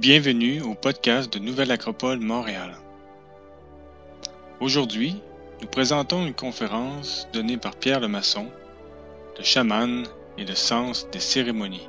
Bienvenue 0.00 0.60
au 0.60 0.74
podcast 0.74 1.32
de 1.32 1.38
Nouvelle 1.38 1.70
Acropole 1.70 2.18
Montréal. 2.18 2.74
Aujourd'hui, 4.58 5.22
nous 5.62 5.68
présentons 5.68 6.26
une 6.26 6.34
conférence 6.34 7.28
donnée 7.32 7.56
par 7.56 7.76
Pierre 7.76 8.00
Lemasson, 8.00 8.48
le 9.38 9.44
chaman 9.44 10.02
et 10.36 10.44
le 10.44 10.54
sens 10.56 11.08
des 11.12 11.20
cérémonies, 11.20 11.88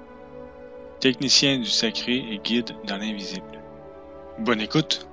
technicien 1.00 1.58
du 1.58 1.66
sacré 1.66 2.18
et 2.18 2.38
guide 2.38 2.76
dans 2.86 2.98
l'invisible. 2.98 3.60
Bonne 4.38 4.62
écoute! 4.62 5.08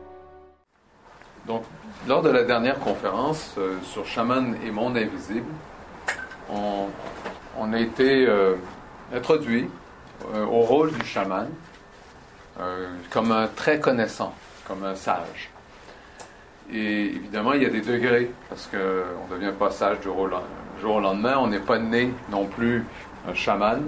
Donc, 1.46 1.64
lors 2.06 2.20
de 2.20 2.29
la 2.29 2.45
dernière 2.45 2.79
conférence 2.79 3.54
euh, 3.56 3.79
sur 3.84 4.06
chaman 4.06 4.54
et 4.66 4.70
monde 4.70 4.98
invisible, 4.98 5.50
on, 6.50 7.72
a 7.72 7.80
été 7.80 8.27
euh, 8.27 8.56
introduit 9.14 9.66
euh, 10.34 10.45
au 10.45 10.61
rôle 10.61 10.93
du 10.93 11.06
chaman 11.06 11.48
comme 13.11 13.32
un 13.32 13.48
très 13.48 13.80
connaissant, 13.80 14.34
comme 14.66 14.84
un 14.84 14.94
sage. 14.94 15.50
Et 16.72 17.07
évidemment, 17.07 17.52
il 17.52 17.62
y 17.62 17.66
a 17.66 17.71
des 17.71 17.80
degrés, 17.80 18.30
parce 18.48 18.66
qu'on 18.66 18.76
ne 18.76 19.38
devient 19.38 19.52
pas 19.58 19.71
sage 19.71 19.98
du 19.98 20.04
jour 20.04 20.96
au 20.96 21.00
lendemain. 21.00 21.36
On 21.38 21.48
n'est 21.48 21.58
pas 21.58 21.79
né 21.79 22.12
non 22.30 22.46
plus 22.46 22.85
un 23.29 23.35
chaman. 23.35 23.82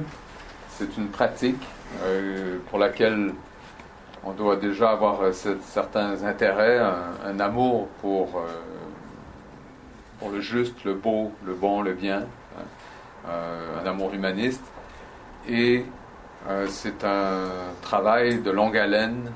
C'est 0.68 0.96
une 0.96 1.08
pratique 1.08 1.62
euh, 2.02 2.58
pour 2.68 2.78
laquelle 2.78 3.32
on 4.24 4.32
doit 4.32 4.56
déjà 4.56 4.90
avoir 4.90 5.22
euh, 5.22 5.32
certains 5.32 6.24
intérêts, 6.24 6.80
un, 7.24 7.38
amour 7.40 7.88
pour, 8.00 8.38
euh, 8.38 8.48
pour 10.18 10.30
le 10.30 10.40
juste, 10.40 10.84
le 10.84 10.94
beau, 10.94 11.32
le 11.46 11.54
bon, 11.54 11.82
le 11.82 11.92
bien, 11.92 12.24
hein, 12.58 13.30
un 13.82 13.86
amour 13.86 14.12
humaniste. 14.12 14.64
Et 15.48 15.84
euh, 16.48 16.66
c'est 16.68 17.04
un 17.04 17.48
travail 17.80 18.40
de 18.40 18.50
longue 18.50 18.76
haleine, 18.76 19.30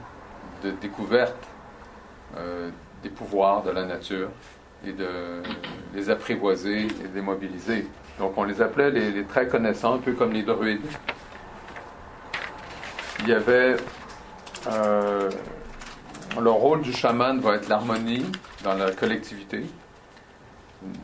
de 0.62 0.70
découverte 0.72 1.36
euh, 2.36 2.70
des 3.02 3.08
pouvoirs 3.08 3.62
de 3.62 3.70
la 3.70 3.84
nature 3.84 4.28
et 4.86 4.92
de 4.92 5.42
les 5.94 6.10
apprivoiser 6.10 6.82
et 6.82 7.08
les 7.14 7.22
mobiliser. 7.22 7.86
Donc 8.18 8.36
on 8.36 8.44
les 8.44 8.60
appelait 8.60 8.90
les, 8.90 9.10
les 9.10 9.24
très 9.24 9.48
connaissants, 9.48 9.94
un 9.94 9.98
peu 9.98 10.12
comme 10.12 10.32
les 10.32 10.42
druides. 10.42 10.86
Il 13.20 13.28
y 13.28 13.32
avait 13.32 13.76
euh, 14.66 15.30
le 16.40 16.50
rôle 16.50 16.82
du 16.82 16.92
chaman 16.92 17.40
va 17.40 17.54
être 17.54 17.68
l'harmonie 17.68 18.26
dans 18.62 18.74
la 18.74 18.92
collectivité, 18.92 19.64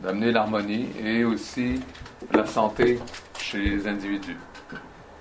d'amener 0.03 0.31
l'harmonie 0.31 0.89
et 1.03 1.23
aussi 1.23 1.81
la 2.31 2.45
santé 2.45 2.99
chez 3.37 3.57
les 3.57 3.87
individus. 3.87 4.37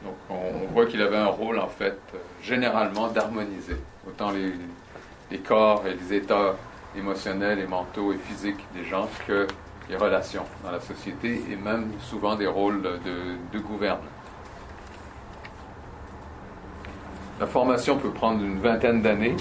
Donc 0.04 0.14
on, 0.28 0.72
voit 0.72 0.86
qu'il 0.86 1.00
avait 1.00 1.16
un 1.16 1.26
rôle 1.26 1.58
en 1.58 1.68
fait 1.68 1.98
euh, 2.14 2.18
généralement 2.42 3.08
d'harmoniser 3.08 3.76
autant 4.06 4.30
les, 4.30 5.38
corps 5.38 5.82
et 5.86 5.94
les 5.94 6.18
états 6.18 6.54
émotionnels 6.96 7.58
et 7.58 7.66
mentaux 7.66 8.12
et 8.12 8.18
physiques 8.18 8.64
des 8.74 8.84
gens 8.84 9.08
que 9.26 9.48
les 9.88 9.96
relations 9.96 10.44
dans 10.62 10.70
la 10.70 10.80
société 10.80 11.42
et 11.50 11.56
même 11.56 11.90
souvent 12.00 12.36
des 12.36 12.46
rôles 12.46 12.82
de, 12.82 12.98
de 13.52 13.58
gouverne. 13.58 13.98
La 17.40 17.46
formation 17.46 17.98
peut 17.98 18.10
prendre 18.10 18.44
une 18.44 18.60
vingtaine 18.60 19.02
d'années. 19.02 19.36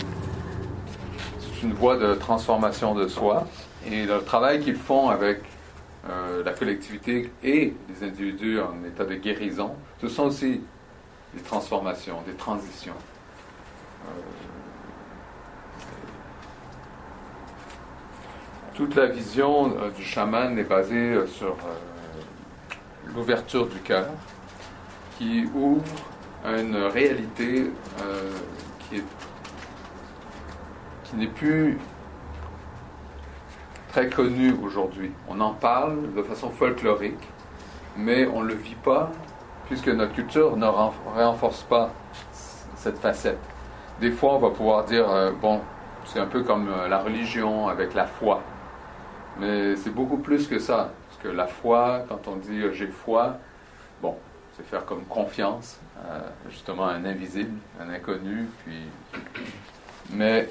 C'est 1.39 1.61
une 1.67 1.73
voie 1.73 1.97
de 1.97 2.16
transformation 2.16 2.95
de 2.95 3.08
soi. 3.08 3.45
Et 3.86 4.06
le 4.06 4.23
travail 4.23 4.61
qu'ils 4.61 4.75
font 4.75 5.09
avec 5.09 5.44
euh, 6.09 6.43
la 6.43 6.51
collectivité 6.51 7.31
et 7.43 7.73
les 7.87 8.03
individus 8.05 8.59
en 8.59 8.83
état 8.83 9.05
de 9.05 9.15
guérison, 9.15 9.73
ce 10.01 10.09
sont 10.09 10.23
aussi 10.23 10.59
des 11.33 11.41
transformations, 11.41 12.21
des 12.27 12.33
transitions. 12.33 12.95
Euh, 14.05 14.09
toute 18.73 18.95
la 18.95 19.05
vision 19.05 19.78
euh, 19.78 19.91
du 19.91 20.03
chaman 20.03 20.59
est 20.59 20.66
basée 20.66 21.25
sur 21.28 21.55
l'ouverture 23.16 23.67
du 23.67 23.79
cœur, 23.79 24.07
qui 25.17 25.45
ouvre 25.55 25.85
à 26.44 26.59
une 26.59 26.75
réalité 26.75 27.72
qui 28.89 29.01
n'est 31.16 31.28
plus 31.28 31.78
très 33.93 34.09
connue 34.09 34.55
aujourd'hui. 34.63 35.11
On 35.29 35.39
en 35.39 35.53
parle 35.53 36.15
de 36.15 36.23
façon 36.23 36.49
folklorique, 36.49 37.27
mais 37.95 38.25
on 38.25 38.41
ne 38.41 38.47
le 38.47 38.55
vit 38.55 38.73
pas 38.73 39.11
puisque 39.67 39.87
notre 39.87 40.13
culture 40.13 40.57
ne 40.57 40.65
renforce 40.65 41.61
pas 41.61 41.91
cette 42.75 42.97
facette. 42.97 43.37
Des 44.01 44.09
fois, 44.09 44.33
on 44.33 44.39
va 44.39 44.49
pouvoir 44.49 44.83
dire, 44.85 45.07
euh, 45.11 45.31
bon, 45.31 45.61
c'est 46.05 46.19
un 46.19 46.25
peu 46.25 46.41
comme 46.41 46.69
euh, 46.69 46.87
la 46.87 46.97
religion 46.97 47.67
avec 47.67 47.93
la 47.93 48.07
foi. 48.07 48.41
Mais 49.39 49.75
c'est 49.75 49.93
beaucoup 49.93 50.17
plus 50.17 50.47
que 50.47 50.57
ça. 50.57 50.89
Parce 51.07 51.21
que 51.21 51.27
la 51.27 51.45
foi, 51.45 52.03
quand 52.09 52.27
on 52.27 52.37
dit 52.37 52.61
euh, 52.63 52.73
j'ai 52.73 52.87
foi, 52.87 53.37
bon, 54.01 54.17
c'est 54.57 54.65
faire 54.65 54.85
comme 54.85 55.03
confiance, 55.05 55.79
justement, 56.49 56.87
à 56.87 56.93
un 56.93 57.05
invisible, 57.05 57.57
un 57.79 57.89
inconnu. 57.89 58.47
Puis... 58.63 58.81
Mais 60.11 60.49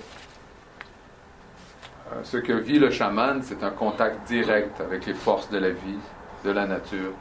ce 2.23 2.37
que 2.37 2.53
vit 2.53 2.79
le 2.79 2.91
chaman, 2.91 3.43
c'est 3.43 3.63
un 3.63 3.71
contact 3.71 4.27
direct 4.27 4.81
avec 4.81 5.07
les 5.07 5.15
forces 5.15 5.49
de 5.51 5.59
la 5.59 5.71
vie, 5.71 5.99
de 6.45 6.51
la 6.51 6.67
nature, 6.67 7.13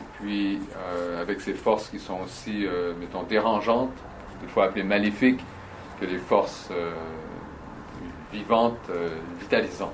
et 0.00 0.04
puis 0.18 0.60
euh, 0.76 1.20
avec 1.20 1.40
ces 1.40 1.54
forces 1.54 1.88
qui 1.88 1.98
sont 1.98 2.20
aussi, 2.24 2.66
euh, 2.66 2.92
mettons, 2.98 3.22
dérangeantes, 3.22 3.92
des 4.42 4.48
fois 4.48 4.66
appelées 4.66 4.82
maléfiques, 4.82 5.44
que 6.00 6.06
les 6.06 6.18
forces 6.18 6.68
euh, 6.72 6.92
vivantes, 8.32 8.90
vitalisantes 9.40 9.92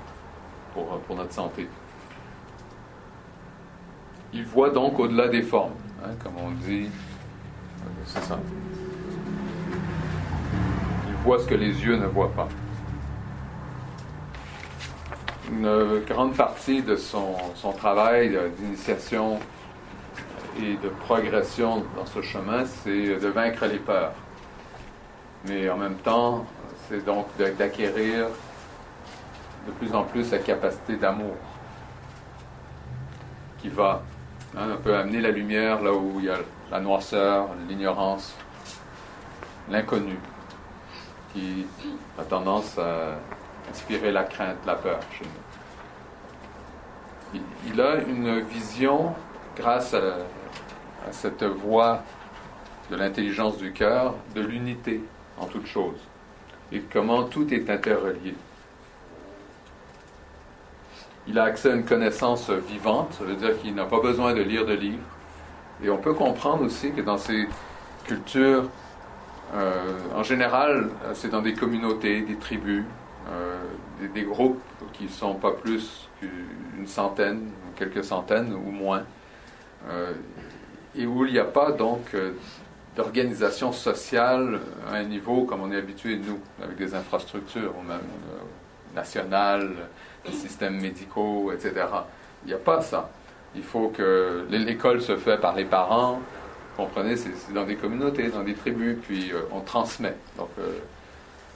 pour, 0.72 0.98
pour 1.00 1.16
notre 1.16 1.32
santé. 1.32 1.68
Il 4.32 4.44
voit 4.44 4.70
donc 4.70 4.98
au-delà 4.98 5.28
des 5.28 5.42
formes, 5.42 5.74
hein, 6.02 6.10
comme 6.22 6.34
on 6.38 6.50
dit, 6.50 6.88
c'est 8.06 8.22
ça. 8.22 8.38
Il 11.08 11.14
voit 11.24 11.38
ce 11.38 11.46
que 11.46 11.54
les 11.54 11.84
yeux 11.84 11.96
ne 11.96 12.06
voient 12.06 12.32
pas 12.32 12.48
une 15.50 16.00
grande 16.06 16.34
partie 16.34 16.82
de 16.82 16.96
son, 16.96 17.34
travail 17.76 18.38
d'initiation 18.58 19.38
et 20.58 20.74
de 20.82 20.88
progression 20.88 21.84
dans 21.96 22.06
ce 22.06 22.22
chemin, 22.22 22.64
c'est 22.64 23.16
de 23.16 23.28
vaincre 23.28 23.66
les 23.66 23.78
peurs. 23.78 24.12
Mais 25.46 25.68
en 25.70 25.76
même 25.76 25.96
temps, 25.96 26.46
c'est 26.88 27.04
donc 27.04 27.26
d'acquérir 27.58 28.26
de 29.66 29.72
plus 29.72 29.94
en 29.94 30.04
plus 30.04 30.30
la 30.30 30.38
capacité 30.38 30.96
d'amour 30.96 31.36
qui 33.58 33.68
va 33.68 34.02
hein, 34.56 34.70
un 34.72 34.76
peu 34.76 34.94
amener 34.94 35.20
la 35.20 35.30
lumière 35.30 35.82
là 35.82 35.92
où 35.92 36.14
il 36.18 36.26
y 36.26 36.30
a 36.30 36.38
la 36.70 36.80
noirceur, 36.80 37.48
l'ignorance, 37.68 38.34
l'inconnu, 39.68 40.18
qui 41.32 41.66
a 42.18 42.24
tendance 42.24 42.78
à 42.78 43.18
inspirer 43.68 44.12
la 44.12 44.24
crainte, 44.24 44.58
la 44.66 44.74
peur 44.74 45.00
chez 45.12 45.24
nous. 45.24 45.30
Il, 47.66 47.80
a 47.80 47.96
une 48.08 48.40
vision, 48.40 49.14
grâce 49.56 49.94
à, 49.94 50.16
cette 51.12 51.44
voie 51.44 52.02
de 52.90 52.96
l'intelligence 52.96 53.56
du 53.56 53.72
cœur, 53.72 54.14
de 54.34 54.40
l'unité 54.40 55.00
en 55.38 55.46
toute 55.46 55.66
chose 55.66 55.96
et 56.72 56.82
comment 56.92 57.24
tout 57.24 57.52
est 57.52 57.68
interrelié. 57.70 58.34
Il 61.26 61.38
a 61.38 61.44
accès 61.44 61.70
à 61.70 61.74
une 61.74 61.84
connaissance 61.84 62.50
vivante, 62.50 63.14
ça 63.14 63.24
veut 63.24 63.34
dire 63.34 63.58
qu'il 63.60 63.74
n'a 63.74 63.84
pas 63.84 64.00
besoin 64.00 64.34
de 64.34 64.42
lire 64.42 64.66
de 64.66 64.74
livres. 64.74 65.02
Et 65.82 65.90
on 65.90 65.98
peut 65.98 66.14
comprendre 66.14 66.64
aussi 66.64 66.92
que 66.92 67.00
dans 67.00 67.18
ces 67.18 67.48
cultures, 68.04 68.68
euh, 69.54 69.98
en 70.14 70.22
général, 70.22 70.90
c'est 71.14 71.28
dans 71.28 71.42
des 71.42 71.54
communautés, 71.54 72.22
des 72.22 72.36
tribus, 72.36 72.84
des, 74.00 74.08
des, 74.08 74.22
groupes 74.22 74.62
qui 74.92 75.04
ne 75.04 75.08
sont 75.08 75.34
pas 75.34 75.52
plus 75.52 76.08
qu'une 76.18 76.86
centaine, 76.86 77.50
quelques 77.76 78.04
centaines 78.04 78.52
ou 78.52 78.70
moins, 78.70 79.04
euh, 79.88 80.12
et 80.94 81.06
où 81.06 81.24
il 81.24 81.32
n'y 81.32 81.38
a 81.38 81.44
pas 81.44 81.72
donc 81.72 82.14
euh, 82.14 82.32
d'organisation 82.96 83.72
sociale 83.72 84.60
à 84.90 84.96
un 84.96 85.04
niveau 85.04 85.44
comme 85.44 85.62
on 85.62 85.72
est 85.72 85.76
habitué 85.76 86.16
nous, 86.16 86.38
avec 86.62 86.76
des 86.76 86.94
infrastructures, 86.94 87.74
euh, 87.88 87.98
nationales, 88.94 89.70
des 90.26 90.32
systèmes 90.32 90.80
médicaux, 90.80 91.52
etc. 91.52 91.86
Il 92.44 92.48
n'y 92.48 92.54
a 92.54 92.58
pas 92.58 92.82
ça. 92.82 93.08
Il 93.54 93.62
faut 93.62 93.88
que 93.88 94.46
l'école 94.50 95.00
se 95.00 95.16
fait 95.16 95.38
par 95.38 95.54
les 95.54 95.64
parents, 95.64 96.20
comprenez, 96.76 97.16
c'est 97.16 97.52
dans 97.52 97.64
des 97.64 97.76
communautés, 97.76 98.28
dans 98.28 98.42
des 98.42 98.54
tribus, 98.54 98.98
puis 99.02 99.32
euh, 99.32 99.42
on 99.52 99.60
transmet. 99.60 100.16
Donc 100.36 100.50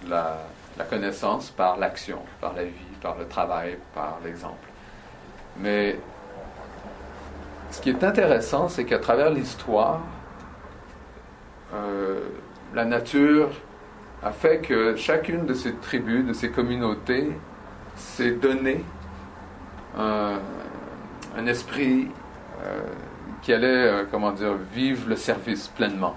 la, 0.09 0.39
la 0.77 0.85
connaissance 0.85 1.51
par 1.51 1.77
l'action, 1.79 2.19
par 2.41 2.55
la 2.55 2.65
vie, 2.65 2.73
par 3.01 3.17
le 3.17 3.27
travail, 3.27 3.79
par 3.95 4.19
l'exemple. 4.25 4.69
Mais 5.59 5.97
ce 7.71 7.81
qui 7.81 7.91
est 7.91 8.05
intéressant, 8.05 8.69
c'est 8.69 8.85
qu'à 8.85 8.99
travers 8.99 9.31
l'histoire, 9.31 10.01
euh, 11.75 12.21
la 12.75 12.85
nature 12.85 13.51
a 14.23 14.33
fait 14.33 14.59
que 14.59 14.97
chacune 14.97 15.47
de 15.47 15.55
ces 15.55 15.75
tribus, 15.75 16.25
de 16.25 16.33
ces 16.33 16.51
communautés, 16.51 17.31
s'est 17.97 18.33
donné 18.33 18.85
un, 19.97 20.39
esprit 21.47 22.09
euh, 22.63 22.81
qui 23.43 23.53
allait, 23.53 23.67
euh, 23.67 24.05
comment 24.11 24.33
dire, 24.33 24.55
vivre 24.73 25.09
le 25.09 25.17
service 25.17 25.69
pleinement. 25.69 26.17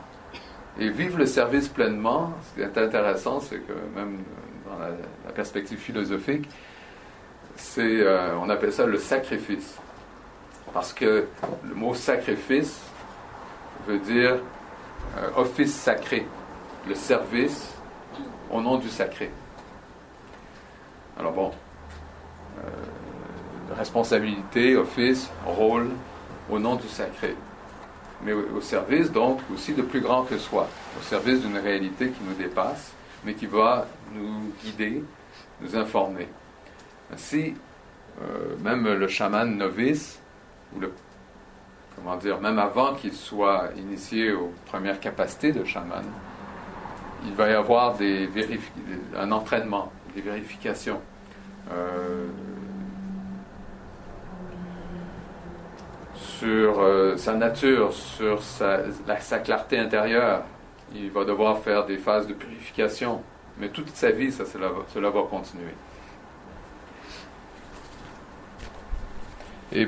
Et 0.79 0.89
vivre 0.89 1.17
le 1.17 1.25
service 1.25 1.67
pleinement, 1.67 2.33
ce 2.43 2.55
qui 2.55 2.61
est 2.61 2.77
intéressant, 2.77 3.39
c'est 3.39 3.57
que 3.57 3.73
même 3.95 4.19
dans 4.67 4.79
la, 4.79 5.31
perspective 5.33 5.77
philosophique, 5.77 6.49
c'est, 7.55 8.01
euh, 8.01 8.35
on 8.39 8.49
appelle 8.49 8.73
ça 8.73 8.85
le 8.85 8.97
sacrifice. 8.97 9.77
Parce 10.73 10.93
que 10.93 11.27
le 11.63 11.75
mot 11.75 11.93
sacrifice 11.93 12.81
veut 13.87 13.99
dire 13.99 14.37
euh, 15.17 15.29
office 15.37 15.73
sacré, 15.73 16.25
le 16.87 16.95
service 16.95 17.73
au 18.51 18.61
nom 18.61 18.77
du 18.77 18.89
sacré. 18.89 19.31
Alors 21.19 21.31
bon, 21.31 21.51
euh, 22.59 23.73
responsabilité, 23.75 24.75
office, 24.75 25.29
rôle 25.45 25.89
au 26.49 26.59
nom 26.59 26.75
du 26.75 26.87
sacré. 26.87 27.35
Mais 28.23 28.33
au, 28.33 28.61
service 28.61 29.11
donc 29.11 29.39
aussi 29.53 29.73
de 29.73 29.83
plus 29.83 30.01
grand 30.01 30.23
que 30.23 30.37
soi, 30.37 30.67
au 30.99 31.03
service 31.03 31.41
d'une 31.41 31.57
réalité 31.57 32.09
qui 32.09 32.23
nous 32.23 32.33
dépasse, 32.33 32.91
mais 33.23 33.33
qui 33.33 33.45
va 33.45 33.87
nous 34.17 34.53
guider, 34.63 35.03
nous 35.61 35.75
informer. 35.75 36.27
Ainsi, 37.13 37.53
euh, 38.21 38.55
même 38.63 38.85
le 38.85 39.07
chaman 39.07 39.57
novice, 39.57 40.19
ou 40.75 40.79
le 40.79 40.91
comment 41.95 42.15
dire, 42.15 42.39
même 42.39 42.59
avant 42.59 42.93
qu'il 42.93 43.13
soit 43.13 43.69
initié 43.75 44.31
aux 44.31 44.53
premières 44.67 44.99
capacités 44.99 45.51
de 45.51 45.63
chaman, 45.63 46.03
il 47.25 47.33
va 47.33 47.49
y 47.49 47.53
avoir 47.53 47.95
un 49.15 49.31
entraînement, 49.31 49.91
des 50.13 50.21
vérifications. 50.21 51.01
Euh, 51.71 52.27
sur 56.15 56.79
euh, 56.79 57.17
sa 57.17 57.33
nature, 57.33 57.93
sur 57.93 58.41
sa, 58.43 58.79
clarté 59.43 59.79
intérieure. 59.79 60.43
Il 60.93 61.11
va 61.11 61.25
devoir 61.25 61.59
faire 61.59 61.85
des 61.85 61.97
phases 61.97 62.27
de 62.27 62.33
purification. 62.33 63.21
Mais 63.59 63.69
toute 63.69 63.89
sa 63.95 64.11
vie, 64.11 64.31
cela, 64.31 64.69
va, 65.09 65.21
continuer. 65.29 65.73
Et 69.71 69.87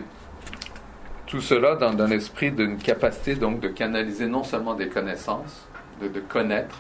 tout 1.28 1.42
cela 1.42 1.76
dans 1.76 1.98
un 2.02 2.10
esprit 2.10 2.52
d'une 2.52 2.78
capacité 2.78 3.36
donc 3.36 3.60
de 3.60 3.68
canaliser 3.68 4.28
non 4.28 4.44
seulement 4.44 4.74
des 4.74 4.90
connaissances, 4.90 5.68
de, 6.02 6.20
connaître 6.20 6.78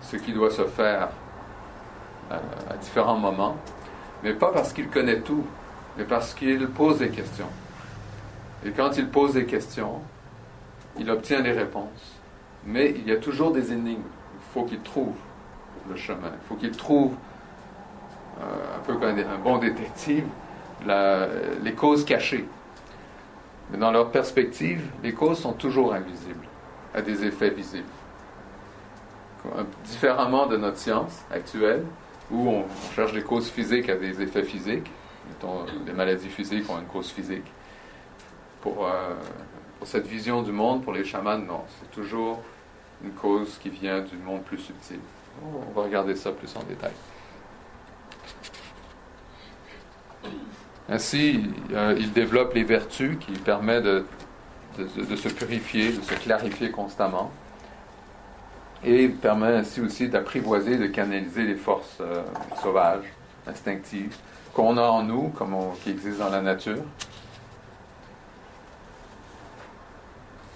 ce 0.00 0.16
qui 0.16 0.32
doit 0.32 0.50
se 0.50 0.64
faire 0.64 1.10
euh, 2.30 2.38
à 2.70 2.76
différents 2.78 3.18
moments, 3.18 3.56
mais 4.22 4.32
pas 4.32 4.50
parce 4.50 4.72
qu'il 4.72 4.88
connaît 4.88 5.20
tout, 5.20 5.44
mais 5.96 6.04
parce 6.04 6.32
qu'il 6.32 6.66
pose 6.68 6.98
des 6.98 7.10
questions. 7.10 7.50
Et 8.64 8.70
quand 8.70 8.96
il 8.96 9.08
pose 9.08 9.34
des 9.34 9.44
questions, 9.44 10.00
il 10.98 11.10
obtient 11.10 11.40
des 11.40 11.52
réponses. 11.52 12.16
Mais 12.64 12.90
il 12.90 13.06
y 13.06 13.12
a 13.12 13.16
toujours 13.16 13.52
des 13.52 13.72
énigmes. 13.72 14.02
Il 14.34 14.52
faut 14.52 14.64
qu'il 14.64 14.80
trouve 14.80 15.14
le 15.88 15.96
chemin. 15.96 16.32
Il 16.32 16.46
faut 16.48 16.54
qu'il 16.54 16.72
trouve, 16.72 17.14
euh, 18.40 18.76
un 18.76 18.80
peu 18.80 18.94
comme 18.94 19.18
un 19.18 19.38
bon 19.42 19.58
détective, 19.58 20.24
les 21.62 21.74
causes 21.74 22.04
cachées. 22.04 22.46
Mais 23.70 23.78
dans 23.78 23.90
leur 23.90 24.10
perspective, 24.10 24.82
les 25.02 25.12
causes 25.12 25.38
sont 25.38 25.52
toujours 25.52 25.94
invisibles, 25.94 26.46
à 26.94 27.02
des 27.02 27.24
effets 27.24 27.50
visibles. 27.50 27.84
Différemment 29.84 30.46
de 30.46 30.56
notre 30.56 30.78
science 30.78 31.24
actuelle, 31.32 31.84
où 32.30 32.48
on, 32.48 32.64
cherche 32.94 33.12
des 33.12 33.22
causes 33.22 33.48
physiques 33.48 33.88
à 33.88 33.96
des 33.96 34.20
effets 34.22 34.44
physiques, 34.44 34.90
mettons, 35.28 35.64
des 35.84 35.92
maladies 35.92 36.28
physiques 36.28 36.68
ont 36.70 36.78
une 36.78 36.86
cause 36.86 37.10
physique. 37.10 37.46
Pour, 38.60 38.86
euh, 38.86 39.14
pour 39.78 39.88
cette 39.88 40.06
vision 40.06 40.42
du 40.42 40.52
monde, 40.52 40.84
pour 40.84 40.92
les 40.92 41.04
chamans, 41.04 41.38
non, 41.38 41.62
c'est 41.80 41.90
toujours 41.90 42.40
une 43.02 43.12
cause 43.12 43.58
qui 43.58 43.68
vient 43.68 44.00
du 44.00 44.16
monde 44.16 44.42
plus 44.42 44.58
subtil. 44.58 45.00
On 45.40 45.72
va 45.72 45.82
regarder 45.82 46.14
ça 46.16 46.30
plus 46.30 46.54
en 46.56 46.62
détail. 46.64 46.92
Ainsi, 50.88 51.50
euh, 51.72 51.96
il 51.98 52.12
développe 52.12 52.54
les 52.54 52.64
vertus 52.64 53.16
qui 53.18 53.32
permettent 53.32 53.84
de, 53.84 54.04
se 55.16 55.28
purifier, 55.28 55.92
de 55.92 56.02
se 56.02 56.14
clarifier 56.14 56.70
constamment. 56.70 57.30
Et 58.84 59.04
il 59.04 59.14
permet 59.14 59.54
ainsi 59.54 59.80
aussi 59.80 60.08
d'apprivoiser, 60.08 60.76
de 60.76 60.86
canaliser 60.86 61.44
les 61.44 61.54
forces 61.54 61.98
euh, 62.00 62.22
sauvages, 62.62 63.04
instinctives, 63.46 64.16
qu'on 64.52 64.76
a 64.76 64.82
en 64.82 65.02
nous, 65.02 65.28
comme 65.30 65.56
qui 65.82 65.90
existent 65.90 66.24
dans 66.24 66.30
la 66.30 66.42
nature. 66.42 66.82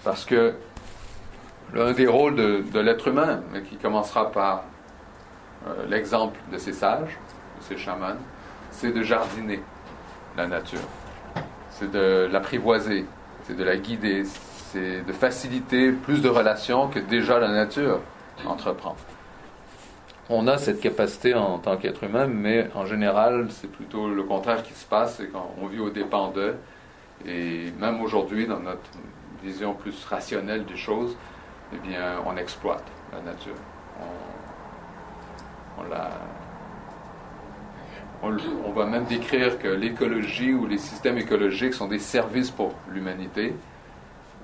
Parce 0.04 0.24
que 0.24 0.54
l'un 1.74 1.92
des 1.92 2.06
rôles 2.06 2.36
de, 2.36 2.80
l'être 2.80 3.08
humain, 3.08 3.42
qui 3.68 3.76
commencera 3.76 4.30
par 4.30 4.64
euh, 5.66 5.86
l'exemple 5.88 6.38
de 6.52 6.58
ces 6.58 6.72
sages, 6.72 7.18
de 7.58 7.64
ces 7.64 7.76
chamans, 7.76 8.16
c'est 8.70 8.92
de 8.92 9.02
jardiner 9.02 9.60
la 10.36 10.46
nature. 10.46 10.88
C'est 11.70 11.90
de 11.90 12.28
l'apprivoiser, 12.30 13.06
c'est 13.44 13.56
de 13.56 13.64
la 13.64 13.76
guider, 13.76 14.24
c'est 14.24 15.02
de 15.02 15.12
faciliter 15.12 15.92
plus 15.92 16.22
de 16.22 16.28
relations 16.28 16.88
que 16.88 16.98
déjà 16.98 17.38
la 17.38 17.48
nature 17.48 18.00
entreprend. 18.46 18.96
On 20.28 20.48
a 20.48 20.58
cette 20.58 20.80
capacité 20.80 21.34
en 21.34 21.58
tant 21.58 21.76
qu'être 21.76 22.02
humain, 22.02 22.26
mais 22.26 22.68
en 22.74 22.84
général, 22.84 23.46
c'est 23.50 23.70
plutôt 23.70 24.08
le 24.08 24.24
contraire 24.24 24.62
qui 24.62 24.72
se 24.72 24.84
passe, 24.84 25.16
c'est 25.18 25.28
quand 25.28 25.54
on 25.62 25.66
vit 25.66 25.78
au 25.78 25.90
dépens 25.90 26.30
d'eux. 26.32 26.56
Et 27.24 27.70
même 27.78 28.00
aujourd'hui, 28.00 28.46
dans 28.46 28.58
notre 28.58 28.90
vision 29.42 29.72
plus 29.74 30.04
rationnelle 30.04 30.64
des 30.64 30.76
choses, 30.76 31.16
eh 31.72 31.78
bien, 31.78 32.20
on 32.24 32.36
exploite 32.36 32.84
la 33.12 33.20
nature. 33.20 33.54
On, 35.78 35.82
la, 35.90 36.10
on, 38.22 38.72
va 38.72 38.86
même 38.86 39.04
décrire 39.04 39.58
que 39.58 39.68
l'écologie 39.68 40.52
ou 40.52 40.66
les 40.66 40.78
systèmes 40.78 41.18
écologiques 41.18 41.74
sont 41.74 41.88
des 41.88 41.98
services 41.98 42.50
pour 42.50 42.72
l'humanité, 42.90 43.54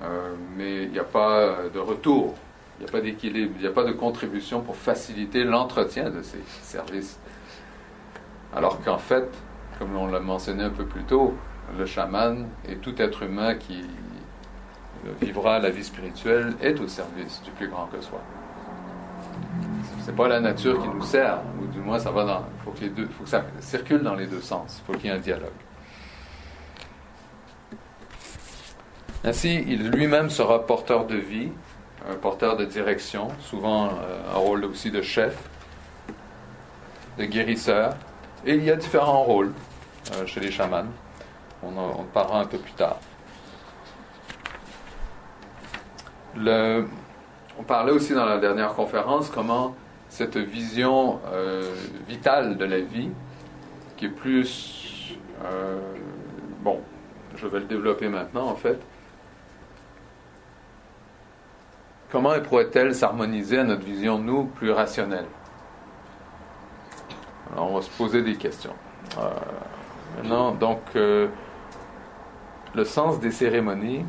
euh, 0.03 0.35
mais 0.55 0.83
il 0.83 0.91
n'y 0.91 0.99
a 0.99 1.03
pas 1.03 1.57
de 1.73 1.79
retour, 1.79 2.35
il 2.77 2.83
n'y 2.83 2.89
a 2.89 2.91
pas 2.91 3.01
d'équilibre, 3.01 3.53
il 3.55 3.61
n'y 3.61 3.67
a 3.67 3.71
pas 3.71 3.83
de 3.83 3.93
contribution 3.93 4.61
pour 4.61 4.75
faciliter 4.75 5.43
l'entretien 5.43 6.09
de 6.09 6.21
ces 6.21 6.41
services. 6.61 7.19
Alors 8.55 8.81
qu'en 8.83 8.99
fait, 8.99 9.27
comme 9.79 9.95
on 9.95 10.07
l'a 10.07 10.19
mentionné 10.19 10.63
un 10.63 10.69
peu 10.69 10.85
plus 10.85 11.03
tôt, 11.03 11.33
le 11.77 11.85
chaman 11.85 12.47
et 12.67 12.75
tout 12.75 13.01
être 13.01 13.23
humain 13.23 13.55
qui 13.55 13.81
vivra 15.21 15.59
la 15.59 15.69
vie 15.69 15.83
spirituelle 15.83 16.53
est 16.61 16.79
au 16.79 16.87
service 16.87 17.41
du 17.43 17.51
plus 17.51 17.67
grand 17.67 17.85
que 17.87 18.01
soi 18.01 18.21
c'est 20.03 20.15
pas 20.15 20.27
la 20.27 20.41
nature 20.41 20.81
qui 20.81 20.87
nous 20.89 21.03
sert, 21.03 21.39
ou 21.61 21.65
du 21.67 21.79
moins 21.79 21.97
ça 21.97 22.11
va 22.11 22.25
dans. 22.25 22.43
Faut, 22.65 22.71
que 22.71 22.85
faut 23.05 23.23
que 23.23 23.29
ça 23.29 23.45
circule 23.61 24.01
dans 24.01 24.15
les 24.15 24.27
deux 24.27 24.41
sens. 24.41 24.83
Faut 24.85 24.93
qu'il 24.93 25.05
y 25.05 25.09
ait 25.09 25.15
un 25.15 25.19
dialogue. 25.19 25.49
Ainsi, 29.23 29.63
il 29.67 29.89
lui-même 29.89 30.29
sera 30.29 30.65
porteur 30.65 31.05
de 31.05 31.15
vie, 31.15 31.49
un 32.09 32.15
porteur 32.15 32.57
de 32.57 32.65
direction, 32.65 33.29
souvent 33.39 33.85
euh, 33.85 34.35
un 34.35 34.37
rôle 34.37 34.65
aussi 34.65 34.91
de 34.91 35.01
chef, 35.01 35.37
de 37.17 37.23
guérisseur. 37.23 37.95
Et 38.45 38.55
il 38.55 38.63
y 38.65 38.71
a 38.71 38.75
différents 38.75 39.23
rôles 39.23 39.53
euh, 40.15 40.25
chez 40.25 40.41
les 40.41 40.51
chamans. 40.51 40.83
On 41.63 41.77
en, 41.77 42.03
parlera 42.13 42.41
un 42.41 42.45
peu 42.45 42.57
plus 42.57 42.73
tard. 42.73 42.99
On 46.35 47.63
parlait 47.63 47.91
aussi 47.91 48.13
dans 48.13 48.25
la 48.25 48.37
dernière 48.39 48.73
conférence 48.73 49.29
comment 49.29 49.75
cette 50.09 50.37
vision 50.37 51.19
euh, 51.31 51.73
vitale 52.07 52.57
de 52.57 52.65
la 52.65 52.79
vie, 52.79 53.09
qui 53.97 54.05
est 54.05 54.09
plus... 54.09 55.17
Euh, 55.43 55.79
bon, 56.61 56.79
je 57.35 57.47
vais 57.47 57.59
le 57.59 57.65
développer 57.65 58.09
maintenant 58.09 58.47
en 58.47 58.55
fait. 58.55 58.79
Comment 62.11 62.39
pourrait-elle 62.41 62.93
s'harmoniser 62.93 63.59
à 63.59 63.63
notre 63.63 63.83
vision, 63.83 64.19
nous, 64.19 64.45
plus 64.45 64.69
rationnelle? 64.69 65.25
Alors, 67.51 67.71
on 67.71 67.75
va 67.75 67.81
se 67.81 67.89
poser 67.89 68.21
des 68.21 68.35
questions. 68.35 68.75
Euh, 69.17 69.29
maintenant, 70.17 70.51
donc, 70.51 70.79
le 70.93 71.29
sens 72.85 73.19
des 73.19 73.31
cérémonies, 73.31 74.05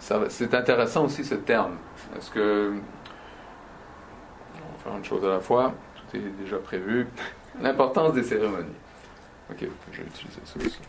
c'est 0.00 0.54
intéressant 0.54 1.04
aussi 1.04 1.24
ce 1.24 1.34
terme. 1.34 1.76
Est-ce 2.16 2.30
que. 2.30 2.72
On 4.54 4.72
va 4.72 4.82
faire 4.82 4.96
une 4.96 5.04
chose 5.04 5.24
à 5.24 5.28
la 5.28 5.40
fois, 5.40 5.74
tout 5.94 6.16
est 6.16 6.42
déjà 6.42 6.58
prévu. 6.58 7.06
L'importance 7.60 8.14
des 8.14 8.22
cérémonies. 8.22 8.68
Ok, 9.50 9.66
je 9.92 10.00
vais 10.00 10.06
utiliser 10.06 10.40
ça 10.44 10.58
aussi. 10.58 10.80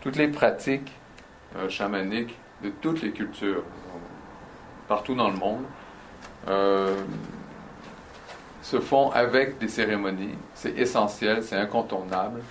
Toutes 0.00 0.16
les 0.16 0.28
pratiques 0.28 0.92
euh, 1.56 1.68
chamaniques 1.68 2.36
de 2.62 2.70
toutes 2.70 3.02
les 3.02 3.12
cultures, 3.12 3.62
partout 4.86 5.14
dans 5.14 5.30
le 5.30 5.36
monde, 5.36 5.64
euh, 6.48 6.94
se 8.62 8.80
font 8.80 9.10
avec 9.10 9.58
des 9.58 9.68
cérémonies. 9.68 10.36
C'est 10.54 10.76
essentiel, 10.76 11.42
c'est 11.42 11.56
incontournable. 11.56 12.42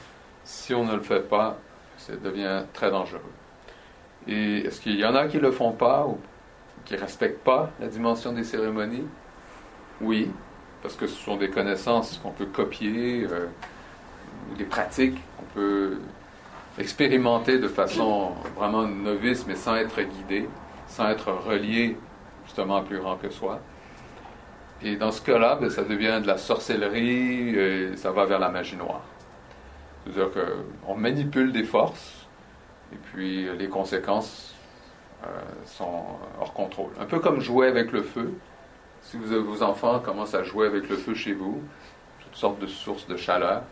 Si 0.43 0.73
on 0.73 0.85
ne 0.85 0.95
le 0.95 1.01
fait 1.01 1.27
pas, 1.27 1.57
ça 1.97 2.15
devient 2.15 2.63
très 2.73 2.89
dangereux. 2.89 3.21
Et 4.27 4.59
est-ce 4.65 4.81
qu'il 4.81 4.95
y 4.95 5.05
en 5.05 5.15
a 5.15 5.27
qui 5.27 5.37
ne 5.37 5.43
le 5.43 5.51
font 5.51 5.71
pas 5.71 6.05
ou 6.05 6.17
qui 6.85 6.93
ne 6.93 6.99
respectent 6.99 7.43
pas 7.43 7.71
la 7.79 7.87
dimension 7.87 8.33
des 8.33 8.43
cérémonies? 8.43 9.05
Oui, 10.01 10.29
parce 10.81 10.95
que 10.95 11.07
ce 11.07 11.15
sont 11.15 11.37
des 11.37 11.49
connaissances 11.49 12.19
qu'on 12.21 12.31
peut 12.31 12.45
copier, 12.45 13.25
euh, 13.29 13.47
des 14.57 14.65
pratiques 14.65 15.17
qu'on 15.37 15.45
peut 15.53 15.97
expérimenter 16.77 17.57
de 17.57 17.67
façon 17.67 18.31
vraiment 18.55 18.83
novice, 18.83 19.45
mais 19.47 19.55
sans 19.55 19.75
être 19.75 20.01
guidé, 20.01 20.47
sans 20.87 21.09
être 21.09 21.31
relié 21.31 21.97
justement 22.45 22.77
à 22.77 22.81
plus 22.83 22.99
grand 22.99 23.15
que 23.15 23.29
soi. 23.29 23.59
Et 24.83 24.95
dans 24.95 25.11
ce 25.11 25.21
cas-là, 25.21 25.57
ben, 25.59 25.69
ça 25.69 25.83
devient 25.83 26.19
de 26.21 26.27
la 26.27 26.37
sorcellerie 26.37 27.55
et 27.55 27.97
ça 27.97 28.11
va 28.11 28.25
vers 28.25 28.39
la 28.39 28.49
magie 28.49 28.75
noire. 28.75 29.01
C'est-à-dire 30.03 30.29
qu'on 30.31 30.95
manipule 30.95 31.51
des 31.51 31.63
forces 31.63 32.16
et 32.93 32.97
puis 33.11 33.47
les 33.57 33.67
conséquences 33.67 34.55
euh, 35.25 35.27
sont 35.65 36.03
hors 36.39 36.53
contrôle. 36.53 36.91
Un 36.99 37.05
peu 37.05 37.19
comme 37.19 37.39
jouer 37.39 37.67
avec 37.67 37.91
le 37.91 38.03
feu. 38.03 38.33
Si 39.01 39.17
vos 39.17 39.63
enfants 39.63 39.99
commencent 39.99 40.35
à 40.35 40.43
jouer 40.43 40.67
avec 40.67 40.89
le 40.89 40.95
feu 40.95 41.13
chez 41.13 41.33
vous, 41.33 41.61
toutes 42.19 42.35
sortes 42.35 42.59
de 42.59 42.67
sources 42.67 43.07
de 43.07 43.15
chaleur, 43.15 43.63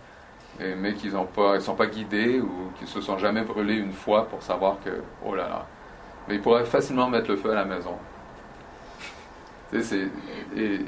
mais 0.60 0.93
qu'ils 0.93 1.12
ne 1.13 1.60
sont 1.60 1.75
pas 1.75 1.88
guidés 1.88 2.39
ou 2.39 2.72
qu'ils 2.77 2.88
se 2.88 3.01
sont 3.01 3.17
jamais 3.17 3.41
brûlés 3.41 3.75
une 3.75 3.91
fois 3.91 4.27
pour 4.27 4.41
savoir 4.41 4.77
que, 4.84 5.01
oh 5.25 5.36
là 5.36 5.50
là, 5.50 5.65
mais 6.27 6.36
ils 6.36 6.41
pourraient 6.41 6.65
facilement 6.65 7.10
mettre 7.10 7.29
le 7.29 7.38
feu 7.38 7.51
à 7.51 7.55
la 7.55 7.65
maison. 7.65 7.95
C'est, 9.81 10.07
et, 10.55 10.79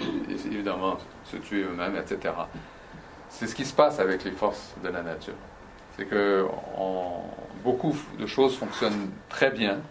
évidemment 0.45 0.97
se 1.25 1.37
tuer 1.37 1.63
eux-mêmes, 1.63 1.95
etc. 1.97 2.33
C'est 3.29 3.47
ce 3.47 3.55
qui 3.55 3.65
se 3.65 3.73
passe 3.73 3.99
avec 3.99 4.23
les 4.23 4.31
forces 4.31 4.75
de 4.81 4.89
la 4.89 5.01
nature. 5.01 5.33
C'est 5.97 6.05
que 6.05 6.45
beaucoup 7.67 7.93
de 8.17 8.25
choses 8.25 8.55
fonctionnent 8.55 9.09
très 9.27 9.51
bien 9.51 9.81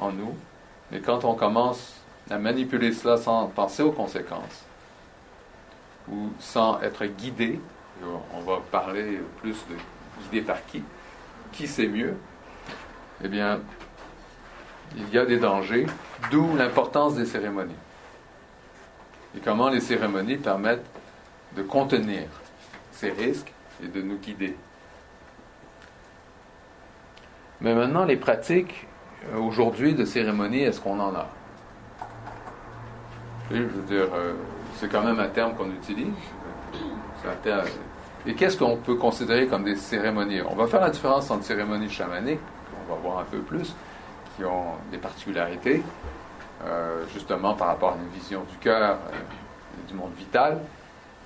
en 0.00 0.10
nous, 0.10 0.34
mais 0.90 0.98
quand 0.98 1.24
on 1.24 1.34
commence 1.34 1.94
à 2.28 2.38
manipuler 2.38 2.92
cela 2.92 3.16
sans 3.16 3.46
penser 3.46 3.84
aux 3.84 3.92
conséquences, 3.92 4.64
ou 6.10 6.30
sans 6.40 6.80
être 6.82 7.06
guidé, 7.06 7.60
on 8.34 8.40
va 8.40 8.58
parler 8.72 9.20
plus 9.40 9.54
de 9.70 9.76
guidé 10.24 10.42
par 10.44 10.66
qui, 10.66 10.82
qui 11.52 11.68
sait 11.68 11.86
mieux, 11.86 12.16
eh 13.22 13.28
bien, 13.28 13.60
il 14.96 15.08
y 15.14 15.16
a 15.16 15.24
des 15.24 15.38
dangers, 15.38 15.86
d'où 16.32 16.56
l'importance 16.56 17.14
des 17.14 17.26
cérémonies. 17.26 17.84
Et 19.36 19.38
comment 19.38 19.68
les 19.68 19.80
cérémonies 19.80 20.38
permettent 20.38 20.90
de 21.54 21.62
contenir 21.62 22.24
ces 22.90 23.10
risques 23.10 23.52
et 23.84 23.86
de 23.86 24.02
nous 24.02 24.16
guider. 24.16 24.56
Mais 27.60 27.74
maintenant, 27.74 28.04
les 28.04 28.16
pratiques 28.16 28.86
euh, 29.32 29.38
aujourd'hui 29.38 29.94
de 29.94 30.04
cérémonies, 30.04 30.62
est-ce 30.62 30.80
qu'on 30.80 30.98
en 30.98 31.14
a? 31.14 31.26
Je 33.50 33.62
veux 33.62 33.82
dire, 33.82 34.08
euh, 34.14 34.32
c'est 34.76 34.90
quand 34.90 35.02
même 35.02 35.18
un 35.18 35.28
terme 35.28 35.54
qu'on 35.54 35.68
utilise. 35.70 36.06
Et 38.26 38.34
qu'est-ce 38.34 38.56
qu'on 38.56 38.76
peut 38.76 38.94
considérer 38.94 39.46
comme 39.46 39.64
des 39.64 39.76
cérémonies? 39.76 40.40
On 40.42 40.54
va 40.54 40.66
faire 40.66 40.80
la 40.80 40.90
différence 40.90 41.30
entre 41.30 41.44
cérémonies 41.44 41.90
chamaniques, 41.90 42.40
on 42.86 42.94
va 42.94 42.98
voir 43.00 43.18
un 43.18 43.24
peu 43.24 43.38
plus, 43.38 43.74
qui 44.36 44.44
ont 44.44 44.76
des 44.90 44.98
particularités, 44.98 45.82
euh, 46.64 47.04
justement 47.12 47.54
par 47.54 47.68
rapport 47.68 47.92
à 47.92 47.96
une 47.96 48.08
vision 48.18 48.42
du 48.50 48.56
cœur, 48.56 48.98
du 49.86 49.94
monde 49.94 50.12
vital, 50.16 50.60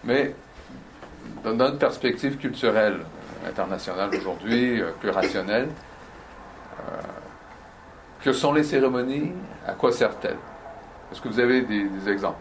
mais 0.03 0.35
dans 1.45 1.55
notre 1.55 1.79
perspective 1.79 2.38
culturelle 2.38 3.00
internationale 3.47 4.11
aujourd'hui, 4.17 4.83
plus 5.00 5.11
rationnelle, 5.11 5.69
que 8.25 8.33
sont 8.33 8.52
les 8.54 8.64
cérémonies 8.64 9.33
À 9.66 9.73
quoi 9.73 9.93
servent-elles? 9.93 10.38
Est-ce 11.12 11.21
que 11.21 11.28
vous 11.28 11.38
avez 11.38 11.61
des, 11.61 12.09
exemples? 12.09 12.38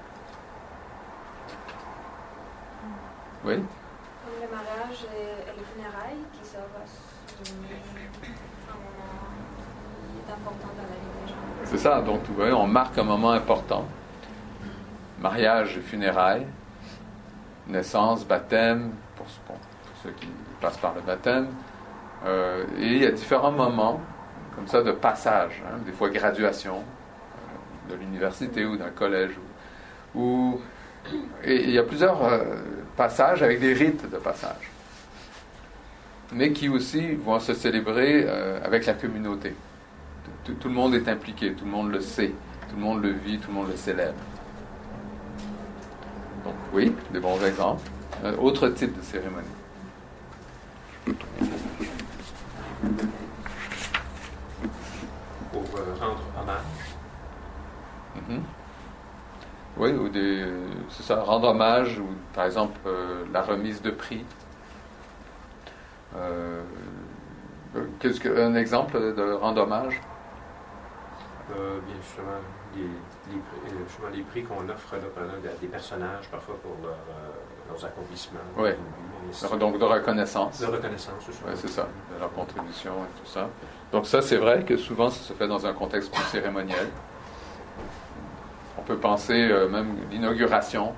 Oui? 3.44 3.56
Comme 3.56 4.42
le 4.42 4.48
mariage 4.50 5.06
et, 5.14 5.58
les 5.58 5.66
funérailles 5.66 6.24
qui 6.32 6.48
servent 6.48 6.64
à 6.64 6.84
un 8.72 8.76
moment 8.76 9.20
qui 10.08 10.20
est 10.20 10.34
important 10.34 10.70
dans 10.74 10.84
la 10.84 10.96
vie 10.96 11.26
des 11.26 11.30
gens. 11.30 11.38
C'est 11.66 11.78
ça, 11.78 12.02
donc 12.02 12.22
vous 12.28 12.36
voyez, 12.36 12.54
on 12.54 12.66
marque 12.66 12.98
un 12.98 13.04
moment 13.04 13.32
important. 13.32 13.86
Mariage 15.20 15.78
et 15.78 15.82
funérailles, 15.82 16.48
naissance, 17.68 18.26
baptême, 18.26 18.94
pour, 19.18 19.28
ceux 20.02 20.12
qui 20.12 20.28
passent 20.62 20.78
par 20.78 20.94
le 20.96 21.02
baptême. 21.02 21.50
Euh, 22.26 22.64
et 22.78 22.86
il 22.86 22.98
y 23.04 23.06
a 23.06 23.12
différents 23.12 23.52
moments 23.52 24.00
comme 24.56 24.68
ça 24.68 24.82
de 24.82 24.92
passage, 24.92 25.62
hein, 25.66 25.78
des 25.86 25.92
fois 25.92 26.10
graduation 26.10 26.78
euh, 26.78 27.94
de 27.94 28.00
l'université 28.00 28.66
ou 28.66 28.78
d'un 28.78 28.90
collège. 28.90 29.32
Et 31.44 31.64
il 31.64 31.72
y 31.72 31.80
a 31.80 31.84
plusieurs 31.84 32.24
euh, 32.24 32.40
passages 32.96 33.42
avec 33.42 33.60
des 33.60 33.74
rites 33.74 34.10
de 34.10 34.18
passage, 34.18 34.72
mais 36.32 36.52
qui 36.52 36.70
aussi 36.70 37.14
vont 37.16 37.40
se 37.40 37.54
célébrer 37.54 38.26
euh, 38.28 38.60
avec 38.64 38.86
la 38.86 38.94
communauté. 38.94 39.56
Tout, 40.46 40.54
tout, 40.54 40.68
le 40.68 40.74
monde 40.74 40.94
est 40.96 41.08
impliqué, 41.08 41.54
tout 41.54 41.66
le 41.66 41.72
monde 41.72 41.92
le 41.92 42.00
sait, 42.00 42.32
tout 42.70 42.76
le 42.76 42.82
monde 42.82 43.02
le 43.02 43.12
vit, 43.12 43.40
tout 43.40 43.50
le 43.50 43.56
monde 43.56 43.70
le 43.70 43.78
célèbre. 43.78 44.14
Donc 46.46 46.56
oui, 46.74 46.94
des 47.12 47.20
bons 47.20 47.44
exemples. 47.44 47.90
autre 48.40 48.70
type 48.70 48.98
de 48.98 49.04
cérémonie 49.04 49.48
rendre 56.00 56.22
hommage. 56.40 56.96
Mhm. 58.16 58.44
Oui, 59.78 59.92
ou 59.94 60.08
des, 60.10 60.46
c'est 60.90 61.04
ça, 61.04 61.22
rendre 61.24 61.48
hommage, 61.50 61.98
ou 62.00 62.08
par 62.34 62.46
exemple 62.46 62.80
euh, 62.86 63.26
la 63.32 63.42
remise 63.42 63.82
de 63.82 63.90
prix. 63.92 64.24
Euh, 66.16 66.62
qu'est-ce 68.00 68.20
que, 68.20 68.30
un 68.30 68.54
exemple 68.54 69.00
de 69.16 69.34
rendre 69.34 69.64
hommage? 69.64 70.00
Euh, 71.52 71.80
Bien 71.86 71.96
justement, 72.02 72.40
les, 72.76 72.84
les, 73.34 74.18
les 74.18 74.24
prix 74.24 74.44
qu'on 74.44 74.70
offre 74.70 74.94
à 74.94 74.98
des 75.60 75.68
personnages, 75.68 76.30
parfois 76.30 76.56
pour 76.62 76.76
leurs 77.70 77.86
accomplissements. 77.86 78.40
Oui. 78.58 78.70
Donc 79.58 79.80
de 79.80 79.86
reconnaissance. 79.86 80.60
De 80.60 80.68
reconnaissance, 80.68 81.16
c'est 81.26 81.32
ça. 81.34 81.44
Oui, 81.48 81.54
c'est 81.56 81.70
ça, 81.70 81.88
de 82.14 82.20
leur 82.20 82.32
contribution 82.34 82.92
et 82.92 83.20
tout 83.20 83.26
ça. 83.26 83.50
Donc 83.94 84.08
ça, 84.08 84.24
c'est 84.24 84.38
vrai 84.38 84.64
que 84.64 84.76
souvent, 84.76 85.12
ça 85.12 85.22
se 85.22 85.34
fait 85.34 85.48
dans 85.48 85.68
un 85.68 85.74
contexte 85.74 86.12
plus 86.12 86.24
cérémoniel. 86.24 86.88
On 88.80 88.82
peut 88.82 88.98
penser 88.98 89.50
euh, 89.52 89.70
même 89.70 89.96
l'inauguration 90.10 90.94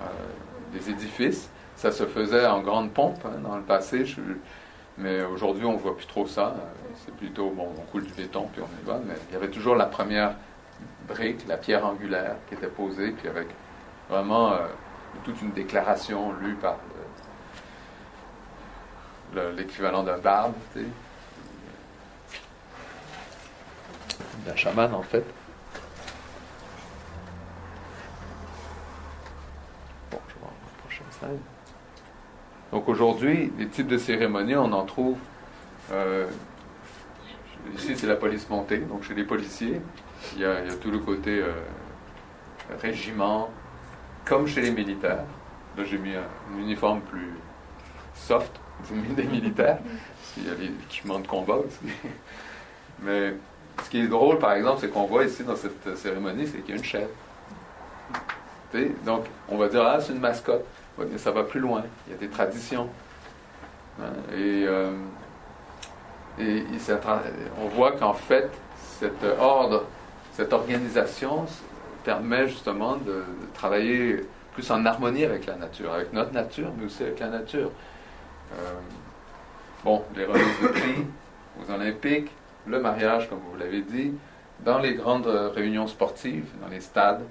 euh, 0.00 0.04
des 0.72 0.90
édifices. 0.90 1.48
Ça 1.76 1.92
se 1.92 2.04
faisait 2.06 2.44
en 2.46 2.60
grande 2.60 2.90
pompe 2.90 3.24
hein, 3.24 3.38
dans 3.40 3.56
le 3.56 3.62
passé, 3.62 4.04
mais 4.98 5.22
aujourd'hui, 5.22 5.64
on 5.64 5.74
ne 5.74 5.78
voit 5.78 5.96
plus 5.96 6.08
trop 6.08 6.26
ça. 6.26 6.56
C'est 7.04 7.14
plutôt, 7.14 7.50
bon, 7.50 7.68
on 7.78 7.82
coule 7.92 8.04
du 8.04 8.12
béton, 8.12 8.48
puis 8.52 8.60
on 8.60 8.82
y 8.82 8.84
va, 8.84 9.00
mais 9.06 9.14
il 9.30 9.34
y 9.34 9.36
avait 9.36 9.50
toujours 9.50 9.76
la 9.76 9.86
première 9.86 10.34
brique, 11.06 11.46
la 11.46 11.56
pierre 11.56 11.86
angulaire 11.86 12.34
qui 12.48 12.54
était 12.54 12.66
posée, 12.66 13.12
puis 13.12 13.28
avec 13.28 13.46
vraiment 14.08 14.54
euh, 14.54 14.66
toute 15.24 15.40
une 15.40 15.52
déclaration 15.52 16.32
lue 16.32 16.54
par 16.54 16.78
l'équivalent 19.56 20.02
d'un 20.02 20.18
barbe, 20.18 20.54
tu 20.74 20.80
sais. 20.80 20.86
D'un 24.46 24.56
chaman 24.56 24.92
en 24.94 25.02
fait. 25.02 25.24
Bon, 30.10 30.18
je 30.28 30.34
vais 30.34 30.40
voir 30.40 30.52
la 30.52 30.82
prochaine 30.82 31.06
slide. 31.18 31.40
Donc 32.72 32.88
aujourd'hui, 32.88 33.52
les 33.58 33.68
types 33.68 33.88
de 33.88 33.98
cérémonies, 33.98 34.56
on 34.56 34.72
en 34.72 34.84
trouve. 34.84 35.18
Euh, 35.92 36.26
ici, 37.74 37.96
c'est 37.96 38.06
la 38.06 38.16
police 38.16 38.48
montée, 38.48 38.78
donc 38.78 39.02
chez 39.02 39.14
les 39.14 39.24
policiers, 39.24 39.80
il 40.36 40.42
y 40.42 40.44
a, 40.44 40.62
tout 40.80 40.90
le 40.90 40.98
côté 40.98 41.40
euh, 41.40 41.52
régiment, 42.80 43.50
comme 44.24 44.46
chez 44.46 44.60
les 44.60 44.70
militaires. 44.70 45.24
Là, 45.76 45.84
j'ai 45.84 45.98
mis 45.98 46.14
un, 46.14 46.58
uniforme 46.58 47.00
plus 47.00 47.34
soft, 48.14 48.60
des 49.16 49.24
militaires. 49.24 49.78
Il 50.36 50.46
y 50.46 50.50
a 50.50 50.54
l'équipement 50.54 51.18
de 51.18 51.26
combat 51.26 51.56
aussi. 51.56 51.92
Mais 53.02 53.34
ce 53.84 53.90
qui 53.90 54.00
est 54.00 54.08
drôle, 54.08 54.38
par 54.38 54.52
exemple, 54.52 54.78
c'est 54.80 54.88
qu'on 54.88 55.04
voit 55.04 55.24
ici 55.24 55.42
dans 55.44 55.56
cette 55.56 55.96
cérémonie, 55.96 56.46
c'est 56.46 56.58
qu'il 56.58 56.70
y 56.70 56.72
a 56.72 56.76
une 56.76 56.84
chèvre. 56.84 57.10
Donc, 59.04 59.26
on 59.48 59.56
va 59.56 59.68
dire, 59.68 59.82
ah, 59.82 60.00
c'est 60.00 60.12
une 60.12 60.20
mascotte. 60.20 60.64
Mais 60.98 61.18
ça 61.18 61.30
va 61.30 61.44
plus 61.44 61.60
loin. 61.60 61.82
Il 62.06 62.12
y 62.12 62.16
a 62.16 62.18
des 62.18 62.28
traditions. 62.28 62.88
Hein, 64.00 64.12
et, 64.32 64.64
euh, 64.66 64.90
on 67.58 67.68
voit 67.68 67.92
qu'en 67.92 68.14
fait, 68.14 68.50
cet 68.76 69.22
ordre, 69.38 69.84
cette 70.32 70.52
organisation 70.52 71.46
permet 72.04 72.48
justement 72.48 72.96
de, 72.96 73.24
travailler 73.54 74.24
plus 74.52 74.70
en 74.70 74.84
harmonie 74.86 75.24
avec 75.24 75.46
la 75.46 75.56
nature, 75.56 75.92
avec 75.92 76.12
notre 76.12 76.32
nature, 76.32 76.70
mais 76.78 76.86
aussi 76.86 77.02
avec 77.02 77.20
la 77.20 77.28
nature. 77.28 77.70
Euh, 78.52 78.72
bon, 79.84 80.02
les 80.16 80.24
remises 80.24 80.60
de 80.62 80.68
prix 80.68 81.06
aux 81.60 81.72
Olympiques, 81.72 82.30
le 82.66 82.80
mariage, 82.80 83.28
comme 83.28 83.40
vous 83.50 83.56
l'avez 83.56 83.82
dit, 83.82 84.12
dans 84.60 84.78
les 84.78 84.94
grandes 84.94 85.26
réunions 85.26 85.86
sportives, 85.86 86.46
dans 86.60 86.68
les 86.68 86.80
stades, 86.80 87.22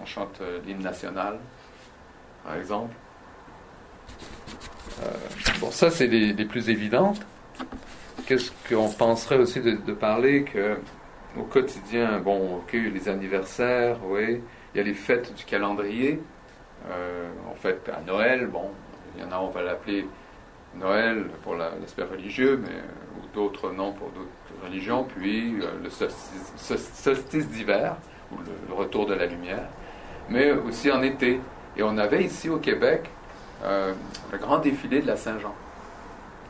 on 0.00 0.06
chante 0.06 0.40
euh, 0.40 0.58
l'hymne 0.66 0.82
national, 0.82 1.38
par 2.44 2.56
exemple. 2.56 2.94
Euh, 5.02 5.06
bon, 5.60 5.70
ça, 5.70 5.90
c'est 5.90 6.06
les, 6.06 6.44
plus 6.44 6.70
évidentes. 6.70 7.20
Qu'est-ce 8.26 8.50
qu'on 8.68 8.88
penserait 8.88 9.38
aussi 9.38 9.60
de, 9.60 9.92
parler 9.92 10.44
que 10.44 10.78
au 11.38 11.42
quotidien, 11.42 12.18
bon, 12.18 12.56
ok, 12.56 12.72
les 12.72 13.08
anniversaires, 13.08 13.98
oui, 14.04 14.40
il 14.74 14.78
y 14.78 14.80
a 14.80 14.84
les 14.84 14.94
fêtes 14.94 15.34
du 15.34 15.44
calendrier. 15.44 16.20
Euh, 16.88 17.28
en 17.50 17.54
fait, 17.54 17.88
à 17.94 18.00
Noël, 18.00 18.46
bon, 18.46 18.70
il 19.16 19.22
y 19.22 19.26
en 19.26 19.32
a, 19.32 19.38
on 19.38 19.50
va 19.50 19.62
l'appeler 19.62 20.06
Noël 20.74 21.26
pour 21.42 21.56
l'aspect 21.56 22.04
religieux, 22.04 22.60
mais 22.62 22.76
ou 23.18 23.26
d'autres 23.34 23.70
noms 23.72 23.92
pour 23.92 24.08
d'autres 24.10 24.28
religions. 24.64 25.04
Puis 25.04 25.52
le 25.52 25.90
solstice, 25.90 27.48
d'hiver, 27.48 27.96
ou 28.32 28.36
le, 28.68 28.74
retour 28.74 29.06
de 29.06 29.14
la 29.14 29.26
lumière, 29.26 29.68
mais 30.28 30.52
aussi 30.52 30.90
en 30.90 31.02
été. 31.02 31.40
Et 31.76 31.82
on 31.82 31.98
avait 31.98 32.24
ici 32.24 32.48
au 32.48 32.58
Québec 32.58 33.10
euh, 33.64 33.92
le 34.32 34.38
grand 34.38 34.58
défilé 34.58 35.00
de 35.00 35.06
la 35.06 35.16
Saint-Jean. 35.16 35.54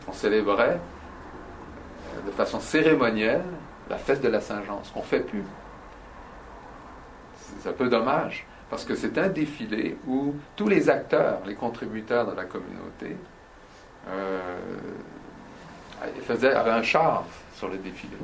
On 0.08 0.12
célébrait 0.12 0.78
euh, 0.78 2.26
de 2.26 2.30
façon 2.30 2.60
cérémonielle 2.60 3.44
la 3.88 3.98
fête 3.98 4.20
de 4.22 4.28
la 4.28 4.40
Saint-Jean, 4.40 4.80
ce 4.84 4.92
qu'on 4.92 5.00
ne 5.00 5.04
fait 5.04 5.20
plus. 5.20 5.42
C'est 7.58 7.68
un 7.68 7.72
peu 7.72 7.88
dommage, 7.88 8.46
parce 8.70 8.84
que 8.84 8.94
c'est 8.94 9.18
un 9.18 9.28
défilé 9.28 9.96
où 10.06 10.34
tous 10.54 10.68
les 10.68 10.88
acteurs, 10.88 11.40
les 11.44 11.56
contributeurs 11.56 12.30
de 12.30 12.36
la 12.36 12.44
communauté, 12.44 13.16
euh, 14.08 14.68
faisaient, 16.22 16.52
avaient 16.52 16.70
un 16.70 16.82
char 16.82 17.24
sur 17.54 17.68
le 17.68 17.76
défilé. 17.78 18.16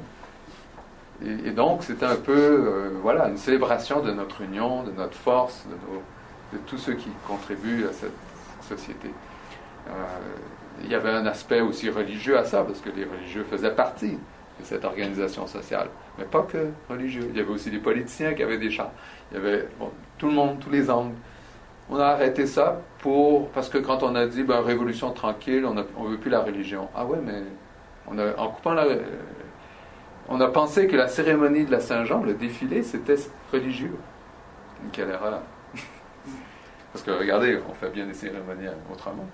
Et, 1.25 1.51
donc, 1.51 1.83
c'était 1.83 2.05
un 2.05 2.17
peu 2.17 2.35
euh, 2.35 2.91
voilà, 3.01 3.29
une 3.29 3.39
célébration 3.39 4.01
de 4.01 4.13
notre 4.13 4.43
union, 4.43 4.83
de 4.83 4.93
notre 4.93 5.15
force, 5.15 5.65
de, 5.67 6.57
de 6.59 6.63
tous 6.67 6.77
ceux 6.77 6.93
qui 6.93 7.09
contribuent 7.27 7.87
à 7.87 7.93
cette 7.93 8.13
société. 8.61 9.09
Euh, 9.89 9.93
il 10.85 10.91
y 10.91 10.95
avait 10.95 11.11
un 11.11 11.25
aspect 11.27 11.61
aussi 11.61 11.89
religieux 11.89 12.39
à 12.39 12.45
ça, 12.45 12.63
parce 12.63 12.81
que 12.81 12.91
les 12.91 13.05
religieux 13.05 13.47
faisaient 13.51 13.75
partie 13.75 14.19
de 14.61 14.65
cette 14.65 14.85
organisation 14.85 15.47
sociale. 15.47 15.89
Mais 16.19 16.25
pas 16.25 16.43
que 16.43 16.69
religieux. 16.89 17.29
Il 17.31 17.37
y 17.37 17.41
avait 17.41 17.51
aussi 17.51 17.71
des 17.71 17.79
politiciens 17.79 18.35
qui 18.35 18.43
avaient 18.43 18.59
des 18.59 18.71
chars. 18.71 18.93
Il 19.31 19.39
y 19.39 19.41
avait 19.41 19.69
tout 20.19 20.27
le 20.27 20.35
monde, 20.35 20.59
tous 20.61 20.71
les 20.71 20.91
angles. 20.91 21.15
On 21.89 21.99
a 21.99 22.07
arrêté 22.07 22.47
ça 22.47 22.81
pour 22.99 23.49
parce 23.51 23.69
que 23.69 23.79
quand 23.79 24.03
on 24.03 24.15
a 24.17 24.27
dit 24.27 24.43
ben, 24.43 24.61
révolution 24.61 25.13
tranquille, 25.13 25.65
on 25.65 25.75
ne 25.75 25.83
veut 26.09 26.19
plus 26.19 26.31
la 26.31 26.41
religion. 26.41 26.89
Ah 26.95 27.05
ouais, 27.05 27.19
mais 27.25 27.43
on 28.09 28.19
a, 28.19 28.37
en 28.37 28.51
coupant 28.51 28.75
la, 28.75 28.87
on 30.29 30.41
a 30.41 30.49
pensé 30.49 30.87
que 30.87 30.97
la 30.97 31.09
cérémonie 31.09 31.65
de 31.65 31.71
la 31.71 31.81
Saint-Jean, 31.81 32.23
le 32.23 32.35
défilé, 32.35 32.83
c'était 32.83 33.17
religieux. 33.53 33.97
Quelle 34.93 35.11
erreur. 35.11 35.41
Parce 36.93 37.05
que 37.05 37.11
regardez, 37.13 37.59
on 37.69 37.75
fait 37.75 37.91
bien 37.91 38.07
des 38.07 38.15
cérémonies 38.15 38.69
autrement. 38.93 39.27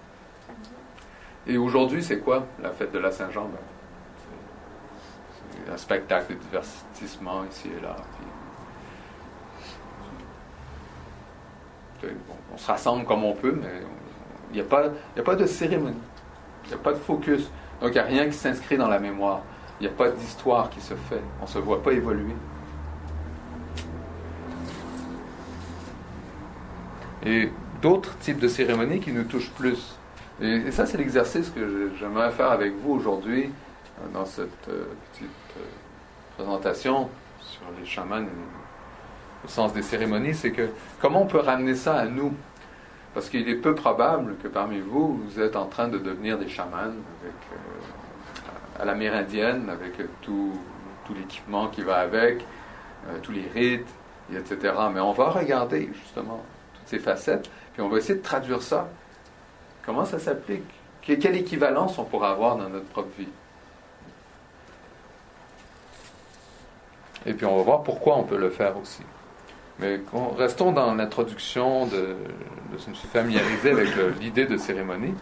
Et 1.46 1.56
aujourd'hui, 1.56 2.02
c'est 2.02 2.18
quoi 2.18 2.46
la 2.62 2.70
fête 2.70 2.92
de 2.92 2.98
la 2.98 3.10
Saint-Jean? 3.10 3.44
Ben, 3.44 3.58
C'est 5.50 5.72
un 5.72 5.76
spectacle 5.76 6.34
de 6.34 6.38
divertissement 6.38 7.44
ici 7.50 7.68
et 7.76 7.80
là. 7.82 7.96
on 12.52 12.58
se 12.58 12.66
rassemble 12.66 13.04
comme 13.04 13.24
on 13.24 13.32
peut, 13.32 13.56
mais 13.60 13.80
il 14.50 14.54
n'y 14.54 14.60
a, 14.60 14.64
a 14.64 15.22
pas 15.22 15.36
de 15.36 15.46
cérémonie. 15.46 15.96
Il 16.64 16.68
n'y 16.68 16.74
a 16.74 16.78
pas 16.78 16.92
de 16.92 16.98
focus. 16.98 17.50
Donc 17.82 17.90
il 17.90 17.94
n'y 17.94 17.98
a 17.98 18.04
rien 18.04 18.26
qui 18.26 18.36
s'inscrit 18.36 18.76
dans 18.76 18.86
la 18.86 19.00
mémoire. 19.00 19.42
Il 19.80 19.88
n'y 19.88 19.92
a 19.92 19.96
pas 19.96 20.08
d'histoire 20.08 20.70
qui 20.70 20.80
se 20.80 20.94
fait. 20.94 21.20
On 21.40 21.44
ne 21.44 21.50
se 21.50 21.58
voit 21.58 21.82
pas 21.82 21.92
évoluer. 21.92 22.34
Et 27.26 27.50
d'autres 27.80 28.16
types 28.18 28.38
de 28.38 28.46
cérémonies 28.46 29.00
qui 29.00 29.10
nous 29.10 29.24
touchent 29.24 29.50
plus. 29.50 29.96
Et, 30.40 30.70
ça, 30.70 30.86
c'est 30.86 30.96
l'exercice 30.96 31.50
que 31.50 31.90
j'aimerais 31.98 32.30
faire 32.30 32.52
avec 32.52 32.72
vous 32.76 32.92
aujourd'hui 32.94 33.50
euh, 34.00 34.08
dans 34.14 34.24
cette 34.24 34.68
euh, 34.68 34.86
petite 35.12 35.28
euh, 35.56 35.64
présentation 36.36 37.08
sur 37.40 37.62
les 37.78 37.84
chamans 37.84 38.24
au 39.44 39.48
sens 39.48 39.72
des 39.72 39.82
cérémonies, 39.82 40.34
c'est 40.34 40.52
que 40.52 40.68
comment 41.00 41.22
on 41.22 41.26
peut 41.26 41.40
ramener 41.40 41.74
ça 41.74 41.96
à 41.96 42.06
nous? 42.06 42.32
Parce 43.14 43.28
qu'il 43.28 43.48
est 43.48 43.56
peu 43.56 43.74
probable 43.74 44.36
que 44.42 44.48
parmi 44.48 44.80
vous, 44.80 45.18
vous 45.18 45.40
êtes 45.40 45.56
en 45.56 45.66
train 45.66 45.88
de 45.88 45.98
devenir 45.98 46.38
des 46.38 46.48
chamans 46.48 46.78
avec 46.78 47.34
à 48.78 48.84
l'amérindienne, 48.84 49.68
avec 49.70 49.92
tout, 50.22 50.52
tout 51.04 51.14
l'équipement 51.14 51.68
qui 51.68 51.82
va 51.82 51.96
avec, 51.96 52.44
euh, 53.08 53.18
tous 53.22 53.32
les 53.32 53.48
rites, 53.48 53.88
etc. 54.34 54.74
Mais 54.92 55.00
on 55.00 55.12
va 55.12 55.30
regarder 55.30 55.90
justement 55.92 56.42
toutes 56.74 56.88
ces 56.88 56.98
facettes, 56.98 57.50
puis 57.72 57.82
on 57.82 57.88
va 57.88 57.98
essayer 57.98 58.18
de 58.18 58.24
traduire 58.24 58.62
ça. 58.62 58.88
Comment 59.84 60.04
ça 60.04 60.18
s'applique? 60.18 60.64
Quelle 61.02 61.36
équivalence 61.36 61.98
on 61.98 62.04
pourra 62.04 62.30
avoir 62.30 62.56
dans 62.56 62.68
notre 62.68 62.86
propre 62.86 63.10
vie? 63.18 63.28
Et 67.26 67.34
puis 67.34 67.46
on 67.46 67.56
va 67.56 67.62
voir 67.62 67.82
pourquoi 67.82 68.16
on 68.16 68.24
peut 68.24 68.38
le 68.38 68.50
faire 68.50 68.76
aussi. 68.76 69.02
Mais 69.82 70.00
restons 70.38 70.70
dans 70.70 70.94
l'introduction 70.94 71.86
de, 71.86 72.16
se 72.78 73.06
familiariser 73.08 73.72
avec 73.72 73.88
l'idée 74.20 74.46
de 74.46 74.56
cérémonie. 74.56 75.14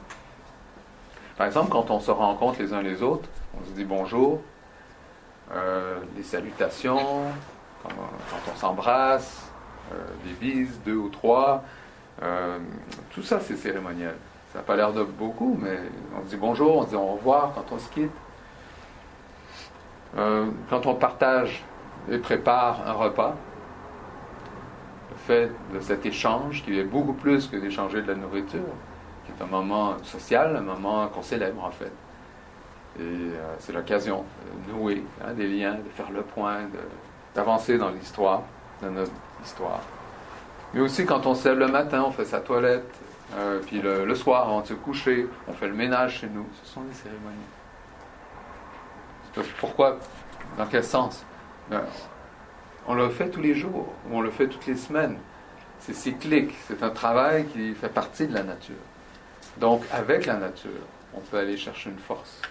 Par 1.38 1.46
exemple, 1.46 1.70
quand 1.70 1.90
on 1.90 1.98
se 1.98 2.10
rencontre 2.10 2.60
les 2.60 2.74
uns 2.74 2.82
les 2.82 3.02
autres, 3.02 3.26
on 3.58 3.66
se 3.66 3.70
dit 3.70 3.84
bonjour, 3.84 4.42
euh, 5.52 5.98
les 6.14 6.22
salutations, 6.22 7.22
quand, 7.82 7.88
on 8.52 8.56
s'embrasse, 8.56 9.50
euh, 9.94 9.96
les 10.26 10.34
bises, 10.34 10.78
deux 10.84 10.96
ou 10.96 11.08
trois, 11.08 11.64
euh, 12.22 12.58
tout 13.14 13.22
ça 13.22 13.40
c'est 13.40 13.56
cérémoniel. 13.56 14.14
Ça 14.52 14.58
n'a 14.58 14.64
pas 14.64 14.76
l'air 14.76 14.92
de 14.92 15.04
beaucoup, 15.04 15.58
mais 15.58 15.78
on 16.18 16.20
dit 16.26 16.36
bonjour, 16.36 16.76
on 16.76 16.84
dit 16.84 16.96
au 16.96 17.14
revoir 17.14 17.52
quand 17.54 17.64
on 17.72 17.78
se 17.78 17.88
quitte. 17.88 18.12
quand 20.14 20.86
on 20.86 20.94
partage 20.96 21.64
et 22.10 22.18
prépare 22.18 22.86
un 22.86 22.92
repas, 22.92 23.36
de 25.30 25.80
cet 25.80 26.06
échange, 26.06 26.62
qui 26.64 26.78
est 26.78 26.84
beaucoup 26.84 27.12
plus 27.12 27.46
que 27.46 27.56
d'échanger 27.56 28.02
de 28.02 28.08
la 28.08 28.14
nourriture, 28.14 28.60
qui 29.24 29.32
est 29.32 29.42
un 29.42 29.46
moment 29.46 29.96
social, 30.02 30.56
un 30.56 30.60
moment 30.60 31.06
qu'on 31.08 31.22
célèbre 31.22 31.64
en 31.64 31.70
fait. 31.70 31.92
Et 32.98 33.02
euh, 33.02 33.54
c'est 33.60 33.72
l'occasion 33.72 34.24
de 34.66 34.72
nouer 34.72 35.04
hein, 35.24 35.32
des 35.32 35.46
liens, 35.46 35.74
de 35.74 35.88
faire 35.94 36.10
le 36.10 36.22
point, 36.22 36.58
d'avancer 37.34 37.78
dans 37.78 37.90
l'histoire, 37.90 38.42
dans 38.82 38.90
notre 38.90 39.12
histoire. 39.44 39.80
Mais 40.74 40.80
aussi 40.80 41.06
quand 41.06 41.26
on 41.26 41.34
se 41.34 41.48
lève 41.48 41.58
le 41.58 41.68
matin, 41.68 42.04
on 42.06 42.10
fait 42.10 42.24
sa 42.24 42.40
toilette, 42.40 42.92
euh, 43.36 43.60
puis 43.64 43.80
le, 43.80 44.14
soir, 44.14 44.48
avant 44.48 44.62
de 44.62 44.66
se 44.66 44.74
coucher, 44.74 45.28
on 45.46 45.52
fait 45.52 45.68
le 45.68 45.74
ménage 45.74 46.20
chez 46.20 46.28
nous. 46.28 46.46
Ce 46.62 46.72
sont 46.72 46.80
des 46.82 46.94
cérémonies. 46.94 47.36
Pourquoi? 49.60 49.98
Dans 50.58 50.66
quel 50.66 50.82
sens? 50.82 51.24
Ben, 51.70 51.82
On 52.90 52.94
le 52.94 53.08
fait 53.08 53.30
tous 53.30 53.40
les 53.40 53.54
jours, 53.54 53.86
ou 54.08 54.16
on 54.16 54.20
le 54.20 54.32
fait 54.32 54.48
toutes 54.48 54.66
les 54.66 54.74
semaines. 54.74 55.16
C'est 55.78 55.94
cyclique, 55.94 56.52
c'est 56.66 56.82
un 56.82 56.90
travail 56.90 57.46
qui 57.46 57.72
fait 57.72 57.88
partie 57.88 58.26
de 58.26 58.34
la 58.34 58.42
nature. 58.42 58.82
Donc, 59.58 59.84
avec 59.92 60.26
la 60.26 60.34
nature, 60.34 60.82
on 61.14 61.20
peut 61.20 61.38
aller 61.38 61.56
chercher 61.56 61.90
une 61.90 62.00
force 62.00 62.42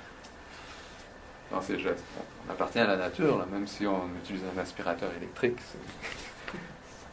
dans 1.52 1.62
ces 1.62 1.78
gestes. 1.78 2.06
on 2.48 2.54
appartient 2.54 2.80
à 2.80 2.88
la 2.88 2.96
nature, 2.96 3.46
même 3.52 3.68
si 3.68 3.86
on 3.86 4.08
utilise 4.24 4.44
un 4.56 4.62
aspirateur 4.62 5.10
électrique, 5.18 5.60
ça 5.68 6.56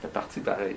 fait 0.02 0.12
partie 0.12 0.38
pareil. 0.38 0.76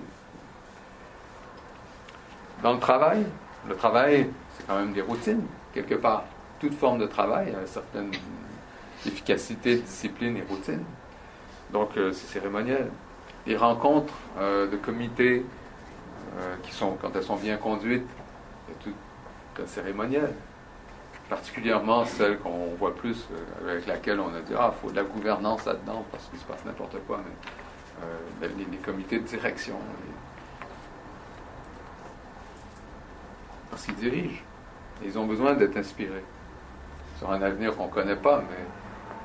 Dans 2.63 2.73
le 2.73 2.79
travail, 2.79 3.27
le 3.67 3.75
travail, 3.75 4.27
c'est 4.57 4.65
quand 4.65 4.79
même 4.79 4.93
des 4.93 5.03
routines, 5.03 5.45
quelque 5.71 5.93
part. 5.93 6.23
Toute 6.59 6.73
forme 6.73 6.97
de 6.97 7.05
travail 7.05 7.53
a 7.55 7.61
une 7.61 7.67
certaine 7.67 8.09
efficacité, 9.05 9.75
discipline 9.75 10.37
et 10.37 10.43
routine. 10.49 10.83
Donc, 11.71 11.97
euh, 11.97 12.11
c'est 12.13 12.27
cérémoniel. 12.27 12.89
Les 13.45 13.57
rencontres 13.57 14.13
euh, 14.37 14.67
de 14.67 14.75
comités 14.77 15.45
euh, 16.37 16.55
qui 16.63 16.71
sont, 16.71 16.97
quand 17.01 17.15
elles 17.15 17.23
sont 17.23 17.35
bien 17.35 17.57
conduites, 17.57 18.07
tout 18.83 18.93
un 19.61 19.65
cérémoniel 19.65 20.33
particulièrement 21.29 22.05
celle 22.05 22.39
qu'on 22.39 22.73
voit 22.79 22.95
plus, 22.95 23.27
avec 23.61 23.85
laquelle 23.85 24.19
on 24.19 24.33
a 24.33 24.41
dit 24.41 24.53
Ah, 24.57 24.73
il 24.75 24.81
faut 24.81 24.91
de 24.91 24.95
la 24.95 25.03
gouvernance 25.03 25.65
là-dedans 25.65 26.03
parce 26.11 26.25
qu'il 26.25 26.39
se 26.39 26.45
passe 26.45 26.65
n'importe 26.65 26.97
quoi, 27.05 27.21
mais 27.23 28.47
euh, 28.47 28.49
les, 28.57 28.77
comités 28.77 29.19
de 29.19 29.25
direction. 29.25 29.75
Parce 33.69 33.85
qu'ils 33.85 33.95
dirigent. 33.95 34.41
ils 35.05 35.17
ont 35.17 35.27
besoin 35.27 35.53
d'être 35.53 35.77
inspirés 35.77 36.23
sur 37.19 37.31
un 37.31 37.41
avenir 37.41 37.75
qu'on 37.75 37.85
ne 37.85 37.91
connaît 37.91 38.15
pas, 38.15 38.41
mais 38.49 38.63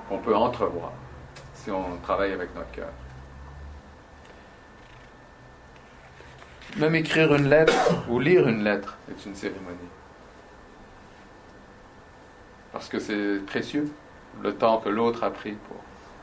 qu'on 0.09 0.18
peut 0.18 0.37
entrevoir 0.37 0.92
si 1.64 1.70
on 1.70 1.96
travaille 2.03 2.33
avec 2.33 2.55
notre 2.55 2.70
cœur. 2.72 2.90
Même 6.77 6.94
écrire 6.94 7.35
une 7.35 7.48
lettre 7.48 7.72
ou 8.09 8.18
lire 8.18 8.46
une 8.48 8.62
lettre 8.62 8.98
est 9.11 9.24
une 9.24 9.35
cérémonie. 9.35 9.79
Parce 12.72 12.88
que 12.88 12.98
c'est 12.98 13.38
précieux, 13.46 13.90
le 14.42 14.55
temps 14.55 14.79
que 14.79 14.88
l'autre 14.90 15.24
a 15.24 15.31
pris 15.31 15.53
pour 15.53 15.77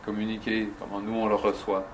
communiquer, 0.05 0.69
comment 0.79 0.99
nous 0.99 1.15
on 1.15 1.27
le 1.27 1.35
reçoit. 1.35 1.85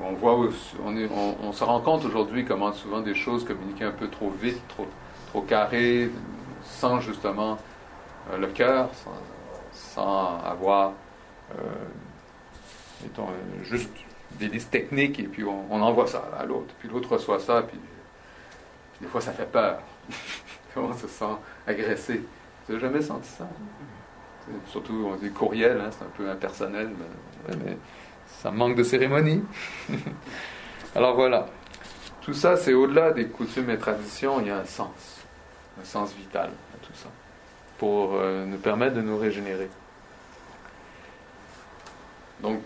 On 0.00 0.12
voit, 0.12 0.38
on, 0.84 1.34
on, 1.42 1.52
se 1.52 1.64
rend 1.64 1.80
compte 1.80 2.04
aujourd'hui 2.04 2.44
comment 2.44 2.72
souvent 2.72 3.00
des 3.00 3.14
choses 3.14 3.44
communiquent 3.44 3.82
un 3.82 3.90
peu 3.90 4.08
trop 4.08 4.30
vite, 4.30 4.60
trop, 4.68 4.86
trop 5.30 5.40
carré, 5.40 6.10
sans 6.62 7.00
justement 7.00 7.58
euh, 8.30 8.38
le 8.38 8.46
cœur, 8.48 8.90
sans, 9.72 10.38
avoir, 10.44 10.92
mettons, 13.02 13.28
juste 13.62 13.90
des 14.32 14.48
listes 14.48 14.70
techniques, 14.70 15.18
et 15.18 15.24
puis 15.24 15.44
on, 15.44 15.82
envoie 15.82 16.06
ça 16.06 16.30
à 16.38 16.44
l'autre, 16.44 16.74
puis 16.78 16.88
l'autre 16.88 17.12
reçoit 17.12 17.40
ça, 17.40 17.62
puis, 17.62 17.78
des 19.00 19.06
fois 19.06 19.20
ça 19.20 19.32
fait 19.32 19.50
peur. 19.50 19.80
on 20.76 20.92
se 20.92 21.08
sent 21.08 21.24
agressé. 21.66 22.22
Tu 22.66 22.72
n'as 22.72 22.78
jamais 22.78 23.02
senti 23.02 23.28
ça? 23.28 23.48
Surtout, 24.66 25.10
on 25.12 25.16
dit 25.16 25.30
courriel, 25.30 25.80
hein, 25.80 25.90
c'est 25.90 26.04
un 26.04 26.10
peu 26.16 26.30
impersonnel, 26.30 26.90
mais, 27.48 27.76
ça 28.26 28.50
manque 28.50 28.76
de 28.76 28.82
cérémonie. 28.82 29.42
Alors 30.94 31.14
voilà. 31.14 31.46
Tout 32.20 32.34
ça, 32.34 32.56
c'est 32.56 32.74
au-delà 32.74 33.10
des 33.10 33.26
coutumes 33.26 33.70
et 33.70 33.78
traditions, 33.78 34.40
il 34.40 34.48
y 34.48 34.50
a 34.50 34.58
un 34.58 34.64
sens, 34.64 35.24
un 35.80 35.84
sens 35.84 36.14
vital 36.14 36.50
à 36.74 36.86
tout 36.86 36.92
ça, 36.94 37.08
pour 37.78 38.14
euh, 38.14 38.44
nous 38.44 38.58
permettre 38.58 38.96
de 38.96 39.00
nous 39.00 39.16
régénérer. 39.16 39.70
Donc, 42.42 42.60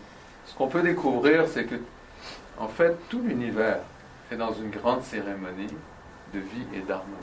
ce 0.46 0.54
qu'on 0.54 0.68
peut 0.68 0.82
découvrir, 0.82 1.46
c'est 1.48 1.64
que, 1.64 1.76
en 2.58 2.68
fait, 2.68 2.96
tout 3.08 3.22
l'univers 3.22 3.80
est 4.30 4.36
dans 4.36 4.52
une 4.52 4.70
grande 4.70 5.02
cérémonie 5.02 5.74
de 6.34 6.38
vie 6.38 6.66
et 6.74 6.80
d'harmonie. 6.80 7.16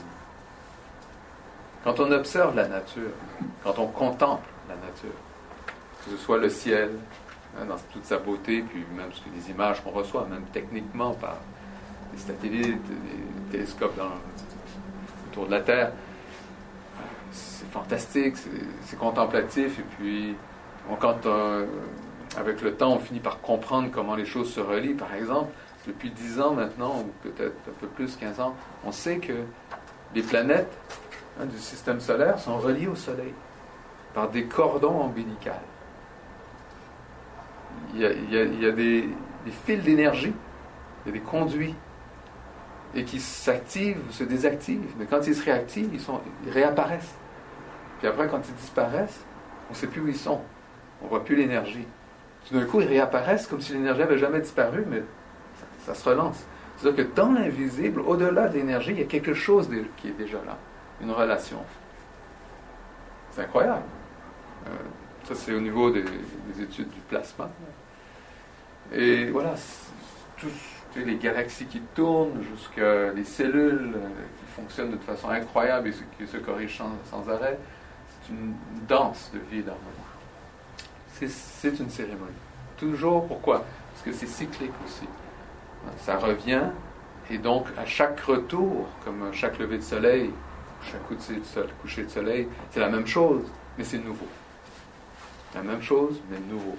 Quand 1.84 1.98
on 2.00 2.12
observe 2.12 2.54
la 2.54 2.68
nature, 2.68 3.10
quand 3.64 3.78
on 3.78 3.86
contemple 3.86 4.46
la 4.68 4.74
nature, 4.74 5.16
que 6.04 6.10
ce 6.10 6.16
soit 6.16 6.38
le 6.38 6.48
ciel, 6.50 6.90
hein, 7.58 7.64
dans 7.66 7.76
toute 7.92 8.04
sa 8.04 8.18
beauté, 8.18 8.62
puis 8.62 8.84
même 8.96 9.10
les 9.34 9.50
images 9.50 9.82
qu'on 9.82 9.90
reçoit, 9.90 10.26
même 10.26 10.44
techniquement 10.52 11.12
par 11.14 11.36
les 12.12 12.18
satellites, 12.18 12.82
les 12.88 13.52
télescopes 13.52 13.98
autour 15.30 15.46
de 15.46 15.50
la 15.52 15.60
Terre, 15.60 15.92
c'est 17.32 17.70
fantastique, 17.70 18.36
c'est 18.82 18.98
contemplatif, 18.98 19.78
et 19.78 19.84
puis 19.96 20.36
quand 21.00 21.24
euh, 21.26 21.66
avec 22.36 22.62
le 22.62 22.74
temps 22.74 22.92
on 22.92 22.98
finit 22.98 23.20
par 23.20 23.40
comprendre 23.40 23.90
comment 23.90 24.14
les 24.14 24.26
choses 24.26 24.52
se 24.52 24.60
relient, 24.60 24.94
par 24.94 25.14
exemple, 25.14 25.52
depuis 25.86 26.10
10 26.10 26.40
ans 26.40 26.52
maintenant, 26.52 27.00
ou 27.00 27.10
peut-être 27.22 27.56
un 27.68 27.80
peu 27.80 27.86
plus, 27.86 28.16
15 28.16 28.40
ans, 28.40 28.54
on 28.84 28.92
sait 28.92 29.18
que 29.18 29.32
les 30.14 30.22
planètes 30.22 30.76
Hein, 31.40 31.46
du 31.46 31.58
système 31.58 32.00
solaire 32.00 32.38
sont 32.38 32.58
reliés 32.58 32.88
au 32.88 32.94
Soleil 32.94 33.32
par 34.12 34.28
des 34.28 34.44
cordons 34.44 35.02
ombilicales. 35.02 35.62
Il 37.94 38.00
y 38.00 38.66
a, 38.66 38.72
des, 38.72 39.08
fils 39.64 39.82
d'énergie, 39.82 40.32
il 41.04 41.08
y 41.08 41.10
a 41.10 41.12
des 41.18 41.24
conduits, 41.24 41.74
et 42.94 43.04
qui 43.04 43.20
s'activent 43.20 43.98
ou 44.08 44.12
se 44.12 44.24
désactivent. 44.24 44.92
Mais 44.98 45.06
quand 45.06 45.26
ils 45.26 45.34
se 45.34 45.44
réactivent, 45.44 45.90
ils 45.92 46.50
réapparaissent. 46.50 47.14
Puis 47.98 48.08
après, 48.08 48.28
quand 48.28 48.40
ils 48.48 48.54
disparaissent, 48.54 49.24
on 49.68 49.72
ne 49.72 49.76
sait 49.76 49.86
plus 49.86 50.00
où 50.00 50.08
ils 50.08 50.16
sont. 50.16 50.40
On 51.00 51.04
ne 51.04 51.10
voit 51.10 51.24
plus 51.24 51.36
l'énergie. 51.36 51.86
Tout 52.48 52.58
d'un 52.58 52.64
coup, 52.64 52.80
ils 52.80 52.88
réapparaissent 52.88 53.46
comme 53.46 53.60
si 53.60 53.72
l'énergie 53.72 54.00
n'avait 54.00 54.18
jamais 54.18 54.40
disparu, 54.40 54.84
mais 54.88 55.02
ça, 55.84 55.94
se 55.94 56.08
relance. 56.08 56.44
C'est-à-dire 56.76 57.06
que 57.06 57.14
dans 57.14 57.32
l'invisible, 57.32 58.00
au-delà 58.00 58.48
de 58.48 58.54
l'énergie, 58.54 58.92
il 58.92 58.98
y 58.98 59.02
a 59.02 59.06
quelque 59.06 59.34
chose 59.34 59.68
qui 59.96 60.08
est 60.08 60.18
déjà 60.18 60.38
là 60.46 60.56
une 61.00 61.10
relation. 61.10 61.58
C'est 63.30 63.42
incroyable. 63.42 63.82
Euh, 64.66 64.70
ça, 65.24 65.34
c'est 65.34 65.52
au 65.52 65.60
niveau 65.60 65.90
des, 65.90 66.04
études 66.60 66.90
du 66.90 67.00
plasma. 67.08 67.48
Et 68.92 69.26
voilà, 69.26 69.54
toutes 70.36 70.50
les 70.96 71.16
galaxies 71.16 71.66
qui 71.66 71.80
tournent, 71.94 72.42
jusqu'à 72.42 73.12
les 73.12 73.24
cellules 73.24 73.94
euh, 73.94 74.08
qui 74.38 74.52
fonctionnent 74.54 74.90
de 74.90 74.98
façon 74.98 75.30
incroyable 75.30 75.88
et 75.88 75.92
qui 76.18 76.26
se 76.26 76.38
corrigent 76.38 76.82
sans, 77.10 77.28
arrêt. 77.28 77.58
C'est 78.22 78.32
une 78.32 78.54
danse 78.88 79.30
de 79.32 79.38
vie 79.38 79.62
d'harmonie. 79.62 80.09
C'est 81.28 81.78
une 81.78 81.90
cérémonie. 81.90 82.30
Toujours, 82.76 83.26
pourquoi? 83.26 83.64
Parce 83.92 84.02
que 84.02 84.12
c'est 84.12 84.26
cyclique 84.26 84.72
aussi. 84.86 85.06
Ça 85.98 86.16
revient, 86.16 86.64
et 87.30 87.38
donc 87.38 87.66
à 87.76 87.84
chaque 87.86 88.20
retour, 88.20 88.88
comme 89.04 89.32
chaque 89.32 89.58
lever 89.58 89.78
de 89.78 89.82
soleil, 89.82 90.30
chaque 90.82 91.06
coucher 91.06 92.04
de 92.04 92.08
soleil, 92.08 92.48
c'est 92.70 92.80
la 92.80 92.88
même 92.88 93.06
chose, 93.06 93.44
mais 93.76 93.84
c'est 93.84 93.98
nouveau. 93.98 94.28
La 95.54 95.62
même 95.62 95.82
chose, 95.82 96.20
mais 96.30 96.38
nouveau. 96.48 96.76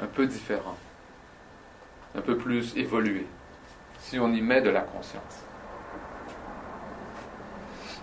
Un 0.00 0.06
peu 0.06 0.26
différent. 0.26 0.76
Un 2.14 2.20
peu 2.20 2.36
plus 2.36 2.76
évolué. 2.76 3.26
Si 3.98 4.18
on 4.18 4.32
y 4.32 4.40
met 4.40 4.60
de 4.60 4.70
la 4.70 4.82
conscience. 4.82 5.44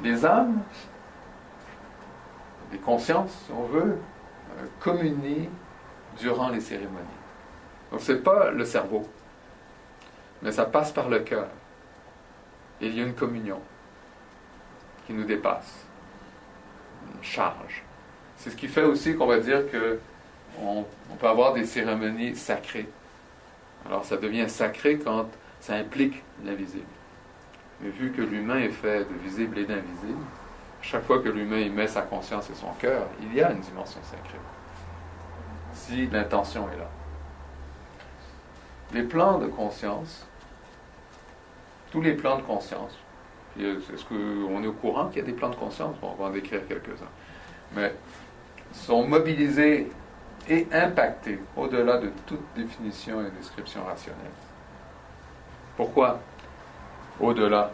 Les 0.02 0.26
âmes, 0.26 0.62
les 2.72 2.80
consciences, 2.80 3.32
si 3.46 3.52
on 3.52 3.64
veut, 3.64 3.98
communient 4.80 5.50
durant 6.20 6.50
les 6.50 6.62
cérémonies. 6.62 7.06
Donc 7.92 8.02
ce 8.02 8.14
n'est 8.14 8.20
pas 8.20 8.52
le 8.52 8.66
cerveau, 8.66 9.08
mais 10.42 10.52
ça 10.52 10.66
passe 10.66 10.92
par 10.92 11.10
le 11.10 11.20
cœur. 11.20 11.48
Il 12.82 12.96
y 12.96 13.00
a 13.00 13.04
une 13.04 13.14
communion 13.14 13.62
qui 15.06 15.14
nous 15.14 15.24
dépasse, 15.24 15.86
une 17.16 17.24
charge. 17.24 17.84
C'est 18.38 18.50
ce 18.50 18.56
qui 18.56 18.68
fait 18.68 18.84
aussi 18.84 19.16
qu'on 19.16 19.28
va 19.28 19.40
dire 19.40 19.70
que 19.72 20.00
on, 20.62 20.86
peut 21.20 21.28
avoir 21.28 21.54
des 21.54 21.66
cérémonies 21.66 22.36
sacrées. 22.36 22.88
Alors 23.86 24.06
ça 24.06 24.18
devient 24.18 24.50
sacré 24.50 24.98
quand 24.98 25.28
ça 25.60 25.76
implique 25.76 26.24
l'invisible. 26.44 26.84
Mais 27.82 27.90
vu 27.90 28.12
que 28.12 28.22
l'humain 28.22 28.60
est 28.60 28.70
fait 28.70 29.00
de 29.00 29.14
visible 29.24 29.60
et 29.60 29.66
d'invisible, 29.66 30.24
chaque 30.84 31.06
fois 31.06 31.20
que 31.20 31.30
l'humain 31.30 31.60
y 31.60 31.70
met 31.70 31.88
sa 31.88 32.02
conscience 32.02 32.50
et 32.50 32.56
son 32.56 32.72
cœur, 32.74 33.08
il 33.22 33.34
y 33.34 33.42
a 33.42 33.52
une 33.52 33.62
dimension 33.62 34.02
sacrée. 34.04 34.38
Si 35.74 36.08
l'intention 36.08 36.68
est 36.72 36.78
là. 36.78 36.90
Les 38.94 39.04
plans 39.04 39.40
de 39.40 39.48
conscience, 39.48 40.28
tous 41.90 42.02
les 42.02 42.14
plans 42.14 42.38
de 42.38 42.44
conscience, 42.44 43.00
est-ce 43.58 44.04
qu'on 44.06 44.62
est 44.62 44.68
au 44.68 44.74
courant 44.74 45.08
qu'il 45.08 45.20
y 45.20 45.22
a 45.22 45.26
des 45.26 45.34
plans 45.34 45.50
de 45.50 45.56
conscience 45.56 45.96
On 46.02 46.14
va 46.16 46.26
en 46.26 46.30
décrire 46.30 46.68
quelques-uns. 46.68 47.10
Mais 47.76 47.94
sont 48.74 49.08
mobilisés 49.08 49.90
et 50.50 50.68
impactés 50.72 51.40
au-delà 51.56 51.98
de 51.98 52.12
toute 52.26 52.44
définition 52.56 53.22
et 53.22 53.30
description 53.32 53.86
rationnelle. 53.86 54.32
Pourquoi? 55.78 56.20
Au-delà 57.20 57.72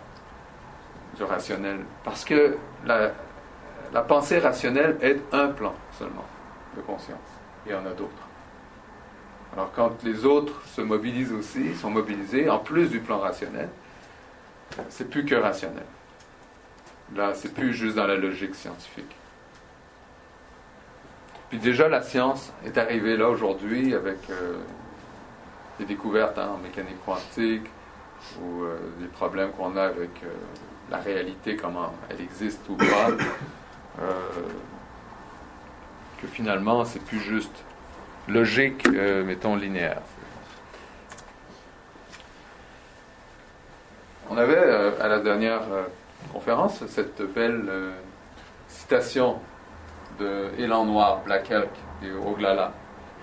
rationnel 1.23 1.79
Parce 2.03 2.25
que 2.25 2.57
la, 2.85 4.01
pensée 4.01 4.39
rationnelle 4.39 4.97
est 5.01 5.19
un 5.31 5.47
plan 5.47 5.73
seulement 5.97 6.25
de 6.75 6.81
conscience. 6.81 7.17
Il 7.65 7.71
y 7.71 7.75
en 7.75 7.85
a 7.85 7.91
d'autres. 7.91 8.27
Alors 9.53 9.71
quand 9.75 10.03
les 10.03 10.25
autres 10.25 10.61
se 10.67 10.81
mobilisent 10.81 11.33
aussi, 11.33 11.75
sont 11.75 11.89
mobilisés, 11.89 12.49
en 12.49 12.59
plus 12.59 12.89
du 12.89 12.99
plan 12.99 13.19
rationnel, 13.19 13.69
c'est 14.89 15.09
plus 15.09 15.25
que 15.25 15.35
rationnel. 15.35 15.85
Là, 17.15 17.33
c'est 17.33 17.53
plus 17.53 17.73
juste 17.73 17.95
dans 17.95 18.05
la 18.05 18.15
logique 18.15 18.53
scientifique. 18.53 19.15
Puis 21.49 21.57
déjà, 21.57 21.89
la 21.89 22.03
science 22.03 22.53
est 22.63 22.77
arrivée 22.77 23.17
là 23.17 23.27
aujourd'hui 23.27 23.95
avec 23.95 24.17
euh, 24.29 24.57
des 25.79 25.85
découvertes 25.85 26.37
hein, 26.37 26.51
en 26.53 26.57
mécanique 26.57 27.03
quantique 27.03 27.65
ou 28.39 28.63
euh, 28.63 28.77
des 28.99 29.07
problèmes 29.07 29.51
qu'on 29.51 29.75
a 29.75 29.83
avec 29.83 30.11
euh, 30.23 30.27
la 30.89 30.97
réalité, 30.97 31.55
comment 31.55 31.93
elle 32.09 32.21
existe 32.21 32.61
ou 32.69 32.75
pas, 32.75 33.11
que 36.21 36.27
finalement, 36.27 36.85
c'est 36.85 37.03
plus 37.03 37.19
juste 37.19 37.63
logique, 38.27 38.87
mettons, 38.87 39.55
linéaire. 39.55 40.01
On 44.31 44.37
avait 44.37 44.57
euh, 44.57 44.91
à 45.01 45.07
la 45.07 45.19
dernière 45.19 45.61
euh, 45.71 45.83
conférence 46.31 46.85
cette 46.85 47.21
belle 47.33 47.65
euh, 47.67 47.91
citation 48.67 49.39
de 50.19 50.49
Élan 50.59 50.85
Noir, 50.85 51.21
Black 51.25 51.49
Elk 51.49 51.69
et 52.03 52.11
Oglala, 52.11 52.71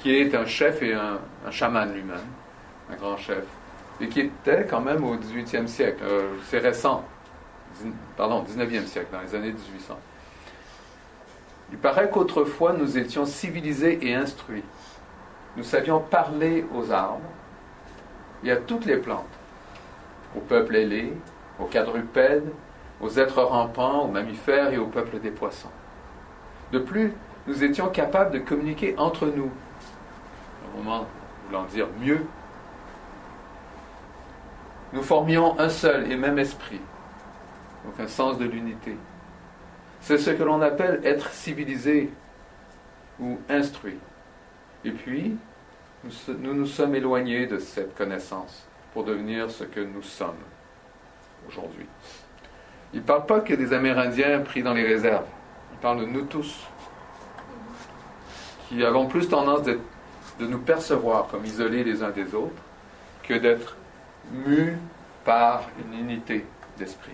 qui 0.00 0.16
est 0.16 0.35
un 0.35 0.46
chef 0.46 0.83
et 0.83 0.94
un, 0.94 1.18
chaman 1.52 1.92
lui-même, 1.94 2.18
un 2.90 2.96
grand 2.96 3.16
chef, 3.16 3.44
et 4.00 4.09
qui 4.09 4.20
était 4.20 4.66
quand 4.68 4.81
même 4.81 5.05
au 5.05 5.14
18e 5.14 5.68
siècle. 5.68 6.02
C'est 6.48 6.59
récent, 6.59 7.05
pardon, 8.17 8.45
19e 8.45 8.87
siècle, 8.87 9.09
dans 9.12 9.21
les 9.21 9.35
années 9.35 9.53
1800. 9.53 9.99
Il 11.73 11.79
paraît 11.79 12.11
qu'autrefois 12.11 12.73
nous 12.73 12.97
étions 12.97 13.27
civilisés 13.27 13.99
et 14.03 14.15
instruits. 14.15 14.65
Nous 15.57 15.65
savions 15.65 16.01
parler 16.01 16.65
aux 16.75 16.93
arbres 16.93 17.21
et 18.45 18.51
à 18.51 18.57
toutes 18.57 18.85
les 18.85 18.99
plantes 18.99 19.25
aux 20.37 20.41
peuples 20.41 20.77
ailés, 20.77 21.12
aux 21.59 21.65
quadrupèdes, 21.65 22.53
aux 23.01 23.11
êtres 23.19 23.43
rampants, 23.43 24.03
aux 24.05 24.09
mammifères 24.09 24.73
et 24.73 24.79
au 24.79 24.87
peuple 24.87 25.19
des 25.19 25.31
poissons. 25.31 25.71
De 26.73 26.79
plus, 26.79 27.12
nous 27.47 27.65
étions 27.65 27.89
capables 27.89 28.33
de 28.33 28.39
communiquer 28.39 28.95
entre 28.99 29.27
nous, 29.27 29.51
un 30.65 30.83
moment 30.83 31.07
voulant 31.47 31.65
dire 31.65 31.87
mieux. 32.01 32.27
Nous 34.93 35.03
formions 35.03 35.59
un 35.59 35.69
seul 35.69 36.11
et 36.11 36.17
même 36.17 36.39
esprit, 36.39 36.81
donc 37.87 38.01
un 38.01 38.09
sens 38.09 38.37
de 38.38 38.44
l'unité. 38.44 38.96
C'est 40.01 40.18
ce 40.18 40.31
que 40.31 40.42
l'on 40.42 40.61
appelle 40.61 41.01
être 41.05 41.31
civilisé 41.31 42.11
ou 43.20 43.38
instruit. 43.49 43.99
Et 44.85 44.90
puis, 44.90 45.37
nous 46.29 46.55
nous 46.55 46.66
sommes 46.66 46.94
éloignés 46.94 47.46
de 47.46 47.59
cette 47.59 47.96
connaissance 47.96 48.66
pour 48.92 49.05
devenir 49.05 49.51
ce 49.51 49.64
que 49.64 49.81
nous 49.81 50.03
sommes 50.03 50.37
aujourd'hui. 51.49 51.87
Il 52.92 53.01
ne 53.01 53.05
parle 53.05 53.27
pas 53.27 53.40
que 53.40 53.55
des 53.55 53.72
Amérindiens 53.72 54.40
pris 54.40 54.62
dans 54.62 54.75
les 54.75 54.87
réserves. 54.87 55.27
Il 55.72 55.79
parle 55.79 56.01
de 56.01 56.07
nous 56.07 56.22
tous, 56.22 56.66
qui 58.68 58.85
avons 58.85 59.07
plus 59.07 59.29
tendance 59.29 59.62
de 59.64 59.79
nous 60.40 60.59
percevoir 60.59 61.29
comme 61.29 61.44
isolés 61.44 61.85
les 61.85 62.03
uns 62.03 62.11
des 62.11 62.35
autres 62.35 62.62
que 63.22 63.35
d'être 63.35 63.77
mus 64.33 64.79
par 65.25 65.62
une 65.79 65.99
unité 65.99 66.46
d'esprit. 66.79 67.12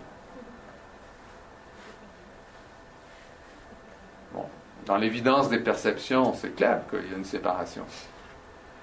Bon, 4.32 4.46
dans 4.86 4.96
l'évidence 4.96 5.48
des 5.48 5.58
perceptions, 5.58 6.34
c'est 6.34 6.54
clair 6.54 6.82
qu'il 6.90 7.10
y 7.10 7.14
a 7.14 7.16
une 7.16 7.24
séparation 7.24 7.84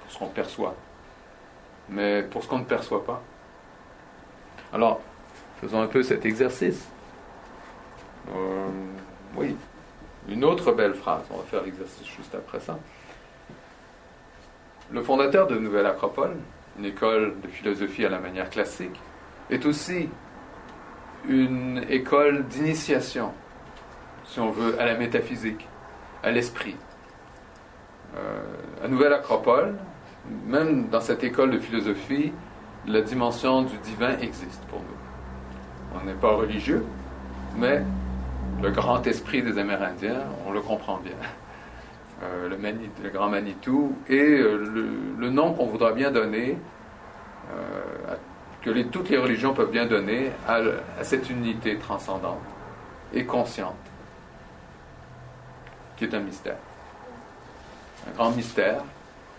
pour 0.01 0.11
ce 0.11 0.17
qu'on 0.17 0.27
perçoit. 0.27 0.75
Mais 1.89 2.23
pour 2.23 2.43
ce 2.43 2.47
qu'on 2.47 2.59
ne 2.59 2.65
perçoit 2.65 3.03
pas. 3.03 3.21
Alors, 4.71 5.01
faisons 5.59 5.81
un 5.81 5.87
peu 5.87 6.03
cet 6.03 6.25
exercice. 6.25 6.87
Euh, 8.29 8.67
oui, 9.35 9.55
une 10.27 10.43
autre 10.43 10.71
belle 10.71 10.93
phrase. 10.93 11.23
On 11.31 11.37
va 11.37 11.43
faire 11.43 11.63
l'exercice 11.63 12.05
juste 12.05 12.35
après 12.35 12.59
ça. 12.59 12.77
Le 14.91 15.01
fondateur 15.01 15.47
de 15.47 15.55
Nouvelle 15.55 15.85
Acropole, 15.85 16.35
une 16.77 16.85
école 16.85 17.35
de 17.41 17.47
philosophie 17.47 18.05
à 18.05 18.09
la 18.09 18.19
manière 18.19 18.49
classique, 18.49 18.99
est 19.49 19.65
aussi 19.65 20.09
une 21.27 21.83
école 21.89 22.47
d'initiation, 22.47 23.33
si 24.25 24.39
on 24.39 24.51
veut, 24.51 24.79
à 24.79 24.85
la 24.85 24.95
métaphysique, 24.95 25.67
à 26.23 26.31
l'esprit. 26.31 26.75
Euh, 28.15 28.41
à 28.83 28.87
Nouvelle 28.87 29.13
Acropole, 29.13 29.75
même 30.47 30.89
dans 30.89 31.01
cette 31.01 31.23
école 31.23 31.51
de 31.51 31.59
philosophie, 31.59 32.31
la 32.87 33.01
dimension 33.01 33.63
du 33.63 33.77
divin 33.77 34.17
existe 34.19 34.63
pour 34.65 34.79
nous. 34.79 35.99
On 35.99 36.05
n'est 36.05 36.13
pas 36.13 36.31
religieux, 36.31 36.85
mais 37.57 37.83
le 38.61 38.71
grand 38.71 39.05
esprit 39.07 39.41
des 39.41 39.57
Amérindiens, 39.57 40.23
on 40.47 40.51
le 40.51 40.61
comprend 40.61 40.97
bien. 40.97 41.15
Euh, 42.21 42.49
le, 42.49 43.09
grand 43.09 43.29
Manitou, 43.29 43.95
et 44.09 44.19
euh, 44.19 44.57
le, 45.17 45.29
nom 45.29 45.53
qu'on 45.53 45.67
voudra 45.67 45.93
bien 45.93 46.11
donner, 46.11 46.57
euh, 47.51 48.15
que 48.61 48.81
toutes 48.83 49.09
les 49.09 49.17
religions 49.17 49.53
peuvent 49.53 49.71
bien 49.71 49.85
donner 49.85 50.31
à, 50.45 50.59
cette 51.03 51.29
unité 51.29 51.77
transcendante 51.77 52.41
et 53.13 53.23
consciente, 53.23 53.77
qui 55.99 56.05
est 56.05 56.15
un 56.15 56.21
mystère. 56.21 56.57
Un 58.07 58.11
grand 58.15 58.31
mystère, 58.31 58.81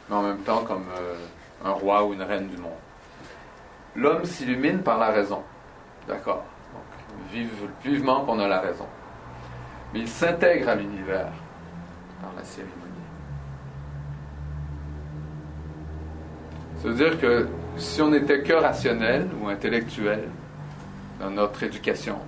mais 0.08 0.14
en 0.14 0.22
même 0.22 0.40
temps 0.42 0.62
comme 0.64 0.84
un 1.64 1.70
roi 1.70 2.04
ou 2.04 2.12
une 2.12 2.22
reine 2.22 2.46
du 2.46 2.56
monde. 2.56 2.70
L'homme 3.96 4.24
s'illumine 4.24 4.82
par 4.82 4.98
la 4.98 5.08
raison. 5.08 5.42
D'accord? 6.06 6.44
vive, 7.32 7.50
vivement 7.82 8.24
qu'on 8.24 8.38
a 8.38 8.46
la 8.46 8.60
raison 8.60 8.86
mais 9.92 10.00
il 10.00 10.08
s'intègre 10.08 10.68
à 10.68 10.74
l'univers 10.74 11.28
par 12.20 12.32
la 12.36 12.44
cérémonie. 12.44 12.76
Ça 16.76 16.88
veut 16.88 16.94
dire 16.94 17.20
que 17.20 17.48
si 17.76 18.00
on 18.00 18.10
n'était 18.10 18.42
que 18.42 18.52
rationnel 18.52 19.28
ou 19.40 19.48
intellectuel 19.48 20.28
dans 21.20 21.30
notre 21.30 21.62
éducation, 21.62 22.18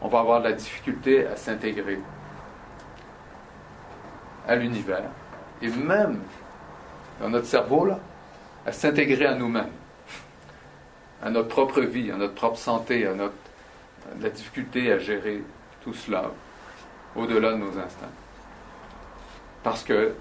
on 0.00 0.08
va 0.08 0.20
avoir 0.20 0.40
de 0.40 0.48
la 0.48 0.52
difficulté 0.52 1.26
à 1.26 1.36
s'intégrer 1.36 1.98
à 4.46 4.56
l'univers 4.56 5.04
et 5.62 5.68
même 5.68 6.18
dans 7.20 7.28
notre 7.28 7.46
cerveau, 7.46 7.86
là, 7.86 7.98
à 8.66 8.72
s'intégrer 8.72 9.26
à 9.26 9.34
nous-mêmes, 9.34 9.70
à 11.22 11.30
notre 11.30 11.48
propre 11.48 11.80
vie, 11.80 12.10
à 12.10 12.16
notre 12.16 12.34
propre 12.34 12.58
santé, 12.58 13.06
à, 13.06 13.14
notre, 13.14 13.34
à 14.10 14.22
la 14.22 14.30
difficulté 14.30 14.92
à 14.92 14.98
gérer 14.98 15.42
tout 15.82 15.94
cela 15.94 16.30
au-delà 17.14 17.52
de 17.52 17.58
nos 17.58 17.78
instincts. 17.78 18.06
Parce 19.62 19.84
que 19.84 20.14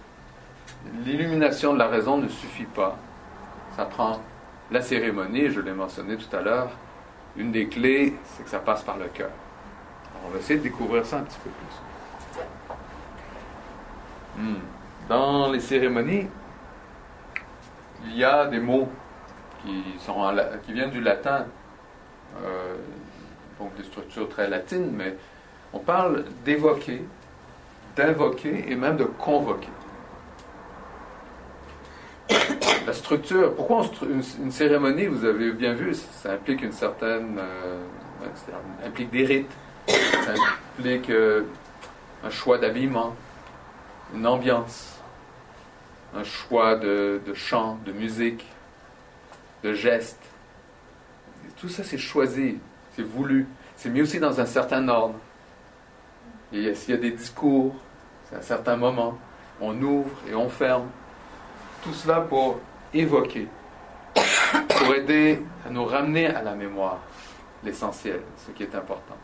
l'illumination 1.04 1.74
de 1.74 1.80
la 1.80 1.88
raison 1.88 2.18
ne 2.18 2.28
suffit 2.28 2.66
pas. 2.66 2.98
Ça 3.76 3.86
prend 3.86 4.22
la 4.70 4.82
cérémonie, 4.82 5.50
je 5.50 5.60
l'ai 5.60 5.74
mentionné 5.74 6.18
tout 6.18 6.36
à 6.36 6.42
l'heure. 6.42 6.70
Une 7.36 7.52
des 7.52 7.68
clés, 7.68 8.14
c'est 8.26 8.44
que 8.44 8.50
ça 8.50 8.60
passe 8.60 8.84
par 8.84 8.98
le 8.98 9.08
cœur. 9.08 9.32
on 10.26 10.30
va 10.30 10.38
essayer 10.38 10.60
de 10.60 10.64
découvrir 10.64 11.06
ça 11.06 11.18
un 11.18 11.24
petit 11.24 11.40
peu 11.44 11.50
plus. 11.50 11.91
Hmm. 14.38 14.56
Dans 15.10 15.52
les 15.52 15.60
cérémonies, 15.60 16.28
il 18.06 18.18
y 18.18 18.24
a 18.24 18.46
des 18.46 18.60
mots 18.60 18.90
qui, 19.64 19.84
sont 20.00 20.34
qui 20.66 20.74
viennent 20.74 20.92
du 20.92 21.02
latin, 21.02 21.46
euh, 22.44 22.76
donc 23.60 23.76
des 23.76 23.84
structures 23.84 24.30
très 24.30 24.50
latines, 24.50 24.92
mais 24.92 25.16
on 25.74 25.80
parle 25.80 26.26
d'évoquer, 26.46 27.04
d'invoquer 27.96 28.72
et 28.72 28.76
même 28.76 28.98
de 28.98 29.04
convoquer. 29.04 29.70
La 32.86 32.94
structure, 32.94 33.54
pourquoi 33.56 33.86
une, 34.04 34.52
cérémonie, 34.52 35.06
vous 35.06 35.26
avez 35.26 35.52
bien 35.52 35.74
vu, 35.74 35.94
ça 35.94 36.34
implique 36.34 36.64
une 36.64 36.72
certaine. 36.72 37.38
Euh, 37.40 37.78
implique 38.86 39.10
des 39.10 39.26
rites, 39.26 39.52
ça 39.88 40.34
implique 40.78 41.10
euh, 41.10 41.44
un 42.24 42.30
choix 42.30 42.60
d'habillement, 42.60 43.16
une 44.14 44.28
ambiance, 44.28 45.00
un 46.16 46.24
choix 46.24 46.76
de, 46.76 47.22
de 47.26 47.34
chant, 47.34 47.78
de 47.86 47.92
musique, 47.92 48.46
de 49.64 49.74
gestes. 49.74 50.24
tout 51.58 51.70
ça, 51.70 51.84
c'est 51.84 51.98
choisi, 51.98 52.58
c'est 52.96 53.04
voulu, 53.04 53.48
c'est 53.76 53.90
mis 53.90 54.02
aussi 54.02 54.20
dans 54.20 54.40
un 54.40 54.46
certain 54.46 54.88
ordre. 54.88 55.16
Et 56.52 56.74
s'il 56.76 56.96
y 56.96 56.98
a 56.98 57.02
des 57.02 57.12
discours, 57.12 57.76
c'est 58.30 58.36
à 58.36 58.42
certains 58.42 58.76
moments, 58.76 59.18
on 59.62 59.80
ouvre 59.82 60.12
et 60.30 60.36
on 60.36 60.50
ferme. 60.50 60.90
Tout 61.84 61.94
cela 61.94 62.22
pour 62.22 62.60
évoquer, 62.94 63.48
pour 64.14 64.96
aider 64.96 65.42
à 65.66 65.70
nous 65.70 65.86
ramener 65.86 66.28
à 66.28 66.42
la 66.42 66.54
mémoire 66.54 67.00
l'essentiel, 67.64 68.22
ce 68.46 68.52
qui 68.52 68.64
est 68.64 68.76
important. 68.76 69.18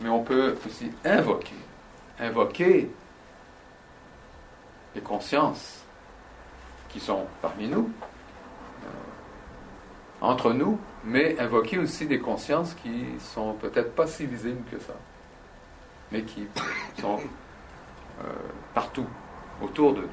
Mais 0.00 0.08
on 0.08 0.22
peut 0.22 0.56
aussi 0.66 0.92
invoquer, 1.04 1.56
invoquer 2.20 2.90
les 4.98 5.04
consciences 5.04 5.84
qui 6.88 6.98
sont 6.98 7.26
parmi 7.40 7.68
nous, 7.68 7.88
euh, 8.84 8.88
entre 10.20 10.52
nous, 10.52 10.80
mais 11.04 11.38
invoquer 11.38 11.78
aussi 11.78 12.06
des 12.06 12.18
consciences 12.18 12.74
qui 12.74 13.06
sont 13.20 13.52
peut-être 13.52 13.94
pas 13.94 14.08
si 14.08 14.26
visibles 14.26 14.64
que 14.70 14.80
ça 14.80 14.94
mais 16.10 16.22
qui 16.22 16.46
sont 17.00 17.18
euh, 17.18 18.32
partout, 18.74 19.06
autour 19.62 19.92
de 19.92 20.00
nous. 20.00 20.08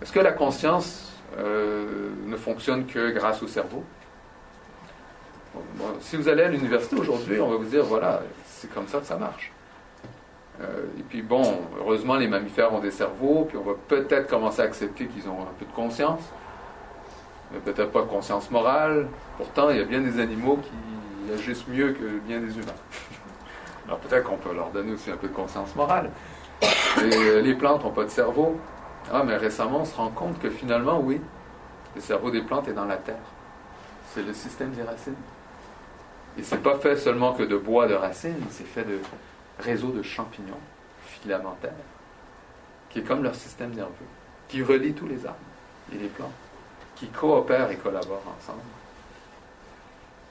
Est-ce 0.00 0.12
que 0.12 0.20
la 0.20 0.32
conscience 0.32 1.12
euh, 1.36 2.10
ne 2.26 2.36
fonctionne 2.36 2.86
que 2.86 3.10
grâce 3.10 3.42
au 3.42 3.48
cerveau? 3.48 3.84
Si 6.00 6.16
vous 6.16 6.28
allez 6.28 6.44
à 6.44 6.48
l'université 6.48 6.96
aujourd'hui, 6.96 7.40
on 7.40 7.50
va 7.50 7.56
vous 7.56 7.64
dire, 7.64 7.84
voilà, 7.84 8.22
c'est 8.46 8.72
comme 8.72 8.88
ça 8.88 9.00
que 9.00 9.06
ça 9.06 9.16
marche. 9.16 9.52
Euh, 10.60 10.84
et 10.98 11.02
puis 11.02 11.22
bon, 11.22 11.42
heureusement, 11.80 12.16
les 12.16 12.28
mammifères 12.28 12.72
ont 12.72 12.80
des 12.80 12.90
cerveaux, 12.90 13.46
puis 13.48 13.56
on 13.56 13.62
va 13.62 13.74
peut-être 13.88 14.28
commencer 14.28 14.62
à 14.62 14.64
accepter 14.64 15.06
qu'ils 15.06 15.28
ont 15.28 15.42
un 15.42 15.54
peu 15.58 15.64
de 15.64 15.72
conscience, 15.72 16.20
mais 17.52 17.58
peut-être 17.58 17.90
pas 17.90 18.02
de 18.02 18.06
conscience 18.06 18.50
morale. 18.50 19.08
Pourtant, 19.36 19.70
il 19.70 19.78
y 19.78 19.80
a 19.80 19.84
bien 19.84 20.00
des 20.00 20.20
animaux 20.20 20.58
qui 20.58 21.32
agissent 21.32 21.66
mieux 21.66 21.92
que 21.92 22.18
bien 22.26 22.40
des 22.40 22.54
humains. 22.56 22.72
Alors 23.86 23.98
peut-être 23.98 24.24
qu'on 24.24 24.36
peut 24.36 24.54
leur 24.54 24.70
donner 24.70 24.92
aussi 24.92 25.10
un 25.10 25.16
peu 25.16 25.28
de 25.28 25.34
conscience 25.34 25.74
morale. 25.74 26.10
Et 27.02 27.42
les 27.42 27.54
plantes 27.54 27.84
n'ont 27.84 27.90
pas 27.90 28.04
de 28.04 28.10
cerveau. 28.10 28.56
Ah, 29.12 29.22
mais 29.24 29.36
récemment, 29.36 29.80
on 29.80 29.84
se 29.84 29.96
rend 29.96 30.08
compte 30.08 30.38
que 30.38 30.48
finalement, 30.48 31.00
oui, 31.00 31.20
le 31.94 32.00
cerveau 32.00 32.30
des 32.30 32.40
plantes 32.42 32.68
est 32.68 32.72
dans 32.72 32.86
la 32.86 32.96
terre. 32.96 33.16
C'est 34.14 34.22
le 34.22 34.32
système 34.32 34.70
des 34.70 34.82
racines. 34.82 35.16
Et 36.38 36.42
c'est 36.42 36.62
pas 36.62 36.76
fait 36.76 36.96
seulement 36.96 37.32
que 37.32 37.42
de 37.42 37.56
bois 37.56 37.86
de 37.86 37.94
racines, 37.94 38.42
c'est 38.50 38.66
fait 38.66 38.84
de 38.84 38.98
réseaux 39.58 39.90
de 39.90 40.02
champignons 40.02 40.60
filamentaires, 41.04 41.72
qui 42.90 43.00
est 43.00 43.02
comme 43.02 43.22
leur 43.22 43.34
système 43.34 43.72
nerveux, 43.72 43.92
qui 44.48 44.62
relie 44.62 44.92
tous 44.92 45.06
les 45.06 45.26
arbres 45.26 45.38
et 45.92 45.98
les 45.98 46.08
plantes. 46.08 46.32
qui 46.96 47.08
coopèrent 47.08 47.70
et 47.72 47.76
collaborent 47.76 48.22
ensemble. 48.38 48.60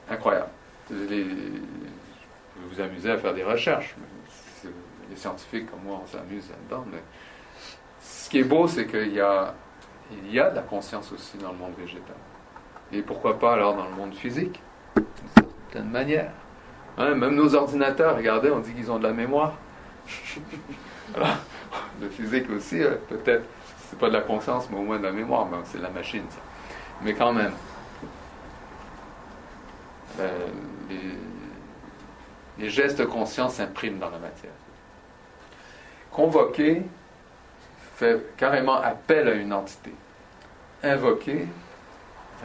Incroyable. 0.10 0.50
Les, 0.90 1.24
vous 1.24 2.70
vous 2.72 2.82
amusez 2.82 3.12
à 3.12 3.18
faire 3.18 3.34
des 3.34 3.44
recherches. 3.44 3.96
Les 5.10 5.16
scientifiques 5.16 5.70
comme 5.70 5.82
moi, 5.84 6.00
on 6.02 6.08
s'amuse 6.08 6.50
là-dedans. 6.50 6.86
Mais 6.90 7.04
ce 8.02 8.30
qui 8.30 8.40
est 8.40 8.44
beau, 8.44 8.68
c'est 8.68 8.88
qu'il 8.88 9.14
y 9.14 9.20
a, 9.20 9.54
il 10.12 10.32
y 10.32 10.40
a 10.40 10.50
de 10.50 10.56
la 10.56 10.62
conscience 10.62 11.12
aussi 11.12 11.38
dans 11.38 11.52
le 11.52 11.58
monde 11.58 11.74
végétal. 11.78 12.16
Et 12.92 13.02
pourquoi 13.02 13.38
pas 13.38 13.54
alors 13.54 13.76
dans 13.76 13.86
le 13.86 13.96
monde 13.96 14.14
physique 14.14 14.62
D'une 14.96 15.06
certaine 15.36 15.90
manière. 15.90 16.32
Hein, 16.98 17.16
même 17.16 17.36
nos 17.36 17.56
ordinateurs, 17.56 18.16
regardez, 18.16 18.52
on 18.52 18.60
dit 18.60 18.74
qu'ils 18.74 18.92
ont 18.92 18.98
de 18.98 19.04
la 19.04 19.14
mémoire. 19.14 19.54
alors, 21.16 21.38
le 22.02 22.10
physique 22.10 22.50
aussi, 22.50 22.84
euh, 22.84 22.96
peut-être, 23.10 23.46
c'est 23.90 23.98
pas 23.98 24.10
de 24.10 24.14
la 24.14 24.22
conscience, 24.22 24.70
mais 24.70 24.78
au 24.78 24.84
moins 24.84 25.00
de 25.00 25.04
la 25.04 25.12
mémoire, 25.12 25.48
mais 25.50 25.58
c'est 25.64 25.82
la 25.82 25.90
machine, 25.90 26.24
ça. 26.30 26.38
Mais 27.02 27.14
quand 27.14 27.34
même, 27.34 27.54
euh, 30.20 30.48
les, 32.60 32.70
gestes 32.70 33.00
de 33.00 33.06
conscience 33.06 33.56
s'impriment 33.56 34.00
dans 34.00 34.10
la 34.10 34.20
matière. 34.20 34.52
Convoquer 36.12 36.84
fait 37.96 38.36
carrément 38.38 38.80
appel 38.80 39.28
à 39.28 39.34
une 39.34 39.52
entité. 39.52 39.94
Invoquer 40.84 41.48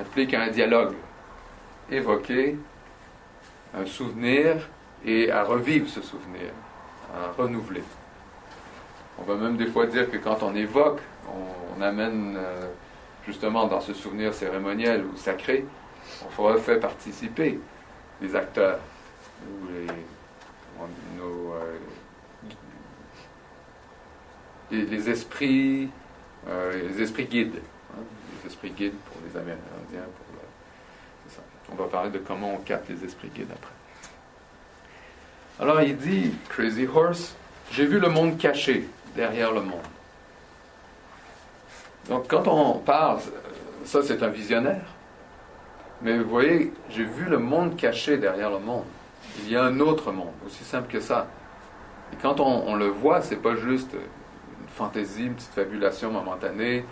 implique 0.01 0.35
un 0.35 0.49
dialogue. 0.49 0.95
Évoquer 1.91 2.57
un 3.75 3.87
souvenir 3.87 4.57
et 5.05 5.31
à 5.31 5.45
revivre 5.45 5.89
ce 5.89 6.01
souvenir, 6.03 6.51
à 7.15 7.31
renouveler. 7.41 7.83
On 9.19 9.23
va 9.25 9.35
même 9.37 9.57
des 9.57 9.67
fois 9.67 9.87
dire 9.87 10.11
que 10.11 10.17
quand 10.17 10.43
on 10.43 10.55
évoque, 10.55 11.01
on, 11.77 11.81
amène 11.81 12.37
euh, 12.37 12.69
justement 13.25 13.69
dans 13.69 13.81
ce 13.81 13.95
souvenir 13.95 14.35
cérémoniel 14.35 15.05
ou 15.05 15.17
sacré, 15.17 15.65
on 16.25 16.43
refait 16.43 16.81
participer 16.81 17.61
les 18.21 18.35
acteurs 18.35 18.81
ou 19.47 19.69
les, 19.69 19.87
euh, 24.73 24.85
les, 24.91 25.09
esprits, 25.09 25.89
euh, 26.49 26.89
les 26.89 27.01
esprits 27.01 27.27
guides, 27.27 27.61
hein, 27.93 28.03
les 28.43 28.49
esprits 28.49 28.71
guides 28.71 28.97
pour 29.07 29.23
les 29.25 29.37
Amérindiens. 29.37 30.09
Pour. 30.17 30.28
On 31.73 31.75
va 31.75 31.85
parler 31.85 32.11
de 32.11 32.19
comment 32.19 32.55
on 32.55 32.59
capte 32.59 32.89
les 32.89 33.05
esprits 33.05 33.29
guides 33.29 33.51
après. 33.51 33.73
Alors 35.61 35.83
il 35.83 35.97
dit, 35.97 36.35
Crazy 36.49 36.87
Horse, 36.87 37.35
j'ai 37.73 37.87
vu 37.87 37.99
le 37.99 38.09
monde 38.09 38.39
caché 38.39 38.89
derrière 39.17 39.53
le 39.53 39.61
monde. 39.61 39.81
Donc 42.09 42.29
quand 42.29 42.47
on 42.47 42.79
parle, 42.79 43.19
ça 43.85 44.03
c'est 44.03 44.23
un 44.23 44.29
visionnaire. 44.29 44.87
Mais 46.01 46.17
vous 46.17 46.29
voyez, 46.29 46.73
j'ai 46.91 47.05
vu 47.05 47.25
le 47.25 47.39
monde 47.39 47.77
caché 47.77 48.19
derrière 48.19 48.51
le 48.51 48.61
monde. 48.61 48.85
Il 49.41 49.51
y 49.51 49.57
a 49.57 49.65
un 49.65 49.81
autre 49.81 50.13
monde, 50.13 50.33
aussi 50.47 50.65
simple 50.65 50.91
que 50.91 51.01
ça. 51.01 51.27
Et 52.13 52.17
quand 52.17 52.41
on, 52.41 52.75
le 52.77 52.87
voit, 52.87 53.21
c'est 53.21 53.37
pas 53.37 53.57
juste 53.57 53.93
une 53.95 54.69
fantaisie, 54.69 55.25
une 55.25 55.35
petite 55.35 55.53
fabulation 55.53 56.11
momentanée, 56.11 56.85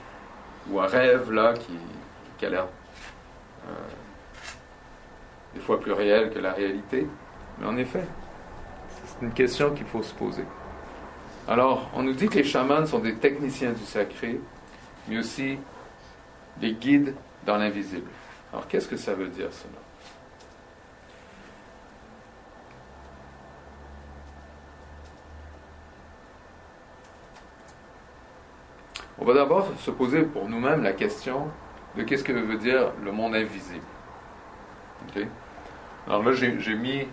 ou 0.70 0.80
un 0.80 0.86
rêve 0.86 1.32
là 1.32 1.54
qui, 1.54 2.44
a 2.44 2.50
l'air 2.50 2.66
euh, 3.68 3.72
des 5.56 5.62
fois 5.62 5.80
plus 5.80 5.92
réel 5.92 6.30
que 6.30 6.38
la 6.38 6.52
réalité. 6.52 7.06
Mais 7.58 7.66
en 7.66 7.76
effet, 7.76 8.04
c'est 9.04 9.24
une 9.24 9.32
question 9.32 9.70
qu'il 9.72 9.86
faut 9.86 10.02
se 10.02 10.14
poser. 10.14 10.44
Alors, 11.48 11.88
on 11.94 12.02
nous 12.02 12.12
dit 12.12 12.28
que 12.28 12.34
les 12.34 12.44
chamans 12.44 12.84
sont 12.84 12.98
des 12.98 13.14
techniciens 13.14 13.72
du 13.72 13.84
sacré, 13.84 14.38
mais 15.08 15.18
aussi 15.18 15.58
des 16.58 16.72
guides 16.72 17.14
dans 17.46 17.56
l'invisible. 17.56 18.10
Alors 18.52 18.66
qu'est-ce 18.68 18.88
que 18.88 18.96
ça 18.96 19.14
veut 19.14 19.28
dire 19.28 19.48
cela? 19.52 19.72
On 29.18 29.24
va 29.24 29.32
d'abord 29.32 29.68
se 29.78 29.90
poser 29.90 30.22
pour 30.22 30.48
nous-mêmes 30.48 30.82
la 30.82 30.92
question 30.92 31.48
de 31.96 32.02
qu'est-ce 32.02 32.22
que 32.22 32.32
veut 32.32 32.58
dire 32.58 32.92
le 33.02 33.12
monde 33.12 33.34
invisible. 33.34 33.84
Alors 36.06 36.22
là, 36.22 36.32
j'ai 36.32 36.74
mis 36.74 37.08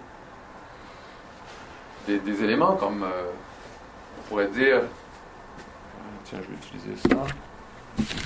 des, 2.06 2.44
éléments 2.44 2.76
comme, 2.76 3.02
euh, 3.04 3.32
on 4.20 4.30
pourrait 4.30 4.50
dire, 4.50 4.82
tiens, 6.26 6.40
je 6.44 6.48
vais 6.48 6.56
utiliser 6.56 7.10
ça, 7.10 7.26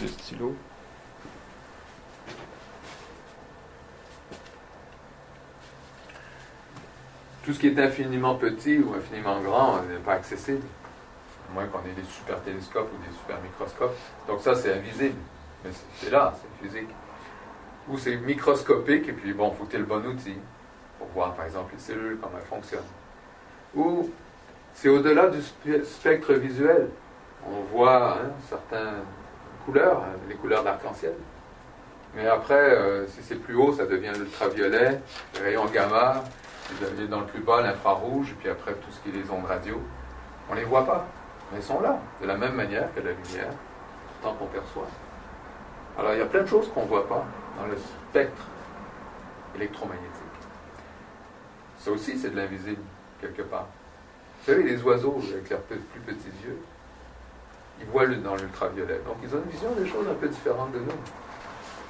le 0.01 0.07
stylo. 0.07 0.55
tout 7.45 7.53
ce 7.53 7.59
qui 7.59 7.67
est 7.67 7.79
infiniment 7.79 8.35
petit 8.35 8.77
ou 8.77 8.93
infiniment 8.93 9.39
grand 9.39 9.81
n'est 9.83 9.99
pas 9.99 10.15
accessible, 10.15 10.63
à 11.49 11.53
moins 11.53 11.65
qu'on 11.67 11.79
ait 11.79 11.93
des 11.95 12.03
super 12.03 12.41
télescopes 12.41 12.89
ou 12.93 13.09
des 13.09 13.17
super 13.17 13.37
microscopes. 13.41 13.95
Donc 14.27 14.41
ça, 14.41 14.53
c'est 14.53 14.73
invisible, 14.73 15.15
mais 15.63 15.71
c'est 15.95 16.09
là, 16.09 16.35
c'est 16.35 16.67
physique. 16.67 16.89
Ou 17.87 17.97
c'est 17.97 18.17
microscopique, 18.17 19.07
et 19.07 19.13
puis 19.13 19.31
bon, 19.31 19.51
faut 19.51 19.63
que 19.63 19.69
tu 19.69 19.75
aies 19.77 19.79
le 19.79 19.85
bon 19.85 20.05
outil 20.05 20.35
pour 21.13 21.23
voir, 21.23 21.33
par 21.33 21.45
exemple, 21.45 21.73
les 21.73 21.79
cellules, 21.79 22.17
comment 22.21 22.37
elles 22.37 22.47
fonctionnent. 22.47 22.81
Ou 23.75 24.09
c'est 24.73 24.89
au-delà 24.89 25.27
du 25.27 25.41
spectre 25.83 26.33
visuel. 26.33 26.89
On 27.45 27.61
voit 27.75 28.13
hein, 28.13 28.31
certaines 28.49 29.03
couleurs, 29.65 29.99
hein, 29.99 30.17
les 30.27 30.35
couleurs 30.35 30.63
d'arc-en-ciel. 30.63 31.13
Mais 32.15 32.27
après, 32.27 32.55
euh, 32.55 33.07
si 33.07 33.21
c'est 33.21 33.35
plus 33.35 33.55
haut, 33.55 33.73
ça 33.73 33.85
devient 33.85 34.11
l'ultraviolet, 34.17 35.01
les 35.35 35.39
rayons 35.39 35.65
gamma, 35.65 36.23
avez 36.83 37.07
dans 37.07 37.21
le 37.21 37.25
plus 37.25 37.39
bas 37.39 37.61
l'infrarouge, 37.61 38.31
et 38.31 38.33
puis 38.33 38.49
après 38.49 38.73
tout 38.73 38.91
ce 38.91 38.99
qui 38.99 39.09
est 39.09 39.21
les 39.21 39.29
ondes 39.31 39.45
radio. 39.45 39.81
On 40.49 40.53
ne 40.53 40.59
les 40.59 40.65
voit 40.65 40.85
pas, 40.85 41.05
mais 41.51 41.57
elles 41.57 41.63
sont 41.63 41.79
là, 41.79 41.99
de 42.21 42.27
la 42.27 42.35
même 42.35 42.55
manière 42.55 42.93
que 42.93 42.99
la 42.99 43.11
lumière, 43.11 43.53
tant 44.21 44.33
qu'on 44.33 44.47
perçoit. 44.47 44.87
Alors 45.97 46.13
il 46.13 46.19
y 46.19 46.21
a 46.21 46.25
plein 46.25 46.41
de 46.41 46.47
choses 46.47 46.69
qu'on 46.73 46.83
ne 46.83 46.87
voit 46.87 47.07
pas 47.07 47.25
dans 47.59 47.67
le 47.67 47.77
spectre 47.77 48.43
électromagnétique. 49.55 50.16
Ça 51.87 51.93
aussi, 51.93 52.19
c'est 52.19 52.31
de 52.31 52.35
l'invisible, 52.35 52.81
quelque 53.21 53.43
part. 53.43 53.67
Vous 54.41 54.51
savez, 54.51 54.63
les 54.63 54.81
oiseaux, 54.81 55.21
avec 55.31 55.49
leurs 55.49 55.61
plus 55.61 56.01
petits 56.05 56.33
yeux, 56.43 56.59
ils 57.79 57.85
voient 57.85 58.05
dans 58.07 58.35
l'ultraviolet. 58.35 58.99
Donc 59.05 59.15
ils 59.23 59.33
ont 59.33 59.41
une 59.41 59.49
vision 59.49 59.71
des 59.71 59.87
choses 59.87 60.05
un 60.05 60.15
peu 60.15 60.27
différentes 60.27 60.73
de 60.73 60.79
nous. 60.79 60.99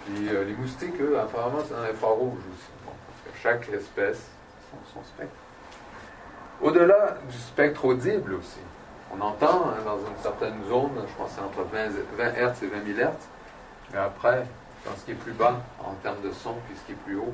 Puis 0.05 0.29
euh, 0.29 0.43
les 0.43 0.53
moustiques, 0.53 1.01
eux, 1.01 1.17
apparemment, 1.19 1.63
c'est 1.67 1.73
dans 1.73 1.81
l'infrarouge 1.81 2.37
aussi. 2.37 3.41
chaque 3.41 3.67
espèce 3.69 4.21
son, 4.93 5.03
spectre. 5.03 5.33
Au-delà 6.61 7.17
du 7.27 7.37
spectre 7.37 7.85
audible 7.85 8.35
aussi, 8.35 8.59
on 9.11 9.19
entend 9.19 9.69
hein, 9.69 9.81
dans 9.83 9.97
une 9.97 10.21
certaine 10.21 10.63
zone, 10.69 10.91
je 11.07 11.13
pense 11.15 11.31
c'est 11.31 11.41
entre 11.41 11.63
20, 11.73 11.89
20 12.19 12.31
Hz 12.33 12.63
et 12.63 12.67
20 12.67 12.95
000 12.95 12.99
Hz, 12.99 13.15
mais 13.93 13.97
après, 13.97 14.45
dans 14.85 14.95
ce 14.95 15.05
qui 15.05 15.11
est 15.11 15.15
plus 15.15 15.33
bas 15.33 15.59
en 15.83 15.95
termes 16.03 16.21
de 16.21 16.31
son, 16.31 16.53
puis 16.67 16.77
ce 16.77 16.85
qui 16.85 16.91
est 16.91 17.03
plus 17.03 17.17
haut, 17.17 17.33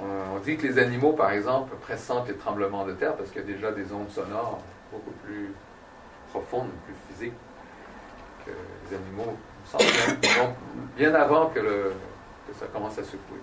on, 0.00 0.38
dit 0.38 0.56
que 0.56 0.66
les 0.66 0.78
animaux, 0.78 1.12
par 1.12 1.30
exemple, 1.32 1.76
pressentent 1.76 2.28
les 2.28 2.36
tremblements 2.36 2.84
de 2.84 2.92
terre 2.92 3.14
parce 3.14 3.30
qu'il 3.30 3.42
y 3.42 3.44
a 3.44 3.46
déjà 3.46 3.70
des 3.70 3.92
ondes 3.92 4.10
sonores 4.10 4.60
beaucoup 4.90 5.12
plus 5.24 5.52
profondes, 6.30 6.70
plus 6.86 6.94
physiques 7.08 7.38
que 8.44 8.50
les 8.50 8.96
animaux 8.96 9.36
sentent 9.64 9.82
bien 10.96 11.14
avant 11.14 11.46
que, 11.46 11.60
le, 11.60 11.92
que 12.48 12.54
ça 12.58 12.66
commence 12.72 12.98
à 12.98 13.04
secouer. 13.04 13.38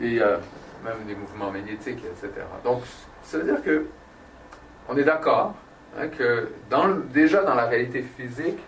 Et 0.00 0.20
euh, 0.20 0.38
même 0.84 1.04
des 1.06 1.14
mouvements 1.14 1.50
magnétiques, 1.50 2.04
etc. 2.04 2.30
Donc, 2.62 2.82
ça 3.22 3.38
veut 3.38 3.44
dire 3.44 3.62
que 3.62 3.86
on 4.88 4.96
est 4.96 5.04
d'accord 5.04 5.54
hein, 5.98 6.08
que 6.08 6.52
déjà 7.12 7.42
dans 7.42 7.54
la 7.54 7.66
réalité 7.66 8.02
physique, 8.02 8.58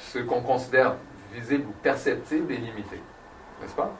ce 0.00 0.18
qu'on 0.18 0.42
considère 0.42 0.96
visible 1.32 1.64
ou 1.68 1.72
perceptible 1.82 2.52
est 2.52 2.56
limité, 2.56 3.00
n'est-ce 3.60 3.74
pas? 3.74 3.92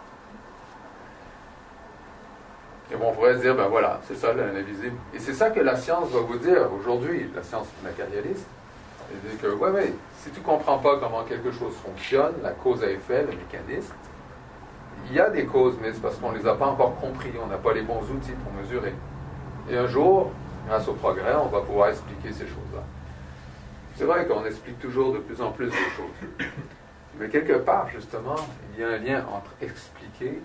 Et 2.93 2.97
on 2.97 3.13
pourrait 3.13 3.35
se 3.35 3.41
dire, 3.41 3.55
ben 3.55 3.69
voilà, 3.69 4.01
c'est 4.07 4.17
ça 4.17 4.33
l'invisible. 4.33 4.97
Et 5.15 5.19
c'est 5.19 5.33
ça 5.33 5.51
que 5.51 5.61
la 5.61 5.77
science 5.77 6.11
va 6.11 6.21
vous 6.21 6.39
dire 6.39 6.69
aujourd'hui, 6.79 7.31
la 7.35 7.43
science 7.43 7.67
matérialiste. 7.83 8.47
Elle 9.11 9.31
dit 9.31 9.37
que, 9.37 9.49
ouais, 9.49 9.71
ouais, 9.71 9.93
si 10.19 10.31
tu 10.31 10.41
ne 10.41 10.45
comprends 10.45 10.79
pas 10.79 10.99
comment 10.99 11.25
quelque 11.25 11.51
chose 11.51 11.75
fonctionne, 11.77 12.35
la 12.43 12.53
cause 12.53 12.83
à 12.83 12.91
effet, 12.91 13.23
le 13.23 13.37
mécanisme, 13.37 13.95
il 15.09 15.17
y 15.17 15.21
a 15.21 15.31
des 15.31 15.45
causes, 15.45 15.77
mais 15.81 15.93
c'est 15.93 16.01
parce 16.01 16.17
qu'on 16.17 16.33
ne 16.33 16.39
les 16.39 16.47
a 16.47 16.55
pas 16.55 16.67
encore 16.67 16.97
compris, 16.97 17.33
on 17.43 17.47
n'a 17.47 17.59
pas 17.59 17.73
les 17.73 17.83
bons 17.83 18.03
outils 18.11 18.33
pour 18.33 18.53
mesurer. 18.53 18.95
Et 19.71 19.77
un 19.77 19.87
jour, 19.87 20.31
grâce 20.67 20.89
au 20.89 20.95
progrès, 20.95 21.35
on 21.35 21.49
va 21.49 21.61
pouvoir 21.61 21.89
expliquer 21.89 22.33
ces 22.33 22.47
choses-là. 22.47 22.83
C'est 23.97 24.05
vrai 24.05 24.27
qu'on 24.27 24.45
explique 24.45 24.79
toujours 24.81 25.13
de 25.13 25.19
plus 25.19 25.41
en 25.41 25.53
plus 25.53 25.67
de 25.67 25.73
choses. 25.73 26.49
Mais 27.19 27.29
quelque 27.29 27.59
part, 27.59 27.89
justement, 27.91 28.37
il 28.75 28.81
y 28.81 28.85
a 28.85 28.89
un 28.89 28.99
lien 28.99 29.25
entre 29.33 29.53
expliquer 29.61 30.41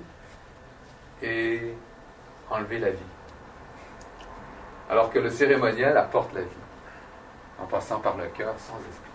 et 1.23 1.73
enlever 2.49 2.79
la 2.79 2.91
vie. 2.91 2.97
Alors 4.89 5.11
que 5.11 5.19
le 5.19 5.29
cérémoniel 5.29 5.95
apporte 5.97 6.33
la 6.33 6.41
vie, 6.41 6.47
en 7.61 7.65
passant 7.65 7.99
par 7.99 8.17
le 8.17 8.25
cœur 8.27 8.55
sans 8.57 8.77
esprit. 8.89 9.09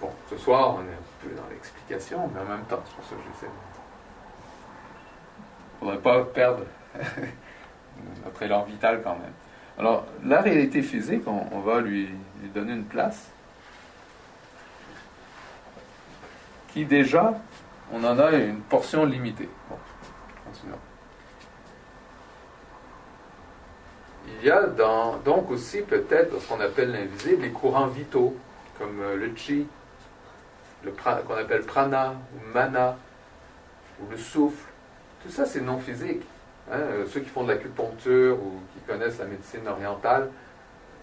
Bon, 0.00 0.10
ce 0.30 0.36
soir, 0.36 0.76
on 0.76 0.80
est 0.80 0.94
un 0.94 1.28
peu 1.28 1.34
dans 1.34 1.48
l'explication, 1.50 2.30
mais 2.32 2.40
en 2.40 2.44
même 2.44 2.64
temps, 2.64 2.82
c'est 2.84 2.94
pour 2.94 3.04
ça 3.04 3.16
que 3.16 3.22
j'essaie. 3.32 3.52
Il 5.80 5.86
ne 5.86 5.92
faudrait 5.92 6.02
pas 6.02 6.24
perdre 6.26 6.64
notre 8.24 8.42
élan 8.42 8.62
vital 8.64 9.00
quand 9.02 9.14
même. 9.14 9.32
Alors, 9.78 10.06
la 10.24 10.40
réalité 10.40 10.82
physique, 10.82 11.22
on, 11.26 11.60
va 11.60 11.80
lui, 11.80 12.10
donner 12.54 12.72
une 12.72 12.84
place 12.84 13.30
qui 16.68 16.84
déjà, 16.84 17.34
on 17.92 18.02
en 18.04 18.18
a 18.18 18.32
une 18.32 18.60
portion 18.60 19.04
limitée. 19.04 19.48
Bon. 19.70 19.76
Il 24.40 24.46
y 24.46 24.50
a 24.50 24.62
donc 24.66 25.50
aussi 25.50 25.82
peut-être 25.82 26.40
ce 26.40 26.48
qu'on 26.48 26.60
appelle 26.60 26.92
l'invisible, 26.92 27.42
les 27.42 27.50
courants 27.50 27.88
vitaux, 27.88 28.36
comme 28.78 29.00
euh, 29.00 29.16
le 29.16 29.32
chi, 29.34 29.66
qu'on 31.02 31.34
appelle 31.34 31.62
prana 31.62 32.14
ou 32.34 32.54
mana, 32.54 32.96
ou 34.00 34.08
le 34.08 34.16
souffle. 34.16 34.70
Tout 35.22 35.30
ça, 35.30 35.44
c'est 35.44 35.60
non 35.60 35.78
physique. 35.78 36.22
Hein. 36.70 36.78
Euh, 36.78 37.06
ceux 37.08 37.20
qui 37.20 37.28
font 37.30 37.42
de 37.42 37.48
l'acupuncture 37.48 38.36
ou 38.36 38.60
qui 38.72 38.80
connaissent 38.86 39.18
la 39.18 39.24
médecine 39.24 39.66
orientale, 39.66 40.30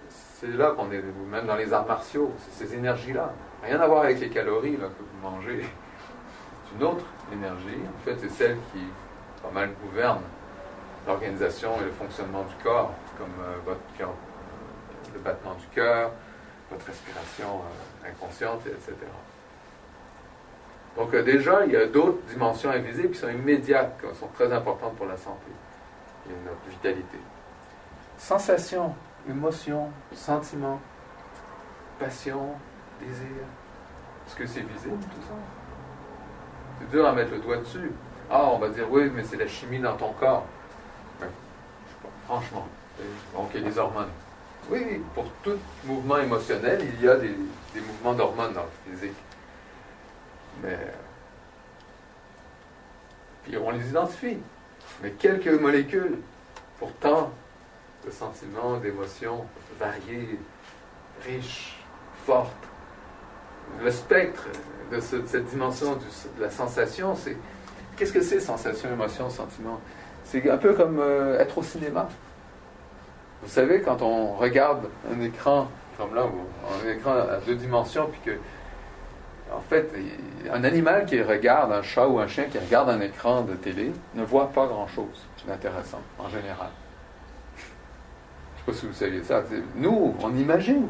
c'est 0.09 0.55
là 0.55 0.71
qu'on 0.71 0.89
est, 0.91 1.03
même 1.29 1.45
dans 1.45 1.55
les 1.55 1.73
arts 1.73 1.88
martiaux, 1.88 2.31
c'est 2.39 2.65
ces 2.65 2.75
énergies-là. 2.75 3.33
Rien 3.63 3.81
à 3.81 3.88
voir 3.88 4.03
avec 4.03 4.21
les 4.21 4.29
calories 4.29 4.75
que 4.75 4.79
vous 4.79 5.21
mangez. 5.21 5.65
C'est 6.65 6.77
une 6.77 6.83
autre 6.83 7.05
énergie. 7.33 7.81
En 7.97 8.05
fait, 8.05 8.15
c'est 8.21 8.31
celle 8.31 8.57
qui 8.71 8.79
pas 9.41 9.51
mal 9.51 9.71
gouverne 9.83 10.21
l'organisation 11.05 11.71
et 11.81 11.86
le 11.86 11.91
fonctionnement 11.91 12.43
du 12.43 12.63
corps, 12.63 12.93
comme 13.18 13.34
euh, 13.41 13.57
votre 13.66 13.80
le 15.13 15.20
battement 15.20 15.55
du 15.55 15.68
cœur, 15.68 16.11
votre 16.70 16.86
respiration 16.86 17.47
euh, 17.47 18.09
inconsciente, 18.09 18.61
etc. 18.68 18.93
Donc 20.97 21.13
euh, 21.13 21.24
déjà, 21.24 21.66
il 21.66 21.74
y 21.74 21.76
a 21.76 21.86
d'autres 21.88 22.22
dimensions 22.28 22.70
invisibles 22.70 23.11
qui 23.11 23.20
sont 23.20 23.30
immédiates, 23.30 23.99
qui 23.99 24.18
sont 24.18 24.28
très 24.28 24.51
importantes 24.51 24.95
pour 24.95 25.05
la 25.05 25.18
santé 25.18 25.51
et 26.28 26.34
notre 26.45 26.70
vitalité. 26.70 27.18
Sensations, 28.18 28.95
émotions, 29.30 29.89
sentiments, 30.13 30.80
passion, 31.99 32.49
désir. 32.99 33.43
Est-ce 34.26 34.36
que 34.36 34.45
c'est 34.45 34.61
visible 34.61 34.97
tout 34.97 35.22
ça? 35.28 35.36
C'est 36.80 36.89
dur 36.89 37.05
à 37.05 37.11
mettre 37.11 37.32
le 37.32 37.39
doigt 37.39 37.57
dessus. 37.57 37.91
Ah, 38.30 38.49
on 38.51 38.57
va 38.57 38.70
dire 38.70 38.88
oui, 38.89 39.11
mais 39.13 39.24
c'est 39.24 39.38
la 39.38 39.47
chimie 39.47 39.80
dans 39.80 39.95
ton 39.95 40.11
corps. 40.13 40.45
franchement. 42.26 42.68
Donc, 43.33 43.49
il 43.53 43.61
y 43.61 43.65
a 43.65 43.69
des 43.69 43.77
hormones. 43.77 44.09
Oui, 44.69 45.01
pour 45.13 45.25
tout 45.43 45.57
mouvement 45.83 46.17
émotionnel, 46.17 46.79
il 46.81 47.05
y 47.05 47.07
a 47.07 47.15
des, 47.15 47.35
des 47.73 47.81
mouvements 47.81 48.13
d'hormones 48.13 48.53
dans 48.53 48.63
le 48.63 48.91
physique. 48.91 49.17
Mais. 50.63 50.77
Puis 53.43 53.57
on 53.57 53.71
les 53.71 53.89
identifie. 53.89 54.37
Mais 55.03 55.11
quelques 55.11 55.47
molécules, 55.47 56.17
pourtant, 56.79 57.31
de 58.05 58.11
sentiments, 58.11 58.77
d'émotions 58.77 59.45
variées, 59.79 60.39
riches, 61.25 61.77
fortes. 62.25 62.51
Le 63.83 63.91
spectre 63.91 64.47
de, 64.91 64.99
cette 64.99 65.45
dimension 65.45 65.95
de 65.95 66.41
la 66.41 66.49
sensation, 66.49 67.15
c'est. 67.15 67.37
Qu'est-ce 67.97 68.13
que 68.13 68.21
c'est 68.21 68.39
sensation, 68.39 68.91
émotion, 68.91 69.29
sentiment? 69.29 69.79
C'est 70.25 70.49
un 70.49 70.57
peu 70.57 70.73
comme 70.73 70.99
euh, 70.99 71.39
être 71.39 71.57
au 71.57 71.63
cinéma. 71.63 72.09
Vous 73.45 73.51
savez, 73.51 73.81
quand 73.81 74.01
on 74.01 74.33
regarde 74.33 74.87
un 75.13 75.21
écran 75.21 75.67
comme 75.97 76.13
là, 76.15 76.23
un 76.23 76.89
écran 76.89 77.11
à 77.11 77.37
deux 77.45 77.55
dimensions, 77.55 78.09
puis 78.11 78.19
que 78.25 78.37
en 79.53 79.61
fait, 79.61 79.91
un 80.51 80.63
animal 80.63 81.05
qui 81.05 81.21
regarde, 81.21 81.71
un 81.71 81.83
chat 81.83 82.07
ou 82.07 82.19
un 82.19 82.27
chien 82.27 82.45
qui 82.45 82.57
regarde 82.57 82.89
un 82.89 82.99
écran 82.99 83.43
de 83.43 83.53
télé, 83.53 83.91
ne 84.15 84.23
voit 84.23 84.49
pas 84.49 84.65
grand-chose 84.65 85.27
d'intéressant, 85.47 86.01
en 86.17 86.27
général. 86.27 86.69
Je 87.55 87.61
ne 87.61 87.65
sais 88.57 88.65
pas 88.65 88.73
si 88.73 88.87
vous 88.87 88.93
saviez 88.93 89.23
ça. 89.23 89.43
Nous, 89.75 90.15
on 90.19 90.35
imagine. 90.35 90.87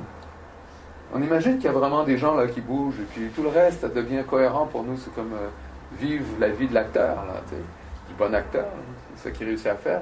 On 1.13 1.21
imagine 1.21 1.57
qu'il 1.57 1.65
y 1.65 1.69
a 1.69 1.73
vraiment 1.73 2.03
des 2.03 2.17
gens 2.17 2.35
là 2.35 2.47
qui 2.47 2.61
bougent, 2.61 3.01
et 3.01 3.05
puis 3.13 3.29
tout 3.35 3.43
le 3.43 3.49
reste, 3.49 3.81
ça 3.81 3.89
devient 3.89 4.23
cohérent 4.27 4.65
pour 4.65 4.83
nous. 4.83 4.97
C'est 4.97 5.13
comme 5.13 5.33
euh, 5.33 5.49
vivre 5.99 6.25
la 6.39 6.49
vie 6.49 6.67
de 6.67 6.73
l'acteur, 6.73 7.17
du 8.07 8.13
bon 8.17 8.33
acteur, 8.33 8.67
ce 9.21 9.29
qu'il 9.29 9.45
réussit 9.47 9.67
à 9.67 9.75
faire. 9.75 10.01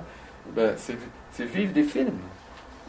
Ben, 0.55 0.75
c'est 0.77 1.45
vivre 1.45 1.73
des 1.73 1.83
films. 1.83 2.19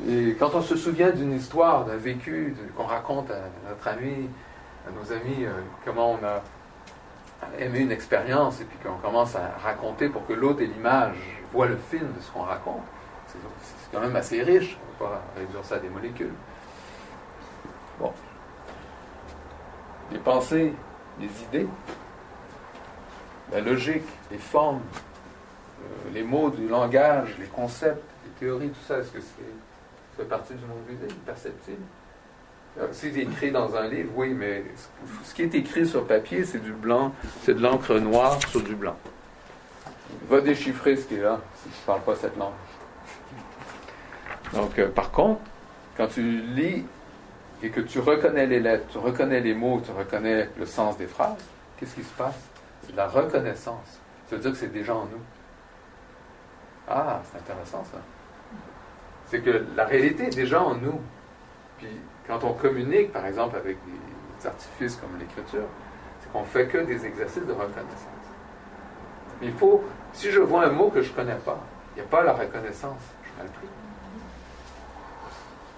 Et 0.08 0.34
quand 0.38 0.54
on 0.54 0.62
se 0.62 0.76
souvient 0.76 1.10
d'une 1.10 1.32
histoire, 1.32 1.84
d'un 1.84 1.96
vécu 1.96 2.54
qu'on 2.76 2.84
raconte 2.84 3.30
à 3.30 3.68
notre 3.68 3.88
ami, 3.88 4.28
à 4.86 4.90
nos 4.90 5.12
amis 5.12 5.44
euh, 5.44 5.52
comment 5.84 6.12
on 6.12 6.24
a 6.24 6.42
aimé 7.58 7.80
une 7.80 7.92
expérience 7.92 8.60
et 8.60 8.64
puis 8.64 8.78
qu'on 8.78 8.98
commence 8.98 9.36
à 9.36 9.54
raconter 9.62 10.08
pour 10.08 10.26
que 10.26 10.32
l'autre 10.32 10.62
ait 10.62 10.66
l'image, 10.66 11.16
voit 11.52 11.66
le 11.66 11.76
film 11.76 12.12
de 12.12 12.20
ce 12.20 12.30
qu'on 12.32 12.42
raconte. 12.42 12.82
C'est 13.28 13.38
quand 13.92 14.00
même 14.00 14.16
assez 14.16 14.42
riche. 14.42 14.76
On 15.00 15.04
ne 15.04 15.10
peut 15.10 15.14
pas 15.14 15.22
réduire 15.36 15.64
ça 15.64 15.76
à 15.76 15.78
des 15.78 15.88
molécules. 15.88 16.34
Bon. 17.98 18.12
Les 20.12 20.18
pensées, 20.18 20.72
les 21.20 21.42
idées, 21.44 21.68
la 23.52 23.60
logique, 23.60 24.04
les 24.30 24.38
formes, 24.38 24.80
euh, 25.82 26.10
les 26.12 26.22
mots 26.22 26.50
du 26.50 26.68
langage, 26.68 27.36
les 27.38 27.46
concepts, 27.46 28.04
les 28.24 28.30
théories, 28.32 28.68
tout 28.68 28.84
ça, 28.86 28.98
est-ce 28.98 29.10
que 29.10 29.20
c'est 29.20 29.44
fait 30.16 30.24
partie 30.24 30.54
du 30.54 30.64
monde 30.64 30.82
visible, 30.88 31.14
perceptible 31.26 31.82
euh, 32.80 32.88
c'est 32.90 33.14
écrit 33.14 33.52
dans 33.52 33.76
un 33.76 33.86
livre, 33.86 34.10
oui, 34.16 34.34
mais 34.34 34.64
ce 35.24 35.32
qui 35.32 35.42
est 35.42 35.54
écrit 35.54 35.86
sur 35.86 36.06
papier, 36.06 36.44
c'est 36.44 36.58
du 36.58 36.72
blanc, 36.72 37.12
c'est 37.42 37.54
de 37.54 37.62
l'encre 37.62 37.94
noire 38.00 38.38
sur 38.48 38.62
du 38.62 38.74
blanc. 38.74 38.96
Va 40.28 40.40
déchiffrer 40.40 40.96
ce 40.96 41.06
qui 41.06 41.14
est 41.14 41.22
là, 41.22 41.40
si 41.56 41.68
tu 41.68 41.80
ne 41.80 41.86
parles 41.86 42.02
pas 42.02 42.16
cette 42.16 42.36
langue. 42.36 42.52
Donc, 44.52 44.76
euh, 44.78 44.88
par 44.88 45.12
contre, 45.12 45.40
quand 45.96 46.08
tu 46.08 46.22
lis 46.22 46.84
et 47.62 47.70
que 47.70 47.80
tu 47.80 48.00
reconnais 48.00 48.46
les 48.46 48.58
lettres, 48.58 48.86
tu 48.90 48.98
reconnais 48.98 49.40
les 49.40 49.54
mots, 49.54 49.80
tu 49.84 49.92
reconnais 49.92 50.48
le 50.58 50.66
sens 50.66 50.96
des 50.96 51.06
phrases, 51.06 51.38
qu'est-ce 51.78 51.94
qui 51.94 52.02
se 52.02 52.12
passe? 52.14 52.34
C'est 52.82 52.92
de 52.92 52.96
la 52.96 53.06
reconnaissance. 53.06 54.00
Ça 54.28 54.34
veut 54.34 54.42
dire 54.42 54.50
que 54.50 54.58
c'est 54.58 54.72
déjà 54.72 54.96
en 54.96 55.04
nous. 55.04 55.22
Ah, 56.88 57.22
c'est 57.30 57.38
intéressant 57.38 57.84
ça. 57.84 57.98
C'est 59.34 59.40
que 59.40 59.64
la 59.74 59.84
réalité 59.84 60.28
est 60.28 60.36
déjà 60.36 60.62
en 60.62 60.76
nous. 60.76 61.00
Puis 61.78 61.88
quand 62.24 62.44
on 62.44 62.52
communique, 62.52 63.12
par 63.12 63.26
exemple, 63.26 63.56
avec 63.56 63.78
des 63.84 64.46
artifices 64.46 64.94
comme 64.94 65.18
l'écriture, 65.18 65.66
c'est 66.20 66.30
qu'on 66.30 66.44
fait 66.44 66.68
que 66.68 66.78
des 66.78 67.04
exercices 67.04 67.44
de 67.44 67.50
reconnaissance. 67.50 68.28
Mais 69.40 69.48
il 69.48 69.52
faut, 69.54 69.82
si 70.12 70.30
je 70.30 70.38
vois 70.38 70.66
un 70.66 70.70
mot 70.70 70.88
que 70.88 71.02
je 71.02 71.10
ne 71.10 71.16
connais 71.16 71.34
pas, 71.34 71.58
il 71.96 72.00
n'y 72.00 72.06
a 72.06 72.08
pas 72.08 72.22
la 72.22 72.32
reconnaissance, 72.32 73.00
je 73.24 73.42
mal 73.42 73.50
pris. 73.50 73.66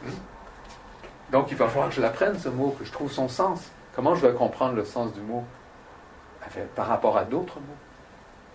Hmm? 0.05 1.33
Donc 1.33 1.51
il 1.51 1.57
va 1.57 1.69
falloir 1.69 1.89
que 1.89 1.95
je 1.95 2.03
l'apprenne, 2.03 2.39
ce 2.39 2.51
mot, 2.51 2.77
que 2.79 2.85
je 2.85 2.93
trouve 2.93 3.11
son 3.11 3.27
sens. 3.27 3.71
Comment 3.95 4.15
je 4.15 4.27
vais 4.27 4.35
comprendre 4.35 4.75
le 4.75 4.85
sens 4.85 5.15
du 5.15 5.23
mot? 5.23 5.45
Par 6.75 6.89
rapport 6.89 7.17
à 7.17 7.25
d'autres 7.25 7.59
mots 7.59 7.77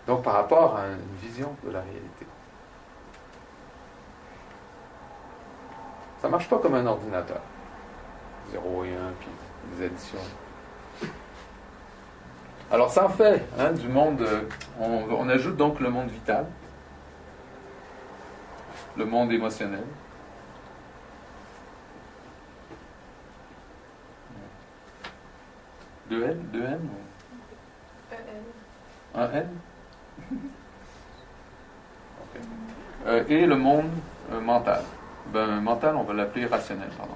Donc 0.06 0.24
par 0.24 0.34
rapport 0.34 0.78
à 0.78 0.86
une 0.90 1.28
vision 1.28 1.56
de 1.64 1.72
la 1.72 1.82
réalité. 1.82 2.28
Ça 6.22 6.28
ne 6.28 6.32
marche 6.34 6.48
pas 6.48 6.60
comme 6.60 6.76
un 6.76 6.86
ordinateur. 6.86 7.42
0 8.52 8.86
et 8.86 8.90
1, 8.90 8.92
puis 9.20 9.30
des 9.76 9.86
additions. 9.86 10.20
Alors 12.70 12.92
ça 12.92 13.06
en 13.06 13.10
fait 13.10 13.44
hein, 13.60 13.72
du 13.72 13.88
monde, 13.88 14.22
euh, 14.22 14.44
on, 14.80 15.28
ajoute 15.28 15.58
donc 15.58 15.80
le 15.80 15.90
monde 15.90 16.10
vital, 16.10 16.46
le 18.96 19.06
monde 19.06 19.32
émotionnel. 19.32 19.84
Deux 26.10 26.24
N 26.24 26.40
Deux 26.54 26.64
N 26.64 26.90
Un 29.16 29.32
N 29.32 29.50
euh, 33.08 33.24
Et 33.28 33.46
le 33.46 33.56
monde 33.56 33.90
euh, 34.32 34.40
mental. 34.40 34.84
Ben, 35.32 35.62
mental, 35.62 35.96
on 35.96 36.04
va 36.04 36.14
l'appeler 36.14 36.46
rationnel, 36.46 36.90
pardon. 36.98 37.16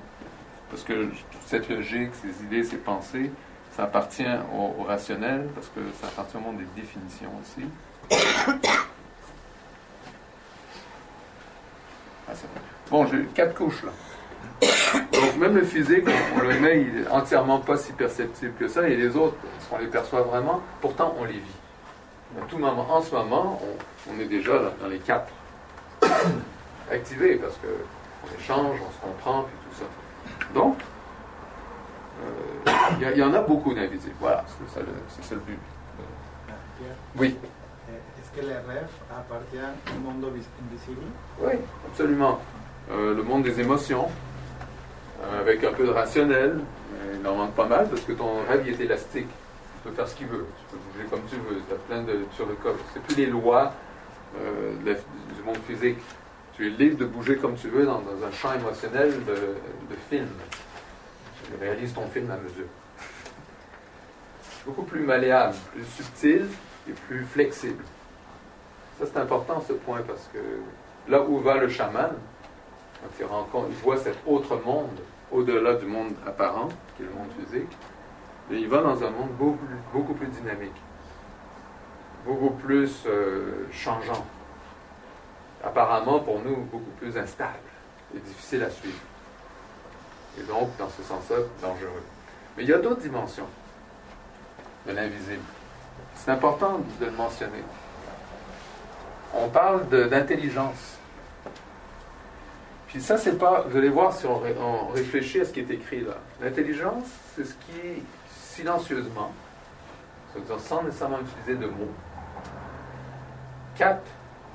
Parce 0.70 0.84
que 0.84 1.09
cette 1.45 1.70
logique, 1.70 2.11
ces 2.22 2.43
idées, 2.45 2.63
ces 2.63 2.78
pensées, 2.78 3.32
ça 3.76 3.84
appartient 3.84 4.26
au, 4.53 4.84
rationnel, 4.84 5.49
parce 5.53 5.68
que 5.68 5.82
ça 6.01 6.07
appartient 6.07 6.38
au 6.38 6.39
monde 6.39 6.57
des 6.57 6.82
définitions 6.82 7.32
aussi. 7.41 7.68
Ah, 12.28 12.32
bon, 12.89 13.05
j'ai 13.05 13.24
quatre 13.36 13.53
couches 13.53 13.84
là. 13.84 13.91
Donc 15.13 15.38
même 15.38 15.55
le 15.55 15.63
physique, 15.63 16.05
on 16.36 16.39
le 16.39 16.59
met, 16.59 16.82
il 16.82 17.01
est 17.01 17.07
entièrement 17.07 17.59
pas 17.59 17.78
si 17.78 17.93
perceptible 17.93 18.53
que 18.59 18.68
ça, 18.68 18.88
et 18.88 18.95
les 18.95 19.16
autres, 19.16 19.36
est-ce 19.59 19.70
qu'on 19.70 19.78
les 19.78 19.86
perçoit 19.86 20.22
vraiment? 20.22 20.61
Pourtant, 20.82 21.16
on 21.20 21.26
les 21.26 21.34
vit. 21.34 22.41
À 22.41 22.45
tout 22.45 22.57
moment, 22.57 22.88
en 22.89 23.01
ce 23.01 23.13
moment, 23.13 23.61
on, 24.09 24.20
est 24.20 24.26
déjà 24.26 24.53
dans 24.82 24.88
les 24.88 24.97
quatre 24.97 25.32
activés, 26.91 27.36
parce 27.36 27.57
qu'on 28.26 28.39
échange, 28.39 28.80
on 28.82 28.91
se 28.91 29.11
comprend, 29.11 29.43
puis 29.43 29.55
tout 29.69 29.80
ça. 29.80 30.53
Donc, 30.53 30.78
euh, 32.23 32.71
Il 32.99 33.17
y, 33.17 33.23
en 33.23 33.34
a 33.34 33.41
beaucoup 33.41 33.73
d'invisibles. 33.73 34.15
Voilà, 34.19 34.43
c'est 34.47 34.80
ça, 34.80 34.86
ça, 35.21 35.36
le 35.36 35.41
but. 35.41 35.59
Oui. 37.17 37.36
Est-ce 37.89 38.41
que 38.41 38.45
les 38.45 38.53
rêves 38.53 38.89
appartiennent 39.09 39.76
au 39.95 39.99
monde 39.99 40.26
invisible? 40.26 41.01
Oui, 41.39 41.53
absolument. 41.88 42.39
Euh, 42.91 43.15
le 43.15 43.23
monde 43.23 43.43
des 43.43 43.59
émotions, 43.59 44.07
euh, 45.23 45.41
avec 45.41 45.63
un 45.63 45.73
peu 45.73 45.86
de 45.86 45.91
rationnel. 45.91 46.59
Il 47.19 47.28
en 47.28 47.36
manque 47.36 47.53
pas 47.53 47.65
mal 47.65 47.88
parce 47.89 48.01
que 48.01 48.13
ton 48.13 48.43
rêve 48.47 48.67
est 48.67 48.80
élastique. 48.84 49.28
Tu 49.28 49.89
peux 49.89 49.95
faire 49.95 50.07
ce 50.07 50.15
qu'il 50.15 50.28
veut. 50.28 50.45
Tu 50.59 50.76
peux 50.76 50.82
bouger 50.91 51.09
comme 51.09 51.21
tu 51.30 51.36
veux. 51.36 51.61
Tu 51.67 51.73
as 51.73 51.78
plein 51.78 52.03
de. 52.03 52.19
C'est 52.93 53.01
plus 53.01 53.15
les 53.15 53.26
lois 53.26 53.73
euh, 54.39 54.73
du 54.84 55.43
monde 55.43 55.57
physique. 55.67 55.97
Tu 56.56 56.68
es 56.68 56.70
libre 56.70 56.97
de 56.97 57.06
bouger 57.06 57.36
comme 57.36 57.56
tu 57.56 57.68
veux 57.68 57.86
dans, 57.86 57.99
un 57.99 58.32
champ 58.32 58.53
émotionnel 58.53 59.12
de, 59.26 59.95
film. 60.10 60.28
Tu 61.43 61.51
réalises 61.60 61.93
ton 61.93 62.08
film 62.08 62.32
à 62.32 62.38
mesure. 62.38 62.68
Beaucoup 64.66 64.84
plus 64.84 65.01
malléable, 65.01 65.56
plus 65.74 65.84
subtil 65.84 66.45
et 66.89 66.93
plus 66.93 67.26
flexible. 67.26 67.84
Ça, 68.97 69.06
c'est 69.06 69.20
important 69.20 69.62
ce 69.68 69.74
point 69.74 70.01
parce 70.08 70.30
que 70.34 70.39
là 71.12 71.22
où 71.22 71.39
va 71.39 71.58
le 71.58 71.68
chaman, 71.68 72.12
quand 73.01 73.10
il 73.20 73.26
rencontre, 73.26 73.68
il 73.70 73.76
voit 73.84 73.97
cet 73.97 74.18
autre 74.26 74.56
monde 74.66 74.97
au-delà 75.32 75.74
du 75.74 75.86
monde 75.86 76.14
apparent, 76.26 76.70
qui 76.95 77.03
est 77.03 77.06
le 77.06 77.12
monde 77.12 77.30
physique, 77.38 77.78
il 78.49 78.68
va 78.70 78.82
dans 78.82 79.03
un 79.03 79.10
monde 79.10 79.32
beaucoup, 79.38 79.66
beaucoup 79.91 80.14
plus 80.14 80.28
dynamique, 80.28 80.82
beaucoup 82.26 82.51
plus 82.51 83.03
euh, 83.08 83.68
changeant, 83.72 84.26
apparemment 85.64 86.20
pour 86.20 86.39
nous 86.41 86.58
beaucoup 86.72 86.91
plus 86.99 87.18
instable 87.18 87.60
et 88.16 88.20
difficile 88.20 88.64
à 88.64 88.70
suivre. 88.70 88.99
Et 90.39 90.43
donc, 90.43 90.76
dans 90.78 90.89
ce 90.89 91.01
sens-là, 91.03 91.38
dangereux. 91.62 92.03
Mais 92.58 92.64
il 92.64 92.70
y 92.70 92.74
a 92.74 92.78
d'autres 92.78 93.01
dimensions 93.01 93.47
de 94.88 94.91
l'invisible. 94.91 95.43
C'est 96.16 96.32
important 96.32 96.80
de 96.99 97.06
le 97.06 97.12
mentionner. 97.12 97.64
On 99.34 99.49
parle 99.49 99.88
d'intelligence. 99.89 100.97
Puis 102.88 103.01
ça, 103.01 103.18
c'est 103.18 103.38
pas. 103.38 103.66
Vous 103.68 103.78
allez 103.78 103.89
voir 103.89 104.14
si 104.14 104.26
on, 104.26 104.88
réfléchit 104.93 105.41
à 105.41 105.45
ce 105.45 105.51
qui 105.51 105.60
est 105.60 105.70
écrit 105.70 106.01
là. 106.01 106.14
L'intelligence, 106.41 107.06
c'est 107.36 107.43
ce 107.45 107.53
qui, 107.53 108.03
silencieusement, 108.30 109.34
sans 110.60 110.84
nécessairement 110.84 111.20
utiliser 111.20 111.56
de 111.56 111.68
mots, 111.68 111.91
capte 113.76 114.08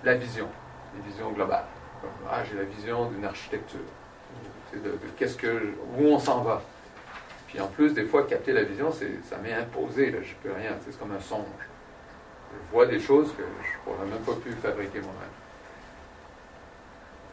la 0.04 0.14
vision, 0.14 0.48
une 0.96 1.10
vision 1.10 1.30
globale. 1.32 1.64
Ah, 2.30 2.42
j'ai 2.44 2.56
la 2.56 2.64
vision 2.64 3.10
d'une 3.10 3.24
architecture, 3.24 3.80
de, 4.72 4.98
qu'est-ce 5.16 5.36
que, 5.36 5.74
où 5.98 6.06
on 6.06 6.18
s'en 6.18 6.42
va. 6.42 6.62
Puis 7.46 7.60
en 7.60 7.66
plus, 7.66 7.92
des 7.92 8.04
fois, 8.04 8.26
capter 8.26 8.52
la 8.52 8.62
vision, 8.62 8.90
ça 8.92 9.36
m'est 9.42 9.52
imposé, 9.52 10.10
là, 10.10 10.18
je 10.22 10.34
peux 10.42 10.54
rien, 10.54 10.72
c'est 10.84 10.98
comme 10.98 11.12
un 11.12 11.20
songe. 11.20 11.44
Je 12.52 12.72
vois 12.72 12.86
des 12.86 13.00
choses 13.00 13.32
que 13.32 13.42
je 13.42 13.90
n'aurais 13.90 14.06
même 14.06 14.20
pas 14.20 14.34
pu 14.34 14.52
fabriquer 14.52 15.00
moi-même 15.00 15.30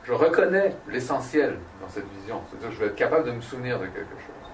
je 0.07 0.13
reconnais 0.13 0.73
l'essentiel 0.89 1.57
dans 1.81 1.89
cette 1.89 2.07
vision. 2.19 2.41
C'est-à-dire 2.49 2.69
que 2.69 2.75
je 2.75 2.79
vais 2.79 2.87
être 2.87 2.95
capable 2.95 3.25
de 3.25 3.31
me 3.31 3.41
souvenir 3.41 3.77
de 3.77 3.85
quelque 3.87 4.15
chose. 4.15 4.51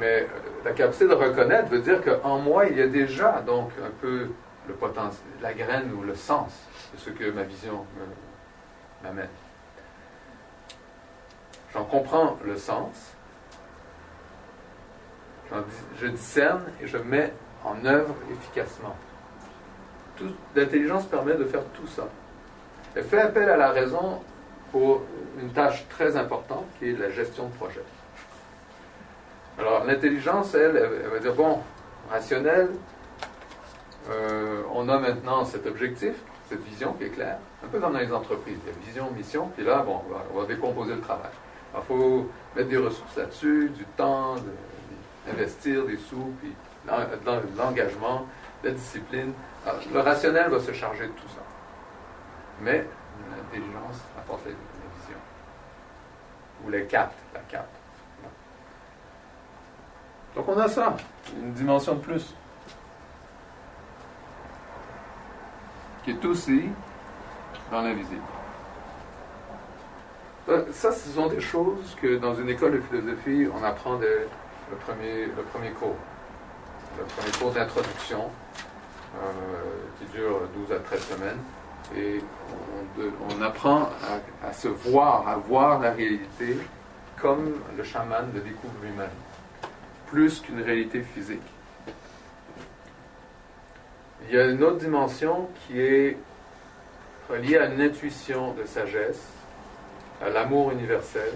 Mais 0.00 0.22
euh, 0.22 0.26
la 0.64 0.72
capacité 0.72 1.06
de 1.06 1.14
reconnaître 1.14 1.68
veut 1.68 1.80
dire 1.80 2.00
qu'en 2.02 2.38
moi, 2.38 2.66
il 2.66 2.76
y 2.76 2.82
a 2.82 2.88
déjà 2.88 3.40
donc 3.46 3.70
un 3.84 3.90
peu 4.00 4.28
le 4.68 4.74
potentiel, 4.74 5.22
la 5.40 5.52
graine 5.54 5.92
ou 5.92 6.02
le 6.02 6.14
sens 6.14 6.52
de 6.94 6.98
ce 6.98 7.10
que 7.10 7.30
ma 7.30 7.42
vision 7.42 7.84
m'amène. 9.02 9.28
J'en 11.72 11.84
comprends 11.84 12.36
le 12.44 12.56
sens, 12.56 13.14
je 15.98 16.06
discerne 16.06 16.64
et 16.80 16.86
je 16.86 16.98
mets 16.98 17.32
en 17.64 17.84
œuvre 17.84 18.14
efficacement. 18.30 18.96
L'intelligence 20.54 21.06
permet 21.06 21.34
de 21.34 21.44
faire 21.44 21.64
tout 21.74 21.86
ça. 21.86 22.06
Elle 22.94 23.04
fait 23.04 23.20
appel 23.20 23.48
à 23.48 23.56
la 23.56 23.70
raison 23.70 24.20
pour 24.72 25.02
une 25.40 25.50
tâche 25.52 25.86
très 25.88 26.16
importante 26.16 26.66
qui 26.78 26.90
est 26.90 26.98
la 26.98 27.10
gestion 27.10 27.46
de 27.46 27.54
projet. 27.54 27.82
Alors, 29.58 29.84
l'intelligence, 29.84 30.54
elle, 30.54 30.76
elle, 30.76 31.10
va 31.10 31.18
dire 31.18 31.34
bon, 31.34 31.60
rationnel, 32.10 32.70
euh, 34.08 34.62
on 34.72 34.88
a 34.88 34.98
maintenant 34.98 35.44
cet 35.44 35.66
objectif, 35.66 36.14
cette 36.48 36.62
vision 36.64 36.94
qui 36.94 37.04
est 37.04 37.10
claire, 37.10 37.38
un 37.64 37.68
peu 37.68 37.78
comme 37.78 37.92
dans 37.92 37.98
les 37.98 38.12
entreprises. 38.12 38.58
Il 38.64 38.72
y 38.72 38.74
a 38.74 38.86
vision, 38.86 39.10
mission, 39.10 39.50
puis 39.54 39.64
là, 39.64 39.82
bon, 39.82 40.00
on 40.32 40.40
va, 40.40 40.46
décomposer 40.46 40.94
le 40.94 41.00
travail. 41.00 41.30
il 41.74 41.82
faut 41.82 42.28
mettre 42.56 42.68
des 42.68 42.78
ressources 42.78 43.16
là-dessus, 43.16 43.70
du 43.70 43.84
temps, 43.96 44.36
investir 45.30 45.84
des 45.84 45.96
sous, 45.96 46.32
puis 46.40 46.52
l'engagement, 47.56 48.26
la 48.64 48.70
discipline. 48.70 49.32
le 49.92 50.00
rationnel 50.00 50.50
va 50.50 50.60
se 50.60 50.72
charger 50.72 51.06
de 51.06 51.12
tout 51.12 51.28
ça. 51.28 51.42
Mais 52.62 52.86
l'intelligence 53.30 54.00
apporte 54.18 54.44
la, 54.46 54.52
vision. 54.52 55.18
Ou 56.64 56.70
les 56.70 56.86
capte, 56.86 57.18
la 57.34 57.40
capte. 57.40 57.76
Donc 60.34 60.48
on 60.48 60.58
a 60.58 60.68
ça, 60.68 60.96
une 61.36 61.52
dimension 61.52 61.94
de 61.94 62.00
plus. 62.00 62.34
Qui 66.04 66.10
est 66.12 66.24
aussi 66.24 66.64
dans 67.70 67.82
l'invisible. 67.82 68.22
Ça, 70.72 70.90
ce 70.90 71.10
sont 71.10 71.28
des 71.28 71.40
choses 71.40 71.96
que 72.00 72.16
dans 72.16 72.34
une 72.34 72.48
école 72.48 72.72
de 72.72 72.80
philosophie, 72.80 73.46
on 73.54 73.62
apprend 73.62 73.96
dès 73.96 74.26
le 74.70 74.76
premier, 74.78 75.26
le 75.26 75.42
premier 75.52 75.70
cours. 75.70 75.96
Le 76.98 77.04
premier 77.04 77.30
cours 77.38 77.52
d'introduction, 77.52 78.30
euh, 79.14 79.22
qui 79.98 80.06
dure 80.16 80.40
12 80.54 80.72
à 80.72 80.80
13 80.80 81.00
semaines 81.00 81.38
et 81.96 82.20
on, 83.30 83.42
apprend 83.42 83.88
à, 84.44 84.52
se 84.52 84.68
voir, 84.68 85.26
à 85.26 85.36
voir 85.36 85.80
la 85.80 85.92
réalité 85.92 86.58
comme 87.20 87.54
le 87.76 87.82
chaman 87.82 88.30
le 88.32 88.40
découvre 88.40 88.74
lui-même, 88.82 89.10
plus 90.06 90.40
qu'une 90.40 90.62
réalité 90.62 91.02
physique. 91.02 91.42
Il 94.28 94.34
y 94.34 94.38
a 94.38 94.46
une 94.46 94.62
autre 94.62 94.78
dimension 94.78 95.48
qui 95.66 95.80
est 95.80 96.16
reliée 97.28 97.58
à 97.58 97.66
une 97.66 97.80
intuition 97.80 98.54
de 98.54 98.64
sagesse, 98.64 99.22
à 100.22 100.28
l'amour 100.28 100.72
universel, 100.72 101.32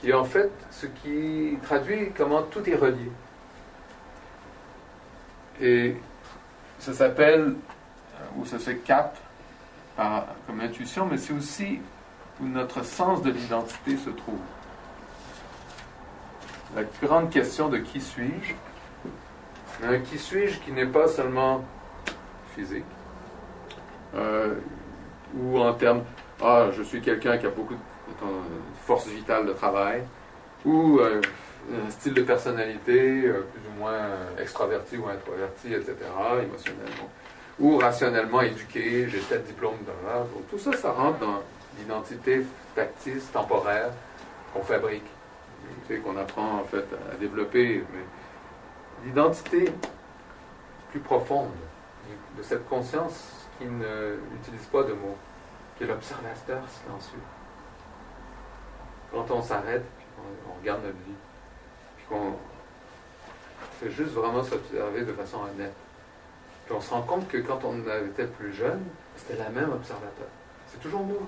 qui 0.00 0.10
est 0.10 0.14
en 0.14 0.24
fait 0.24 0.50
ce 0.70 0.86
qui 0.86 1.56
traduit 1.62 2.10
comment 2.16 2.42
tout 2.42 2.68
est 2.68 2.74
relié. 2.74 3.10
Et 5.60 5.96
ça 6.78 6.92
s'appelle, 6.92 7.54
ou 8.36 8.44
ça 8.44 8.58
se 8.58 8.70
capte, 8.70 9.18
comme 9.96 10.60
intuition, 10.60 11.06
mais 11.06 11.18
c'est 11.18 11.32
aussi 11.32 11.80
où 12.40 12.46
notre 12.46 12.84
sens 12.84 13.22
de 13.22 13.30
l'identité 13.30 13.96
se 13.96 14.10
trouve. 14.10 14.40
La 16.74 16.82
grande 17.00 17.30
question 17.30 17.68
de 17.68 17.78
qui 17.78 18.00
suis-je, 18.00 18.54
qui 20.10 20.18
suis-je 20.18 20.60
qui 20.60 20.72
n'est 20.72 20.86
pas 20.86 21.08
seulement 21.08 21.64
physique, 22.54 22.84
euh, 24.14 24.54
ou 25.36 25.58
en 25.58 25.72
termes, 25.74 26.04
ah, 26.42 26.68
je 26.72 26.82
suis 26.82 27.00
quelqu'un 27.00 27.38
qui 27.38 27.46
a 27.46 27.50
beaucoup 27.50 27.74
de 27.74 27.80
force 28.86 29.08
vitale 29.08 29.46
de 29.46 29.52
travail, 29.52 30.02
ou 30.64 30.98
euh, 31.00 31.20
un 31.86 31.90
style 31.90 32.14
de 32.14 32.22
personnalité 32.22 33.26
euh, 33.26 33.46
plus 33.52 33.62
ou 33.70 33.80
moins 33.80 34.08
extraverti 34.40 34.96
ou 34.96 35.08
introverti, 35.08 35.74
etc., 35.74 35.96
émotionnellement 36.42 37.10
ou 37.60 37.78
rationnellement 37.78 38.40
éduqué, 38.42 39.08
j'ai 39.08 39.20
tel 39.20 39.42
diplôme 39.42 39.78
de 39.82 40.08
là. 40.08 40.24
tout 40.50 40.58
ça, 40.58 40.72
ça 40.76 40.90
rentre 40.90 41.18
dans 41.20 41.42
l'identité 41.78 42.44
factice, 42.74 43.30
temporaire 43.32 43.90
qu'on 44.52 44.62
fabrique, 44.62 45.06
qu'on 45.88 46.16
apprend 46.16 46.60
en 46.60 46.64
fait 46.64 46.84
à 47.12 47.16
développer. 47.16 47.84
L'identité 49.04 49.72
plus 50.90 51.00
profonde 51.00 51.50
de 52.36 52.42
cette 52.42 52.68
conscience 52.68 53.46
qui 53.58 53.66
n'utilise 53.66 54.66
pas 54.72 54.82
de 54.82 54.92
mots, 54.92 55.16
qui 55.76 55.84
est 55.84 55.86
l'observateur 55.86 56.62
silencieux. 56.68 57.22
Quand 59.12 59.30
on 59.30 59.42
s'arrête, 59.42 59.84
on, 60.18 60.50
on 60.50 60.60
regarde 60.60 60.82
notre 60.82 60.98
vie, 60.98 61.16
puis 61.96 62.06
qu'on 62.08 62.34
fait 63.80 63.90
juste 63.90 64.12
vraiment 64.12 64.42
s'observer 64.42 65.02
de 65.02 65.12
façon 65.12 65.38
honnête 65.42 65.74
puis 66.64 66.74
on 66.74 66.80
se 66.80 66.90
rend 66.90 67.02
compte 67.02 67.28
que 67.28 67.38
quand 67.38 67.60
on 67.64 67.78
était 68.06 68.26
plus 68.26 68.52
jeune, 68.52 68.82
c'était 69.16 69.38
la 69.38 69.50
même 69.50 69.70
observateur. 69.70 70.28
C'est 70.68 70.80
toujours 70.80 71.04
nous. 71.04 71.26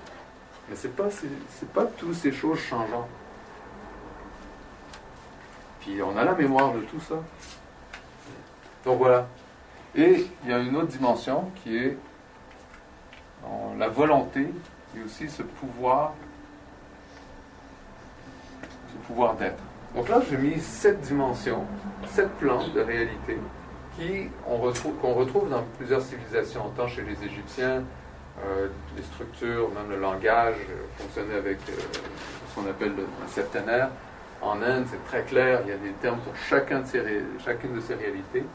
Mais 0.69 0.75
ce 0.75 0.87
n'est 0.87 0.93
pas, 0.93 1.09
pas 1.73 1.85
toutes 1.85 2.15
ces 2.15 2.31
choses 2.31 2.59
changeantes. 2.59 3.07
Puis 5.81 6.01
on 6.01 6.17
a 6.17 6.23
la 6.23 6.33
mémoire 6.33 6.73
de 6.73 6.81
tout 6.81 6.99
ça. 6.99 7.15
Donc 8.87 8.99
voilà. 8.99 9.27
Et 9.97 10.25
il 10.45 10.49
y 10.49 10.53
a 10.53 10.59
une 10.59 10.77
autre 10.77 10.87
dimension 10.87 11.51
qui 11.61 11.77
est 11.77 11.97
la 13.77 13.89
volonté 13.89 14.47
et 14.95 15.03
aussi 15.03 15.29
ce 15.29 15.43
pouvoir, 15.43 16.13
ce 18.89 19.07
pouvoir 19.07 19.35
d'être. 19.35 19.61
Donc 19.93 20.07
là, 20.07 20.21
j'ai 20.29 20.37
mis 20.37 20.57
sept 20.61 21.01
dimensions, 21.01 21.65
sept 22.07 22.29
plans 22.37 22.65
de 22.73 22.79
réalité 22.79 23.37
qui 23.97 24.29
on 24.47 24.55
retrouve, 24.57 24.95
qu'on 25.01 25.15
retrouve 25.15 25.49
dans 25.49 25.63
plusieurs 25.77 26.01
civilisations, 26.01 26.71
tant 26.77 26.87
chez 26.87 27.01
les 27.01 27.21
Égyptiens, 27.25 27.83
euh, 28.45 28.69
les 28.95 29.03
structures, 29.03 29.69
même 29.71 29.89
le 29.89 29.99
langage, 29.99 30.55
euh, 30.69 30.85
fonctionnait 30.97 31.35
avec 31.35 31.57
euh, 31.69 31.73
ce 31.73 32.55
qu'on 32.55 32.69
appelle 32.69 32.93
le, 32.95 33.05
septenaire. 33.27 33.89
En 34.41 34.61
Inde, 34.61 34.85
c'est 34.89 35.03
très 35.05 35.23
clair, 35.23 35.61
il 35.65 35.71
y 35.71 35.73
a 35.73 35.77
des 35.77 35.93
termes 36.01 36.19
pour 36.19 36.35
chacun 36.37 36.81
de 36.81 36.85
ces 36.85 37.03
chacune 37.43 37.75
de 37.75 37.81
ces 37.81 37.95
réalités. 37.95 38.45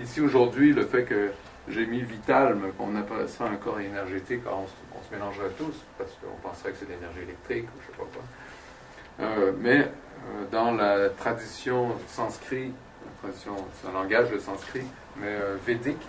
Ici, 0.00 0.20
aujourd'hui, 0.20 0.72
le 0.72 0.86
fait 0.86 1.02
que 1.02 1.30
j'ai 1.68 1.84
mis 1.84 2.02
vital, 2.02 2.56
mais 2.62 2.70
qu'on 2.70 2.94
appelle 2.96 3.28
ça 3.28 3.44
un 3.44 3.56
corps 3.56 3.80
énergétique, 3.80 4.42
on, 4.46 4.66
se, 4.66 5.14
mélangerait 5.14 5.50
tous, 5.58 5.74
parce 5.96 6.10
qu'on 6.12 6.48
penserait 6.48 6.70
que 6.70 6.78
c'est 6.78 6.86
de 6.86 6.92
l'énergie 6.92 7.22
électrique 7.22 7.64
ou 7.64 7.80
je 7.80 7.86
sais 7.86 7.98
pas 7.98 8.06
quoi. 8.12 8.22
Euh, 9.20 9.52
mais 9.60 9.80
euh, 9.80 10.44
dans 10.52 10.70
la 10.72 11.08
tradition 11.10 11.96
sanskrit, 12.06 12.72
tradition, 13.22 13.56
c'est 13.74 13.88
un 13.88 13.92
langage 13.92 14.30
de 14.30 14.38
sanskrit, 14.38 14.84
mais 15.16 15.26
euh, 15.26 15.56
védique, 15.66 16.06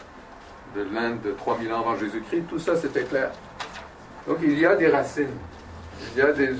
de 0.75 0.83
l'Inde 0.93 1.21
de 1.23 1.31
3000 1.31 1.73
ans 1.73 1.79
avant 1.79 1.97
Jésus-Christ, 1.97 2.43
tout 2.47 2.59
ça 2.59 2.75
c'était 2.75 3.03
clair. 3.03 3.31
Donc 4.27 4.37
il 4.43 4.59
y 4.59 4.67
a 4.67 4.75
des 4.75 4.87
racines, 4.87 5.27
il 6.13 6.19
y 6.19 6.21
a 6.21 6.31
des, 6.31 6.53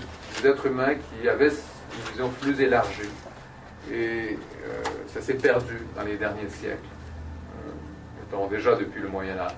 êtres 0.44 0.66
humains 0.66 0.96
qui 0.96 1.30
avaient 1.30 1.50
une 1.50 2.12
vision 2.12 2.30
plus 2.42 2.60
élargie. 2.60 3.10
Et 3.92 4.38
ça 5.08 5.22
s'est 5.22 5.36
perdu 5.36 5.80
dans 5.96 6.04
les 6.04 6.16
derniers 6.16 6.50
siècles, 6.50 6.88
déjà 8.50 8.76
depuis 8.76 9.02
le 9.02 9.08
Moyen 9.08 9.38
Âge, 9.38 9.54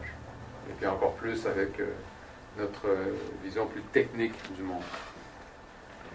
et 0.70 0.74
puis 0.74 0.86
encore 0.88 1.14
plus 1.14 1.46
avec 1.48 1.80
euh, 1.80 1.94
notre 2.58 2.88
euh, 2.88 3.16
vision 3.44 3.66
plus 3.66 3.82
technique 3.82 4.36
du 4.56 4.64
monde. 4.64 4.84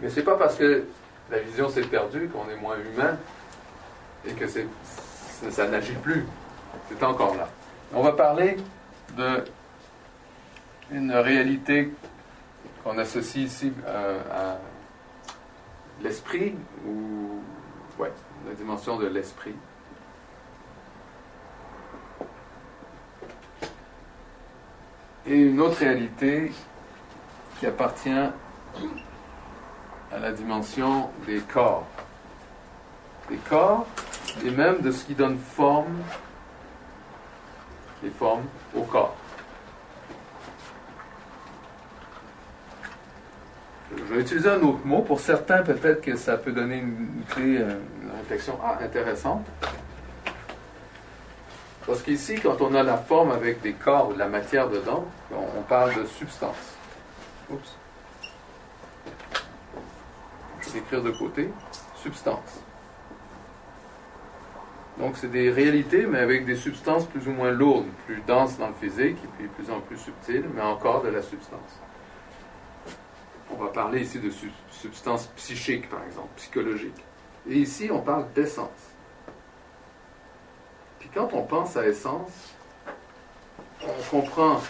Mais 0.00 0.11
c'est 0.11 0.22
pas 0.22 0.36
parce 0.36 0.57
que 0.57 0.84
la 1.30 1.38
vision 1.38 1.68
s'est 1.68 1.82
perdue 1.82 2.28
qu'on 2.28 2.48
est 2.50 2.57
moins 2.57 2.76
humain 2.76 3.18
et 4.26 4.32
que 4.32 4.46
c'est, 4.46 4.66
ça, 5.50 5.68
n'agit 5.68 5.94
plus. 5.94 6.26
C'est 6.88 7.02
encore 7.02 7.34
là. 7.36 7.48
On 7.94 8.02
va 8.02 8.12
parler 8.12 8.57
de 9.16 9.44
une 10.92 11.12
réalité 11.12 11.92
qu'on 12.84 12.98
associe 12.98 13.44
ici 13.44 13.72
euh, 13.86 14.20
à 14.32 14.59
l'esprit 16.02 16.54
ou 16.86 17.40
ouais, 17.98 18.12
la 18.46 18.54
dimension 18.54 18.96
de 18.96 19.07
l'esprit. 19.07 19.54
Et 25.29 25.37
une 25.37 25.61
autre 25.61 25.79
réalité 25.79 26.53
qui 27.59 27.66
appartient 27.66 28.11
à 28.11 28.33
la 30.20 30.33
dimension 30.33 31.11
des 31.27 31.41
corps. 31.41 31.87
Des 33.29 33.39
corps 33.39 33.87
et 34.45 34.51
même 34.51 34.81
de 34.81 34.91
ce 34.91 35.05
qui 35.05 35.14
donne 35.14 35.39
forme, 35.39 36.03
les 38.03 38.11
formes 38.11 38.45
au 38.74 38.83
corps. 38.83 39.16
Je 43.97 44.14
vais 44.14 44.20
utiliser 44.20 44.49
un 44.49 44.61
autre 44.61 44.85
mot. 44.85 45.03
Pour 45.03 45.20
certains, 45.20 45.62
peut-être 45.62 46.03
que 46.03 46.16
ça 46.16 46.37
peut 46.37 46.53
donner 46.53 46.79
une, 46.79 47.22
clé, 47.29 47.59
euh, 47.59 47.79
réflexion 48.18 48.59
ah, 48.62 48.79
intéressante. 48.83 49.47
Parce 51.87 52.03
qu'ici, 52.03 52.34
quand 52.34 52.61
on 52.61 52.74
a 52.74 52.82
la 52.82 52.97
forme 52.97 53.30
avec 53.30 53.62
des 53.62 53.72
corps 53.72 54.09
ou 54.09 54.12
de 54.12 54.18
la 54.18 54.28
matière 54.28 54.68
dedans, 54.68 55.05
on, 55.32 55.62
parle 55.62 55.95
de 55.95 56.05
substance. 56.05 56.74
Oups. 57.49 57.76
Je 60.61 60.70
vais 60.70 60.78
écrire 60.80 61.03
de 61.03 61.12
côté. 61.12 61.49
Substance. 61.95 62.61
Donc, 64.99 65.16
c'est 65.16 65.30
des 65.30 65.51
réalités, 65.51 66.07
mais 66.07 66.18
avec 66.18 66.45
des 66.45 66.57
substances 66.57 67.07
plus 67.07 67.28
ou 67.28 67.32
moins 67.32 67.53
lourdes, 67.53 67.87
plus 68.07 68.20
denses 68.26 68.59
dans 68.59 68.68
le 68.68 68.74
physique, 68.74 69.18
et 69.22 69.28
puis 69.39 69.47
plus 69.49 69.70
en 69.70 69.80
plus 69.80 69.99
subtiles, 69.99 70.47
mais 70.55 70.62
encore 70.62 71.03
de 71.03 71.09
la 71.09 71.22
substance. 71.22 71.80
On 73.51 73.62
va 73.62 73.68
parler 73.68 74.01
ici 74.01 74.18
de 74.18 74.30
sub- 74.30 74.51
substances 74.70 75.28
psychiques, 75.37 75.89
par 75.89 76.03
exemple, 76.05 76.30
psychologiques. 76.37 77.05
Et 77.49 77.59
ici, 77.59 77.91
on 77.93 78.01
parle 78.01 78.26
d'essence. 78.34 78.86
Quand 81.17 81.31
on 81.33 81.45
pense 81.45 81.75
à 81.79 81.87
essence, 81.87 82.53
on 83.83 84.03
comprend 84.11 84.61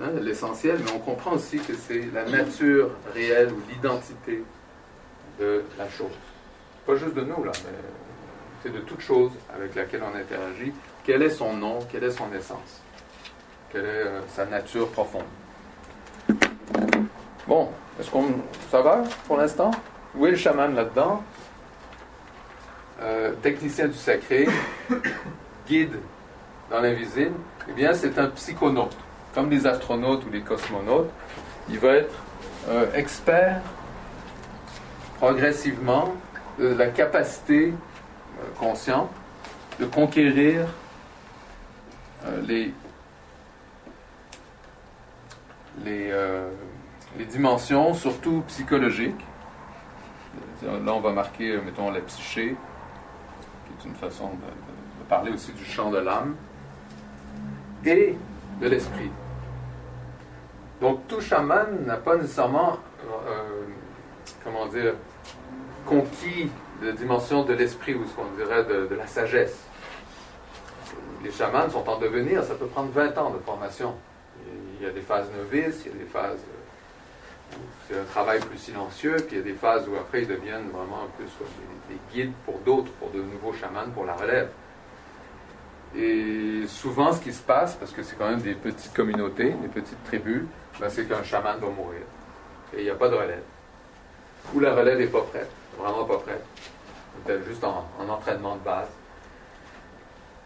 hein, 0.00 0.10
l'essentiel, 0.22 0.78
mais 0.84 0.92
on 0.94 1.00
comprend 1.00 1.32
aussi 1.32 1.58
que 1.58 1.74
c'est 1.74 2.04
la 2.14 2.24
nature 2.26 2.90
réelle 3.12 3.52
ou 3.52 3.60
l'identité 3.68 4.44
de 5.40 5.64
la 5.76 5.90
chose. 5.90 6.12
Pas 6.86 6.94
juste 6.94 7.14
de 7.14 7.22
nous, 7.22 7.42
là, 7.42 7.50
mais 7.64 7.76
c'est 8.62 8.72
de 8.72 8.78
toute 8.78 9.00
chose 9.00 9.32
avec 9.52 9.74
laquelle 9.74 10.04
on 10.04 10.16
interagit. 10.16 10.72
Quel 11.02 11.22
est 11.22 11.30
son 11.30 11.54
nom, 11.54 11.80
quelle 11.90 12.04
est 12.04 12.12
son 12.12 12.32
essence, 12.32 12.80
quelle 13.72 13.84
est 13.84 14.06
euh, 14.06 14.20
sa 14.28 14.46
nature 14.46 14.88
profonde? 14.90 15.24
Bon, 17.48 17.68
est-ce 17.98 18.12
qu'on. 18.12 18.26
Ça 18.70 18.80
va 18.80 19.02
pour 19.26 19.38
l'instant? 19.38 19.72
Où 20.14 20.24
est 20.24 20.30
le 20.30 20.36
chaman 20.36 20.72
là-dedans? 20.72 21.24
Euh, 23.00 23.32
technicien 23.42 23.88
du 23.88 23.98
sacré, 23.98 24.46
guide 25.66 25.98
dans 26.70 26.80
l'invisible, 26.80 27.34
eh 27.68 27.72
bien, 27.72 27.94
c'est 27.94 28.18
un 28.18 28.28
psychonaute. 28.28 28.96
Comme 29.34 29.50
les 29.50 29.66
astronautes 29.66 30.24
ou 30.26 30.30
les 30.30 30.42
cosmonautes, 30.42 31.10
il 31.68 31.78
va 31.78 31.94
être 31.94 32.14
euh, 32.68 32.86
expert 32.94 33.60
progressivement 35.18 36.14
de 36.58 36.68
la 36.68 36.88
capacité 36.88 37.68
euh, 37.68 38.58
consciente 38.58 39.10
de 39.78 39.86
conquérir 39.86 40.66
euh, 42.26 42.40
les, 42.46 42.72
les, 45.84 46.12
les 47.18 47.24
dimensions, 47.24 47.94
surtout 47.94 48.42
psychologiques. 48.46 49.24
Là, 50.62 50.94
on 50.94 51.00
va 51.00 51.10
marquer, 51.12 51.58
mettons, 51.58 51.90
la 51.90 52.00
psyché, 52.00 52.56
qui 53.66 53.86
est 53.86 53.88
une 53.88 53.96
façon 53.96 54.30
de 54.30 54.63
parler 55.14 55.30
aussi 55.30 55.52
du 55.52 55.64
champ 55.64 55.90
de 55.92 55.98
l'âme, 55.98 56.34
et 57.86 58.16
de 58.60 58.68
l'esprit. 58.68 59.10
Donc, 60.80 61.06
tout 61.06 61.20
chaman 61.20 61.86
n'a 61.86 61.98
pas 61.98 62.16
nécessairement, 62.16 62.78
euh, 63.28 63.64
comment 64.42 64.66
dire, 64.66 64.94
conquis 65.86 66.50
la 66.82 66.90
dimension 66.90 67.44
de 67.44 67.54
l'esprit, 67.54 67.94
ou 67.94 68.04
ce 68.06 68.12
qu'on 68.14 68.26
dirait 68.36 68.64
de, 68.64 68.92
la 68.96 69.06
sagesse. 69.06 69.56
Les 71.22 71.30
chamans 71.30 71.70
sont 71.70 71.88
en 71.88 71.98
devenir, 71.98 72.42
ça 72.42 72.56
peut 72.56 72.66
prendre 72.66 72.90
20 72.90 73.16
ans 73.16 73.30
de 73.30 73.38
formation. 73.38 73.94
Il 74.80 74.84
y 74.84 74.88
a 74.88 74.92
des 74.92 75.00
phases 75.00 75.28
novices, 75.38 75.82
il 75.86 75.92
y 75.92 75.94
a 75.94 75.98
des 75.98 76.10
phases 76.10 76.40
où 77.52 77.60
c'est 77.86 78.00
un 78.00 78.04
travail 78.04 78.40
plus 78.40 78.58
silencieux, 78.58 79.16
puis 79.16 79.36
il 79.36 79.38
y 79.38 79.40
a 79.40 79.44
des 79.44 79.54
phases 79.54 79.88
où 79.88 79.94
après 79.94 80.22
ils 80.22 80.28
deviennent 80.28 80.70
vraiment 80.70 81.06
des, 81.20 81.94
des 81.94 82.00
guides 82.12 82.32
pour 82.44 82.58
d'autres, 82.66 82.90
pour 82.94 83.10
de 83.10 83.22
nouveaux 83.22 83.52
chamans, 83.52 83.88
pour 83.94 84.04
la 84.04 84.14
relève. 84.14 84.48
Et 85.96 86.64
souvent, 86.66 87.12
ce 87.12 87.20
qui 87.20 87.32
se 87.32 87.42
passe, 87.42 87.74
parce 87.76 87.92
que 87.92 88.02
c'est 88.02 88.16
quand 88.16 88.28
même 88.28 88.40
des 88.40 88.54
petites 88.54 88.92
communautés, 88.92 89.50
des 89.50 89.68
petites 89.68 90.02
tribus, 90.04 90.42
ben, 90.80 90.88
c'est 90.88 91.06
qu'un 91.06 91.22
chaman 91.22 91.58
va 91.58 91.68
mourir. 91.68 92.02
Et 92.72 92.78
il 92.78 92.84
n'y 92.84 92.90
a 92.90 92.96
pas 92.96 93.08
de 93.08 93.14
relève. 93.14 93.42
Ou 94.52 94.60
la 94.60 94.74
relève 94.74 94.98
n'est 94.98 95.06
pas 95.06 95.22
prête, 95.22 95.50
vraiment 95.78 96.04
pas 96.04 96.18
prête. 96.18 96.44
Peut-être 97.24 97.46
juste 97.46 97.62
en, 97.62 97.88
en 98.00 98.08
entraînement 98.08 98.56
de 98.56 98.60
base. 98.60 98.88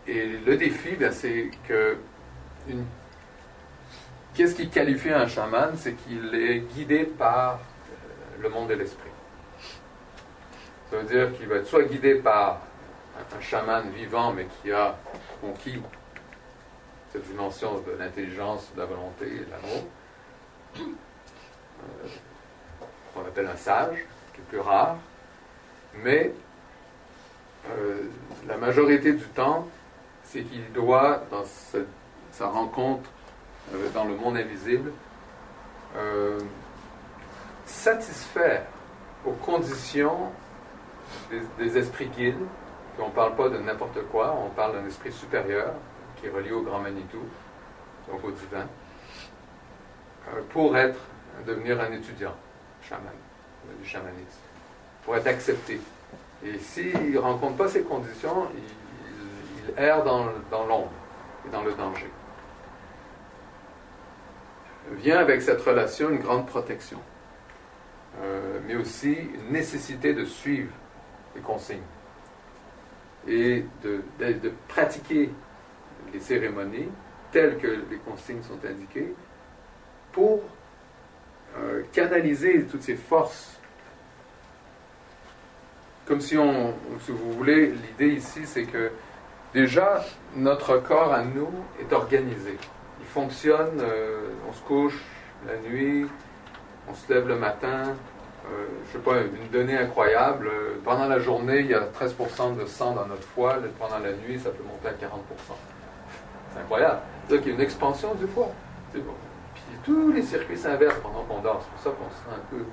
Et 0.06 0.26
le 0.26 0.56
défi, 0.56 0.96
ben, 0.96 1.12
c'est 1.12 1.50
que 1.66 1.96
qu'est-ce 4.34 4.54
qui 4.54 4.68
qualifie 4.68 5.10
un 5.10 5.26
chaman? 5.26 5.74
C'est 5.76 5.94
qu'il 5.94 6.34
est 6.34 6.60
guidé 6.74 7.04
par 7.04 7.54
euh, 7.54 8.42
le 8.42 8.48
monde 8.50 8.68
de 8.68 8.74
l'esprit. 8.74 9.10
Ça 10.90 10.98
veut 10.98 11.04
dire 11.04 11.36
qu'il 11.36 11.48
va 11.48 11.56
être 11.56 11.66
soit 11.66 11.84
guidé 11.84 12.16
par 12.16 12.60
un- 13.18 13.40
chaman 13.40 13.88
vivant, 13.90 14.32
mais 14.32 14.46
qui 14.62 14.72
a 14.72 14.96
conquis 15.40 15.80
cette 17.12 17.26
dimension 17.28 17.80
de 17.80 17.92
l'intelligence, 17.98 18.70
de 18.74 18.80
la 18.80 18.86
volonté 18.86 19.26
et 19.26 19.44
de 19.44 19.50
l'amour, 19.50 19.84
euh, 20.78 22.08
qu'on 23.14 23.20
appelle 23.22 23.46
un 23.46 23.56
sage, 23.56 23.96
qui 24.34 24.40
est 24.40 24.44
plus 24.44 24.60
rare, 24.60 24.96
mais 26.02 26.32
euh, 27.70 28.02
la 28.46 28.56
majorité 28.56 29.12
du 29.12 29.24
temps, 29.28 29.66
c'est 30.24 30.42
qu'il 30.42 30.70
doit, 30.72 31.22
dans 31.30 31.44
sa 32.32 32.48
rencontre 32.48 33.08
euh, 33.74 33.88
dans 33.90 34.04
le 34.04 34.14
monde 34.14 34.36
invisible, 34.36 34.92
satisfaire 37.64 38.62
aux 39.24 39.32
conditions 39.32 40.30
des, 41.30 41.40
des 41.58 41.78
esprits 41.78 42.06
guides. 42.06 42.36
On 43.00 43.06
ne 43.06 43.12
parle 43.12 43.36
pas 43.36 43.48
de 43.48 43.58
n'importe 43.58 44.02
quoi, 44.10 44.36
on 44.44 44.50
parle 44.50 44.74
d'un 44.74 44.86
esprit 44.86 45.12
supérieur 45.12 45.72
qui 46.16 46.26
est 46.26 46.30
relié 46.30 46.50
au 46.50 46.62
grand 46.62 46.80
Manitou, 46.80 47.22
donc 48.08 48.24
au 48.24 48.30
divin, 48.32 48.66
euh, 50.28 50.40
pour 50.50 50.76
être, 50.76 50.98
devenir 51.46 51.80
un 51.80 51.92
étudiant 51.92 52.34
chaman, 52.82 53.12
du 53.80 53.88
chamanisme, 53.88 54.40
pour 55.04 55.16
être 55.16 55.28
accepté 55.28 55.80
Et 56.44 56.58
s'il 56.58 57.12
ne 57.12 57.18
rencontre 57.18 57.56
pas 57.56 57.68
ces 57.68 57.82
conditions, 57.82 58.48
il, 58.56 59.80
erre 59.80 60.02
dans, 60.02 60.26
dans 60.50 60.66
l'ombre 60.66 60.90
et 61.46 61.50
dans 61.50 61.62
le 61.62 61.72
danger. 61.74 62.10
Vient 64.92 65.18
avec 65.18 65.42
cette 65.42 65.60
relation 65.60 66.08
une 66.10 66.18
grande 66.18 66.46
protection, 66.46 66.98
euh, 68.22 68.58
mais 68.66 68.74
aussi 68.74 69.12
une 69.12 69.52
nécessité 69.52 70.14
de 70.14 70.24
suivre 70.24 70.72
les 71.36 71.42
consignes 71.42 71.82
et 73.26 73.64
de, 73.82 74.02
pratiquer 74.68 75.30
les 76.12 76.20
cérémonies 76.20 76.88
telles 77.32 77.58
que 77.58 77.66
les 77.90 77.98
consignes 77.98 78.42
sont 78.42 78.58
indiquées 78.66 79.14
pour 80.12 80.42
euh, 81.58 81.82
canaliser 81.92 82.64
toutes 82.64 82.82
ces 82.82 82.96
forces. 82.96 83.58
Comme 86.06 86.20
si 86.20 86.38
on, 86.38 86.74
si 87.00 87.12
vous 87.12 87.32
voulez, 87.32 87.66
l'idée 87.72 88.14
ici, 88.14 88.40
c'est 88.44 88.64
que 88.64 88.90
déjà, 89.52 90.02
notre 90.34 90.78
corps 90.78 91.12
à 91.12 91.22
nous 91.22 91.52
est 91.80 91.92
organisé. 91.92 92.56
Il 93.00 93.06
fonctionne, 93.06 93.80
euh, 93.80 94.30
on 94.48 94.52
se 94.52 94.62
couche 94.62 95.02
la 95.46 95.56
nuit, 95.68 96.06
on 96.88 96.94
se 96.94 97.12
lève 97.12 97.28
le 97.28 97.36
matin. 97.36 97.94
Euh, 98.50 98.66
je 98.86 98.92
sais 98.92 98.98
pas, 98.98 99.18
une 99.18 99.48
donnée 99.52 99.76
incroyable. 99.76 100.48
euh, 100.48 100.80
pendant 100.84 101.06
la 101.06 101.18
journée, 101.18 101.60
il 101.60 101.66
y 101.66 101.74
a 101.74 101.80
13% 101.80 102.56
de 102.56 102.64
sang 102.66 102.92
dans 102.92 103.06
notre 103.06 103.22
foie. 103.24 103.56
Pendant 103.78 103.98
la 103.98 104.12
nuit, 104.12 104.38
ça 104.38 104.50
peut 104.50 104.62
monter 104.64 104.88
à 104.88 104.92
40%. 104.92 105.54
C'est 106.54 106.60
incroyable. 106.60 107.00
C'est-à-dire 107.26 107.42
qu'il 107.42 107.52
y 107.52 107.54
a 107.54 107.58
une 107.58 107.62
expansion 107.64 108.14
du 108.14 108.26
foie. 108.26 108.48
C'est. 108.92 109.00
Puis 109.00 109.62
tous 109.84 110.12
les 110.12 110.22
circuits 110.22 110.56
s'inversent 110.56 111.00
pendant 111.02 111.22
qu'on 111.24 111.40
dort. 111.40 111.60
C'est 111.62 111.70
pour 111.70 111.80
ça 111.82 111.90
qu'on 111.90 112.10
se 112.10 112.16
sent 112.16 112.34
un 112.34 112.56
peu 112.56 112.64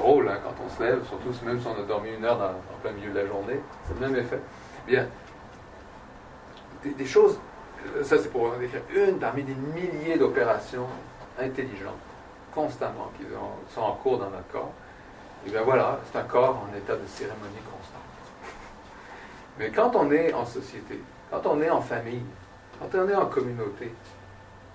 drôle 0.00 0.28
hein, 0.28 0.38
quand 0.42 0.54
on 0.64 0.68
se 0.68 0.82
lève, 0.82 1.04
surtout 1.06 1.32
même 1.44 1.60
si 1.60 1.66
on 1.66 1.80
a 1.80 1.86
dormi 1.86 2.10
une 2.10 2.24
heure 2.24 2.40
en 2.40 2.76
plein 2.82 2.92
milieu 2.92 3.10
de 3.10 3.18
la 3.20 3.26
journée. 3.26 3.60
C'est 3.86 3.94
le 4.00 4.06
même 4.08 4.16
effet. 4.18 4.40
Bien. 4.86 5.06
Des, 6.84 7.06
choses, 7.06 7.38
euh, 7.96 8.04
ça 8.04 8.18
c'est 8.18 8.30
pour 8.30 8.44
en 8.52 8.58
décrire 8.58 8.82
une 8.94 9.18
parmi 9.18 9.42
des 9.42 9.54
milliers 9.54 10.16
d'opérations 10.16 10.86
intelligentes, 11.38 11.98
constamment, 12.54 13.10
qui 13.18 13.24
ont- 13.34 13.72
sont 13.74 13.80
en 13.82 13.92
cours 13.94 14.18
dans 14.18 14.30
notre 14.30 14.46
corps. 14.52 14.70
Et 15.48 15.50
bien 15.50 15.62
voilà, 15.62 15.98
c'est 16.04 16.18
un 16.18 16.24
corps 16.24 16.62
en 16.68 16.76
état 16.76 16.94
de 16.94 17.06
cérémonie 17.06 17.62
constante. 17.64 18.02
Mais 19.58 19.70
quand 19.70 19.96
on 19.96 20.10
est 20.10 20.34
en 20.34 20.44
société, 20.44 21.00
quand 21.30 21.46
on 21.46 21.62
est 21.62 21.70
en 21.70 21.80
famille, 21.80 22.22
quand 22.78 22.98
on 22.98 23.08
est 23.08 23.14
en 23.14 23.24
communauté, 23.24 23.90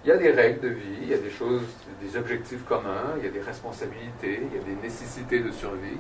il 0.04 0.10
y 0.10 0.12
a 0.12 0.18
des 0.18 0.32
règles 0.32 0.62
de 0.62 0.70
vie, 0.70 0.98
il 1.04 1.10
y 1.10 1.14
a 1.14 1.20
des 1.20 1.30
choses, 1.30 1.62
des 2.02 2.18
objectifs 2.18 2.66
communs, 2.66 3.14
il 3.18 3.26
y 3.26 3.28
a 3.28 3.32
des 3.32 3.42
responsabilités, 3.42 4.48
il 4.52 4.58
y 4.58 4.60
a 4.60 4.64
des 4.64 4.82
nécessités 4.82 5.42
de 5.42 5.52
survie. 5.52 6.00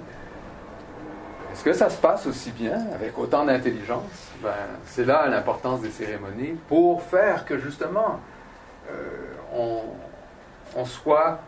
Est-ce 1.51 1.63
que 1.63 1.73
ça 1.73 1.91
se 1.91 2.01
passe 2.01 2.25
aussi 2.25 2.49
bien, 2.49 2.87
avec 2.95 3.15
autant 3.19 3.45
d'intelligence? 3.45 4.31
Ben, 4.41 4.49
C'est 4.87 5.05
là 5.05 5.27
l'importance 5.27 5.81
des 5.81 5.91
cérémonies 5.91 6.57
pour 6.67 7.03
faire 7.03 7.45
que 7.45 7.59
justement 7.59 8.19
euh, 8.91 9.83
on 10.75 10.85
soit, 10.85 11.39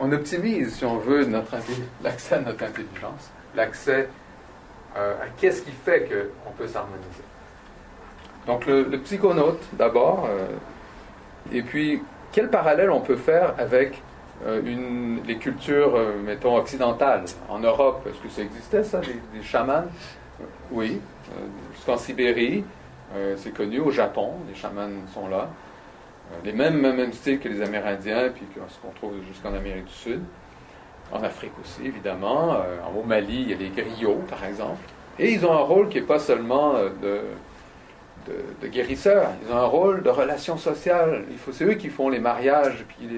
on 0.00 0.12
optimise, 0.12 0.74
si 0.74 0.84
on 0.84 0.98
veut, 0.98 1.24
notre 1.24 1.56
l'accès 2.02 2.36
à 2.36 2.40
notre 2.40 2.64
intelligence, 2.64 3.30
l'accès 3.54 4.08
euh, 4.96 5.14
à 5.14 5.26
qu'est-ce 5.38 5.62
qui 5.62 5.70
fait 5.70 6.08
qu'on 6.08 6.50
peut 6.52 6.66
s'harmoniser. 6.66 7.24
Donc 8.46 8.66
le, 8.66 8.82
le 8.82 8.98
psychonaute 8.98 9.62
d'abord, 9.72 10.28
euh, 10.28 10.46
et 11.52 11.62
puis 11.62 12.02
quel 12.32 12.50
parallèle 12.50 12.90
on 12.90 13.00
peut 13.00 13.16
faire 13.16 13.54
avec 13.58 14.02
euh, 14.44 14.60
les 15.26 15.36
cultures, 15.36 15.98
mettons, 16.24 16.56
occidentales 16.56 17.24
En 17.48 17.60
Europe, 17.60 18.06
est-ce 18.08 18.20
que 18.20 18.28
ça 18.28 18.42
existait 18.42 18.82
ça, 18.82 19.00
des, 19.00 19.20
des 19.32 19.44
chamans? 19.44 19.84
Oui, 20.72 21.00
jusqu'en 21.74 21.96
Sibérie, 21.96 22.64
c'est 23.36 23.54
connu, 23.54 23.78
au 23.78 23.90
Japon, 23.90 24.32
les 24.48 24.54
chamans 24.54 24.88
sont 25.14 25.28
là. 25.28 25.48
Les 26.44 26.52
mêmes, 26.52 26.80
mêmes 26.80 27.12
styles 27.12 27.38
que 27.38 27.48
les 27.48 27.62
Amérindiens, 27.62 28.30
puis 28.34 28.44
qu'on 28.54 28.90
trouve 28.90 29.14
jusqu'en 29.28 29.54
Amérique 29.54 29.86
du 29.86 29.92
Sud. 29.92 30.20
En 31.12 31.22
Afrique 31.22 31.52
aussi, 31.60 31.86
évidemment. 31.86 32.54
Euh, 32.54 32.78
au 32.98 33.02
Mali, 33.02 33.42
il 33.42 33.50
y 33.50 33.52
a 33.52 33.56
les 33.56 33.68
griots, 33.68 34.22
par 34.28 34.44
exemple. 34.44 34.80
Et 35.18 35.32
ils 35.32 35.44
ont 35.44 35.52
un 35.52 35.62
rôle 35.62 35.88
qui 35.88 36.00
n'est 36.00 36.06
pas 36.06 36.18
seulement 36.18 36.76
euh, 36.76 36.88
de, 38.26 38.34
de, 38.62 38.68
guérisseurs. 38.68 39.28
Ils 39.44 39.52
ont 39.52 39.58
un 39.58 39.66
rôle 39.66 40.02
de 40.02 40.08
relation 40.08 40.56
sociale. 40.56 41.24
Il 41.30 41.38
faut, 41.38 41.52
c'est 41.52 41.64
eux 41.64 41.74
qui 41.74 41.90
font 41.90 42.08
les 42.08 42.18
mariages, 42.18 42.84
puis, 42.88 43.08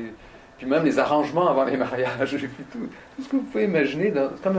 puis 0.58 0.66
même 0.66 0.84
les 0.84 0.98
arrangements 0.98 1.48
avant 1.48 1.64
les 1.64 1.76
mariages, 1.78 2.34
et 2.34 2.48
puis 2.48 2.64
tout, 2.72 2.88
tout 3.16 3.22
ce 3.22 3.28
que 3.28 3.36
vous 3.36 3.42
pouvez 3.42 3.64
imaginer. 3.64 4.12
comme 4.42 4.58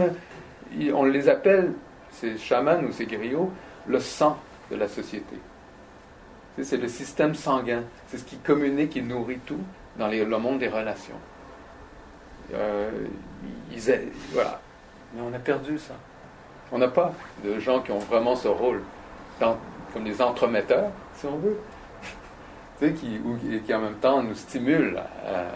on 0.93 1.03
les 1.03 1.27
appelle, 1.27 1.73
ces 2.11 2.37
chamans 2.37 2.79
ou 2.87 2.91
ces 2.91 3.05
griots, 3.05 3.51
le 3.87 3.99
sang 3.99 4.37
de 4.71 4.77
la 4.77 4.87
société. 4.87 5.35
C'est, 6.61 6.77
le 6.77 6.87
système 6.87 7.35
sanguin. 7.35 7.83
C'est 8.07 8.17
ce 8.17 8.23
qui 8.23 8.37
communique 8.37 8.95
et 8.95 9.01
nourrit 9.01 9.39
tout 9.45 9.59
dans 9.97 10.07
le 10.07 10.37
monde 10.37 10.59
des 10.59 10.69
relations. 10.69 11.19
Euh, 12.53 12.89
voilà. 14.31 14.59
Mais 15.13 15.21
on 15.21 15.33
a 15.33 15.39
perdu 15.39 15.77
ça. 15.77 15.95
On 16.71 16.77
n'a 16.77 16.87
pas 16.87 17.13
de 17.43 17.59
gens 17.59 17.81
qui 17.81 17.91
ont 17.91 17.99
vraiment 17.99 18.35
ce 18.35 18.47
rôle, 18.47 18.81
comme 19.39 20.03
des 20.03 20.21
entremetteurs, 20.21 20.91
si 21.15 21.25
on 21.25 21.37
veut, 21.37 21.59
qui, 22.95 23.19
ou- 23.23 23.37
qui 23.65 23.73
en 23.73 23.81
même 23.81 23.95
temps 23.95 24.23
nous 24.23 24.35
stimulent 24.35 24.99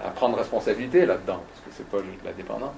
à, 0.04 0.10
prendre 0.12 0.38
responsabilité 0.38 1.06
là-dedans, 1.06 1.42
parce 1.48 1.62
que 1.66 1.72
c'est 1.72 1.90
pas 1.90 1.98
juste 2.04 2.24
la 2.24 2.34
dépendance. 2.34 2.76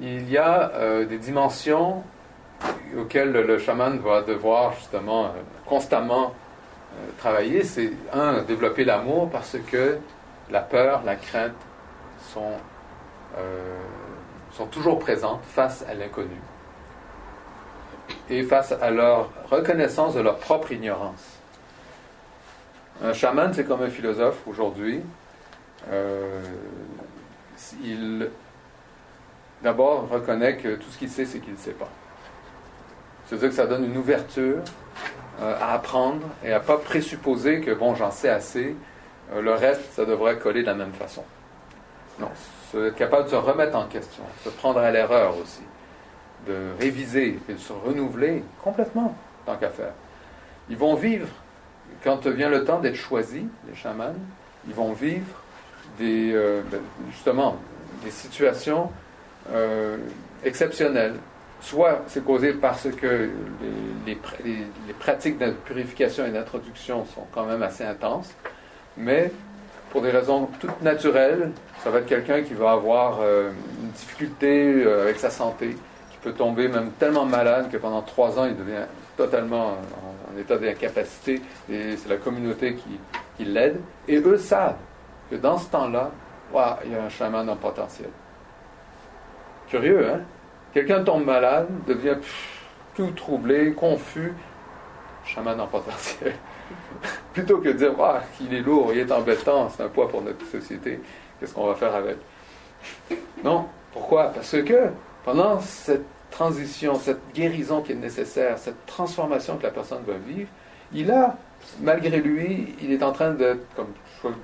Il 0.00 0.28
y 0.28 0.36
a 0.36 0.72
euh, 0.74 1.04
des 1.04 1.18
dimensions 1.18 2.02
auxquelles 2.98 3.30
le, 3.30 3.42
le 3.42 3.58
chaman 3.58 3.98
va 3.98 4.22
devoir 4.22 4.72
justement 4.74 5.26
euh, 5.26 5.28
constamment 5.66 6.34
euh, 6.94 7.10
travailler. 7.18 7.62
C'est 7.62 7.92
un, 8.12 8.42
développer 8.42 8.84
l'amour 8.84 9.30
parce 9.30 9.56
que 9.70 9.98
la 10.50 10.60
peur, 10.60 11.02
la 11.04 11.16
crainte 11.16 11.52
sont, 12.20 12.52
sont 14.52 14.66
toujours 14.66 14.98
présentes 14.98 15.42
face 15.44 15.84
à 15.88 15.94
l'inconnu 15.94 16.36
et 18.28 18.42
face 18.42 18.72
à 18.72 18.90
leur 18.90 19.30
reconnaissance 19.50 20.14
de 20.14 20.20
leur 20.20 20.36
propre 20.36 20.72
ignorance. 20.72 21.38
Un 23.02 23.14
chaman, 23.14 23.52
c'est 23.54 23.64
comme 23.64 23.82
un 23.82 23.88
philosophe 23.88 24.46
aujourd'hui. 24.46 25.00
Il 27.82 28.28
d'abord 29.64 30.08
reconnaît 30.08 30.56
que 30.56 30.76
tout 30.76 30.88
ce 30.90 30.98
qu'il 30.98 31.10
sait, 31.10 31.24
c'est 31.24 31.40
qu'il 31.40 31.54
ne 31.54 31.58
sait 31.58 31.72
pas. 31.72 31.88
C'est-à-dire 33.26 33.48
que 33.48 33.54
ça 33.54 33.66
donne 33.66 33.84
une 33.84 33.96
ouverture 33.96 34.58
euh, 35.40 35.56
à 35.60 35.72
apprendre 35.72 36.26
et 36.44 36.52
à 36.52 36.60
ne 36.60 36.64
pas 36.64 36.76
présupposer 36.76 37.60
que, 37.60 37.72
bon, 37.72 37.94
j'en 37.94 38.10
sais 38.10 38.28
assez, 38.28 38.76
euh, 39.32 39.40
le 39.40 39.54
reste, 39.54 39.92
ça 39.92 40.04
devrait 40.04 40.38
coller 40.38 40.60
de 40.60 40.66
la 40.66 40.74
même 40.74 40.92
façon. 40.92 41.24
Non, 42.20 42.28
être 42.74 42.94
capable 42.94 43.24
de 43.24 43.30
se 43.30 43.36
remettre 43.36 43.76
en 43.76 43.86
question, 43.86 44.22
se 44.44 44.50
prendre 44.50 44.78
à 44.78 44.90
l'erreur 44.90 45.36
aussi, 45.38 45.62
de 46.46 46.54
réviser 46.78 47.40
et 47.48 47.52
de 47.54 47.58
se 47.58 47.72
renouveler 47.72 48.44
complètement, 48.62 49.16
tant 49.46 49.56
qu'à 49.56 49.70
faire. 49.70 49.92
Ils 50.68 50.76
vont 50.76 50.94
vivre, 50.94 51.28
quand 52.02 52.26
vient 52.26 52.48
le 52.48 52.64
temps 52.64 52.80
d'être 52.80 52.96
choisis, 52.96 53.44
les 53.68 53.74
chamans, 53.74 54.14
ils 54.66 54.74
vont 54.74 54.92
vivre 54.92 55.26
des, 55.98 56.32
euh, 56.32 56.62
ben, 56.70 56.80
justement, 57.10 57.56
des 58.02 58.10
situations 58.10 58.90
euh, 59.52 59.96
exceptionnelles. 60.44 61.14
Soit 61.60 62.02
c'est 62.08 62.24
causé 62.24 62.52
parce 62.52 62.88
que 62.90 63.06
les, 63.06 63.30
les 64.06 64.14
pr- 64.14 64.42
les- 64.44 64.66
les 64.86 64.92
pratiques 64.98 65.38
de 65.38 65.50
purification 65.50 66.26
et 66.26 66.30
d'introduction 66.30 67.06
sont 67.06 67.26
quand 67.32 67.44
même 67.46 67.62
assez 67.62 67.84
intenses, 67.84 68.30
mais 68.98 69.30
pour 69.90 70.02
des 70.02 70.10
raisons 70.10 70.48
toutes 70.60 70.82
naturelles, 70.82 71.52
ça 71.82 71.88
va 71.90 72.00
être 72.00 72.06
quelqu'un 72.06 72.42
qui 72.42 72.52
va 72.54 72.72
avoir 72.72 73.20
euh, 73.22 73.50
une 73.82 73.90
difficulté 73.90 74.82
euh, 74.84 75.02
avec 75.04 75.18
sa 75.18 75.30
santé, 75.30 75.70
qui 76.10 76.18
peut 76.22 76.32
tomber 76.32 76.68
même 76.68 76.90
tellement 76.98 77.24
malade 77.24 77.70
que 77.70 77.76
pendant 77.78 78.02
trois 78.02 78.38
ans, 78.38 78.44
il 78.44 78.56
devient 78.56 78.84
totalement 79.16 79.68
en, 79.68 80.38
état 80.38 80.58
d'incapacité, 80.58 81.40
et 81.70 81.96
c'est 81.96 82.08
la 82.08 82.16
communauté 82.16 82.74
qui, 82.74 82.98
qui 83.36 83.44
l'aide. 83.44 83.76
Et 84.08 84.16
eux 84.18 84.36
savent 84.36 84.76
que 85.30 85.36
dans 85.36 85.56
ce 85.58 85.70
temps-là, 85.70 86.10
ouah, 86.52 86.80
il 86.84 86.90
y 86.92 86.94
a 86.96 87.04
un 87.04 87.08
chaman 87.08 87.48
en 87.48 87.54
potentiel. 87.56 88.08
Curieux, 89.74 90.06
hein? 90.08 90.20
Quelqu'un 90.72 91.02
tombe 91.02 91.24
malade, 91.24 91.66
devient 91.84 92.14
tout 92.94 93.10
troublé, 93.10 93.72
confus, 93.72 94.32
chaman 95.24 95.60
en 95.60 95.66
potentiel. 95.66 96.34
Plutôt 97.32 97.58
que 97.58 97.70
de 97.70 97.72
dire, 97.72 97.90
ah, 98.00 98.20
il 98.40 98.54
est 98.54 98.60
lourd, 98.60 98.92
il 98.92 99.00
est 99.00 99.10
embêtant, 99.10 99.68
c'est 99.68 99.82
un 99.82 99.88
poids 99.88 100.08
pour 100.08 100.22
notre 100.22 100.46
société, 100.46 101.00
qu'est-ce 101.40 101.52
qu'on 101.52 101.66
va 101.66 101.74
faire 101.74 101.92
avec? 101.92 102.18
Non. 103.42 103.66
Pourquoi? 103.92 104.26
Parce 104.26 104.52
que 104.62 104.90
pendant 105.24 105.58
cette 105.58 106.06
transition, 106.30 106.94
cette 106.94 107.32
guérison 107.34 107.82
qui 107.82 107.90
est 107.90 107.96
nécessaire, 107.96 108.58
cette 108.58 108.86
transformation 108.86 109.56
que 109.56 109.64
la 109.64 109.72
personne 109.72 110.04
va 110.06 110.14
vivre, 110.24 110.50
il 110.92 111.10
a, 111.10 111.36
malgré 111.80 112.20
lui, 112.20 112.76
il 112.80 112.92
est 112.92 113.02
en 113.02 113.10
train 113.10 113.32
d'être 113.32 113.66
comme 113.74 113.88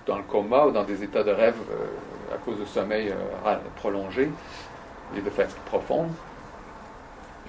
dans 0.06 0.16
le 0.16 0.24
coma 0.24 0.66
ou 0.66 0.72
dans 0.72 0.82
des 0.82 1.04
états 1.04 1.22
de 1.22 1.30
rêve 1.30 1.54
euh, 1.70 2.34
à 2.34 2.38
cause 2.38 2.58
de 2.58 2.64
sommeil 2.64 3.10
euh, 3.10 3.56
prolongé 3.76 4.28
fatigue 5.30 5.60
profonde. 5.66 6.08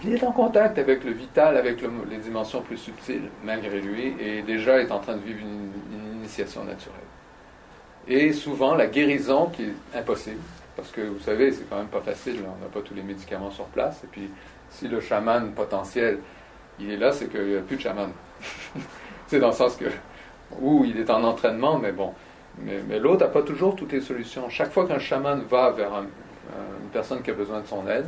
Il 0.04 0.14
est 0.14 0.24
en 0.24 0.32
contact 0.32 0.80
avec 0.80 1.04
le 1.04 1.12
vital, 1.12 1.58
avec 1.58 1.80
les 2.10 2.18
dimensions 2.18 2.62
plus 2.62 2.78
subtiles, 2.78 3.30
malgré 3.44 3.80
lui, 3.80 4.16
et 4.20 4.42
déjà 4.42 4.82
est 4.82 4.92
en 4.92 5.00
train 5.00 5.16
de 5.16 5.22
vivre 5.22 5.40
une, 5.42 5.70
initiation 6.18 6.64
naturelle. 6.64 7.00
Et 8.08 8.32
souvent, 8.32 8.76
la 8.76 8.88
guérison, 8.88 9.48
qui 9.48 9.64
est 9.64 9.98
impossible, 9.98 10.40
parce 10.76 10.92
que 10.92 11.02
vous 11.02 11.20
savez, 11.20 11.52
c'est 11.52 11.68
quand 11.68 11.78
même 11.78 11.88
pas 11.88 12.00
facile, 12.00 12.38
on 12.46 12.64
n'a 12.64 12.70
pas 12.72 12.82
tous 12.82 12.94
les 12.94 13.02
médicaments 13.02 13.50
sur 13.50 13.66
place, 13.66 14.04
et 14.04 14.08
puis 14.08 14.30
si 14.70 14.88
le 14.88 15.02
chaman 15.02 15.52
potentiel, 15.52 16.20
il 16.80 16.92
est 16.92 16.98
là, 16.98 17.12
c'est 17.12 17.28
qu'il 17.28 17.44
n'y 17.44 17.58
a 17.58 17.62
plus 17.62 17.76
de 17.76 17.82
chaman. 17.82 18.12
c'est 19.28 19.40
dans 19.40 19.48
le 19.48 19.54
sens 19.54 19.76
que, 19.76 19.86
ou 20.60 20.86
il 20.86 21.00
est 21.00 21.10
en 21.10 21.24
entraînement, 21.24 21.78
mais 21.78 21.92
bon. 21.92 22.14
Mais, 22.60 23.00
l'autre 23.00 23.26
n'a 23.26 23.32
pas 23.32 23.42
toujours 23.42 23.76
toutes 23.76 23.94
les 23.94 24.02
solutions. 24.02 24.50
Chaque 24.50 24.72
fois 24.72 24.88
qu'un 24.88 25.00
chaman 25.00 25.42
va 25.50 25.72
vers 25.72 25.94
une 26.50 26.90
personne 26.90 27.22
qui 27.22 27.32
a 27.32 27.34
besoin 27.34 27.62
de 27.62 27.68
son 27.68 27.88
aide, 27.88 28.08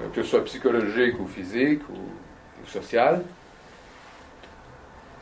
euh, 0.00 0.08
que 0.14 0.22
ce 0.22 0.30
soit 0.30 0.44
psychologique 0.44 1.18
ou 1.20 1.26
physique 1.26 1.82
ou, 1.90 2.66
social, 2.66 3.22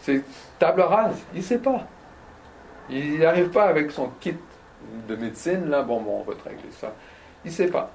c'est 0.01 0.23
table 0.59 0.81
rase. 0.81 1.17
Il 1.33 1.39
ne 1.39 1.45
sait 1.45 1.59
pas. 1.59 1.87
Il 2.91 3.21
n'arrive 3.21 3.51
pas 3.51 3.67
avec 3.67 3.93
son 3.93 4.11
kit 4.21 4.35
de 5.09 5.17
médecine, 5.17 5.71
là, 5.71 5.83
bon, 5.83 6.01
bon, 6.01 6.21
on 6.21 6.31
va 6.31 6.35
te 6.35 6.49
régler 6.49 6.71
ça. 6.73 6.93
Il 7.45 7.51
ne 7.51 7.57
sait 7.57 7.69
pas. 7.69 7.93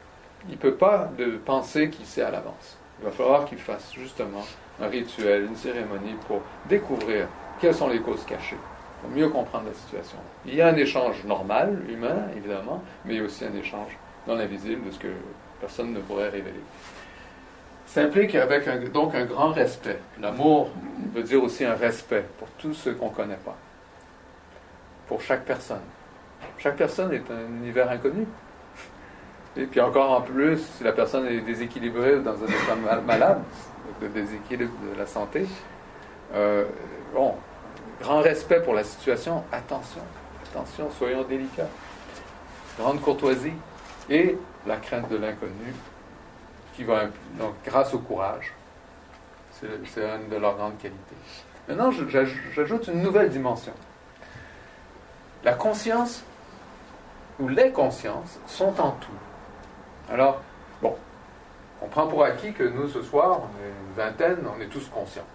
Il 0.47 0.53
ne 0.53 0.57
peut 0.57 0.75
pas 0.75 1.09
de 1.17 1.37
penser 1.37 1.89
qu'il 1.89 2.05
sait 2.05 2.21
à 2.21 2.31
l'avance. 2.31 2.77
Il 2.99 3.05
va 3.05 3.11
falloir 3.11 3.45
qu'il 3.45 3.57
fasse 3.57 3.93
justement 3.93 4.43
un 4.81 4.87
rituel, 4.87 5.45
une 5.45 5.55
cérémonie 5.55 6.15
pour 6.27 6.41
découvrir 6.67 7.27
quelles 7.59 7.75
sont 7.75 7.89
les 7.89 7.99
causes 7.99 8.23
cachées, 8.25 8.57
mieux 9.09 9.29
comprendre 9.29 9.65
la 9.67 9.73
situation. 9.73 10.17
Il 10.45 10.55
y 10.55 10.61
a 10.61 10.67
un 10.67 10.75
échange 10.75 11.23
normal, 11.25 11.79
humain, 11.89 12.27
évidemment, 12.35 12.81
mais 13.05 13.15
il 13.15 13.17
y 13.17 13.21
a 13.21 13.25
aussi 13.25 13.45
un 13.45 13.55
échange 13.55 13.97
dans 14.27 14.35
l'invisible 14.35 14.85
de 14.85 14.91
ce 14.91 14.99
que 14.99 15.07
personne 15.59 15.93
ne 15.93 15.99
pourrait 15.99 16.29
révéler. 16.29 16.61
Ça 17.85 18.01
implique 18.01 18.33
avec 18.35 18.91
donc 18.91 19.13
un 19.13 19.25
grand 19.25 19.51
respect. 19.51 19.99
L'amour 20.19 20.69
veut 21.13 21.23
dire 21.23 21.43
aussi 21.43 21.63
un 21.63 21.75
respect 21.75 22.25
pour 22.39 22.47
tous 22.57 22.73
ceux 22.73 22.93
qu'on 22.93 23.09
ne 23.09 23.15
connaît 23.15 23.39
pas, 23.45 23.55
pour 25.07 25.21
chaque 25.21 25.45
personne. 25.45 25.81
Chaque 26.57 26.75
personne 26.75 27.13
est 27.13 27.29
un 27.29 27.47
univers 27.61 27.89
inconnu. 27.89 28.25
Et 29.55 29.65
puis 29.65 29.79
encore 29.81 30.11
en 30.11 30.21
plus, 30.21 30.57
si 30.77 30.83
la 30.83 30.91
personne 30.91 31.27
est 31.27 31.41
déséquilibrée 31.41 32.19
dans 32.19 32.33
un 32.33 32.47
état 32.47 33.01
malade, 33.05 33.41
de 34.01 34.07
déséquilibre 34.07 34.73
de 34.91 34.97
la 34.97 35.05
santé, 35.05 35.45
euh, 36.33 36.65
bon, 37.13 37.35
grand 38.03 38.21
respect 38.21 38.61
pour 38.61 38.73
la 38.73 38.83
situation, 38.83 39.43
attention, 39.51 40.01
attention, 40.45 40.91
soyons 40.91 41.23
délicats. 41.23 41.69
Grande 42.77 43.01
courtoisie 43.01 43.53
et 44.09 44.37
la 44.67 44.77
crainte 44.77 45.09
de 45.09 45.15
l'inconnu, 45.15 45.73
qui 46.75 46.83
va, 46.83 47.05
donc 47.39 47.53
grâce 47.65 47.93
au 47.93 47.99
courage, 47.99 48.53
c'est 49.51 50.01
une 50.01 50.29
de 50.29 50.35
leurs 50.35 50.57
grandes 50.57 50.77
qualités. 50.77 51.15
Maintenant, 51.67 51.91
j'ajoute 51.91 52.87
une 52.87 53.01
nouvelle 53.01 53.29
dimension. 53.29 53.73
La 55.45 55.53
conscience 55.53 56.23
ou 57.39 57.47
les 57.47 57.71
consciences 57.71 58.37
sont 58.47 58.79
en 58.81 58.91
tout. 58.91 59.11
Alors, 60.11 60.41
bon, 60.81 60.95
on 61.81 61.87
prend 61.87 62.07
pour 62.07 62.23
acquis 62.25 62.51
que 62.51 62.63
nous, 62.63 62.89
ce 62.89 63.01
soir, 63.01 63.39
on 63.43 63.63
est 63.63 63.69
une 63.69 63.93
vingtaine, 63.95 64.45
on 64.45 64.59
est 64.59 64.67
tous 64.67 64.89
conscients. 64.89 65.27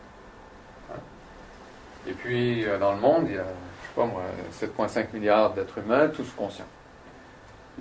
Et 2.09 2.13
puis, 2.13 2.65
euh, 2.65 2.79
dans 2.79 2.93
le 2.93 3.01
monde, 3.01 3.27
il 3.29 3.35
y 3.35 3.39
a, 3.39 3.45
je 3.45 4.55
sais 4.55 4.67
pas 4.67 4.77
moi, 4.77 4.89
7,5 4.89 5.13
milliards 5.13 5.53
d'êtres 5.53 5.79
humains, 5.79 6.09
tous 6.09 6.31
conscients. 6.37 6.65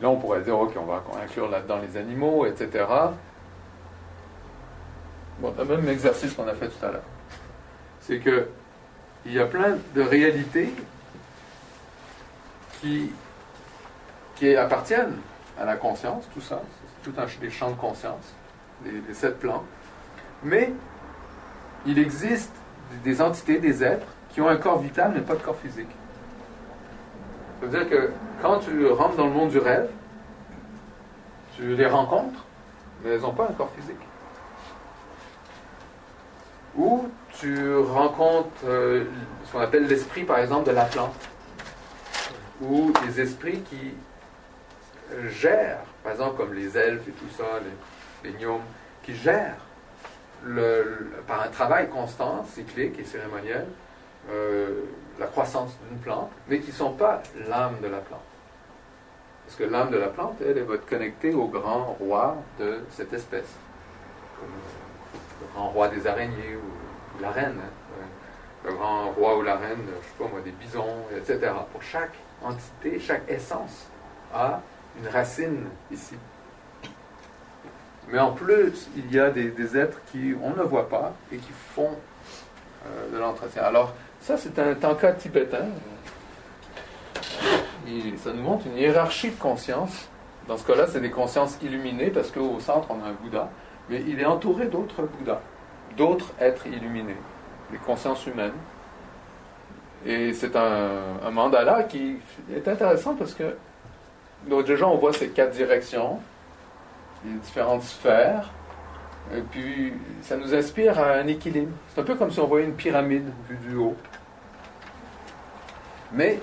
là, 0.01 0.09
on 0.09 0.17
pourrait 0.17 0.41
dire, 0.41 0.59
OK, 0.59 0.73
on 0.78 0.86
va 0.86 1.01
inclure 1.23 1.49
là-dedans 1.49 1.80
les 1.80 1.97
animaux, 1.97 2.45
etc. 2.45 2.86
Bon, 5.39 5.53
le 5.57 5.65
même 5.65 5.88
exercice 5.88 6.34
qu'on 6.34 6.47
a 6.47 6.53
fait 6.55 6.67
tout 6.67 6.86
à 6.86 6.91
l'heure. 6.91 7.03
C'est 8.01 8.19
que 8.19 8.49
il 9.25 9.34
y 9.34 9.39
a 9.39 9.45
plein 9.45 9.78
de 9.93 10.01
réalités 10.01 10.73
qui, 12.80 13.11
qui 14.36 14.55
appartiennent 14.55 15.17
à 15.59 15.65
la 15.65 15.75
conscience, 15.75 16.28
tout 16.34 16.41
ça, 16.41 16.61
tout 17.03 17.13
un 17.17 17.25
des 17.39 17.49
champs 17.49 17.71
de 17.71 17.75
conscience, 17.75 18.34
des, 18.84 19.13
sept 19.13 19.39
plans. 19.39 19.63
Mais 20.43 20.71
il 21.86 21.99
existe 21.99 22.53
des 23.03 23.21
entités, 23.21 23.59
des 23.59 23.84
êtres, 23.84 24.07
qui 24.38 24.42
ont 24.42 24.50
un 24.50 24.58
corps 24.58 24.78
vital 24.78 25.14
mais 25.16 25.22
pas 25.22 25.34
de 25.34 25.42
corps 25.42 25.58
physique. 25.58 25.90
Ça 27.60 27.66
veut 27.66 27.76
dire 27.76 27.90
que 27.90 28.12
quand 28.40 28.60
tu 28.60 28.86
rentres 28.86 29.16
dans 29.16 29.26
le 29.26 29.34
monde 29.34 29.50
du 29.50 29.58
rêve, 29.58 29.90
tu 31.56 31.76
les 31.76 31.88
rencontres, 31.88 32.46
mais 33.02 33.14
elles 33.14 33.22
n'ont 33.22 33.34
pas 33.34 33.46
un 33.46 33.54
corps 33.54 33.72
physique. 33.76 33.96
Ou 36.76 37.10
tu 37.40 37.78
rencontres 37.78 38.52
euh, 38.66 39.06
ce 39.44 39.54
qu'on 39.54 39.60
appelle 39.60 39.88
l'esprit, 39.88 40.24
par 40.24 40.38
exemple, 40.38 40.68
de 40.68 40.76
la 40.76 40.86
plante. 40.86 41.16
Ou 42.62 42.94
des 43.08 43.20
esprits 43.20 43.62
qui 43.62 43.96
gèrent, 45.32 45.82
par 46.04 46.12
exemple, 46.12 46.38
comme 46.38 46.54
les 46.54 46.78
elfes 46.78 47.08
et 47.08 47.12
tout 47.12 47.30
ça, 47.36 47.44
les, 48.24 48.34
gnomes, 48.34 48.62
qui 49.02 49.16
gèrent 49.16 49.58
par 51.26 51.42
un 51.42 51.48
travail 51.48 51.90
constant, 51.90 52.46
cyclique 52.54 53.00
et 53.00 53.04
cérémoniel, 53.04 53.66
euh, 54.30 54.84
la 55.19 55.28
croissance 55.28 55.78
d'une 55.88 55.99
plante, 55.99 56.32
mais 56.47 56.59
qui 56.59 56.71
ne 56.71 56.75
sont 56.75 56.93
pas 56.93 57.21
l'âme 57.47 57.80
de 57.82 57.88
la 57.88 57.99
plante. 57.99 58.21
Parce 59.45 59.57
que 59.57 59.63
l'âme 59.63 59.91
de 59.91 59.97
la 59.97 60.07
plante, 60.07 60.36
elle, 60.41 60.57
elle 60.57 60.63
va 60.65 60.75
être 60.75 60.86
connectée 60.86 61.34
au 61.34 61.47
grand 61.47 61.95
roi 61.99 62.36
de 62.59 62.82
cette 62.91 63.13
espèce. 63.13 63.55
Comme 64.39 64.49
le 65.41 65.47
grand 65.53 65.69
roi 65.69 65.88
des 65.88 66.05
araignées 66.05 66.55
ou, 66.55 67.21
la 67.21 67.32
reine. 67.32 67.55
Hein. 67.57 68.05
le 68.65 68.73
grand 68.73 69.11
roi 69.11 69.38
ou 69.38 69.41
la 69.41 69.55
reine, 69.55 69.80
je 69.86 70.07
sais 70.07 70.13
pas 70.19 70.30
moi, 70.30 70.41
des 70.41 70.51
bisons, 70.51 71.05
etc. 71.15 71.51
Pour 71.71 71.82
chaque 71.82 72.13
entité, 72.43 72.99
chaque 72.99 73.30
essence 73.30 73.88
a 74.34 74.61
une 74.99 75.07
racine 75.07 75.65
ici. 75.91 76.15
Mais 78.09 78.19
en 78.19 78.32
plus, 78.32 78.89
il 78.95 79.13
y 79.13 79.19
a 79.19 79.30
des, 79.30 79.78
êtres 79.78 79.99
qui 80.11 80.34
on 80.41 80.51
ne 80.51 80.63
voit 80.63 80.89
pas 80.89 81.13
et 81.32 81.38
qui 81.38 81.51
font 81.73 81.91
euh, 82.86 83.11
de 83.11 83.17
l'entretien. 83.17 83.63
Alors, 83.63 83.93
ça, 84.28 84.36
c'est 84.36 84.59
un 84.59 84.75
tanka 84.75 85.13
tibétain. 85.13 85.67
Ça 88.17 88.34
nous 88.34 88.43
montre 88.43 88.67
une 88.67 88.78
hiérarchie 88.78 89.30
de 89.30 89.39
conscience. 89.39 90.09
Dans 90.49 90.57
ce 90.57 90.67
cas-là, 90.67 90.86
c'est 90.88 90.99
des 90.99 91.11
consciences 91.11 91.57
illuminées 91.61 92.09
parce 92.09 92.30
qu'au 92.32 92.59
centre, 92.59 92.88
on 92.89 93.01
a 93.05 93.07
un 93.07 93.13
Bouddha. 93.13 93.49
Mais 93.89 94.03
il 94.05 94.19
est 94.19 94.25
entouré 94.25 94.65
d'autres 94.65 95.03
Bouddhas, 95.03 95.39
d'autres 95.95 96.34
êtres 96.41 96.67
illuminés, 96.67 97.15
des 97.71 97.78
consciences 97.78 98.25
humaines. 98.28 98.51
Et 100.05 100.34
c'est 100.34 100.57
un, 100.57 100.89
un 101.25 101.32
mandala 101.32 101.84
qui 101.84 102.17
est 102.53 102.67
intéressant 102.67 103.15
parce 103.15 103.34
que 103.34 103.55
donc 104.45 104.65
déjà, 104.65 104.89
on 104.89 104.97
voit 104.97 105.13
ces 105.13 105.30
quatre 105.30 105.51
directions, 105.51 106.19
les 107.23 107.32
différentes 107.36 107.84
sphères, 107.84 108.49
et 109.34 109.41
puis 109.41 109.93
ça 110.21 110.36
nous 110.36 110.53
inspire 110.53 110.99
à 110.99 111.13
un 111.13 111.28
équilibre. 111.28 111.71
C'est 111.89 112.01
un 112.01 112.03
peu 112.03 112.15
comme 112.15 112.32
si 112.32 112.41
on 112.41 112.47
voyait 112.47 112.65
une 112.65 112.75
pyramide 112.75 113.25
vue 113.49 113.57
du 113.69 113.75
haut. 113.75 113.95
Mais 116.12 116.39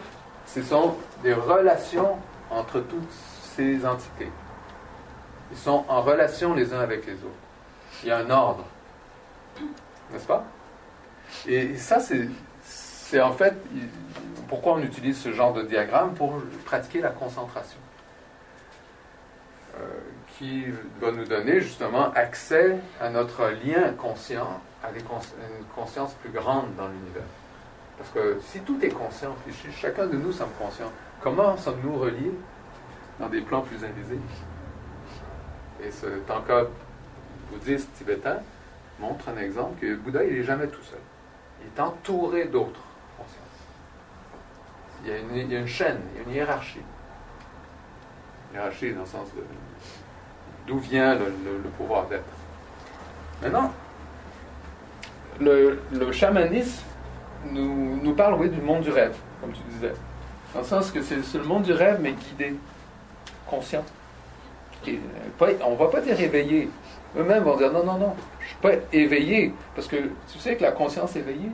ce 0.46 0.62
sont 0.62 0.96
des 1.22 1.32
relations 1.32 2.16
entre 2.50 2.80
toutes 2.80 3.12
ces 3.56 3.84
entités. 3.84 4.30
Ils 5.50 5.58
sont 5.58 5.84
en 5.88 6.02
relation 6.02 6.54
les 6.54 6.72
uns 6.72 6.80
avec 6.80 7.06
les 7.06 7.14
autres. 7.14 7.44
Il 8.02 8.08
y 8.08 8.12
a 8.12 8.18
un 8.18 8.30
ordre. 8.30 8.64
N'est-ce 10.12 10.26
pas? 10.26 10.44
Et 11.46 11.76
ça, 11.76 11.98
c'est 12.00 13.20
en 13.20 13.32
fait 13.32 13.54
pourquoi 14.48 14.74
on 14.74 14.82
utilise 14.82 15.18
ce 15.18 15.32
genre 15.32 15.52
de 15.52 15.62
diagramme 15.62 16.14
pour 16.14 16.34
pratiquer 16.64 17.00
la 17.00 17.10
concentration. 17.10 17.78
Euh, 19.80 19.88
qui 20.38 20.64
va 21.00 21.12
nous 21.12 21.24
donner 21.24 21.60
justement 21.60 22.10
accès 22.12 22.76
à 23.00 23.08
notre 23.08 23.50
lien 23.64 23.92
conscient, 23.96 24.60
à 24.82 24.90
une 24.90 25.64
conscience 25.74 26.12
plus 26.14 26.30
grande 26.30 26.74
dans 26.76 26.88
l'univers. 26.88 27.22
Parce 27.98 28.10
que 28.10 28.38
si 28.40 28.60
tout 28.60 28.78
est 28.82 28.88
conscient, 28.88 29.34
chacun 29.72 30.06
de 30.06 30.16
nous 30.16 30.32
sommes 30.32 30.52
conscients, 30.58 30.90
comment 31.20 31.56
sommes-nous 31.56 31.96
reliés 31.96 32.32
dans 33.20 33.28
des 33.28 33.40
plans 33.40 33.62
plus 33.62 33.84
invisibles? 33.84 34.20
Et 35.82 35.90
ce 35.90 36.06
tanka 36.26 36.64
bouddhiste 37.50 37.92
tibétain 37.94 38.38
montre 38.98 39.28
un 39.28 39.40
exemple 39.40 39.80
que 39.80 39.94
Bouddha, 39.96 40.24
il 40.24 40.34
n'est 40.34 40.44
jamais 40.44 40.66
tout 40.68 40.82
seul. 40.82 40.98
Il 41.60 41.66
est 41.66 41.80
entouré 41.80 42.46
d'autres 42.46 42.80
consciences. 43.16 43.38
Il 45.04 45.10
y, 45.10 45.56
a 45.56 45.58
une, 45.58 45.66
chaîne, 45.66 46.00
il 46.14 46.22
y 46.22 46.24
a 46.24 46.28
une 46.28 46.34
hiérarchie 46.34 46.80
hiérarchie 48.54 48.92
dans 48.92 49.00
le 49.00 49.06
sens 49.06 49.28
de 49.34 49.42
d'où 50.66 50.78
vient 50.78 51.14
le, 51.14 51.68
pouvoir 51.76 52.06
d'être. 52.06 52.24
Maintenant, 53.42 53.72
le, 55.40 55.78
chamanisme 56.12 56.84
nous, 57.50 58.00
nous, 58.02 58.14
parle 58.14 58.34
oui, 58.34 58.48
du 58.48 58.60
monde 58.60 58.82
du 58.82 58.90
rêve, 58.90 59.16
comme 59.40 59.52
tu 59.52 59.60
disais. 59.70 59.92
Dans 60.52 60.60
le 60.60 60.66
sens 60.66 60.90
que 60.90 61.02
c'est 61.02 61.16
le 61.34 61.44
monde 61.44 61.62
du 61.64 61.72
rêve, 61.72 61.98
mais 62.00 62.12
guidé, 62.12 62.54
conscient. 63.46 63.84
Euh, 64.88 64.96
on 65.64 65.72
ne 65.72 65.76
va 65.76 65.86
pas 65.88 66.00
dire 66.00 66.18
éveillé. 66.20 66.68
Eux-mêmes 67.16 67.42
vont 67.42 67.56
dire 67.56 67.72
non, 67.72 67.84
non, 67.84 67.98
non, 67.98 68.14
je 68.40 68.44
ne 68.44 68.48
suis 68.48 68.56
pas 68.60 68.72
éveillé. 68.92 69.52
Parce 69.74 69.86
que 69.88 69.96
tu 70.30 70.38
sais 70.38 70.56
que 70.56 70.62
la 70.62 70.72
conscience 70.72 71.16
éveillée, 71.16 71.50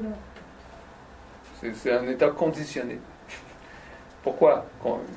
c'est- 1.74 1.92
un 1.92 2.06
état 2.08 2.28
conditionné. 2.30 2.98
Pourquoi? 4.22 4.66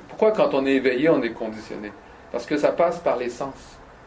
Pourquoi 0.08 0.32
quand 0.32 0.54
on 0.54 0.64
est 0.66 0.74
éveillé, 0.74 1.08
on 1.08 1.22
est 1.22 1.32
conditionné? 1.32 1.92
Parce 2.30 2.46
que 2.46 2.56
ça 2.56 2.72
passe 2.72 2.98
par 2.98 3.16
les 3.16 3.28
sens. 3.30 3.54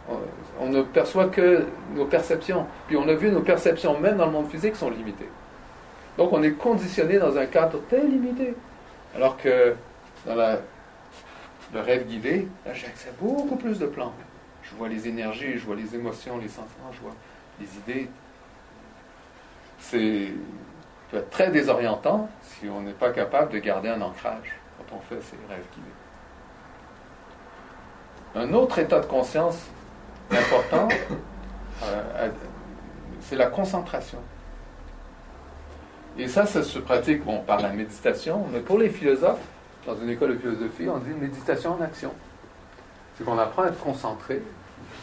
On, 0.10 0.18
on 0.66 0.70
ne 0.70 0.82
perçoit 0.84 1.28
que 1.28 1.66
nos 1.96 2.06
perceptions. 2.06 2.66
Puis 2.88 2.98
on 2.98 3.08
a 3.08 3.14
vu 3.14 3.30
nos 3.32 3.42
perceptions, 3.42 4.00
même 4.00 4.18
dans 4.18 4.26
le 4.28 4.32
monde 4.32 4.48
physique, 4.50 4.76
sont 4.76 4.90
limitées. 4.90 5.30
Donc 6.18 6.34
on 6.34 6.42
est 6.44 6.52
conditionné 6.52 7.20
dans 7.20 7.38
un 7.38 7.46
cadre 7.46 7.80
très 7.88 8.02
limité. 8.02 8.56
Alors 9.16 9.38
que 9.38 9.76
dans 10.26 10.36
le 10.36 11.80
rêve 11.80 12.08
guidé, 12.08 12.48
là 12.66 12.74
j'ai 12.74 12.88
accès 12.88 13.10
à 13.10 13.12
beaucoup 13.22 13.56
plus 13.56 13.80
de 13.80 13.86
plans. 13.86 14.14
Je 14.64 14.76
vois 14.76 14.90
les 14.90 15.08
énergies, 15.08 15.58
je 15.58 15.66
vois 15.66 15.76
les 15.76 15.96
émotions, 15.96 16.38
les 16.38 16.50
sentiments, 16.50 16.92
je 16.92 17.00
vois 17.02 17.16
les 17.60 17.68
idées. 17.78 18.10
C'est 19.80 20.32
peut 21.10 21.18
être 21.18 21.30
très 21.30 21.50
désorientant 21.52 22.30
si 22.42 22.68
on 22.68 22.82
n'est 22.82 22.92
pas 22.92 23.12
capable 23.12 23.54
de 23.54 23.60
garder 23.60 23.90
un 23.90 24.02
ancrage 24.02 24.56
quand 24.78 24.98
on 24.98 25.00
fait 25.00 25.22
ces 25.22 25.38
rêves 25.50 25.64
guidés. 25.74 25.88
Un 28.36 28.54
autre 28.54 28.80
état 28.80 29.00
de 29.00 29.06
conscience 29.06 29.58
important, 30.30 30.90
euh, 31.84 32.30
c'est 33.22 33.38
la 33.38 33.48
concentration. 33.48 34.20
Et 36.20 36.28
ça, 36.28 36.46
ça 36.46 36.64
se 36.64 36.80
pratique 36.80 37.24
bon, 37.24 37.40
par 37.42 37.62
la 37.62 37.70
méditation, 37.70 38.46
mais 38.52 38.60
pour 38.60 38.80
les 38.80 38.90
philosophes, 38.90 39.40
dans 39.86 39.96
une 39.96 40.10
école 40.10 40.34
de 40.34 40.40
philosophie, 40.40 40.90
on 40.90 40.98
dit 40.98 41.12
méditation 41.12 41.76
en 41.76 41.82
action. 41.82 42.12
C'est 43.16 43.24
qu'on 43.24 43.38
apprend 43.38 43.64
à 43.64 43.68
être 43.68 43.80
concentré 43.80 44.42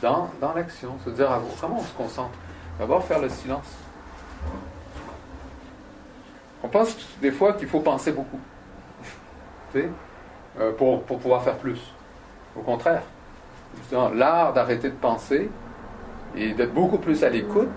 dans, 0.02 0.30
dans 0.40 0.52
l'action, 0.52 0.98
se 1.04 1.10
dire 1.10 1.30
ah, 1.30 1.40
comment 1.60 1.78
on 1.78 1.82
se 1.82 1.92
concentre? 1.92 2.34
D'abord 2.78 3.04
faire 3.04 3.20
le 3.20 3.28
silence. 3.28 3.76
On 6.62 6.68
pense 6.68 6.96
des 7.20 7.30
fois 7.30 7.52
qu'il 7.52 7.68
faut 7.68 7.80
penser 7.80 8.10
beaucoup, 8.12 8.40
euh, 9.76 10.72
pour, 10.76 11.02
pour 11.04 11.18
pouvoir 11.18 11.42
faire 11.44 11.56
plus. 11.58 11.80
Au 12.56 12.62
contraire, 12.62 13.02
justement, 13.78 14.08
l'art 14.08 14.52
d'arrêter 14.52 14.90
de 14.90 14.96
penser 14.96 15.48
et 16.36 16.52
d'être 16.54 16.74
beaucoup 16.74 16.98
plus 16.98 17.22
à 17.22 17.30
l'écoute 17.30 17.76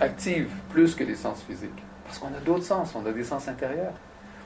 active 0.00 0.50
plus 0.70 0.94
que 0.94 1.04
les 1.04 1.14
sens 1.14 1.42
physiques. 1.42 1.83
Parce 2.04 2.18
qu'on 2.18 2.28
a 2.28 2.40
d'autres 2.44 2.64
sens, 2.64 2.94
on 2.94 3.04
a 3.06 3.12
des 3.12 3.24
sens 3.24 3.48
intérieurs. 3.48 3.92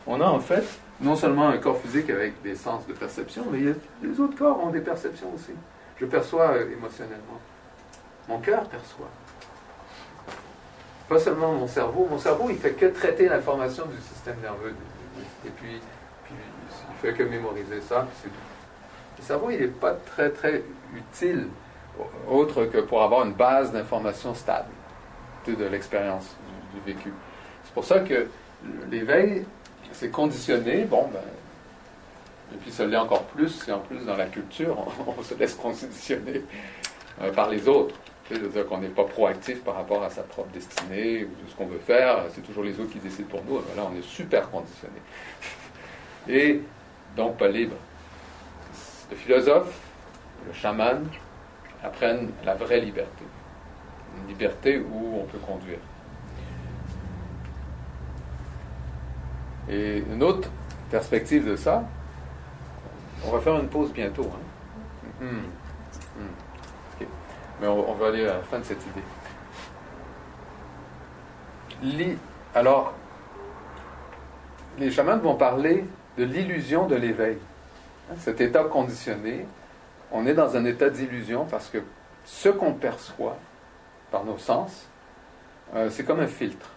On 0.06 0.20
a 0.20 0.26
en 0.26 0.40
fait 0.40 0.64
non 1.00 1.16
seulement 1.16 1.48
un 1.48 1.58
corps 1.58 1.78
physique 1.78 2.10
avec 2.10 2.40
des 2.42 2.54
sens 2.54 2.86
de 2.86 2.92
perception, 2.92 3.44
mais 3.50 3.74
les 4.02 4.20
autres 4.20 4.36
corps 4.36 4.62
ont 4.64 4.70
des 4.70 4.80
perceptions 4.80 5.32
aussi. 5.34 5.52
Je 6.00 6.06
perçois 6.06 6.50
euh, 6.52 6.72
émotionnellement. 6.72 7.40
Mon 8.28 8.38
cœur 8.38 8.68
perçoit. 8.68 9.08
Pas 11.08 11.18
seulement 11.18 11.52
mon 11.52 11.66
cerveau. 11.66 12.06
Mon 12.10 12.18
cerveau, 12.18 12.46
il 12.50 12.56
fait 12.56 12.72
que 12.72 12.86
traiter 12.86 13.28
l'information 13.28 13.86
du 13.86 14.00
système 14.00 14.36
nerveux. 14.42 14.74
Et 15.46 15.50
puis, 15.50 15.80
il 16.30 16.96
fait 17.00 17.14
que 17.14 17.22
mémoriser 17.22 17.80
ça, 17.80 18.06
c'est. 18.22 18.30
Le 19.18 19.24
cerveau, 19.24 19.50
il 19.50 19.58
n'est 19.58 19.66
pas 19.66 19.94
très, 19.94 20.30
très 20.30 20.62
utile 20.94 21.48
autre 22.30 22.66
que 22.66 22.78
pour 22.78 23.02
avoir 23.02 23.24
une 23.24 23.32
base 23.32 23.72
d'information 23.72 24.32
stable 24.34 24.68
de 25.56 25.64
l'expérience 25.64 26.36
du 26.74 26.80
vécu. 26.92 27.12
Pour 27.78 27.84
ça 27.84 28.00
que 28.00 28.26
l'éveil, 28.90 29.44
c'est 29.92 30.10
conditionné, 30.10 30.82
bon, 30.82 31.08
ben, 31.12 31.20
et 32.52 32.56
puis 32.56 32.72
ça 32.72 32.84
l'est 32.84 32.96
encore 32.96 33.22
plus, 33.26 33.50
si 33.50 33.70
en 33.70 33.78
plus 33.78 34.04
dans 34.04 34.16
la 34.16 34.26
culture, 34.26 34.76
on, 35.16 35.22
se 35.22 35.34
laisse 35.34 35.54
conditionner 35.54 36.42
euh, 37.22 37.32
par 37.32 37.48
les 37.48 37.68
autres. 37.68 37.94
C'est-à-dire 38.28 38.66
qu'on 38.66 38.78
n'est 38.78 38.88
pas 38.88 39.04
proactif 39.04 39.62
par 39.62 39.76
rapport 39.76 40.02
à 40.02 40.10
sa 40.10 40.24
propre 40.24 40.50
destinée 40.50 41.22
ou 41.22 41.28
de 41.28 41.48
ce 41.48 41.54
qu'on 41.54 41.66
veut 41.66 41.78
faire, 41.78 42.24
c'est 42.34 42.40
toujours 42.40 42.64
les 42.64 42.80
autres 42.80 42.90
qui 42.90 42.98
décident 42.98 43.28
pour 43.28 43.44
nous. 43.44 43.60
Ben 43.60 43.76
Là, 43.76 43.88
on 43.88 43.96
est 43.96 44.02
super 44.02 44.50
conditionné. 44.50 44.98
Et 46.28 46.62
donc 47.16 47.36
pas 47.36 47.46
libre. 47.46 47.76
Le 49.08 49.16
philosophe, 49.16 49.72
le 50.48 50.52
chaman, 50.52 51.06
apprennent 51.84 52.32
la 52.44 52.56
vraie 52.56 52.80
liberté. 52.80 53.24
Une 54.20 54.30
liberté 54.30 54.78
où 54.78 55.20
on 55.22 55.26
peut 55.26 55.38
conduire. 55.38 55.78
Et 59.70 59.98
une 59.98 60.22
autre 60.22 60.48
perspective 60.90 61.46
de 61.46 61.56
ça, 61.56 61.84
on 63.26 63.30
va 63.30 63.40
faire 63.40 63.58
une 63.58 63.68
pause 63.68 63.92
bientôt. 63.92 64.30
hein. 64.32 65.24
Mhm. 65.24 65.42
Ok. 67.00 67.06
Mais 67.60 67.66
on, 67.66 67.90
on 67.90 67.94
va 67.94 68.08
aller 68.08 68.24
à 68.26 68.34
la 68.34 68.42
fin 68.42 68.58
de 68.58 68.64
cette 68.64 68.82
idée. 68.82 69.02
Alors, 72.54 72.94
les 74.78 74.90
chamans 74.90 75.18
vont 75.18 75.34
parler 75.36 75.84
de 76.16 76.24
l'illusion 76.24 76.86
de 76.86 76.96
l'éveil. 76.96 77.38
Cet 78.18 78.40
état 78.40 78.64
conditionné, 78.64 79.46
on 80.10 80.26
est 80.26 80.34
dans 80.34 80.56
un 80.56 80.64
état 80.64 80.88
d'illusion 80.90 81.44
parce 81.44 81.68
que 81.68 81.78
ce 82.24 82.48
qu'on 82.48 82.72
perçoit 82.72 83.36
par 84.10 84.24
nos 84.24 84.38
sens, 84.38 84.86
euh, 85.74 85.90
c'est 85.90 86.04
comme 86.04 86.20
un 86.20 86.26
filtre. 86.26 86.70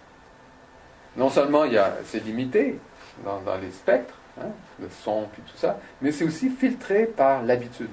Non 1.18 1.30
seulement 1.30 1.66
il 1.66 1.74
y 1.74 1.78
a, 1.78 1.93
c'est 2.05 2.24
limité 2.24 2.80
dans, 3.26 3.57
les 3.62 3.72
spectres, 3.72 4.16
hein, 4.39 4.47
le 4.80 4.88
son 4.89 5.28
puis 5.32 5.41
tout 5.41 5.57
ça, 5.57 5.78
mais 6.01 6.12
c'est 6.12 6.24
aussi 6.24 6.49
filtré 6.49 7.05
par 7.05 7.43
l'habitude. 7.43 7.89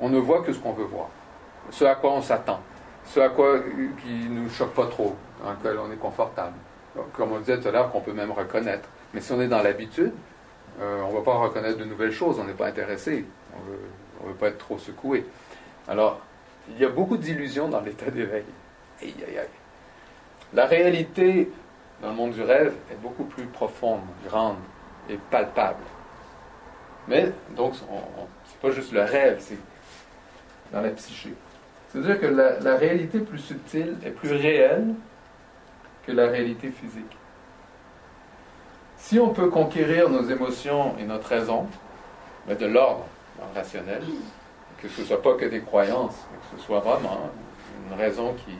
On 0.00 0.08
ne 0.08 0.18
voit 0.18 0.42
que 0.42 0.52
ce 0.52 0.58
qu'on 0.58 0.72
veut 0.72 0.84
voir, 0.84 1.08
ce 1.70 1.84
à 1.84 1.94
quoi 1.94 2.12
on 2.12 2.22
s'attend, 2.22 2.60
ce 3.04 3.20
à 3.20 3.28
quoi 3.28 3.56
euh, 3.56 3.62
qui 4.02 4.28
nous 4.28 4.50
choque 4.50 4.74
pas 4.74 4.86
trop, 4.86 5.16
dans 5.42 5.52
lequel 5.52 5.78
on 5.78 5.92
est 5.92 5.96
confortable. 5.96 6.54
Comme 7.12 7.32
on 7.32 7.38
disait 7.38 7.60
tout 7.60 7.68
à 7.68 7.70
l'heure, 7.70 7.92
qu'on 7.92 8.00
peut 8.00 8.12
même 8.12 8.32
reconnaître. 8.32 8.88
Mais 9.14 9.20
si 9.20 9.30
on 9.30 9.40
est 9.40 9.46
dans 9.46 9.62
l'habitude, 9.62 10.12
euh, 10.80 11.02
on 11.02 11.12
ne 11.12 11.18
va 11.18 11.22
pas 11.22 11.34
reconnaître 11.34 11.78
de 11.78 11.84
nouvelles 11.84 12.12
choses, 12.12 12.40
on 12.40 12.44
n'est 12.44 12.54
pas 12.54 12.66
intéressé, 12.66 13.24
on 13.54 13.58
on 14.24 14.28
veut 14.28 14.34
pas 14.34 14.48
être 14.48 14.58
trop 14.58 14.78
secoué. 14.78 15.24
Alors, 15.86 16.20
il 16.70 16.78
y 16.78 16.84
a 16.84 16.88
beaucoup 16.88 17.16
d'illusions 17.16 17.68
dans 17.68 17.80
l'état 17.80 18.10
d'éveil. 18.10 18.44
Aïe, 19.00 19.14
aïe, 19.26 19.38
aïe. 19.38 19.48
La 20.52 20.66
réalité 20.66 21.50
dans 22.02 22.10
le 22.10 22.14
monde 22.14 22.32
du 22.32 22.42
rêve 22.42 22.74
est 22.90 23.00
beaucoup 23.02 23.24
plus 23.24 23.44
profonde, 23.46 24.00
grande 24.26 24.56
et 25.08 25.18
palpable. 25.30 25.82
Mais, 27.08 27.32
donc, 27.56 27.74
on, 27.90 27.96
on- 27.96 28.26
c'est 28.46 28.60
pas 28.60 28.70
juste 28.70 28.92
le 28.92 29.02
rêve, 29.02 29.38
c'est 29.40 29.58
dans 30.72 30.80
la 30.80 30.90
psyché. 30.90 31.32
C'est-à-dire 31.90 32.20
que 32.20 32.26
la, 32.26 32.76
réalité 32.76 33.20
plus 33.20 33.38
subtile 33.38 33.96
est 34.04 34.10
plus 34.10 34.32
réelle 34.32 34.94
que 36.06 36.12
la 36.12 36.26
réalité 36.26 36.70
physique. 36.70 37.16
Si 38.96 39.18
on 39.18 39.30
peut 39.30 39.48
conquérir 39.48 40.10
nos 40.10 40.22
émotions 40.22 40.94
et 40.98 41.04
notre 41.04 41.28
raison, 41.28 41.66
mais 42.46 42.56
de 42.56 42.66
l'ordre 42.66 43.06
rationnel, 43.54 44.02
que 44.82 44.88
ce 44.88 45.00
ne 45.00 45.06
soit 45.06 45.22
pas 45.22 45.34
que 45.34 45.46
des 45.46 45.60
croyances, 45.60 46.26
mais 46.30 46.38
que 46.38 46.60
ce 46.60 46.66
soit 46.66 46.80
vraiment 46.80 47.30
une 47.90 47.96
raison 47.98 48.34
qui, 48.34 48.52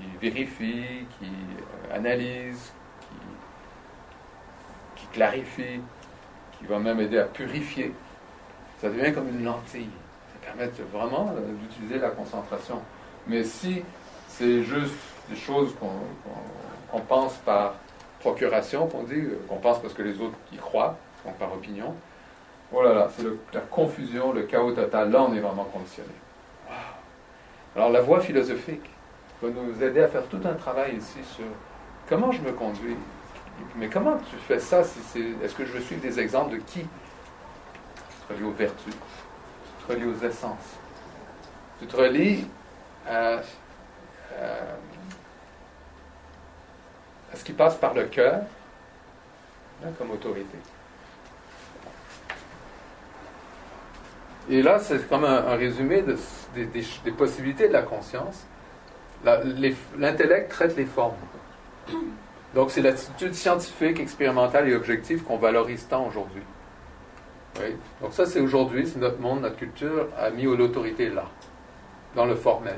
qui 0.00 0.30
vérifie, 0.30 1.06
qui 1.18 1.26
euh, 1.26 1.96
analyse, 1.96 2.72
qui, 4.96 5.06
clarifie, 5.12 5.80
qui 6.58 6.66
va 6.66 6.78
même 6.78 7.00
aider 7.00 7.18
à 7.18 7.24
purifier. 7.24 7.92
Ça 8.80 8.88
devient 8.88 9.12
comme 9.12 9.28
une 9.28 9.44
lentille. 9.44 9.90
Ça 10.32 10.46
permet 10.46 10.70
vraiment 10.92 11.32
euh, 11.36 11.52
d'utiliser 11.54 11.98
la 11.98 12.10
concentration. 12.10 12.80
Mais 13.26 13.44
si 13.44 13.82
c'est 14.28 14.62
juste 14.62 14.94
des 15.28 15.36
choses 15.36 15.74
qu'on 15.80 17.00
pense 17.00 17.34
par 17.38 17.74
procuration, 18.20 18.86
qu'on 18.86 19.02
dit, 19.04 19.14
euh, 19.14 19.40
qu'on 19.48 19.56
pense 19.56 19.80
parce 19.80 19.94
que 19.94 20.02
les 20.02 20.20
autres 20.20 20.36
y 20.52 20.56
croient, 20.56 20.96
donc 21.24 21.34
par 21.36 21.52
opinion, 21.52 21.94
oh 22.72 22.82
là 22.82 22.94
là, 22.94 23.08
c'est 23.16 23.24
la 23.52 23.60
confusion, 23.60 24.32
le 24.32 24.42
chaos 24.42 24.72
total. 24.72 25.10
Là, 25.10 25.22
on 25.22 25.34
est 25.34 25.40
vraiment 25.40 25.64
conditionné. 25.64 26.08
Alors, 27.76 27.90
la 27.90 28.00
voie 28.00 28.20
philosophique 28.20 28.90
va 29.42 29.48
nous 29.50 29.82
aider 29.82 30.00
à 30.02 30.08
faire 30.08 30.26
tout 30.26 30.40
un 30.44 30.54
travail 30.54 30.96
ici 30.96 31.18
sur 31.24 31.44
comment 32.08 32.32
je 32.32 32.40
me 32.42 32.52
conduis. 32.52 32.96
Mais 33.76 33.88
comment 33.88 34.16
tu 34.30 34.36
fais 34.36 34.58
ça. 34.58 34.80
Est-ce 34.80 35.54
que 35.54 35.64
je 35.66 35.72
veux 35.72 35.80
suivre 35.80 36.00
des 36.02 36.18
exemples 36.18 36.52
de 36.52 36.60
qui? 36.60 36.80
Tu 36.80 36.86
te 38.28 38.32
relis 38.32 38.44
aux 38.44 38.52
vertus, 38.52 38.94
tu 38.94 39.86
te 39.86 39.92
relis 39.92 40.04
aux 40.06 40.24
essences, 40.24 40.76
tu 41.80 41.86
te 41.86 41.96
relis 41.96 42.46
à, 43.08 43.40
ce 47.34 47.44
qui 47.44 47.52
passe 47.52 47.74
par 47.76 47.94
le 47.94 48.04
cœur 48.04 48.42
comme 49.98 50.10
autorité. 50.10 50.58
Et 54.48 54.62
là, 54.62 54.78
c'est 54.78 55.08
comme 55.08 55.24
un, 55.24 55.54
résumé 55.56 56.02
de- 56.02 56.16
des, 56.54 56.66
des- 56.66 56.86
des 57.04 57.12
possibilités 57.12 57.68
de 57.68 57.72
la 57.72 57.82
conscience. 57.82 58.44
L'intellect 59.24 60.50
traite 60.50 60.76
les 60.76 60.86
formes. 60.86 61.14
Donc, 62.54 62.70
c'est 62.70 62.82
l'attitude 62.82 63.34
scientifique, 63.34 64.00
expérimentale 64.00 64.68
et 64.68 64.74
objective 64.74 65.22
qu'on 65.22 65.36
valorise 65.36 65.86
tant 65.88 66.06
aujourd'hui. 66.06 66.42
Donc 68.00 68.12
ça, 68.12 68.26
c'est 68.26 68.40
aujourd'hui, 68.40 68.86
c'est 68.86 68.98
notre 68.98 69.20
monde, 69.20 69.42
notre 69.42 69.56
culture 69.56 70.08
a 70.18 70.30
mis 70.30 70.44
l'autorité 70.44 71.08
là, 71.08 71.24
dans 72.14 72.24
le 72.24 72.34
formel. 72.34 72.76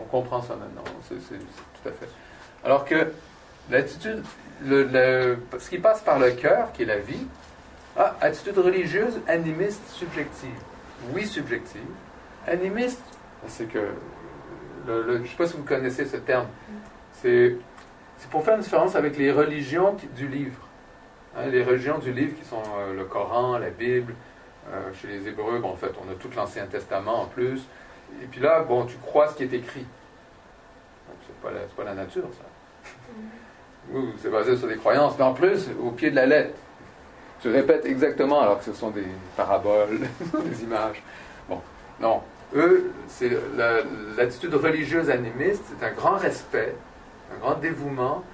On 0.00 0.04
comprend 0.04 0.42
ça 0.42 0.54
maintenant, 0.54 0.84
c'est 1.08 1.16
tout 1.16 1.88
à 1.88 1.92
fait. 1.92 2.08
Alors 2.64 2.84
que 2.84 3.12
l'attitude, 3.70 4.22
ce 4.64 5.70
qui 5.70 5.78
passe 5.78 6.00
par 6.02 6.18
le 6.18 6.30
cœur, 6.32 6.72
qui 6.72 6.82
est 6.82 6.86
la 6.86 6.98
vie, 6.98 7.26
ah, 7.96 8.16
attitude 8.20 8.58
religieuse, 8.58 9.18
animiste, 9.26 9.82
subjective. 9.88 10.54
Oui, 11.12 11.26
subjective. 11.26 11.82
Animiste, 12.46 13.02
c'est 13.48 13.66
que, 13.66 13.88
je 14.88 15.18
ne 15.18 15.26
sais 15.26 15.36
pas 15.36 15.46
si 15.46 15.56
vous 15.56 15.64
connaissez 15.64 16.04
ce 16.04 16.16
terme, 16.16 16.46
c'est 17.12 17.56
pour 18.30 18.44
faire 18.44 18.54
une 18.54 18.62
différence 18.62 18.96
avec 18.96 19.16
les 19.16 19.30
religions 19.30 19.96
du 20.16 20.26
livre. 20.28 20.60
Hein, 21.36 21.46
les 21.46 21.62
religions 21.62 21.98
du 21.98 22.12
livre 22.12 22.34
qui 22.38 22.44
sont 22.44 22.62
euh, 22.78 22.94
le 22.94 23.04
Coran, 23.04 23.58
la 23.58 23.70
Bible, 23.70 24.14
euh, 24.72 24.92
chez 24.94 25.08
les 25.08 25.28
Hébreux, 25.28 25.60
en 25.62 25.76
fait, 25.76 25.92
on 26.04 26.10
a 26.10 26.14
tout 26.14 26.28
l'Ancien 26.34 26.66
Testament 26.66 27.22
en 27.22 27.26
plus. 27.26 27.60
Et 28.22 28.26
puis 28.26 28.40
là, 28.40 28.62
bon, 28.62 28.86
tu 28.86 28.96
crois 28.96 29.28
ce 29.28 29.36
qui 29.36 29.44
est 29.44 29.52
écrit. 29.52 29.86
C'est 31.26 31.40
pas, 31.40 31.50
pas 31.76 31.84
la 31.84 31.94
nature, 31.94 32.24
ça. 32.32 32.44
Oui, 33.90 34.12
c'est 34.18 34.30
basé 34.30 34.56
sur 34.56 34.68
des 34.68 34.76
croyances, 34.76 35.14
mais 35.18 35.24
en 35.24 35.34
plus, 35.34 35.68
au 35.82 35.90
pied 35.90 36.10
de 36.10 36.16
la 36.16 36.26
lettre. 36.26 36.54
Tu 37.40 37.50
répètes 37.50 37.86
exactement 37.86 38.40
alors 38.40 38.58
que 38.58 38.64
ce 38.64 38.72
sont 38.72 38.90
des 38.90 39.06
paraboles, 39.36 40.00
des 40.44 40.62
images. 40.62 41.02
Bon, 41.48 41.60
non. 42.00 42.20
Eux, 42.54 42.90
c'est 43.08 43.30
l'attitude 44.16 44.54
religieuse 44.54 45.10
animiste, 45.10 45.64
c'est 45.68 45.84
un 45.84 45.92
grand 45.92 46.16
respect, 46.16 46.74
un 47.34 47.38
grand 47.38 47.54
dévouement 47.54 48.24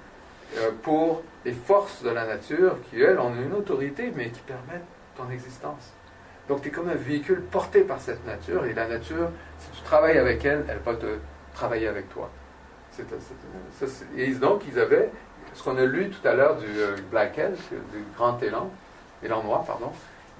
euh, 0.57 0.71
pour 0.83 1.23
les 1.43 1.51
forces 1.51 2.01
de 2.01 2.09
la 2.09 2.25
nature 2.25 2.77
qui, 2.89 3.01
elles, 3.01 3.19
ont 3.19 3.33
une 3.35 3.53
autorité, 3.53 4.13
mais 4.15 4.29
qui 4.29 4.39
permettent 4.41 4.85
ton 5.17 5.29
existence. 5.31 5.91
Donc, 6.47 6.61
tu 6.61 6.69
es 6.69 6.71
comme 6.71 6.89
un 6.89 6.95
véhicule 6.95 7.41
porté 7.41 7.81
par 7.81 7.99
cette 7.99 8.25
nature, 8.25 8.65
et 8.65 8.73
la 8.73 8.87
nature, 8.87 9.29
si 9.59 9.69
tu 9.71 9.81
travailles 9.81 10.17
avec 10.17 10.45
elle, 10.45 10.63
elle 10.69 10.79
va 10.79 10.93
te 10.93 11.17
travailler 11.53 11.87
avec 11.87 12.07
toi. 12.09 12.29
et 14.17 14.33
donc, 14.35 14.63
ils 14.67 14.79
avaient 14.79 15.09
ce 15.53 15.63
qu'on 15.63 15.77
a 15.77 15.85
lu 15.85 16.09
tout 16.09 16.25
à 16.27 16.33
l'heure 16.33 16.57
du 16.57 16.67
euh, 16.67 16.95
Black 17.11 17.37
Elk, 17.37 17.57
du 17.91 18.03
grand 18.15 18.41
élan, 18.41 18.69
élan 19.23 19.43
noir, 19.43 19.63
pardon. 19.65 19.91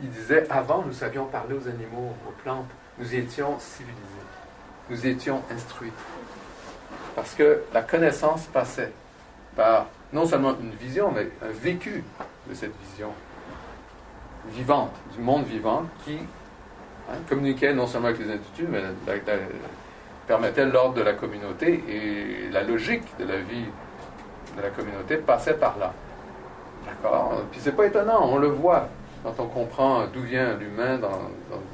Il 0.02 0.10
disait 0.10 0.46
avant, 0.50 0.84
nous 0.86 0.94
savions 0.94 1.26
parler 1.26 1.56
aux 1.56 1.68
animaux, 1.68 2.14
aux 2.28 2.44
plantes. 2.44 2.70
Nous 2.98 3.14
étions 3.14 3.58
civilisés. 3.60 4.00
Nous 4.90 5.06
étions 5.06 5.42
instruits. 5.52 5.92
Parce 7.16 7.34
que 7.34 7.64
la 7.74 7.82
connaissance 7.82 8.46
passait 8.46 8.92
par 9.56 9.88
non 10.14 10.26
seulement 10.26 10.56
une 10.62 10.72
vision, 10.72 11.12
mais 11.12 11.30
un 11.42 11.52
vécu 11.52 12.04
de 12.48 12.54
cette 12.54 12.74
vision 12.92 13.10
vivante, 14.48 14.94
du 15.16 15.22
monde 15.22 15.44
vivant, 15.46 15.84
qui 16.06 16.18
hein, 17.10 17.16
communiquait 17.28 17.74
non 17.74 17.88
seulement 17.88 18.08
avec 18.08 18.20
les 18.20 18.32
individus, 18.32 18.68
mais 18.70 18.82
permettait 20.28 20.66
l'ordre 20.66 20.94
de 20.96 21.02
la 21.02 21.14
communauté 21.14 21.84
et 21.88 22.50
la 22.50 22.64
logique 22.64 23.04
de 23.20 23.26
la 23.26 23.38
vie 23.38 23.66
de 24.56 24.62
la 24.62 24.70
communauté 24.70 25.18
passait 25.18 25.56
par 25.56 25.78
là. 25.78 25.94
D'accord? 26.86 27.42
Puis 27.52 27.60
c'est 27.62 27.76
pas 27.76 27.86
étonnant, 27.86 28.30
on 28.30 28.38
le 28.38 28.48
voit 28.48 28.88
quand 29.26 29.44
on 29.44 29.48
comprend 29.48 30.06
d'où 30.06 30.22
vient 30.22 30.54
l'humain 30.54 31.00
dans, 31.00 31.32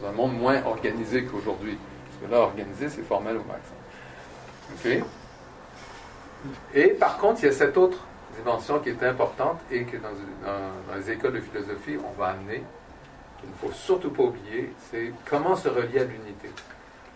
un 0.07 0.11
monde 0.13 0.39
moins 0.39 0.63
organisé 0.63 1.25
qu'aujourd'hui. 1.25 1.77
Parce 2.05 2.23
que 2.23 2.31
là, 2.33 2.41
organisé, 2.43 2.87
c'est 2.87 3.01
formel 3.01 3.35
au 3.35 3.43
max. 3.43 3.59
OK? 4.73 5.03
Et 6.73 6.87
par 6.91 7.17
contre, 7.17 7.41
il 7.43 7.47
y 7.47 7.49
a 7.49 7.51
cette 7.51 7.75
autre 7.75 7.97
dimension 8.37 8.79
qui 8.79 8.89
est 8.89 9.03
importante 9.03 9.59
et 9.69 9.83
que 9.83 9.97
dans, 9.97 10.95
les 10.95 11.11
écoles 11.11 11.33
de 11.33 11.41
philosophie, 11.41 11.97
on 11.97 12.17
va 12.17 12.27
amener, 12.27 12.63
qu'il 13.41 13.49
ne 13.49 13.55
faut 13.61 13.73
surtout 13.73 14.11
pas 14.11 14.23
oublier, 14.23 14.71
c'est 14.89 15.11
comment 15.25 15.57
se 15.57 15.67
relier 15.67 15.99
à 15.99 16.03
l'unité. 16.05 16.49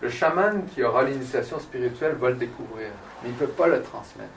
Le 0.02 0.10
chaman 0.10 0.66
qui 0.66 0.84
aura 0.84 1.06
l'initiation 1.06 1.60
spirituelle 1.60 2.16
va 2.16 2.32
le 2.32 2.36
découvrir, 2.36 2.90
mais 3.24 3.30
il 3.30 3.32
ne 3.32 3.38
peut 3.38 3.48
pas 3.48 3.68
le 3.68 3.82
transmettre. 3.82 4.30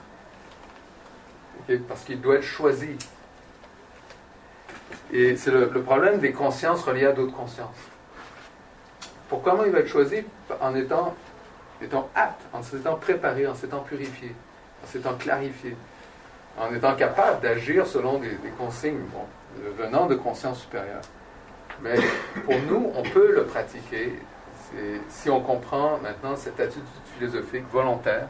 Parce 1.89 2.05
qu'il 2.05 2.21
doit 2.21 2.35
être 2.35 2.43
choisi. 2.43 2.95
Et 5.11 5.35
c'est 5.35 5.51
le, 5.51 5.69
problème 5.69 6.19
des 6.19 6.31
consciences 6.31 6.83
reliées 6.83 7.07
à 7.07 7.11
d'autres 7.11 7.35
consciences. 7.35 7.75
Pour 9.27 9.41
comment 9.41 9.63
il 9.63 9.71
va 9.71 9.79
être 9.79 9.87
choisi 9.87 10.23
En 10.61 10.75
étant, 10.75 11.15
étant 11.81 12.09
apte, 12.15 12.41
en 12.53 12.61
s'étant 12.63 12.95
préparé, 12.95 13.47
en 13.47 13.55
s'étant 13.55 13.79
purifié, 13.79 14.33
en 14.83 14.87
s'étant 14.87 15.13
clarifié 15.15 15.75
en 16.59 16.73
étant 16.73 16.95
capable 16.95 17.41
d'agir 17.41 17.87
selon 17.87 18.19
des, 18.19 18.29
consignes 18.57 18.99
venant 19.77 20.07
de 20.07 20.15
conscience 20.15 20.61
supérieure. 20.61 21.01
Mais 21.81 21.95
pour 22.45 22.55
nous, 22.67 22.91
on 22.95 23.03
peut 23.03 23.33
le 23.33 23.45
pratiquer 23.45 24.13
si 25.07 25.29
on 25.29 25.41
comprend 25.41 25.97
maintenant 25.99 26.35
cette 26.35 26.59
attitude 26.59 26.83
philosophique 27.17 27.63
volontaire 27.71 28.27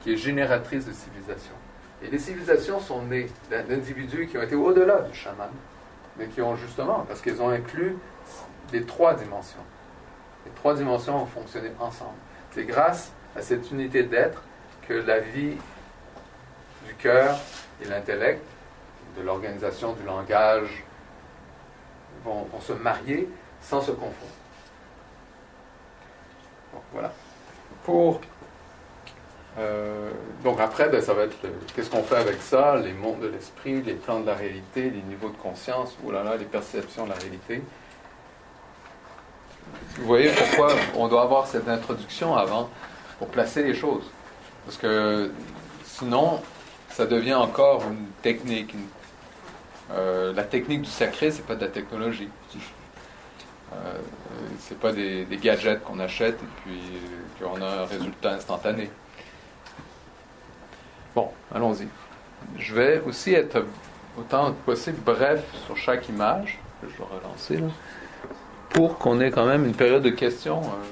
qui 0.00 0.12
est 0.14 0.16
génératrice 0.16 0.84
de 0.86 0.92
civilisation. 0.92 1.54
Et 2.02 2.10
les 2.10 2.18
civilisations 2.18 2.80
sont 2.80 3.02
nées 3.02 3.28
d'individus 3.48 4.26
qui 4.26 4.36
ont 4.36 4.42
été 4.42 4.56
au-delà 4.56 5.02
du 5.02 5.14
chaman, 5.14 5.50
mais 6.16 6.26
qui 6.26 6.42
ont 6.42 6.56
justement, 6.56 7.04
parce 7.08 7.20
qu'ils 7.20 7.40
ont 7.40 7.48
inclus 7.50 7.96
les 8.72 8.84
trois 8.84 9.14
dimensions. 9.14 9.62
Les 10.44 10.52
trois 10.52 10.74
dimensions 10.74 11.22
ont 11.22 11.26
fonctionné 11.26 11.70
ensemble. 11.78 12.16
C'est 12.52 12.64
grâce 12.64 13.12
à 13.36 13.42
cette 13.42 13.70
unité 13.70 14.02
d'être 14.02 14.42
que 14.86 14.94
la 14.94 15.20
vie 15.20 15.56
du 16.86 16.94
cœur 16.94 17.38
et 17.80 17.86
l'intellect, 17.86 18.42
de 19.16 19.22
l'organisation 19.22 19.92
du 19.92 20.02
langage, 20.04 20.84
vont, 22.24 22.46
se 22.60 22.72
marier 22.72 23.28
sans 23.60 23.80
se 23.80 23.90
confondre. 23.90 24.32
Donc 26.72 26.82
voilà. 26.92 27.12
Pour 27.84 28.20
euh, 29.58 30.10
donc 30.42 30.60
après, 30.60 30.88
ben, 30.88 31.02
ça 31.02 31.12
va 31.12 31.24
être 31.24 31.36
qu'est-ce 31.74 31.90
qu'on 31.90 32.02
fait 32.02 32.16
avec 32.16 32.40
ça, 32.40 32.76
les 32.76 32.92
mondes 32.92 33.20
de 33.20 33.28
l'esprit, 33.28 33.82
les 33.82 33.94
plans 33.94 34.20
de 34.20 34.26
la 34.26 34.34
réalité, 34.34 34.90
les 34.90 35.02
niveaux 35.02 35.28
de 35.28 35.36
conscience, 35.36 35.96
là, 36.10 36.36
les 36.38 36.44
perceptions 36.46 37.04
de 37.04 37.10
la 37.10 37.16
réalité. 37.16 37.62
Vous 39.96 40.06
voyez 40.06 40.30
pourquoi 40.30 40.74
on 40.96 41.08
doit 41.08 41.22
avoir 41.22 41.46
cette 41.46 41.68
introduction 41.68 42.34
avant 42.34 42.70
pour 43.18 43.28
placer 43.28 43.62
les 43.62 43.74
choses? 43.74 44.10
Parce 44.64 44.78
que 44.78 45.30
sinon, 45.84 46.40
ça 46.88 47.04
devient 47.06 47.34
encore 47.34 47.82
une 47.82 48.06
technique. 48.22 48.74
Euh, 49.92 50.32
la 50.32 50.44
technique 50.44 50.82
du 50.82 50.90
sacré, 50.90 51.30
c'est 51.30 51.44
pas 51.44 51.56
de 51.56 51.60
la 51.60 51.70
technologie. 51.70 52.30
Euh, 53.74 53.98
c'est 54.60 54.78
pas 54.78 54.92
des, 54.92 55.24
des 55.24 55.36
gadgets 55.36 55.82
qu'on 55.82 55.98
achète 55.98 56.38
et 56.42 56.46
puis 56.62 56.80
qu'on 57.40 57.60
a 57.60 57.82
un 57.82 57.84
résultat 57.84 58.32
instantané. 58.32 58.90
Bon, 61.14 61.30
allons-y. 61.54 61.88
Je 62.58 62.74
vais 62.74 63.02
aussi 63.06 63.34
être 63.34 63.64
autant 64.18 64.52
que 64.52 64.64
possible 64.64 64.98
bref 65.04 65.44
sur 65.66 65.76
chaque 65.76 66.08
image, 66.08 66.58
que 66.80 66.88
je 66.88 66.96
vais 66.96 67.04
relancer 67.04 67.56
là, 67.58 67.68
pour 68.70 68.98
qu'on 68.98 69.20
ait 69.20 69.30
quand 69.30 69.44
même 69.44 69.66
une 69.66 69.74
période 69.74 70.02
de 70.02 70.10
questions 70.10 70.60
euh, 70.60 70.84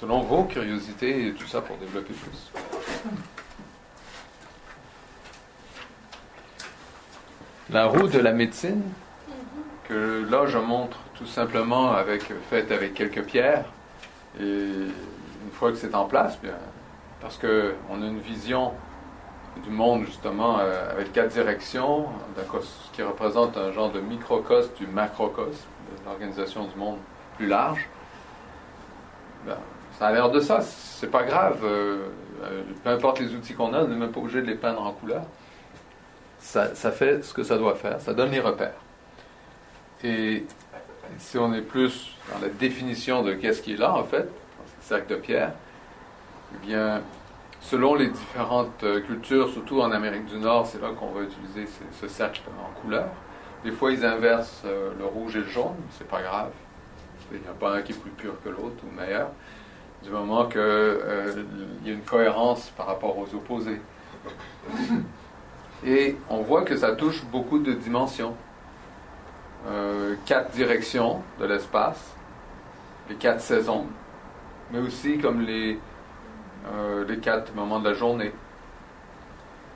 selon 0.00 0.20
vos 0.22 0.44
curiosités 0.44 1.28
et 1.28 1.32
tout 1.32 1.46
ça 1.46 1.60
pour 1.60 1.76
développer 1.76 2.12
plus. 2.12 2.52
La 7.70 7.86
roue 7.86 8.08
de 8.08 8.18
la 8.18 8.32
médecine, 8.32 8.82
que 9.88 10.26
là 10.28 10.46
je 10.46 10.58
montre 10.58 10.98
tout 11.14 11.26
simplement 11.26 11.92
avec 11.92 12.32
faite 12.50 12.72
avec 12.72 12.94
quelques 12.94 13.22
pierres, 13.22 13.64
et 14.40 14.42
une 14.42 15.52
fois 15.52 15.70
que 15.70 15.76
c'est 15.76 15.94
en 15.94 16.06
place, 16.06 16.38
bien, 16.40 16.58
parce 17.20 17.38
qu'on 17.38 18.02
a 18.02 18.06
une 18.06 18.18
vision 18.18 18.72
du 19.56 19.70
monde, 19.70 20.04
justement, 20.06 20.58
euh, 20.58 20.90
avec 20.90 21.12
quatre 21.12 21.32
directions, 21.32 22.06
qui 22.92 23.02
représente 23.02 23.56
un 23.56 23.72
genre 23.72 23.90
de 23.90 24.00
microcosme 24.00 24.72
du 24.78 24.86
macrocosme, 24.86 25.66
de 26.00 26.04
l'organisation 26.06 26.64
du 26.66 26.76
monde 26.76 26.98
plus 27.36 27.46
large. 27.46 27.88
Ben, 29.46 29.56
ça 29.98 30.06
a 30.06 30.12
l'air 30.12 30.30
de 30.30 30.40
ça, 30.40 30.60
c'est 30.60 31.10
pas 31.10 31.24
grave. 31.24 31.60
Euh, 31.64 32.08
euh, 32.44 32.62
peu 32.82 32.90
importe 32.90 33.20
les 33.20 33.34
outils 33.34 33.54
qu'on 33.54 33.74
a, 33.74 33.82
on 33.82 33.88
n'est 33.88 33.96
même 33.96 34.10
pas 34.10 34.20
obligé 34.20 34.40
de 34.40 34.46
les 34.46 34.54
peindre 34.54 34.82
en 34.82 34.92
couleur. 34.92 35.22
Ça, 36.38 36.74
ça, 36.74 36.90
fait 36.90 37.22
ce 37.22 37.32
que 37.32 37.42
ça 37.42 37.56
doit 37.56 37.74
faire, 37.76 38.00
ça 38.00 38.14
donne 38.14 38.30
les 38.30 38.40
repères. 38.40 38.74
Et 40.02 40.44
si 41.18 41.38
on 41.38 41.54
est 41.54 41.60
plus 41.62 42.16
dans 42.32 42.40
la 42.40 42.48
définition 42.48 43.22
de 43.22 43.34
qu'est-ce 43.34 43.62
qui 43.62 43.74
est 43.74 43.76
là, 43.76 43.94
en 43.94 44.02
fait, 44.02 44.22
dans 44.22 44.66
ce 44.80 44.88
sac 44.88 45.06
de 45.06 45.14
pierre, 45.14 45.52
eh 46.54 46.66
bien, 46.66 47.02
selon 47.62 47.94
les 47.94 48.08
différentes 48.08 48.82
euh, 48.82 49.00
cultures, 49.00 49.48
surtout 49.48 49.80
en 49.80 49.90
Amérique 49.92 50.26
du 50.26 50.36
Nord, 50.36 50.66
c'est 50.66 50.80
là 50.80 50.90
qu'on 50.98 51.10
va 51.12 51.22
utiliser 51.22 51.66
ce, 51.92 52.08
cercle 52.08 52.42
en 52.60 52.80
couleur. 52.80 53.08
Des 53.64 53.70
fois, 53.70 53.92
ils 53.92 54.04
inversent 54.04 54.62
euh, 54.66 54.90
le 54.98 55.06
rouge 55.06 55.36
et 55.36 55.40
le 55.40 55.46
jaune, 55.46 55.76
c'est 55.90 56.08
pas 56.08 56.20
grave. 56.20 56.50
Il 57.32 57.40
n'y 57.40 57.46
a 57.46 57.52
pas 57.52 57.76
un 57.76 57.82
qui 57.82 57.92
est 57.92 57.96
plus 57.98 58.10
pur 58.10 58.34
que 58.44 58.50
l'autre 58.50 58.82
ou 58.84 58.94
meilleur, 58.94 59.30
du 60.02 60.10
moment 60.10 60.46
qu'il 60.46 60.60
euh, 60.60 61.44
y 61.84 61.90
a 61.90 61.92
une 61.92 62.02
cohérence 62.02 62.70
par 62.76 62.86
rapport 62.86 63.16
aux 63.16 63.34
opposés. 63.34 63.80
Et 65.86 66.16
on 66.28 66.42
voit 66.42 66.62
que 66.62 66.76
ça 66.76 66.94
touche 66.94 67.24
beaucoup 67.24 67.58
de 67.58 67.72
dimensions. 67.72 68.34
euh, 69.68 70.16
quatre 70.26 70.50
directions 70.50 71.22
de 71.38 71.46
l'espace, 71.46 72.14
les 73.08 73.14
quatre 73.14 73.40
saisons, 73.40 73.86
mais 74.72 74.80
aussi 74.80 75.18
comme 75.18 75.40
les, 75.40 75.78
euh, 76.70 77.04
les 77.06 77.18
quatre 77.18 77.54
moments 77.54 77.80
de 77.80 77.88
la 77.88 77.94
journée, 77.94 78.32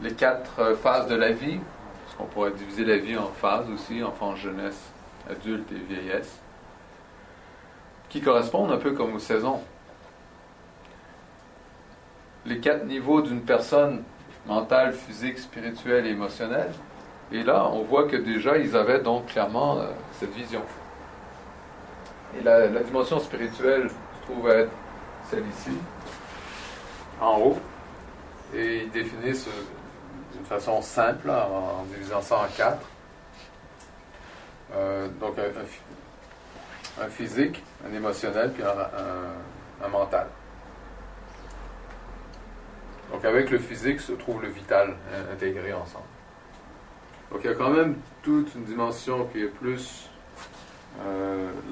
les 0.00 0.12
quatre 0.12 0.60
euh, 0.60 0.76
phases 0.76 1.08
de 1.08 1.16
la 1.16 1.32
vie, 1.32 1.58
parce 2.04 2.16
qu'on 2.16 2.24
pourrait 2.26 2.52
diviser 2.52 2.84
la 2.84 2.98
vie 2.98 3.16
en 3.16 3.26
phases 3.26 3.68
aussi, 3.70 4.02
enfance, 4.02 4.38
jeunesse, 4.38 4.80
adulte 5.28 5.70
et 5.72 5.92
vieillesse, 5.92 6.38
qui 8.08 8.20
correspondent 8.20 8.72
un 8.72 8.78
peu 8.78 8.92
comme 8.92 9.14
aux 9.14 9.18
saisons. 9.18 9.62
Les 12.44 12.60
quatre 12.60 12.84
niveaux 12.86 13.22
d'une 13.22 13.42
personne 13.42 14.04
mentale, 14.46 14.92
physique, 14.92 15.38
spirituelle 15.38 16.06
et 16.06 16.10
émotionnelle. 16.10 16.70
Et 17.32 17.42
là, 17.42 17.68
on 17.72 17.82
voit 17.82 18.04
que 18.04 18.16
déjà, 18.16 18.56
ils 18.56 18.76
avaient 18.76 19.00
donc 19.00 19.26
clairement 19.26 19.78
euh, 19.78 19.88
cette 20.12 20.32
vision. 20.32 20.62
Et 22.38 22.44
la, 22.44 22.68
la 22.68 22.82
dimension 22.84 23.18
spirituelle 23.18 23.90
se 23.90 24.30
trouve 24.30 24.48
être 24.50 24.70
celle 25.28 25.44
ici, 25.48 25.76
en 27.20 27.38
haut. 27.38 27.58
Et 28.54 28.84
ils 28.84 28.90
définissent 28.90 29.48
euh, 29.48 29.62
d'une 30.34 30.44
façon 30.44 30.80
simple, 30.82 31.30
en, 31.30 31.84
divisant 31.84 32.22
ça 32.22 32.38
en 32.38 32.46
quatre. 32.56 32.86
Euh, 34.74 35.08
donc, 35.20 35.38
un, 35.38 35.60
un 35.60 35.64
phy- 35.64 35.80
un 37.02 37.08
physique, 37.08 37.62
un 37.88 37.94
émotionnel, 37.94 38.52
puis 38.52 38.62
un, 38.62 39.88
mental. 39.88 40.26
Donc, 43.12 43.24
avec 43.24 43.50
le 43.50 43.58
physique 43.58 44.00
se 44.00 44.12
trouve 44.12 44.42
le 44.42 44.48
vital 44.48 44.96
euh, 45.12 45.32
intégré 45.32 45.72
ensemble. 45.72 46.04
Donc, 47.30 47.40
il 47.44 47.50
y 47.50 47.52
a 47.52 47.56
quand 47.56 47.70
même 47.70 47.96
toute 48.22 48.54
une 48.54 48.64
dimension 48.64 49.26
qui 49.26 49.42
est 49.42 49.48
plus 49.48 50.08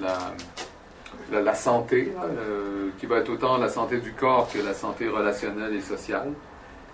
la, 0.01 0.19
la, 1.33 1.55
santé, 1.55 2.13
euh, 2.23 2.91
qui 2.99 3.07
va 3.07 3.19
être 3.19 3.29
autant 3.31 3.59
la 3.59 3.69
santé 3.69 3.99
du 3.99 4.13
corps 4.13 4.49
que 4.53 4.59
la 4.59 4.75
santé 4.75 5.09
relationnelle 5.09 5.75
et 5.75 5.81
sociale. 5.81 6.33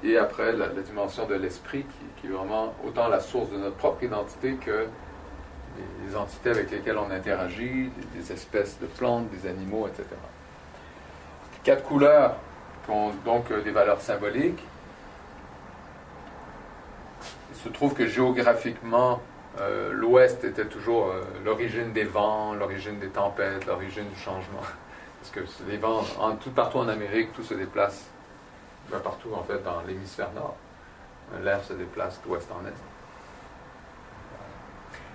Et 0.03 0.17
après, 0.17 0.53
la, 0.53 0.69
dimension 0.69 1.27
de 1.27 1.35
l'esprit, 1.35 1.83
qui, 1.83 2.21
qui 2.21 2.27
est 2.27 2.37
vraiment 2.37 2.75
autant 2.87 3.09
la 3.09 3.21
source 3.21 3.51
de 3.51 3.59
notre 3.59 3.77
propre 3.77 4.05
identité 4.05 4.55
que 4.55 4.87
les, 6.07 6.17
entités 6.17 6.51
avec 6.51 6.71
lesquelles 6.71 6.99
on 6.99 7.11
interagit, 7.11 7.91
des, 7.91 8.21
des 8.21 8.33
espèces 8.33 8.79
de 8.81 8.87
plantes, 8.87 9.29
des 9.31 9.49
animaux, 9.49 9.87
etc. 9.87 10.05
Quatre 11.63 11.85
couleurs 11.85 12.37
qui 12.85 12.91
ont 12.91 13.11
donc 13.25 13.51
euh, 13.51 13.63
des 13.63 13.71
valeurs 13.71 14.01
symboliques. 14.01 14.63
Il 17.53 17.59
se 17.59 17.69
trouve 17.69 17.95
que 17.95 18.07
géographiquement, 18.07 19.21
euh, 19.59 19.93
l'Ouest 19.93 20.45
était 20.45 20.67
toujours 20.67 21.09
euh, 21.09 21.23
l'origine 21.45 21.93
des 21.93 22.05
vents, 22.05 22.55
l'origine 22.55 22.99
des 22.99 23.09
tempêtes, 23.09 23.67
l'origine 23.67 24.09
du 24.09 24.19
changement. 24.19 24.61
Parce 25.21 25.31
que 25.33 25.41
les 25.69 25.77
vents, 25.77 26.03
en, 26.19 26.37
tout 26.37 26.51
partout 26.51 26.79
en 26.79 26.89
Amérique, 26.89 27.33
tout 27.33 27.43
se 27.43 27.55
déplace 27.55 28.07
partout 28.99 29.31
en 29.35 29.43
fait 29.45 29.63
dans 29.63 29.83
l'hémisphère 29.87 30.33
nord. 30.33 30.57
L'air 31.43 31.63
se 31.63 31.75
déplace 31.75 32.21
d'ouest 32.23 32.51
en 32.51 32.67
est. 32.67 32.75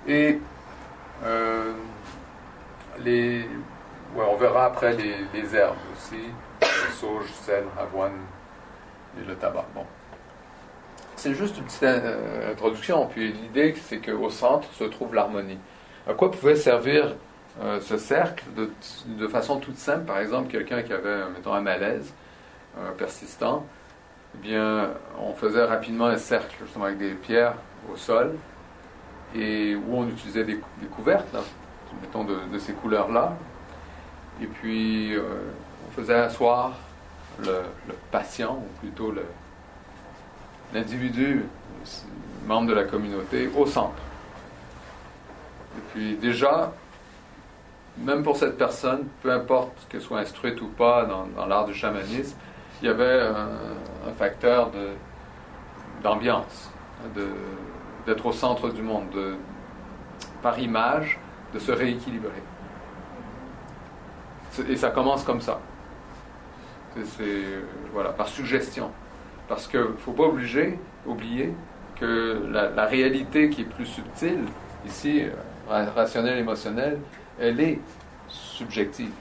Et 0.07 0.39
euh, 1.23 1.73
on 4.15 4.35
verra 4.35 4.65
après 4.65 4.93
les, 4.93 5.15
les 5.33 5.55
herbes 5.55 5.75
aussi, 5.93 6.21
le 6.61 6.93
sauge, 6.93 7.31
sel, 7.33 7.65
avoine 7.77 8.19
et 9.19 9.25
le 9.25 9.35
tabac. 9.35 9.65
Bon. 9.73 9.85
C'est 11.15 11.33
juste 11.33 11.57
une 11.57 11.63
petite 11.63 11.83
euh, 11.83 12.51
introduction. 12.51 13.07
Puis 13.07 13.31
l'idée, 13.31 13.73
c'est 13.81 13.99
qu'au 13.99 14.29
centre 14.29 14.71
se 14.73 14.83
trouve 14.83 15.15
l'harmonie. 15.15 15.57
À 16.07 16.13
quoi 16.13 16.29
pouvait 16.29 16.55
servir 16.55 17.15
euh, 17.61 17.79
ce 17.79 17.97
cercle 17.97 18.43
de, 18.55 19.27
façon 19.27 19.59
toute 19.59 19.77
simple? 19.77 20.05
Par 20.05 20.19
exemple, 20.19 20.51
quelqu'un 20.51 20.81
qui 20.81 20.93
avait, 20.93 21.29
mettons, 21.33 21.53
un 21.53 21.61
malaise 21.61 22.13
euh, 22.77 22.91
persistant, 22.97 23.65
eh 24.35 24.37
bien, 24.39 24.89
on 25.19 25.33
faisait 25.33 25.63
rapidement 25.63 26.07
un 26.07 26.17
cercle, 26.17 26.55
justement, 26.61 26.85
avec 26.85 26.97
des 26.97 27.13
pierres 27.13 27.55
au 27.91 27.95
sol, 27.95 28.35
et 29.33 29.75
où 29.75 29.95
on 29.95 30.07
utilisait 30.09 30.43
des, 30.43 30.55
des 30.81 30.87
couvertes, 30.87 31.33
mettons, 32.01 32.25
de, 32.25 32.59
ces 32.59 32.73
couleurs-là. 32.73 33.33
Et 34.41 34.47
puis, 34.47 35.15
on 35.87 35.91
faisait 35.91 36.15
asseoir 36.15 36.73
le 37.39 37.63
patient, 38.11 38.57
ou 38.57 38.79
plutôt 38.81 39.11
le, 39.11 39.23
l'individu, 40.75 41.45
membre 42.45 42.67
de 42.67 42.73
la 42.73 42.83
communauté, 42.83 43.49
au 43.55 43.65
centre. 43.65 43.95
Et 45.77 45.81
puis 45.91 46.15
déjà, 46.17 46.73
même 47.97 48.23
pour 48.23 48.35
cette 48.35 48.57
personne, 48.57 49.07
peu 49.23 49.31
importe 49.31 49.87
qu'elle 49.89 50.01
soit 50.01 50.19
instruite 50.19 50.61
ou 50.61 50.67
pas 50.67 51.05
dans, 51.05 51.45
l'art 51.45 51.65
du 51.65 51.73
chamanisme, 51.73 52.37
il 52.81 52.87
y 52.87 52.89
avait 52.89 53.21
un, 53.21 54.11
facteur 54.17 54.69
d'ambiance, 56.03 56.71
d'être 58.05 58.25
au 58.25 58.33
centre 58.33 58.69
du 58.69 58.81
monde, 58.81 59.09
de, 59.11 59.35
par 60.41 60.59
image, 60.59 61.19
de 61.53 61.59
se 61.59 61.71
rééquilibrer. 61.71 62.43
Et 64.69 64.75
ça 64.75 64.89
commence 64.91 65.23
comme 65.23 65.41
ça. 65.41 65.59
C'est, 66.93 67.05
c'est, 67.05 67.43
voilà, 67.91 68.11
par 68.11 68.27
suggestion. 68.27 68.91
Parce 69.47 69.67
qu'il 69.67 69.79
ne 69.79 69.97
faut 69.97 70.11
pas 70.11 70.23
obliger, 70.23 70.79
oublier 71.05 71.53
que 71.99 72.43
la, 72.51 72.85
réalité 72.85 73.49
qui 73.49 73.61
est 73.61 73.65
plus 73.65 73.85
subtile, 73.85 74.45
ici, 74.85 75.23
ra- 75.69 75.85
rationnelle, 75.91 76.37
émotionnelle, 76.39 76.99
elle 77.39 77.59
est 77.59 77.79
subjective. 78.27 79.11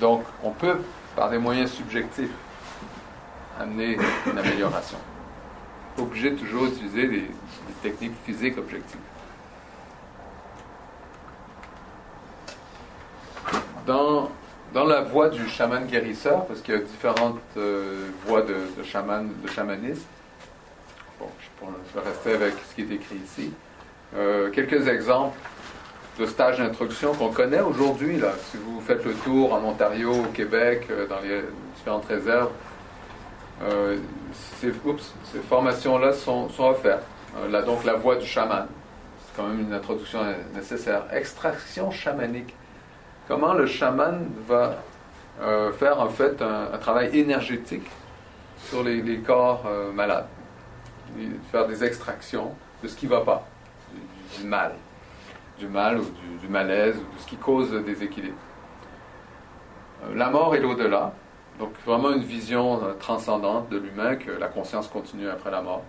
Donc, 0.00 0.24
on 0.42 0.50
peut, 0.50 0.80
par 1.14 1.30
des 1.30 1.38
moyens 1.38 1.70
subjectifs, 1.70 2.30
amener 3.60 3.96
une 4.26 4.38
amélioration. 4.38 4.98
Pas 5.96 6.02
obligé 6.02 6.34
toujours 6.34 6.66
utiliser 6.66 7.06
des, 7.06 7.20
des 7.20 7.74
techniques 7.82 8.14
physiques 8.24 8.58
objectives. 8.58 9.00
Dans, 13.86 14.30
dans 14.72 14.84
la 14.84 15.00
voie 15.00 15.28
du 15.28 15.48
chaman 15.48 15.84
guérisseur, 15.86 16.46
parce 16.46 16.60
qu'il 16.60 16.74
y 16.74 16.76
a 16.76 16.80
différentes 16.80 17.40
euh, 17.56 18.08
voies 18.26 18.42
de, 18.42 18.82
chaman, 18.84 19.28
de 19.42 19.48
chamanisme, 19.48 20.06
bon, 21.18 21.26
je, 21.62 21.98
vais 21.98 22.06
rester 22.06 22.34
avec 22.34 22.54
ce 22.68 22.74
qui 22.74 22.82
est 22.82 22.94
écrit 22.94 23.16
ici. 23.16 23.52
Euh, 24.16 24.50
quelques 24.50 24.86
exemples 24.88 25.38
de 26.18 26.26
stages 26.26 26.58
d'instruction 26.58 27.14
qu'on 27.14 27.30
connaît 27.30 27.60
aujourd'hui. 27.60 28.18
Là. 28.18 28.32
Si 28.50 28.58
vous 28.58 28.80
faites 28.80 29.04
le 29.04 29.14
tour 29.14 29.52
en 29.52 29.64
Ontario, 29.64 30.12
au 30.12 30.32
Québec, 30.32 30.86
euh, 30.90 31.06
dans 31.06 31.20
les 31.20 31.42
différentes 31.76 32.06
réserves, 32.06 32.50
ces, 34.60 34.72
formations-là 35.48 36.12
sont, 36.14 36.48
sont 36.48 36.64
offertes. 36.64 37.04
Là, 37.50 37.60
donc, 37.60 37.84
la 37.84 37.94
voie 37.94 38.16
du 38.16 38.26
chaman. 38.26 38.66
C'est 39.18 39.36
quand 39.36 39.48
même 39.48 39.60
une 39.60 39.72
introduction 39.74 40.20
nécessaire. 40.54 41.04
Extraction 41.12 41.90
chamanique. 41.90 42.54
Comment 43.30 43.54
le 43.54 43.66
chaman 43.66 44.28
va 44.48 44.74
euh, 45.40 45.70
faire 45.70 46.00
en 46.00 46.08
fait 46.08 46.42
un, 46.42 46.76
travail 46.78 47.16
énergétique 47.16 47.88
sur 48.58 48.82
les, 48.82 49.20
corps 49.20 49.62
euh, 49.68 49.92
malades? 49.92 50.26
Faire 51.52 51.68
des 51.68 51.84
extractions 51.84 52.56
de 52.82 52.88
ce 52.88 52.96
qui 52.96 53.06
ne 53.06 53.12
va 53.12 53.20
pas, 53.20 53.46
du, 54.36 54.44
mal 54.48 54.72
du 55.60 55.68
mal 55.68 56.00
ou 56.00 56.06
du, 56.40 56.48
malaise 56.48 56.96
ou 56.96 57.14
de 57.14 57.20
ce 57.20 57.26
qui 57.28 57.36
cause 57.36 57.70
des 57.70 58.02
équilibres. 58.02 58.34
Euh, 60.02 60.16
La 60.16 60.28
mort 60.28 60.56
et 60.56 60.58
l'au-delà, 60.58 61.12
donc 61.60 61.70
vraiment 61.86 62.10
une 62.10 62.24
vision 62.24 62.80
transcendante 62.98 63.68
de 63.68 63.78
l'humain 63.78 64.16
que 64.16 64.32
la 64.32 64.48
conscience 64.48 64.88
continue 64.88 65.28
après 65.28 65.52
la 65.52 65.62
mort. 65.62 65.84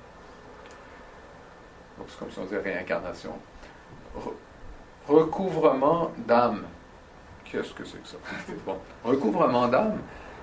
Donc 1.97 2.05
c'est 2.07 2.19
comme 2.19 2.29
si 2.29 2.37
on 2.37 2.43
disait 2.43 2.59
réincarnation. 2.59 3.33
Re- 4.15 4.33
recouvrement 5.07 6.11
d'âme. 6.27 6.65
Qu'est-ce 7.51 7.73
que 7.73 7.83
c'est 7.83 8.01
que 8.01 8.07
ça? 8.07 8.17
Bon. 8.65 8.77
Recouvrement 9.03 9.67
d'âme, 9.67 9.99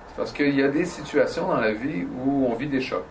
c'est 0.07 0.15
parce 0.15 0.31
qu'il 0.31 0.53
y 0.53 0.61
a 0.61 0.67
des 0.67 0.85
situations 0.85 1.47
dans 1.47 1.59
la 1.59 1.73
vie 1.73 2.05
où 2.05 2.45
on 2.45 2.53
vit 2.53 2.67
des 2.67 2.81
chocs. 2.81 3.03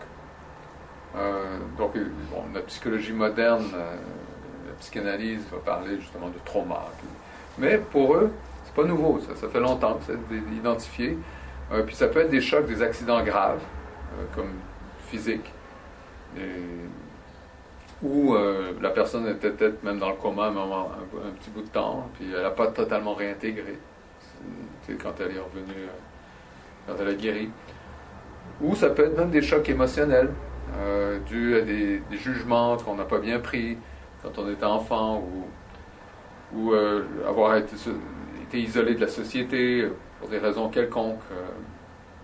Euh, 1.17 1.57
donc, 1.77 1.97
euh, 1.97 2.07
la 2.53 2.61
psychologie 2.61 3.11
moderne, 3.11 3.65
euh, 3.73 3.95
la 4.67 4.73
psychanalyse 4.79 5.41
va 5.51 5.57
parler 5.57 5.99
justement 5.99 6.29
de 6.29 6.37
trauma. 6.45 6.85
Mais 7.57 7.77
pour 7.77 8.15
eux, 8.15 8.31
c'est 8.63 8.73
pas 8.73 8.85
nouveau, 8.85 9.19
ça, 9.19 9.49
fait 9.49 9.59
longtemps 9.59 9.95
que 9.95 10.13
c'est 10.13 10.55
identifié. 10.55 11.17
Puis 11.85 11.95
ça 11.95 12.07
peut 12.07 12.21
être 12.21 12.29
des 12.29 12.41
chocs, 12.41 12.65
des 12.65 12.81
accidents 12.81 13.21
graves, 13.23 13.61
comme 14.33 14.53
physiques, 15.07 15.51
où 18.01 18.33
euh, 18.33 18.73
la 18.81 18.89
personne 18.91 19.27
était 19.27 19.51
peut-être 19.51 19.83
même 19.83 19.99
dans 19.99 20.09
le 20.09 20.15
coma 20.15 20.45
un, 20.45 20.55
un, 20.55 21.31
petit 21.37 21.49
bout 21.49 21.61
de 21.61 21.67
temps, 21.67 22.09
puis 22.13 22.27
elle 22.33 22.43
n'a 22.43 22.51
pas 22.51 22.67
totalement 22.67 23.13
réintégré. 23.13 23.77
Quand 24.97 25.13
elle 25.19 25.35
est 25.35 25.39
revenue, 25.39 25.83
euh, 25.83 26.87
quand 26.87 26.95
elle 26.99 27.09
a 27.09 27.13
guéri. 27.13 27.49
Ou 28.61 28.75
ça 28.75 28.89
peut 28.89 29.05
être 29.05 29.17
même 29.17 29.29
des 29.29 29.43
chocs 29.43 29.67
émotionnels, 29.69 30.31
euh, 30.77 31.19
dus 31.27 31.57
à 31.57 31.61
des, 31.61 32.01
jugements 32.11 32.75
qu'on 32.77 32.95
n'a 32.95 33.03
pas 33.03 33.19
bien 33.19 33.39
pris 33.39 33.77
quand 34.23 34.37
on 34.37 34.49
était 34.49 34.65
enfant, 34.65 35.23
ou 36.53 36.73
euh, 36.73 37.03
avoir 37.27 37.55
été, 37.57 37.75
isolé 38.53 38.95
de 38.95 39.01
la 39.01 39.07
société 39.07 39.87
pour 40.19 40.29
des 40.29 40.39
raisons 40.39 40.69
quelconques. 40.69 41.21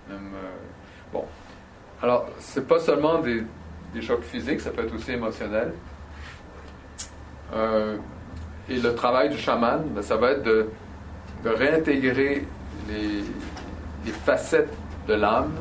même, 0.10 0.32
bon. 1.14 1.24
Alors, 2.02 2.26
pas 2.68 2.80
seulement 2.80 3.20
des, 3.20 3.44
des, 3.96 4.02
chocs 4.02 4.24
physiques, 4.24 4.62
ça 4.62 4.70
peut 4.70 4.84
être 4.84 4.94
aussi 4.94 5.12
émotionnel. 5.12 5.74
et 8.70 8.78
le 8.78 8.96
travail 8.96 9.30
du 9.30 9.38
chaman, 9.38 9.84
ben, 9.90 10.02
ça 10.02 10.18
va 10.18 10.32
être 10.32 10.44
de, 10.44 10.68
réintégrer 11.46 12.46
les, 12.90 13.24
facettes 14.12 14.74
de 15.08 15.14
l'âme 15.14 15.52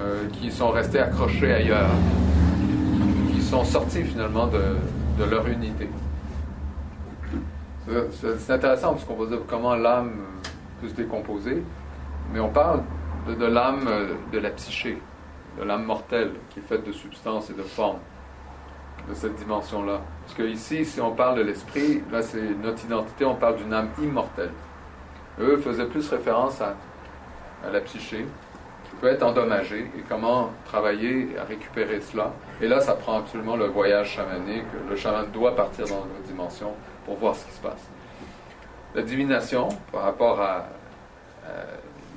euh, 0.00 0.26
qui 0.32 0.50
sont 0.50 0.70
restés 0.70 0.98
accrochés 0.98 1.52
ailleurs, 1.52 1.90
qui 3.32 3.40
sont 3.40 3.64
sortis 3.64 4.02
finalement 4.02 4.46
de, 4.46 4.76
de 5.18 5.24
leur 5.24 5.46
unité. 5.46 5.88
C'est 8.10 8.50
intéressant 8.50 8.92
parce 8.92 9.04
qu'on 9.04 9.14
va 9.14 9.26
dire 9.26 9.38
comment 9.46 9.76
l'âme 9.76 10.12
peut 10.80 10.88
se 10.88 10.94
décomposer, 10.94 11.62
mais 12.32 12.40
on 12.40 12.48
parle 12.48 12.82
de, 13.28 13.34
de 13.34 13.46
l'âme 13.46 13.86
euh, 13.86 14.14
de 14.32 14.38
la 14.38 14.50
psyché, 14.50 14.98
de 15.56 15.62
l'âme 15.62 15.84
mortelle 15.84 16.32
qui 16.50 16.60
est 16.60 16.62
faite 16.62 16.84
de 16.84 16.92
substance 16.92 17.50
et 17.50 17.54
de 17.54 17.62
forme, 17.62 17.98
de 19.08 19.14
cette 19.14 19.36
dimension-là. 19.36 20.00
Parce 20.24 20.34
que 20.36 20.42
ici, 20.42 20.84
si 20.84 21.00
on 21.00 21.12
parle 21.12 21.38
de 21.38 21.42
l'esprit, 21.42 22.02
là 22.10 22.22
c'est 22.22 22.42
notre 22.62 22.84
identité, 22.84 23.24
on 23.24 23.34
parle 23.34 23.56
d'une 23.56 23.72
âme 23.72 23.88
immortelle. 24.02 24.52
Eux 25.40 25.58
faisaient 25.58 25.86
plus 25.86 26.08
référence 26.08 26.60
à, 26.60 26.74
la 27.70 27.80
psyché, 27.80 28.24
peut 29.00 29.08
être 29.08 29.22
endommagé 29.22 29.90
et 29.98 30.02
comment 30.08 30.50
travailler 30.66 31.36
à 31.38 31.44
récupérer 31.44 32.00
cela. 32.00 32.32
Et 32.60 32.68
là, 32.68 32.80
ça 32.80 32.94
prend 32.94 33.18
absolument 33.18 33.56
le 33.56 33.66
voyage 33.66 34.10
chamanique. 34.10 34.64
Le 34.88 34.96
chaman 34.96 35.26
doit 35.32 35.54
partir 35.54 35.86
dans 35.86 36.06
notre 36.06 36.22
dimension 36.26 36.72
pour 37.04 37.16
voir 37.16 37.34
ce 37.34 37.44
qui 37.44 37.52
se 37.52 37.60
passe. 37.60 37.84
La 38.94 39.02
divination, 39.02 39.68
par 39.92 40.02
rapport 40.02 40.40
à, 40.40 40.66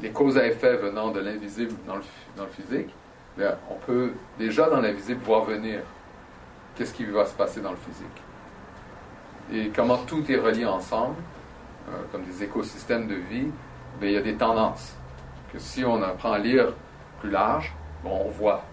les 0.01 0.11
causes 0.11 0.37
à 0.37 0.47
effet 0.47 0.77
venant 0.77 1.11
de 1.11 1.19
l'invisible 1.19 1.73
dans 1.85 1.97
le, 1.97 2.03
dans 2.37 2.43
le 2.43 2.49
physique, 2.49 2.89
on 3.69 3.75
peut 3.85 4.11
déjà 4.37 4.69
dans 4.69 4.81
l'invisible 4.81 5.21
voir 5.23 5.45
venir 5.45 5.81
qu'est-ce 6.75 6.93
qui 6.93 7.05
va 7.05 7.25
se 7.25 7.33
passer 7.33 7.61
dans 7.61 7.71
le 7.71 7.77
physique. 7.77 8.07
Et 9.51 9.69
comment 9.75 9.97
tout 9.97 10.23
est 10.31 10.37
relié 10.37 10.65
ensemble, 10.65 11.15
euh, 11.89 11.91
comme 12.11 12.23
des 12.23 12.43
écosystèmes 12.43 13.07
de 13.07 13.15
vie, 13.15 13.47
bien, 13.99 14.09
il 14.09 14.11
y 14.11 14.17
a 14.17 14.21
des 14.21 14.35
tendances 14.35 14.95
que 15.51 15.59
si 15.59 15.83
on 15.83 16.01
apprend 16.03 16.33
à 16.33 16.39
lire 16.39 16.73
plus 17.19 17.31
large, 17.31 17.73
bon, 18.03 18.21
on 18.25 18.29
voit 18.29 18.63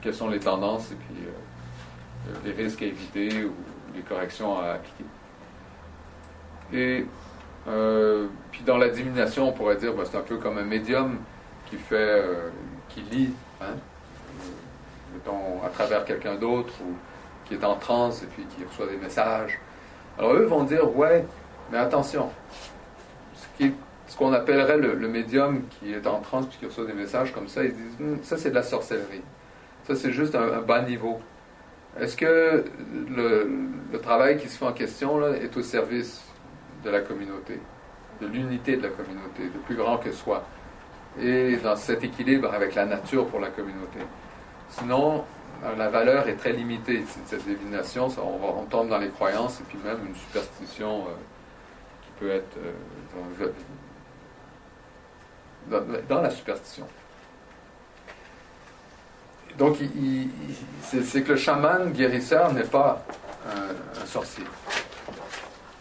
quelles 0.00 0.14
sont 0.14 0.28
les 0.28 0.40
tendances 0.40 0.90
et 0.92 0.94
puis 0.94 1.24
euh, 1.26 2.32
les 2.44 2.52
risques 2.52 2.82
à 2.82 2.86
éviter 2.86 3.44
ou 3.44 3.52
les 3.94 4.02
corrections 4.02 4.58
à 4.58 4.72
appliquer. 4.72 5.04
Et 6.72 7.06
euh, 7.68 8.26
puis 8.50 8.62
dans 8.62 8.78
la 8.78 8.88
divination, 8.88 9.48
on 9.48 9.52
pourrait 9.52 9.76
dire 9.76 9.94
ben, 9.94 10.04
c'est 10.04 10.16
un 10.16 10.22
peu 10.22 10.38
comme 10.38 10.58
un 10.58 10.64
médium 10.64 11.18
qui 11.66 11.76
fait, 11.76 12.24
qui 12.98 13.16
lit, 13.16 13.30
hein, 13.60 13.74
mettons, 15.12 15.62
à 15.64 15.68
travers 15.68 16.04
quelqu'un 16.04 16.34
d'autre 16.34 16.72
ou 16.82 16.94
qui 17.46 17.54
est 17.54 17.64
en 17.64 17.76
transe 17.76 18.22
et 18.22 18.26
puis 18.26 18.44
qui 18.44 18.64
reçoit 18.64 18.86
des 18.86 18.96
messages. 18.96 19.58
Alors 20.18 20.34
eux 20.34 20.44
vont 20.44 20.64
dire, 20.64 20.96
ouais, 20.96 21.24
mais 21.70 21.78
attention, 21.78 22.30
ce 23.58 24.16
qu'on 24.16 24.32
appellerait 24.32 24.78
le, 24.78 25.08
médium 25.08 25.62
qui 25.68 25.92
est 25.92 26.06
en 26.06 26.20
transe 26.20 26.46
puis 26.46 26.58
qui 26.58 26.66
reçoit 26.66 26.86
des 26.86 26.92
messages 26.92 27.32
comme 27.32 27.48
ça, 27.48 27.64
ils 27.64 27.74
disent 27.74 28.00
hum, 28.00 28.18
ça 28.22 28.36
c'est 28.36 28.50
de 28.50 28.54
la 28.54 28.62
sorcellerie. 28.62 29.22
Ça 29.86 29.94
c'est 29.96 30.12
juste 30.12 30.34
un, 30.34 30.60
bas 30.60 30.82
niveau. 30.82 31.20
Est-ce 31.98 32.16
que 32.16 32.64
le, 33.10 33.98
travail 34.02 34.38
qui 34.38 34.48
se 34.48 34.58
fait 34.58 34.64
en 34.64 34.72
question 34.72 35.18
là, 35.18 35.36
est 35.36 35.56
au 35.56 35.62
service 35.62 36.22
de 36.84 36.90
la 36.90 37.00
communauté, 37.00 37.60
de 38.20 38.26
l'unité 38.26 38.76
de 38.76 38.82
la 38.82 38.90
communauté, 38.90 39.44
de 39.44 39.58
plus 39.66 39.74
grand 39.74 39.98
que 39.98 40.12
soi, 40.12 40.44
et 41.20 41.56
dans 41.56 41.76
cet 41.76 42.04
équilibre 42.04 42.52
avec 42.52 42.74
la 42.74 42.86
nature 42.86 43.26
pour 43.26 43.40
la 43.40 43.48
communauté 43.48 43.98
Sinon, 44.70 45.24
euh, 45.64 45.74
la 45.76 45.88
valeur 45.88 46.28
est 46.28 46.36
très 46.36 46.52
limitée 46.52 46.98
de 46.98 47.06
cette 47.26 47.44
divination. 47.44 48.08
on, 48.18 48.64
tombe 48.64 48.88
dans 48.88 48.98
les 48.98 49.08
croyances 49.08 49.60
et 49.60 49.64
puis 49.64 49.78
même 49.84 49.98
une 50.06 50.14
superstition 50.14 51.00
euh, 51.00 51.10
qui 52.02 52.10
peut 52.20 52.30
être 52.30 52.56
euh, 55.70 55.92
dans, 56.08 56.22
la 56.22 56.30
superstition. 56.30 56.86
Donc, 59.58 59.76
c'est 60.82 61.22
que 61.22 61.32
le 61.32 61.38
chaman 61.38 61.90
guérisseur 61.90 62.52
n'est 62.52 62.62
pas 62.62 63.04
un, 63.50 64.06
sorcier. 64.06 64.44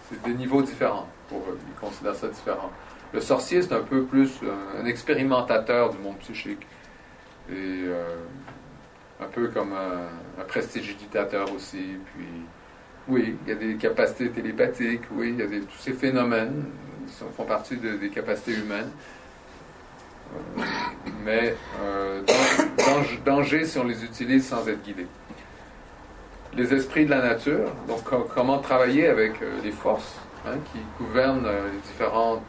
C'est 0.10 0.22
des 0.24 0.34
niveaux 0.34 0.62
différents 0.62 1.08
pour 1.30 1.40
eux. 1.50 1.60
Ils 1.68 1.80
considèrent 1.80 2.16
ça 2.16 2.28
différent. 2.28 2.72
Le 3.14 3.22
sorcier, 3.22 3.62
c'est 3.62 3.74
un 3.74 3.84
peu 3.84 4.04
plus 4.04 4.40
un, 4.80 4.86
expérimentateur 4.86 5.92
du 5.92 5.98
monde 6.00 6.18
psychique. 6.20 6.66
Et 7.50 7.54
euh, 7.88 8.18
un 9.22 9.28
peu 9.28 9.48
comme 9.48 9.74
un, 9.74 10.44
prestidigitateur 10.44 11.52
aussi. 11.54 11.98
Puis, 12.14 12.28
oui, 13.08 13.38
il 13.46 13.50
y 13.50 13.52
a 13.52 13.56
des 13.56 13.76
capacités 13.76 14.30
télépathiques, 14.30 15.04
oui, 15.12 15.36
il 15.38 15.40
y 15.40 15.44
a 15.44 15.48
tous 15.62 15.80
ces 15.80 15.94
phénomènes 15.94 16.66
qui 17.08 17.24
font 17.36 17.46
partie 17.46 17.78
des 17.78 18.10
capacités 18.10 18.54
humaines 18.54 18.92
mais 21.24 21.56
euh, 21.82 22.22
danger, 23.26 23.66
si 23.66 23.78
on 23.78 23.84
les 23.84 24.04
utilise 24.04 24.48
sans 24.48 24.68
être 24.68 24.84
guidé. 24.84 25.08
Les 26.54 26.74
esprits 26.74 27.06
de 27.06 27.12
la 27.12 27.22
nature, 27.22 27.72
donc 27.88 28.04
comment 28.34 28.60
travailler 28.60 29.08
avec 29.08 29.42
euh, 29.42 29.52
les 29.64 29.72
forces 29.72 30.16
hein, 30.46 30.58
qui 30.72 30.80
gouvernent 31.00 31.46
euh, 31.46 31.70
les 31.72 31.80
différentes 31.80 32.42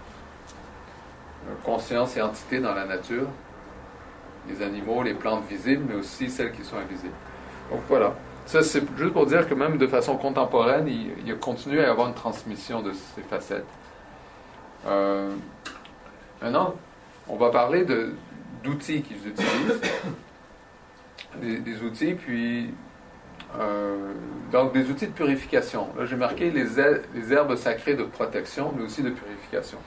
consciences 1.65 2.17
et 2.17 2.23
entités 2.23 2.61
dans 2.61 2.75
la 2.75 2.85
nature, 2.85 3.27
les 4.49 4.63
animaux, 4.63 5.03
les 5.03 5.15
plantes 5.15 5.45
visibles, 5.49 5.85
mais 5.89 5.97
aussi 5.97 6.31
celles 6.31 6.53
qui 6.53 6.65
sont 6.65 6.77
invisibles. 6.77 7.15
Donc 7.71 7.81
voilà. 7.89 8.15
Ça, 8.47 8.63
c'est 8.63 8.83
juste 8.97 9.13
pour 9.13 9.27
dire 9.27 9.47
que 9.47 9.53
même 9.53 9.77
de 9.77 9.87
façon 9.87 10.17
contemporaine, 10.17 10.89
il, 10.89 11.37
continue 11.37 11.81
à 11.81 11.83
y 11.83 11.87
avoir 11.87 12.09
une 12.09 12.15
transmission 12.15 12.81
de 12.81 12.93
ces 12.93 13.21
facettes. 13.21 13.67
maintenant, 16.41 16.75
on 17.29 17.37
va 17.37 17.51
parler 17.51 17.85
d'outils 18.65 19.03
qu'ils 19.03 19.29
utilisent. 19.29 19.81
Des, 21.43 21.83
outils, 21.83 22.15
puis. 22.15 22.73
Euh, 23.59 24.13
donc, 24.51 24.73
des 24.73 24.89
outils 24.91 25.07
de 25.07 25.13
purification. 25.13 25.89
Là, 25.97 26.07
j'ai 26.07 26.17
marqué 26.17 26.51
les, 26.51 26.81
herbes 27.33 27.55
sacrées 27.57 27.95
de 27.95 28.03
protection, 28.03 28.73
mais 28.77 28.85
aussi 28.85 29.03
de 29.03 29.11
purification. 29.11 29.79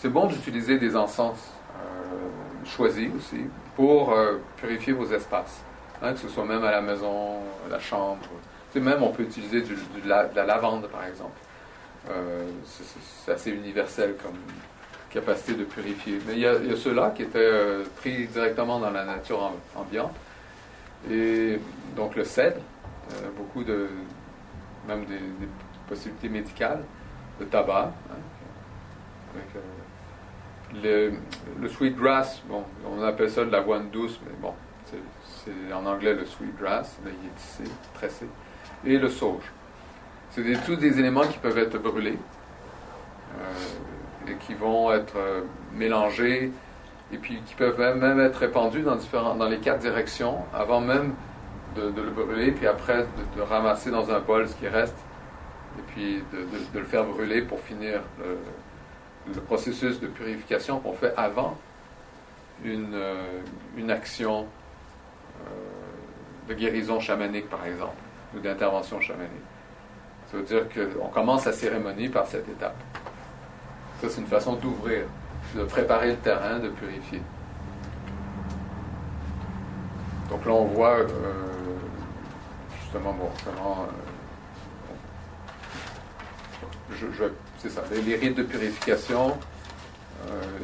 C'est 0.00 0.08
bon 0.08 0.26
d'utiliser 0.26 0.78
des 0.78 0.96
encens 0.96 1.36
euh, 1.76 2.64
choisis 2.64 3.08
aussi 3.16 3.44
pour 3.76 4.12
euh, 4.12 4.38
purifier 4.56 4.92
vos 4.92 5.06
espaces. 5.12 5.62
Hein, 6.02 6.14
que 6.14 6.18
ce 6.18 6.28
soit 6.28 6.46
même 6.46 6.64
à 6.64 6.70
la 6.70 6.80
maison, 6.80 7.40
à 7.66 7.70
la 7.70 7.78
chambre. 7.78 8.26
Même, 8.74 9.02
on 9.02 9.10
peut 9.10 9.24
utiliser 9.24 9.60
de 9.60 10.08
la 10.08 10.46
lavande, 10.46 10.86
par 10.88 11.04
exemple. 11.04 11.38
c'est 12.64 13.32
assez 13.32 13.50
universel 13.50 14.14
comme, 14.22 14.38
capacité 15.10 15.54
de 15.54 15.64
purifier. 15.64 16.18
Mais 16.26 16.34
il 16.34 16.40
y 16.40 16.46
a, 16.46 16.76
ceux-là 16.76 17.10
qui 17.10 17.22
étaient 17.22 17.38
euh, 17.38 17.84
pris 17.96 18.26
directement 18.28 18.78
dans 18.78 18.90
la 18.90 19.04
nature 19.04 19.52
ambiante. 19.74 20.14
Et 21.10 21.58
donc 21.96 22.14
le 22.16 22.24
cèdre, 22.24 22.60
euh, 23.12 23.28
beaucoup 23.36 23.64
de, 23.64 23.88
même 24.86 25.04
des, 25.06 25.20
possibilités 25.88 26.28
médicales, 26.28 26.82
le 27.40 27.46
tabac, 27.46 27.92
hein, 28.10 29.36
euh, 29.36 29.58
le, 30.82 31.68
sweet 31.68 31.96
grass, 31.96 32.42
bon, 32.48 32.64
on 32.88 33.02
appelle 33.02 33.30
ça 33.30 33.44
de 33.44 33.50
l'avoine 33.50 33.90
douce, 33.90 34.20
mais 34.24 34.32
bon, 34.40 34.54
c'est 34.84 35.72
en 35.72 35.86
anglais 35.86 36.14
le 36.14 36.24
sweet 36.24 36.56
grass, 36.56 36.98
il 37.04 37.08
est 37.10 37.34
tissé, 37.36 37.64
tressé, 37.94 38.26
et 38.84 38.98
le 38.98 39.08
sauge. 39.08 39.44
C'est 40.30 40.44
tous 40.64 40.76
des 40.76 40.98
éléments 40.98 41.26
qui 41.26 41.38
peuvent 41.38 41.58
être 41.58 41.78
brûlés 41.78 42.18
et 44.28 44.34
qui 44.46 44.54
vont 44.54 44.92
être 44.92 45.16
euh, 45.16 45.42
mélangés 45.74 46.52
et 47.12 47.18
puis 47.18 47.40
qui 47.44 47.54
peuvent 47.54 47.78
même, 47.78 48.20
être 48.20 48.36
répandus 48.36 48.82
dans, 48.82 49.48
les 49.48 49.58
quatre 49.58 49.80
directions 49.80 50.38
avant 50.54 50.80
même 50.80 51.14
de, 51.76 51.82
le 51.82 52.10
brûler, 52.10 52.52
puis 52.52 52.66
après 52.66 53.06
de, 53.36 53.42
ramasser 53.42 53.90
dans 53.90 54.10
un 54.10 54.20
bol 54.20 54.48
ce 54.48 54.54
qui 54.54 54.68
reste 54.68 54.96
et 55.78 55.82
puis 55.92 56.22
de, 56.32 56.78
le 56.78 56.84
faire 56.84 57.04
brûler 57.04 57.42
pour 57.42 57.60
finir 57.60 58.00
le, 58.18 58.38
processus 59.38 60.00
de 60.00 60.08
purification 60.08 60.80
qu'on 60.80 60.94
fait 60.94 61.14
avant 61.16 61.56
une, 62.64 62.94
euh, 62.94 63.40
une 63.76 63.90
action 63.90 64.46
euh, 65.40 66.48
de 66.48 66.54
guérison 66.54 66.98
chamanique, 66.98 67.48
par 67.48 67.64
exemple, 67.64 67.96
ou 68.34 68.40
d'intervention 68.40 69.00
chamanique. 69.00 69.30
Ça 70.30 70.36
veut 70.36 70.42
dire 70.42 70.66
qu'on 70.68 71.08
commence 71.08 71.44
la 71.44 71.52
cérémonie 71.52 72.08
par 72.08 72.26
cette 72.26 72.48
étape. 72.48 72.76
Ça, 74.00 74.08
c'est 74.08 74.20
une 74.20 74.26
façon 74.26 74.54
d'ouvrir, 74.54 75.04
de 75.54 75.64
préparer 75.64 76.10
le 76.10 76.16
terrain, 76.16 76.58
de 76.58 76.68
purifier. 76.68 77.20
Donc 80.30 80.46
là, 80.46 80.52
on 80.52 80.64
voit 80.66 81.00
euh, 81.00 81.08
justement 82.82 83.12
bon, 83.12 83.28
comment. 83.44 83.86
Euh, 83.88 83.90
c'est 87.62 87.70
ça, 87.70 87.82
les, 88.06 88.16
rites 88.16 88.36
de 88.36 88.42
purification. 88.42 89.36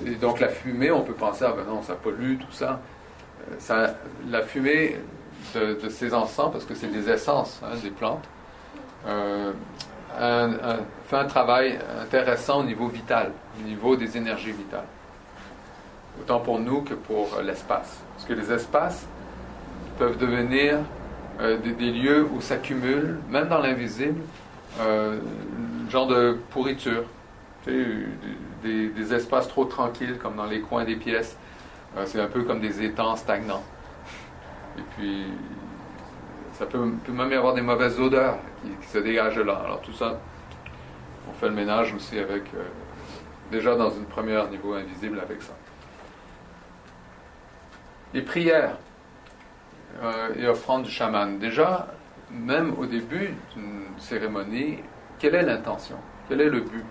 et 0.06 0.14
donc 0.16 0.40
la 0.40 0.48
fumée, 0.48 0.90
on 0.90 1.02
peut 1.02 1.14
penser, 1.14 1.44
ah 1.46 1.54
ben 1.56 1.64
non, 1.64 1.82
ça 1.82 1.94
pollue, 1.94 2.36
tout 2.38 2.52
ça. 2.52 2.80
ça 3.58 3.94
la 4.30 4.42
fumée 4.42 4.98
de, 5.54 5.88
ces 5.88 6.12
encens, 6.14 6.50
parce 6.52 6.64
que 6.64 6.74
c'est 6.74 6.88
des 6.88 7.08
essences 7.08 7.60
hein, 7.62 7.76
des 7.82 7.90
plantes, 7.90 8.24
fait 11.06 11.16
un 11.16 11.24
travail 11.26 11.78
intéressant 12.02 12.60
au 12.60 12.64
niveau 12.64 12.88
vital, 12.88 13.32
au 13.60 13.66
niveau 13.66 13.96
des 13.96 14.16
énergies 14.16 14.52
vitales. 14.52 14.86
Autant 16.20 16.40
pour 16.40 16.58
nous 16.58 16.82
que 16.82 16.94
pour 16.94 17.40
l'espace. 17.44 18.00
Parce 18.14 18.26
que 18.26 18.32
les 18.32 18.50
espaces 18.52 19.06
peuvent 19.98 20.18
devenir 20.18 20.78
euh, 21.40 21.58
des, 21.58 21.90
lieux 21.90 22.26
où 22.32 22.40
s'accumulent, 22.40 23.18
même 23.28 23.48
dans 23.48 23.58
l'invisible, 23.58 24.20
euh, 24.80 25.18
genre 25.90 26.06
de 26.06 26.38
pourriture. 26.50 27.04
Des, 27.66 29.12
espaces 29.12 29.48
trop 29.48 29.64
tranquilles, 29.64 30.18
comme 30.18 30.36
dans 30.36 30.46
les 30.46 30.60
coins 30.60 30.84
des 30.84 30.96
pièces. 30.96 31.36
Euh, 31.96 32.04
c'est 32.06 32.20
un 32.20 32.26
peu 32.26 32.42
comme 32.42 32.60
des 32.60 32.82
étangs 32.82 33.16
stagnants. 33.16 33.62
Et 34.78 34.82
puis, 34.96 35.26
ça 36.52 36.66
peut, 36.66 36.78
même 36.78 37.30
y 37.30 37.34
avoir 37.34 37.54
des 37.54 37.62
mauvaises 37.62 38.00
odeurs 38.00 38.38
qui, 38.62 38.88
se 38.88 38.98
dégagent 38.98 39.38
là. 39.38 39.62
Alors 39.64 39.80
tout 39.80 39.92
ça, 39.92 40.18
on 41.28 41.32
fait 41.34 41.48
le 41.48 41.54
ménage 41.54 41.94
aussi 41.94 42.18
avec, 42.18 42.42
euh, 42.54 42.62
déjà 43.50 43.74
dans 43.76 43.90
une 43.90 44.06
première 44.06 44.48
niveau 44.48 44.74
invisible 44.74 45.20
avec 45.20 45.42
ça. 45.42 45.52
Les 48.14 48.22
prières 48.22 48.76
euh, 50.02 50.34
et 50.36 50.46
offrandes 50.46 50.84
du 50.84 50.90
chaman. 50.90 51.38
Déjà, 51.38 51.88
même 52.30 52.74
au 52.78 52.86
début 52.86 53.34
d'une 53.54 53.84
cérémonie, 53.98 54.78
quelle 55.26 55.34
est 55.34 55.42
l'intention? 55.42 55.96
Quel 56.28 56.40
est 56.40 56.48
le 56.48 56.60
but? 56.60 56.84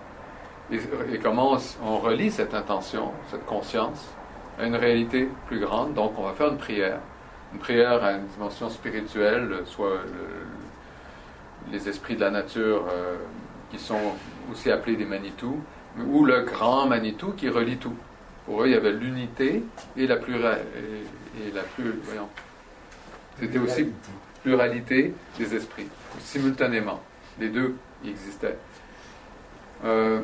Et, 0.70 0.80
et, 1.14 1.18
comment 1.18 1.56
on 1.82 1.98
relie 1.98 2.30
cette 2.30 2.52
intention, 2.52 3.12
cette 3.30 3.46
conscience, 3.46 4.10
à 4.58 4.66
une 4.66 4.74
réalité 4.74 5.28
plus 5.46 5.58
grande? 5.58 5.94
Donc, 5.94 6.12
on 6.18 6.22
va 6.22 6.32
faire 6.32 6.48
une 6.48 6.58
prière 6.58 6.98
une 7.52 7.60
prière 7.60 8.04
à 8.04 8.12
une 8.12 8.26
dimension 8.26 8.68
spirituelle, 8.68 9.62
soit 9.64 10.00
les 11.72 11.88
esprits 11.88 12.16
de 12.16 12.20
la 12.20 12.30
nature 12.30 12.84
euh, 12.92 13.16
qui 13.70 13.78
sont 13.78 14.14
aussi 14.52 14.70
appelés 14.70 14.96
des 14.96 15.06
Manitou, 15.06 15.60
ou 15.98 16.26
le 16.26 16.42
grand 16.42 16.86
Manitou 16.86 17.32
qui 17.32 17.48
relie 17.48 17.78
tout. 17.78 17.96
Pour 18.44 18.62
eux, 18.62 18.66
il 18.66 18.72
y 18.72 18.76
avait 18.76 18.92
l'unité 18.92 19.62
et 19.96 20.06
la 20.06 20.16
plus 20.16 20.34
et, 20.34 21.50
la 21.54 21.62
plus 21.62 21.92
voyons. 22.04 22.28
C'était 23.40 23.58
aussi 23.58 23.86
pluralité 24.42 25.14
des 25.38 25.54
esprits, 25.54 25.88
simultanément. 26.20 27.00
Les 27.40 27.48
deux 27.48 27.74
existaient. 28.10 28.56
Euh, 29.84 30.20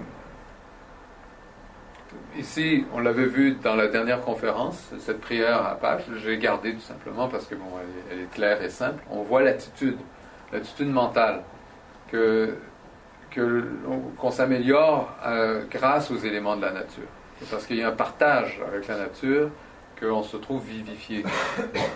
Ici, 2.38 2.84
on 2.94 3.00
l'avait 3.00 3.26
vu 3.26 3.56
dans 3.62 3.74
la 3.74 3.88
dernière 3.88 4.22
conférence, 4.22 4.90
cette 5.00 5.20
prière 5.20 5.66
à 5.66 5.74
Pâques, 5.74 6.04
j'ai 6.22 6.38
gardé 6.38 6.74
tout 6.74 6.80
simplement 6.80 7.28
parce 7.28 7.46
que 7.46 7.54
bon, 7.54 7.66
elle, 8.10 8.20
est 8.20 8.30
claire 8.30 8.62
et 8.62 8.70
simple. 8.70 9.02
On 9.10 9.22
voit 9.22 9.42
l'attitude, 9.42 9.98
l'attitude 10.52 10.90
mentale, 10.90 11.42
que 12.10 12.56
qu'on 13.34 14.30
s'améliore 14.30 15.08
euh, 15.24 15.64
grâce 15.70 16.10
aux 16.10 16.18
éléments 16.18 16.54
de 16.54 16.62
la 16.62 16.72
nature. 16.72 17.08
C'est 17.38 17.48
parce 17.48 17.64
qu'il 17.64 17.76
y 17.76 17.82
a 17.82 17.88
un 17.88 17.92
partage 17.92 18.60
avec 18.66 18.86
la 18.88 18.98
nature 18.98 19.48
qu'on 19.98 20.22
se 20.22 20.36
trouve 20.36 20.62
vivifié. 20.66 21.24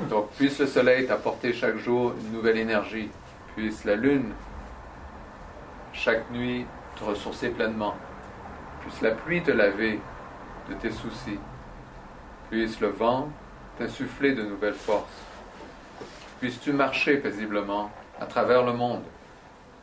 Donc, 0.09 0.31
puisse 0.31 0.59
le 0.59 0.67
soleil 0.67 1.07
t'apporter 1.07 1.53
chaque 1.53 1.77
jour 1.77 2.15
une 2.19 2.33
nouvelle 2.33 2.57
énergie, 2.57 3.11
puisse 3.55 3.85
la 3.85 3.97
lune 3.97 4.33
chaque 5.97 6.31
nuit 6.31 6.67
te 6.97 7.05
ressourcer 7.05 7.51
pleinement, 7.51 7.97
puisse 8.81 9.01
la 9.01 9.13
pluie 9.13 9.43
te 9.43 9.51
laver 9.51 9.99
de 10.69 10.75
tes 10.75 10.91
soucis. 10.91 11.39
Puisse 12.51 12.81
le 12.81 12.89
vent 12.89 13.29
t'insuffler 13.79 14.33
de 14.33 14.43
nouvelles 14.43 14.75
forces. 14.75 15.25
Puisses-tu 16.41 16.73
marcher 16.73 17.17
paisiblement 17.17 17.91
à 18.21 18.27
travers 18.27 18.65
le 18.65 18.73
monde 18.73 19.03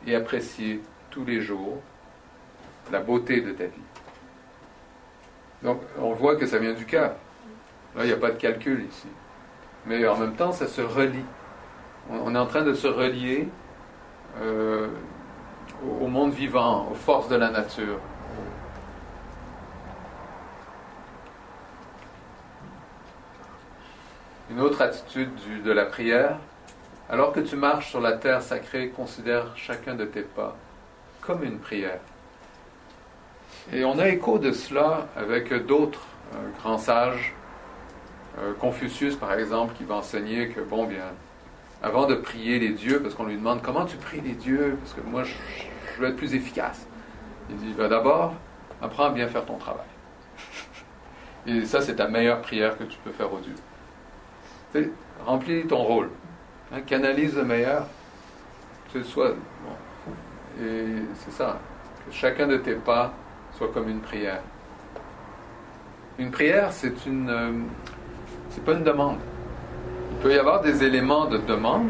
et 0.06 0.14
apprécier 0.14 0.82
tous 1.10 1.24
les 1.24 1.40
jours 1.40 1.78
la 2.92 3.00
beauté 3.00 3.40
de 3.40 3.52
ta 3.52 3.64
vie. 3.64 3.80
Donc, 5.62 5.80
on 5.98 6.12
voit 6.12 6.36
que 6.36 6.46
ça 6.46 6.58
vient 6.58 6.74
du 6.74 6.84
cœur. 6.84 7.14
Là, 7.96 8.04
il 8.04 8.06
n'y 8.06 8.12
a 8.12 8.16
pas 8.16 8.30
de 8.30 8.36
calcul 8.36 8.84
ici. 8.84 9.08
Mais 9.86 10.06
en 10.06 10.16
même 10.16 10.34
temps, 10.34 10.52
ça 10.52 10.66
se 10.66 10.80
relie. 10.80 11.24
On 12.10 12.34
est 12.34 12.38
en 12.38 12.46
train 12.46 12.62
de 12.62 12.74
se 12.74 12.86
relier 12.86 13.48
euh, 14.42 14.88
au 16.00 16.06
monde 16.06 16.32
vivant, 16.32 16.88
aux 16.90 16.94
forces 16.94 17.28
de 17.28 17.36
la 17.36 17.50
nature, 17.50 17.98
Une 24.50 24.60
autre 24.60 24.82
attitude 24.82 25.30
de 25.64 25.72
la 25.72 25.86
prière, 25.86 26.36
alors 27.08 27.32
que 27.32 27.40
tu 27.40 27.56
marches 27.56 27.90
sur 27.90 28.00
la 28.00 28.12
terre 28.12 28.42
sacrée, 28.42 28.90
considère 28.90 29.56
chacun 29.56 29.94
de 29.94 30.04
tes 30.04 30.20
pas 30.20 30.54
comme 31.22 31.42
une 31.42 31.58
prière. 31.58 31.98
Et 33.72 33.84
on 33.84 33.98
a 33.98 34.08
écho 34.08 34.38
de 34.38 34.52
cela 34.52 35.08
avec 35.16 35.52
d'autres 35.66 36.06
euh, 36.34 36.36
grands 36.60 36.78
sages, 36.78 37.34
euh, 38.38 38.52
Confucius 38.60 39.16
par 39.16 39.32
exemple, 39.32 39.74
qui 39.74 39.84
va 39.84 39.96
enseigner 39.96 40.48
que, 40.48 40.60
bon, 40.60 40.84
bien, 40.84 41.10
avant 41.82 42.06
de 42.06 42.14
prier 42.14 42.58
les 42.58 42.70
dieux, 42.70 43.00
parce 43.00 43.14
qu'on 43.14 43.24
lui 43.24 43.36
demande 43.36 43.62
comment 43.62 43.86
tu 43.86 43.96
pries 43.96 44.20
les 44.20 44.34
dieux, 44.34 44.76
parce 44.80 44.92
que 44.92 45.00
moi 45.00 45.24
je, 45.24 45.32
veux 46.00 46.08
être 46.08 46.16
plus 46.16 46.34
efficace. 46.34 46.86
Il 47.50 47.56
dit, 47.56 47.74
ben, 47.76 47.88
d'abord, 47.88 48.34
apprends 48.82 49.06
à 49.06 49.10
bien 49.10 49.28
faire 49.28 49.44
ton 49.44 49.56
travail. 49.56 49.86
Et 51.46 51.64
ça, 51.64 51.80
c'est 51.80 51.96
ta 51.96 52.08
meilleure 52.08 52.40
prière 52.40 52.76
que 52.78 52.84
tu 52.84 52.98
peux 53.04 53.12
faire 53.12 53.32
aux 53.32 53.40
dieux 53.40 53.54
remplis 55.24 55.66
ton 55.66 55.82
rôle. 55.82 56.10
Hein, 56.72 56.80
canalise 56.86 57.36
le 57.36 57.44
meilleur. 57.44 57.86
Que 58.92 59.02
soit. 59.02 59.34
Et 60.60 60.86
c'est 61.16 61.32
ça. 61.32 61.58
Que 62.06 62.14
chacun 62.14 62.46
de 62.46 62.56
tes 62.56 62.74
pas 62.74 63.12
soit 63.56 63.68
comme 63.72 63.88
une 63.88 64.00
prière. 64.00 64.40
Une 66.18 66.30
prière, 66.30 66.72
c'est 66.72 67.06
une. 67.06 67.28
Euh, 67.28 67.52
c'est 68.50 68.64
pas 68.64 68.72
une 68.72 68.84
demande. 68.84 69.18
Il 70.12 70.16
peut 70.18 70.32
y 70.32 70.38
avoir 70.38 70.60
des 70.60 70.84
éléments 70.84 71.26
de 71.26 71.38
demande, 71.38 71.88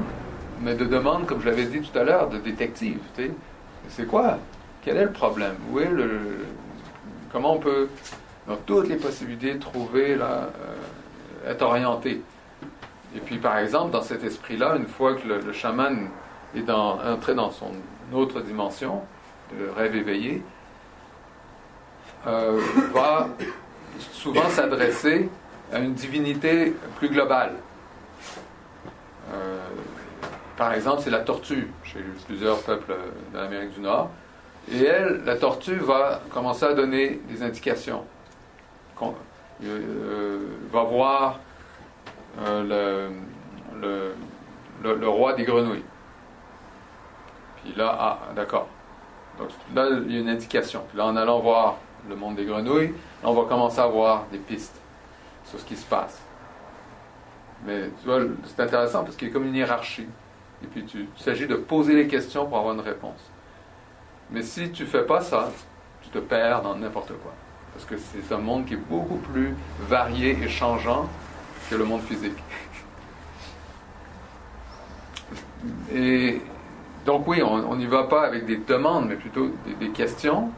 mais 0.63 0.75
de 0.75 0.87
demande, 0.87 1.27
comme 1.27 1.41
je 1.43 1.47
l'avais 1.47 1.67
dit 1.67 1.83
tout 1.83 1.99
à 1.99 2.05
l'heure, 2.05 2.31
de 2.31 2.39
détective. 2.39 3.01
C'est 3.89 4.07
quoi? 4.07 4.39
Quel 4.83 4.97
est 4.97 5.05
le 5.05 5.13
problème? 5.13 5.57
Comment 7.33 7.55
on 7.55 7.59
peut, 7.59 7.89
dans 8.47 8.57
toutes 8.57 8.89
les 8.89 8.97
possibilités, 8.97 9.59
trouver 9.59 10.15
là, 10.15 10.51
euh, 11.47 11.51
être 11.51 11.63
orienté? 11.63 12.23
Et 13.17 13.21
puis, 13.21 13.39
par 13.39 13.59
exemple, 13.59 13.93
dans 13.93 14.03
cet 14.03 14.25
esprit-là, 14.25 14.77
une 14.77 14.87
fois 14.87 15.15
que 15.15 15.27
le, 15.27 15.53
chaman 15.53 16.09
est 16.55 16.69
entré 16.71 17.35
dans 17.35 17.51
son 17.51 17.71
autre 18.13 18.41
dimension, 18.41 19.03
le 19.59 19.71
rêve 19.71 19.95
éveillé, 19.95 20.43
euh, 22.27 22.61
va 22.93 23.29
souvent 24.13 24.49
s'adresser 24.49 25.29
à 25.73 25.79
une 25.79 25.95
divinité 25.95 26.75
plus 26.97 27.09
globale. 27.09 27.55
Euh, 29.33 29.59
par 30.57 30.73
exemple, 30.73 31.03
c'est 31.03 31.11
la 31.11 31.21
tortue 31.21 31.69
chez 31.83 32.01
plusieurs 32.27 32.61
peuples 32.63 32.95
de 33.33 33.39
l'Amérique 33.39 33.75
du 33.75 33.81
Nord. 33.81 34.11
Et 34.71 34.85
elle, 34.85 35.23
la 35.25 35.37
tortue, 35.37 35.77
va 35.77 36.21
commencer 36.31 36.65
à 36.65 36.75
donner 36.75 37.21
des 37.29 37.43
indications. 37.43 38.05
Euh, 39.63 40.39
va 40.73 40.83
voir 40.83 41.41
euh, 42.43 43.11
le, 43.81 44.15
le, 44.83 45.09
roi 45.09 45.35
des 45.35 45.45
grenouilles. 45.45 45.85
Puis 47.63 47.75
là, 47.75 47.97
ah, 47.99 48.19
d'accord. 48.35 48.69
Donc 49.39 49.49
là, 49.75 49.89
il 50.07 50.13
y 50.13 50.17
a 50.17 50.21
une 50.21 50.29
indication. 50.29 50.83
Puis 50.89 50.99
là, 50.99 51.07
en 51.07 51.17
allant 51.17 51.41
voir 51.41 51.77
le 52.09 52.17
monde 52.17 52.37
des 52.37 52.45
grenouilles, 52.45 52.95
là, 53.23 53.29
on 53.29 53.35
va 53.35 53.49
commencer 53.49 53.81
à 53.81 53.87
voir 53.87 54.27
des 54.31 54.39
pistes 54.39 54.81
sur 55.45 55.59
ce 55.59 55.65
qui 55.65 55.77
se 55.77 55.87
passe. 55.87 56.21
Mais 57.67 57.89
tu 58.01 58.07
vois, 58.07 58.21
c'est 58.45 58.63
intéressant 58.63 59.05
parce 59.05 59.17
qu'il 59.17 59.29
y 59.29 59.31
a 59.31 59.35
comme 59.35 59.47
une 59.47 59.55
hiérarchie. 59.55 60.07
Et 60.65 60.67
puis, 60.67 60.85
tu, 60.87 61.07
il 61.15 61.23
s'agit 61.23 61.47
de 61.47 61.57
poser 61.57 61.95
les 61.95 62.07
questions 62.07 62.47
pour 62.47 62.57
avoir 62.57 62.73
une 62.73 62.81
réponse. 62.81 63.31
Mais 64.31 64.43
si 64.43 64.71
tu 64.71 64.87
fais 64.87 65.03
pas 65.03 65.21
ça, 65.21 65.53
tu 66.01 66.09
te 66.09 66.19
perds 66.19 66.63
dans 66.63 66.75
n'importe 66.75 67.13
quoi. 67.23 67.35
Parce 67.75 67.85
que 67.85 67.97
c'est 67.99 68.35
un 68.35 68.39
monde 68.39 68.65
qui 68.65 68.73
est 68.73 68.89
beaucoup 68.89 69.19
plus 69.19 69.55
varié 69.81 70.39
et 70.43 70.49
changeant 70.49 71.07
que 71.69 71.75
le 71.75 71.85
monde 71.85 72.01
physique. 72.01 72.39
Et 75.95 76.41
donc 77.05 77.29
oui, 77.29 77.43
on 77.43 77.77
n'y 77.77 77.85
va 77.87 78.05
pas 78.05 78.23
avec 78.23 78.47
des 78.47 78.57
demandes, 78.57 79.07
mais 79.07 79.17
plutôt 79.17 79.51
des, 79.79 79.91
questions, 79.91 80.51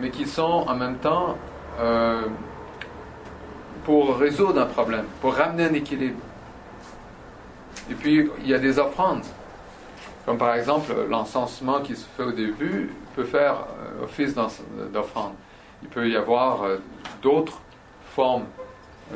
mais 0.00 0.10
qui 0.10 0.26
sont 0.26 0.64
en 0.68 0.76
même 0.76 0.98
temps 0.98 1.36
euh, 1.80 2.22
pour 3.84 4.16
résoudre 4.16 4.60
un 4.60 4.66
problème, 4.66 5.06
pour 5.20 5.34
ramener 5.34 5.64
un 5.64 5.74
équilibre. 5.74 6.20
Et 7.90 7.94
puis, 7.94 8.30
il 8.40 8.48
y 8.48 8.54
a 8.54 8.58
des 8.58 8.78
offrandes. 8.78 9.24
Comme 10.26 10.36
par 10.36 10.54
exemple 10.54 10.92
l'encensement 11.08 11.80
qui 11.80 11.96
se 11.96 12.04
fait 12.04 12.22
au 12.22 12.32
début 12.32 12.90
peut 13.16 13.24
faire 13.24 13.64
euh, 13.80 14.04
office 14.04 14.34
d'offrande. 14.92 15.32
Il 15.82 15.88
peut 15.88 16.06
y 16.06 16.16
avoir 16.16 16.64
euh, 16.64 16.76
d'autres 17.22 17.62
formes. 18.14 18.44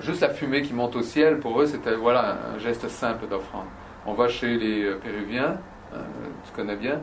Juste 0.00 0.22
la 0.22 0.30
fumée 0.30 0.62
qui 0.62 0.72
monte 0.72 0.96
au 0.96 1.02
ciel, 1.02 1.38
pour 1.38 1.60
eux, 1.60 1.66
c'était 1.66 1.94
voilà, 1.96 2.38
un 2.54 2.58
geste 2.58 2.88
simple 2.88 3.26
d'offrande. 3.26 3.66
On 4.06 4.14
va 4.14 4.28
chez 4.28 4.56
les 4.56 4.84
euh, 4.84 4.98
Péruviens, 5.02 5.58
tu 6.46 6.52
connais 6.56 6.76
bien, 6.76 7.02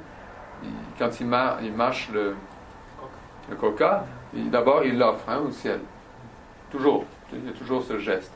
quand 0.98 1.20
ils, 1.20 1.28
mâchent 1.28 2.10
le, 2.12 2.36
le 3.48 3.56
coca, 3.56 4.06
d'abord 4.34 4.84
ils 4.84 4.98
l'offrent 4.98 5.30
hein, 5.30 5.42
au 5.48 5.52
ciel. 5.52 5.82
Toujours. 6.72 7.06
Il 7.32 7.46
y 7.46 7.50
a 7.50 7.54
toujours 7.54 7.84
ce 7.84 8.00
geste. 8.00 8.34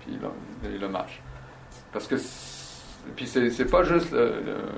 Puis 0.00 0.18
il, 0.64 0.78
le 0.78 0.88
mâche. 0.88 1.22
Parce 1.92 2.06
que 2.06 2.16
puis 3.16 3.26
c'est 3.26 3.70
pas 3.70 3.82
juste 3.82 4.14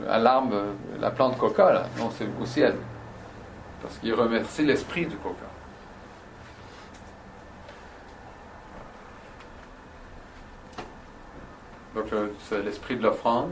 à 0.08 0.18
l'arbre, 0.18 0.54
la 0.98 1.10
plante 1.10 1.36
coca, 1.38 1.72
là. 1.72 1.86
Non, 1.98 2.10
c'est 2.16 2.26
au 2.40 2.46
ciel. 2.46 2.74
Parce 3.82 3.98
qu'il 3.98 4.14
remercie 4.14 4.64
l'esprit 4.64 5.06
du 5.06 5.16
coca. 5.16 5.36
Donc, 11.94 12.06
c'est 12.48 12.62
l'esprit 12.62 12.96
de 12.96 13.02
l'offrande. 13.02 13.50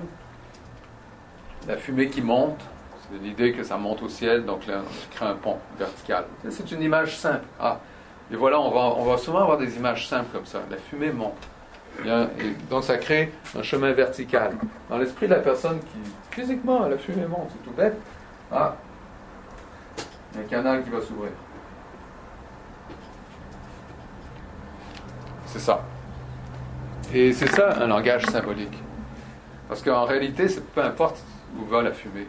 La 1.66 1.76
fumée 1.76 2.08
qui 2.08 2.22
monte, 2.22 2.60
c'est 3.02 3.18
l'idée 3.22 3.52
que 3.52 3.64
ça 3.64 3.76
monte 3.76 4.02
au 4.02 4.08
ciel, 4.08 4.44
donc 4.44 4.66
là, 4.66 4.80
on 4.82 5.14
crée 5.14 5.26
un 5.26 5.34
pont 5.34 5.58
vertical. 5.78 6.24
C'est 6.50 6.70
une 6.70 6.82
image 6.82 7.16
simple. 7.18 7.44
Ah, 7.58 7.80
et 8.30 8.36
voilà, 8.36 8.60
on 8.60 8.70
va, 8.70 8.80
on 8.96 9.04
va 9.04 9.18
souvent 9.18 9.40
avoir 9.40 9.58
des 9.58 9.76
images 9.76 10.08
simples 10.08 10.28
comme 10.32 10.46
ça. 10.46 10.60
La 10.70 10.76
fumée 10.76 11.10
monte. 11.10 11.48
Et 12.04 12.50
donc 12.70 12.84
ça 12.84 12.96
crée 12.96 13.32
un 13.56 13.62
chemin 13.62 13.92
vertical. 13.92 14.52
Dans 14.88 14.98
l'esprit 14.98 15.26
de 15.26 15.34
la 15.34 15.40
personne 15.40 15.80
qui, 15.80 15.98
physiquement, 16.30 16.86
la 16.86 16.96
fumée 16.96 17.26
monte, 17.26 17.50
c'est 17.50 17.64
tout 17.64 17.76
bête. 17.76 17.96
Ah, 18.52 18.76
il 20.32 20.38
y 20.38 20.42
a 20.42 20.46
un 20.46 20.48
canal 20.48 20.84
qui 20.84 20.90
va 20.90 21.00
s'ouvrir. 21.00 21.32
C'est 25.46 25.58
ça. 25.58 25.82
Et 27.12 27.32
c'est 27.32 27.48
ça 27.48 27.82
un 27.82 27.86
langage 27.86 28.26
symbolique. 28.26 28.78
Parce 29.66 29.82
qu'en 29.82 30.04
réalité, 30.04 30.48
c'est 30.48 30.64
peu 30.64 30.82
importe 30.82 31.18
où 31.58 31.64
va 31.64 31.82
la 31.82 31.92
fumée. 31.92 32.26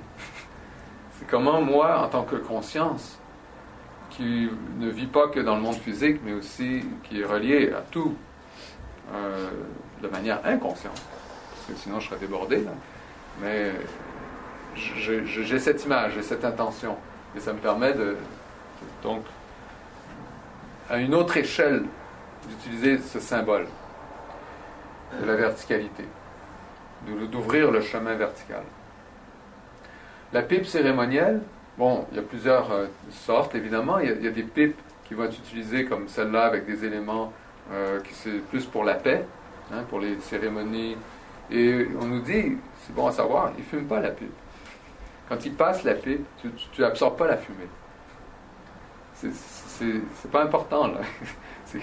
C'est 1.19 1.27
comment 1.27 1.61
moi, 1.61 1.99
en 2.01 2.07
tant 2.07 2.23
que 2.23 2.37
conscience, 2.37 3.19
qui 4.09 4.49
ne 4.77 4.89
vit 4.89 5.07
pas 5.07 5.27
que 5.27 5.41
dans 5.41 5.55
le 5.55 5.61
monde 5.61 5.75
physique, 5.75 6.21
mais 6.23 6.31
aussi 6.31 6.85
qui 7.03 7.19
est 7.19 7.25
relié 7.25 7.73
à 7.73 7.81
tout 7.91 8.15
euh, 9.13 9.49
de 10.01 10.07
manière 10.07 10.39
inconsciente, 10.45 11.01
parce 11.51 11.65
que 11.67 11.75
sinon 11.75 11.99
je 11.99 12.07
serais 12.07 12.19
débordé. 12.19 12.63
Mais 13.41 13.71
j'ai 14.75 15.59
cette 15.59 15.83
image, 15.85 16.13
j'ai 16.15 16.21
cette 16.21 16.45
intention, 16.45 16.97
et 17.35 17.39
ça 17.39 17.53
me 17.53 17.59
permet 17.59 17.93
de, 17.93 18.15
donc, 19.03 19.23
à 20.89 20.97
une 20.97 21.13
autre 21.13 21.37
échelle, 21.37 21.83
d'utiliser 22.47 22.97
ce 22.99 23.19
symbole 23.19 23.67
de 25.19 25.25
la 25.25 25.35
verticalité, 25.35 26.05
d'ouvrir 27.31 27.71
le 27.71 27.81
chemin 27.81 28.15
vertical. 28.15 28.63
La 30.31 30.41
pipe 30.41 30.65
cérémonielle, 30.65 31.41
Bon, 31.79 32.05
il 32.11 32.17
y 32.17 32.19
a 32.19 32.23
plusieurs 32.23 32.69
euh, 32.73 32.87
sortes, 33.09 33.55
évidemment. 33.55 33.99
Il 33.99 34.09
y, 34.21 34.27
a, 34.27 34.31
des 34.31 34.43
pipes 34.43 34.77
qui 35.05 35.13
vont 35.13 35.23
être 35.23 35.37
utilisées 35.37 35.85
comme 35.85 36.09
celle-là 36.09 36.43
avec 36.43 36.65
des 36.65 36.83
éléments 36.83 37.31
qui 38.03 38.13
c'est 38.13 38.39
plus 38.49 38.65
pour 38.65 38.83
la 38.83 38.95
paix, 38.95 39.25
hein, 39.71 39.83
pour 39.89 39.99
les 39.99 40.19
cérémonies. 40.19 40.97
Et 41.51 41.87
on 41.99 42.05
nous 42.05 42.21
dit, 42.21 42.57
c'est 42.81 42.93
bon 42.93 43.07
à 43.07 43.11
savoir, 43.11 43.51
ils 43.57 43.61
ne 43.61 43.65
fument 43.65 43.87
pas 43.87 43.99
la 43.99 44.11
pipe. 44.11 44.33
Quand 45.27 45.45
ils 45.45 45.53
passent 45.53 45.83
la 45.83 45.93
pipe, 45.93 46.25
tu 46.73 46.81
n'absorbes 46.81 47.17
pas 47.17 47.27
la 47.27 47.37
fumée. 47.37 47.67
C'est 49.13 50.31
pas 50.31 50.43
important, 50.43 50.87
là. 50.87 51.01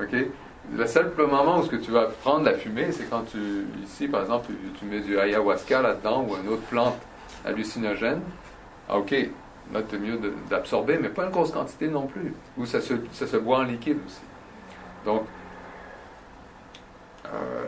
OK? 0.00 0.14
Le 0.74 0.86
seul 0.86 1.12
moment 1.16 1.58
où 1.58 1.62
ce 1.62 1.70
que 1.70 1.76
tu 1.76 1.90
vas 1.90 2.06
prendre 2.06 2.44
la 2.44 2.54
fumée, 2.54 2.90
c'est 2.90 3.08
quand 3.08 3.22
tu, 3.30 3.38
ici, 3.84 4.08
par 4.08 4.22
exemple, 4.22 4.50
tu 4.78 4.84
mets 4.84 5.00
du 5.00 5.18
ayahuasca 5.18 5.80
là-dedans 5.80 6.26
ou 6.28 6.36
une 6.42 6.48
autre 6.48 6.62
plante 6.62 6.98
hallucinogène. 7.44 8.20
Ah, 8.88 8.98
ok, 8.98 9.12
là, 9.72 9.80
c'est 9.88 9.98
mieux 9.98 10.18
d'absorber, 10.50 10.98
mais 11.00 11.08
pas 11.08 11.24
une 11.24 11.30
grosse 11.30 11.52
quantité 11.52 11.88
non 11.88 12.06
plus. 12.06 12.34
Ou 12.56 12.66
ça 12.66 12.80
se, 12.80 12.94
ça 13.12 13.26
se 13.26 13.36
boit 13.36 13.58
en 13.58 13.62
liquide 13.62 13.98
aussi. 14.04 14.20
Donc, 15.06 15.22
euh, 17.26 17.64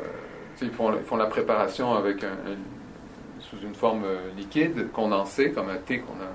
ils, 0.61 0.71
font, 0.73 1.17
la 1.17 1.27
préparation 1.27 1.95
avec 1.95 2.25
sous 3.41 3.59
une 3.61 3.75
forme 3.75 4.05
euh, 4.05 4.33
liquide, 4.37 4.91
condensée, 4.93 5.53
comme 5.53 5.71
un 5.71 5.77
thé 5.77 6.01
qu'on 6.01 6.15
a 6.15 6.29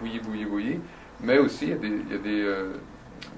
bouilli, 0.00 0.20
bouilli, 0.20 0.44
bouilli. 0.44 0.80
Mais 1.20 1.38
aussi, 1.38 1.66
il 1.66 1.70
y 1.70 2.14
a 2.14 2.18
euh, 2.24 2.74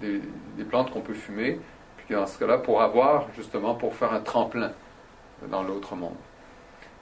des, 0.01 0.20
des 0.56 0.64
plantes 0.64 0.90
qu'on 0.90 1.01
peut 1.01 1.14
fumer, 1.14 1.59
puis 1.97 2.14
dans 2.14 2.26
ce 2.26 2.39
cas-là, 2.39 2.59
pour 2.59 2.82
avoir, 2.82 3.26
justement, 3.35 3.74
pour 3.74 3.94
faire 3.94 4.12
un 4.12 4.20
tremplin 4.20 4.72
dans 5.51 5.62
l'autre 5.62 5.97
monde. 5.97 6.16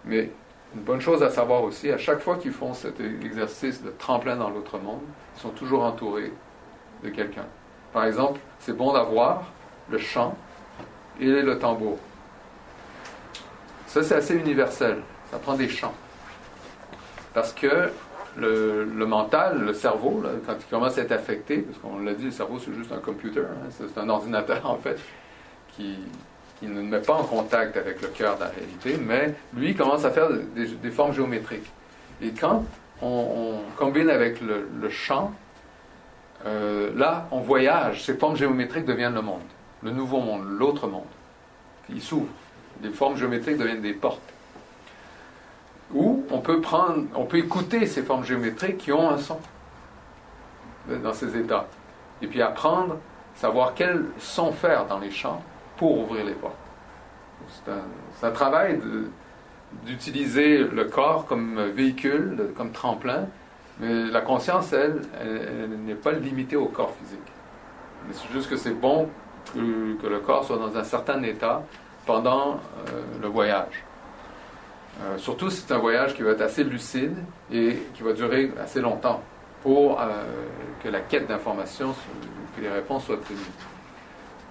Mais 0.04 0.30
une 0.74 0.82
bonne 0.82 1.00
chose 1.00 1.22
à 1.22 1.30
savoir 1.30 1.64
aussi, 1.64 1.90
à 1.90 1.98
chaque 1.98 2.20
fois 2.20 2.36
qu'ils 2.36 2.52
font 2.52 2.74
cet 2.74 3.00
exercice 3.00 3.82
de 3.82 3.90
tremplin 3.90 4.36
dans 4.36 4.50
l'autre 4.50 4.78
monde, 4.78 5.00
ils 5.36 5.40
sont 5.40 5.50
toujours 5.50 5.82
entourés 5.82 6.32
de 7.02 7.08
quelqu'un. 7.08 7.46
Par 7.92 8.04
exemple, 8.04 8.40
c'est 8.58 8.76
bon 8.76 8.92
d'avoir 8.92 9.52
le 9.90 9.98
chant 9.98 10.36
et 11.20 11.26
le 11.26 11.58
tambour. 11.58 11.98
Ça, 13.86 14.02
c'est 14.02 14.16
assez 14.16 14.34
universel. 14.34 14.98
Ça 15.30 15.38
prend 15.38 15.54
des 15.54 15.68
chants. 15.68 15.94
Parce 17.32 17.52
que 17.52 17.90
le, 18.36 19.06
mental, 19.06 19.60
le 19.60 19.72
cerveau, 19.72 20.22
quand 20.46 20.54
il 20.58 20.66
commence 20.70 20.98
à 20.98 21.02
être 21.02 21.12
affecté, 21.12 21.58
parce 21.58 21.78
qu'on 21.78 21.98
l'a 22.02 22.14
dit, 22.14 22.26
le 22.26 22.30
cerveau, 22.30 22.58
c'est 22.58 22.74
juste 22.74 22.92
un 22.92 22.98
computer, 22.98 23.40
hein, 23.40 23.70
c'est 23.70 23.98
un 23.98 24.08
ordinateur, 24.08 24.60
en 24.64 24.76
fait, 24.76 24.98
qui, 25.72 25.96
ne 26.62 26.80
met 26.80 27.00
pas 27.00 27.14
en 27.14 27.24
contact 27.24 27.76
avec 27.76 28.00
le 28.02 28.08
cœur 28.08 28.36
de 28.36 28.40
la 28.40 28.48
réalité, 28.48 28.96
mais 28.98 29.34
lui 29.54 29.74
commence 29.74 30.04
à 30.04 30.10
faire 30.10 30.28
des, 30.30 30.90
formes 30.90 31.12
géométriques. 31.12 31.70
Et 32.22 32.30
quand 32.30 32.64
on, 33.02 33.58
combine 33.76 34.08
avec 34.08 34.40
le, 34.40 34.88
chant, 34.88 35.32
euh, 36.46 36.90
là, 36.96 37.28
on 37.30 37.40
voyage, 37.40 38.04
ces 38.04 38.14
formes 38.14 38.36
géométriques 38.36 38.86
deviennent 38.86 39.14
le 39.14 39.22
monde, 39.22 39.40
le 39.82 39.90
nouveau 39.90 40.20
monde, 40.20 40.44
l'autre 40.46 40.86
monde. 40.86 41.04
il 41.88 42.02
s'ouvre. 42.02 42.28
Les 42.82 42.90
formes 42.90 43.16
géométriques 43.16 43.56
deviennent 43.56 43.82
des 43.82 43.94
portes. 43.94 44.20
Ou 45.94 46.24
on 46.30 46.40
peut 46.40 46.60
prendre, 46.60 47.04
on 47.14 47.24
peut 47.24 47.38
écouter 47.38 47.86
ces 47.86 48.02
formes 48.02 48.24
géométriques 48.24 48.78
qui 48.78 48.92
ont 48.92 49.08
un 49.08 49.18
son 49.18 49.38
dans 50.88 51.12
ces 51.12 51.36
états. 51.36 51.66
Et 52.22 52.26
puis 52.26 52.42
apprendre, 52.42 52.98
savoir 53.34 53.74
quel 53.74 54.06
son 54.18 54.52
faire 54.52 54.86
dans 54.86 54.98
les 54.98 55.10
chants 55.10 55.42
pour 55.76 55.98
ouvrir 55.98 56.24
les 56.24 56.32
portes. 56.32 56.54
C'est 58.18 58.26
un, 58.26 58.30
travail 58.32 58.80
d'utiliser 59.84 60.58
le 60.58 60.84
corps 60.86 61.26
comme 61.26 61.60
véhicule, 61.66 62.52
comme 62.56 62.72
tremplin, 62.72 63.26
mais 63.78 64.06
la 64.06 64.22
conscience, 64.22 64.72
elle, 64.72 65.02
elle, 65.20 65.70
n'est 65.84 65.94
pas 65.94 66.12
limitée 66.12 66.56
au 66.56 66.66
corps 66.66 66.94
physique. 66.98 67.20
C'est 68.12 68.32
juste 68.32 68.48
que 68.48 68.56
c'est 68.56 68.70
bon 68.70 69.08
que, 69.54 70.06
le 70.06 70.18
corps 70.20 70.44
soit 70.44 70.58
dans 70.58 70.76
un 70.76 70.84
certain 70.84 71.22
état 71.22 71.62
pendant 72.04 72.54
euh, 72.54 73.02
le 73.20 73.28
voyage. 73.28 73.84
Euh, 75.02 75.18
surtout 75.18 75.50
c'est 75.50 75.72
un 75.72 75.78
voyage 75.78 76.14
qui 76.14 76.22
va 76.22 76.30
être 76.30 76.40
assez 76.40 76.64
lucide 76.64 77.16
et 77.52 77.78
qui 77.94 78.02
va 78.02 78.12
durer 78.12 78.50
assez 78.62 78.80
longtemps 78.80 79.20
pour 79.62 80.00
euh, 80.00 80.04
que 80.82 80.88
la 80.88 81.00
quête 81.00 81.26
d'informations, 81.26 81.94
que 82.56 82.62
les 82.62 82.70
réponses 82.70 83.04
soient 83.04 83.16
obtenues 83.16 83.38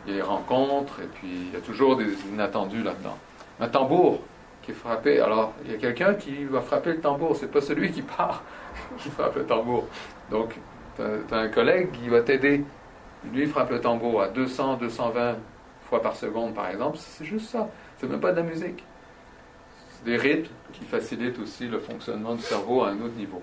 il 0.05 0.11
y 0.11 0.15
a 0.15 0.17
les 0.17 0.27
rencontres, 0.27 1.01
et 1.01 1.07
puis 1.07 1.27
il 1.47 1.53
y 1.53 1.55
a 1.55 1.61
toujours 1.61 1.95
des 1.97 2.13
inattendus 2.31 2.83
là-dedans. 2.83 3.17
Un 3.59 3.67
tambour 3.67 4.19
qui 4.61 4.71
est 4.71 4.75
frappé. 4.75 5.19
Alors, 5.19 5.53
il 5.63 5.71
y 5.71 5.75
a 5.75 5.77
quelqu'un 5.77 6.13
qui 6.13 6.43
va 6.45 6.61
frapper 6.61 6.93
le 6.93 6.99
tambour. 6.99 7.35
C'est 7.35 7.51
pas 7.51 7.61
celui 7.61 7.91
qui 7.91 8.01
part 8.01 8.43
qui 8.97 9.09
frappe 9.09 9.35
le 9.35 9.45
tambour. 9.45 9.85
Donc, 10.29 10.55
tu 10.95 11.01
as, 11.01 11.37
un 11.37 11.47
collègue 11.47 11.91
qui 11.91 12.09
va 12.09 12.21
t'aider. 12.21 12.63
Lui, 13.33 13.47
frappe 13.47 13.71
le 13.71 13.81
tambour 13.81 14.21
à 14.21 14.27
200, 14.27 14.77
220 14.77 15.35
fois 15.89 16.01
par 16.01 16.15
seconde, 16.15 16.53
par 16.53 16.69
exemple. 16.69 16.97
C'est 16.97 17.25
juste 17.25 17.49
ça. 17.49 17.69
C'est 17.97 18.09
même 18.09 18.19
pas 18.19 18.31
de 18.31 18.37
la 18.37 18.43
musique. 18.43 18.83
C'est 19.89 20.05
des 20.05 20.17
rythmes 20.17 20.53
qui 20.73 20.83
facilitent 20.85 21.39
aussi 21.39 21.67
le 21.67 21.79
fonctionnement 21.79 22.35
du 22.35 22.41
cerveau 22.41 22.83
à 22.83 22.89
un 22.89 23.01
autre 23.01 23.15
niveau. 23.15 23.41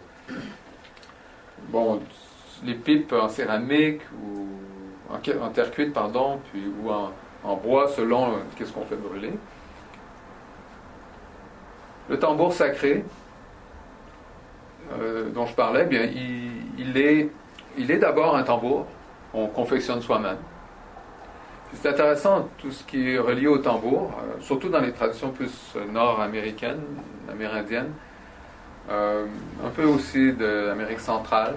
Bon, 1.69 2.01
les 2.65 2.75
pipes 2.75 3.13
en 3.13 3.29
céramique 3.29 4.03
ou 4.23 4.47
en, 5.11 5.49
terre 5.51 5.71
cuite, 5.71 5.93
pardon, 5.93 6.41
puis, 6.51 6.63
ou 6.83 6.91
en, 6.91 7.57
bois, 7.57 7.89
selon 7.89 8.33
euh, 8.33 8.37
qu'est-ce 8.57 8.73
qu'on 8.73 8.85
fait 8.85 8.97
brûler. 8.97 9.33
Le 12.09 12.19
tambour 12.19 12.53
sacré, 12.53 13.05
euh, 14.93 15.31
dont 15.31 15.47
je 15.47 15.55
parlais, 15.55 15.85
bien, 15.85 16.09
il 16.79 16.97
est 16.97 17.99
d'abord 17.99 18.37
un 18.37 18.43
tambour 18.43 18.87
qu'on 19.33 19.47
confectionne 19.49 20.01
soi-même. 20.01 20.37
C'est 21.75 21.89
intéressant 21.89 22.49
tout 22.59 22.71
ce 22.71 22.85
qui 22.85 23.13
est 23.13 23.19
relié 23.19 23.47
au 23.47 23.59
tambour, 23.59 24.13
euh, 24.19 24.41
surtout 24.41 24.69
dans 24.69 24.81
les 24.81 24.93
traditions 24.93 25.31
plus 25.31 25.75
nord-américaines, 25.91 26.83
amérindiennes. 27.31 27.91
euh, 28.91 29.27
un 29.65 29.71
peu 29.71 29.85
aussi 29.85 30.33
de 30.33 30.67
l'Amérique 30.67 31.01
centrale, 31.01 31.55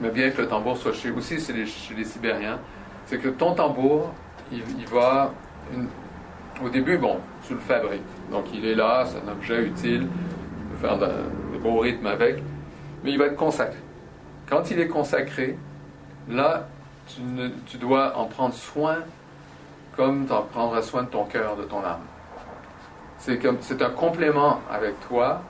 mais 0.00 0.10
bien 0.10 0.30
que 0.30 0.42
le 0.42 0.48
tambour 0.48 0.76
soit 0.76 0.92
chez, 0.92 1.10
aussi 1.10 1.40
chez 1.40 1.54
les, 1.94 2.04
Sibériens, 2.04 2.58
c'est 3.06 3.18
que 3.18 3.28
ton 3.28 3.54
tambour, 3.54 4.12
il, 4.52 4.62
va. 4.92 5.32
au 6.62 6.68
début, 6.68 6.98
bon, 6.98 7.16
tu 7.46 7.54
le 7.54 7.60
fabriques. 7.60 8.02
Donc 8.30 8.44
il 8.52 8.66
est 8.66 8.74
là, 8.74 9.06
c'est 9.06 9.26
un 9.26 9.32
objet 9.32 9.62
utile, 9.64 10.06
faire 10.80 10.98
de, 10.98 11.06
de 11.06 11.58
beaux 11.62 11.78
rythmes 11.78 12.06
avec, 12.06 12.42
mais 13.02 13.12
il 13.12 13.18
va 13.18 13.24
être 13.26 13.36
consacré. 13.36 13.78
Quand 14.48 14.70
il 14.70 14.78
est 14.80 14.88
consacré, 14.88 15.58
là, 16.30 16.66
tu, 17.66 17.78
dois 17.78 18.16
en 18.16 18.26
prendre 18.26 18.54
soin 18.54 18.98
comme 19.96 20.26
tu 20.26 20.32
en 20.32 20.82
soin 20.82 21.02
de 21.02 21.08
ton 21.08 21.24
cœur, 21.24 21.56
de 21.56 21.64
ton 21.64 21.78
âme. 21.78 22.00
C'est 23.18 23.38
comme 23.38 23.58
c'est 23.60 23.82
un 23.82 23.90
complément 23.90 24.60
avec 24.70 25.00
toi, 25.08 25.42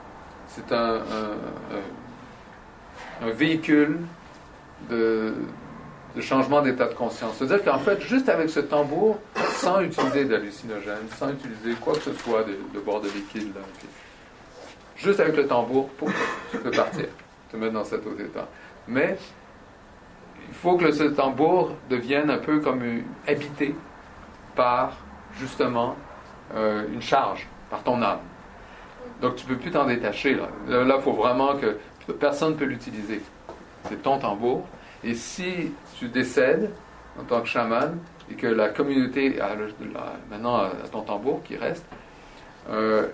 c'est 0.47 0.71
un, 0.71 0.95
un- 3.21 3.29
véhicule 3.31 3.99
de, 4.89 5.35
changement 6.21 6.61
d'état 6.61 6.87
de 6.87 6.93
conscience. 6.95 7.35
C'est-à-dire 7.37 7.63
qu'en 7.63 7.79
fait, 7.79 8.01
juste 8.01 8.27
avec 8.27 8.49
ce 8.49 8.59
tambour, 8.59 9.19
sans 9.55 9.81
utiliser 9.81 10.25
d'hallucinogène, 10.25 11.07
sans 11.17 11.29
utiliser 11.29 11.75
quoi 11.79 11.93
que 11.93 12.01
ce 12.01 12.13
soit 12.13 12.43
de, 12.43 12.57
de 12.73 12.79
bord 12.79 13.01
de 13.01 13.09
liquide, 13.09 13.53
juste 14.97 15.19
avec 15.19 15.35
le 15.35 15.47
tambour, 15.47 15.89
pouf, 15.89 16.13
tu 16.51 16.57
peux 16.57 16.71
partir, 16.71 17.05
te 17.51 17.57
mettre 17.57 17.73
dans 17.73 17.85
cet 17.85 18.05
autre 18.05 18.21
état. 18.21 18.47
Mais 18.87 19.17
il 20.49 20.55
faut 20.55 20.77
que 20.77 20.91
ce 20.91 21.03
tambour 21.03 21.75
devienne 21.89 22.29
un 22.31 22.39
peu 22.39 22.59
comme 22.59 23.03
habité 23.27 23.75
par 24.55 24.93
justement 25.39 25.95
euh, 26.55 26.87
une 26.91 27.01
charge, 27.01 27.47
par 27.69 27.83
ton 27.83 28.01
âme. 28.01 28.19
Donc 29.21 29.35
tu 29.35 29.45
ne 29.45 29.49
peux 29.49 29.57
plus 29.57 29.71
t'en 29.71 29.85
détacher. 29.85 30.35
Là, 30.35 30.47
il 30.67 31.01
faut 31.01 31.13
vraiment 31.13 31.55
que 31.55 31.77
personne 32.13 32.53
ne 32.53 32.57
peut 32.57 32.65
l'utiliser. 32.65 33.21
C'est 33.85 34.01
ton 34.01 34.17
tambour. 34.17 34.65
Et 35.03 35.13
si 35.13 35.71
tu 35.97 36.07
décèdes 36.07 36.71
en 37.19 37.23
tant 37.23 37.41
que 37.41 37.47
chaman 37.47 37.97
et 38.31 38.33
que 38.33 38.47
la 38.47 38.69
communauté 38.69 39.39
a 39.39 39.55
maintenant 40.31 40.57
a 40.57 40.71
ton 40.91 41.01
tambour 41.01 41.43
qui 41.43 41.57
reste, 41.57 41.85
euh, 42.71 43.07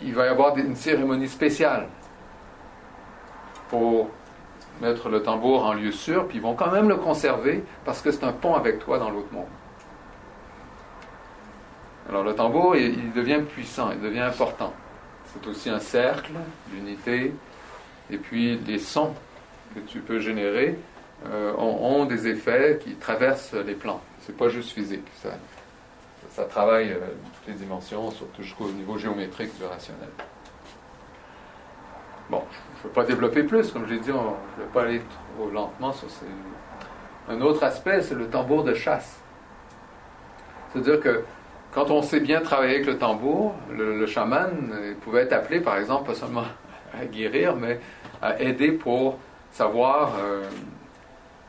il 0.00 0.14
va 0.14 0.26
y 0.26 0.28
avoir 0.28 0.56
une 0.56 0.76
cérémonie 0.76 1.28
spéciale 1.28 1.86
pour 3.68 4.10
mettre 4.80 5.08
le 5.08 5.22
tambour 5.22 5.64
en 5.64 5.72
lieu 5.72 5.92
sûr, 5.92 6.26
puis 6.26 6.38
ils 6.38 6.42
vont 6.42 6.54
quand 6.54 6.70
même 6.70 6.88
le 6.88 6.96
conserver 6.96 7.64
parce 7.84 8.00
que 8.00 8.10
c'est 8.10 8.24
un 8.24 8.32
pont 8.32 8.54
avec 8.54 8.78
toi 8.78 8.98
dans 8.98 9.10
l'autre 9.10 9.32
monde. 9.32 9.46
Alors 12.08 12.24
le 12.24 12.34
tambour, 12.34 12.74
il, 12.76 13.12
devient 13.12 13.40
puissant, 13.42 13.90
il 13.92 14.00
devient 14.00 14.20
important. 14.20 14.72
C'est 15.26 15.46
aussi 15.46 15.68
un 15.68 15.78
cercle 15.78 16.32
d'unité. 16.68 17.34
Et 18.10 18.16
puis 18.16 18.56
les 18.66 18.78
sons 18.78 19.12
que 19.74 19.80
tu 19.80 20.00
peux 20.00 20.18
générer 20.18 20.78
euh, 21.26 21.52
ont, 21.56 22.06
des 22.06 22.26
effets 22.28 22.80
qui 22.82 22.94
traversent 22.94 23.52
les 23.52 23.74
plans. 23.74 24.00
C'est 24.20 24.36
pas 24.36 24.48
juste 24.48 24.70
physique. 24.70 25.06
Ça, 25.22 25.30
ça 26.30 26.44
travaille 26.44 26.92
euh, 26.92 27.00
toutes 27.34 27.48
les 27.48 27.54
dimensions, 27.54 28.10
surtout 28.10 28.42
jusqu'au 28.42 28.70
niveau 28.70 28.96
géométrique 28.96 29.56
du 29.58 29.64
rationnel. 29.64 30.08
Bon, 32.30 32.42
je 32.76 32.82
ne 32.82 32.88
veux 32.88 32.94
pas 32.94 33.04
développer 33.04 33.42
plus, 33.42 33.72
comme 33.72 33.86
j'ai 33.88 33.98
dit, 33.98 34.08
je 34.08 34.12
ne 34.12 34.18
vais 34.18 34.72
pas 34.72 34.82
aller 34.82 35.00
trop 35.36 35.50
lentement 35.50 35.92
sur 35.92 36.10
ces... 36.10 36.26
Un 37.30 37.40
autre 37.40 37.62
aspect, 37.64 38.02
c'est 38.02 38.14
le 38.14 38.26
tambour 38.26 38.64
de 38.64 38.74
chasse. 38.74 39.20
C'est-à-dire 40.72 41.00
que 41.00 41.24
quand 41.72 41.90
on 41.90 42.02
sait 42.02 42.20
bien 42.20 42.40
travailler 42.40 42.76
avec 42.76 42.86
le 42.86 42.98
tambour, 42.98 43.54
le, 43.70 44.06
chaman 44.06 44.50
pouvait 45.02 45.22
être 45.22 45.32
appelé, 45.32 45.60
par 45.60 45.78
exemple, 45.78 46.06
pas 46.06 46.14
seulement 46.14 46.44
à 46.98 47.04
guérir, 47.06 47.56
mais 47.56 47.80
à 48.20 48.40
aider 48.40 48.72
pour 48.72 49.18
savoir 49.52 50.12
euh, 50.22 50.44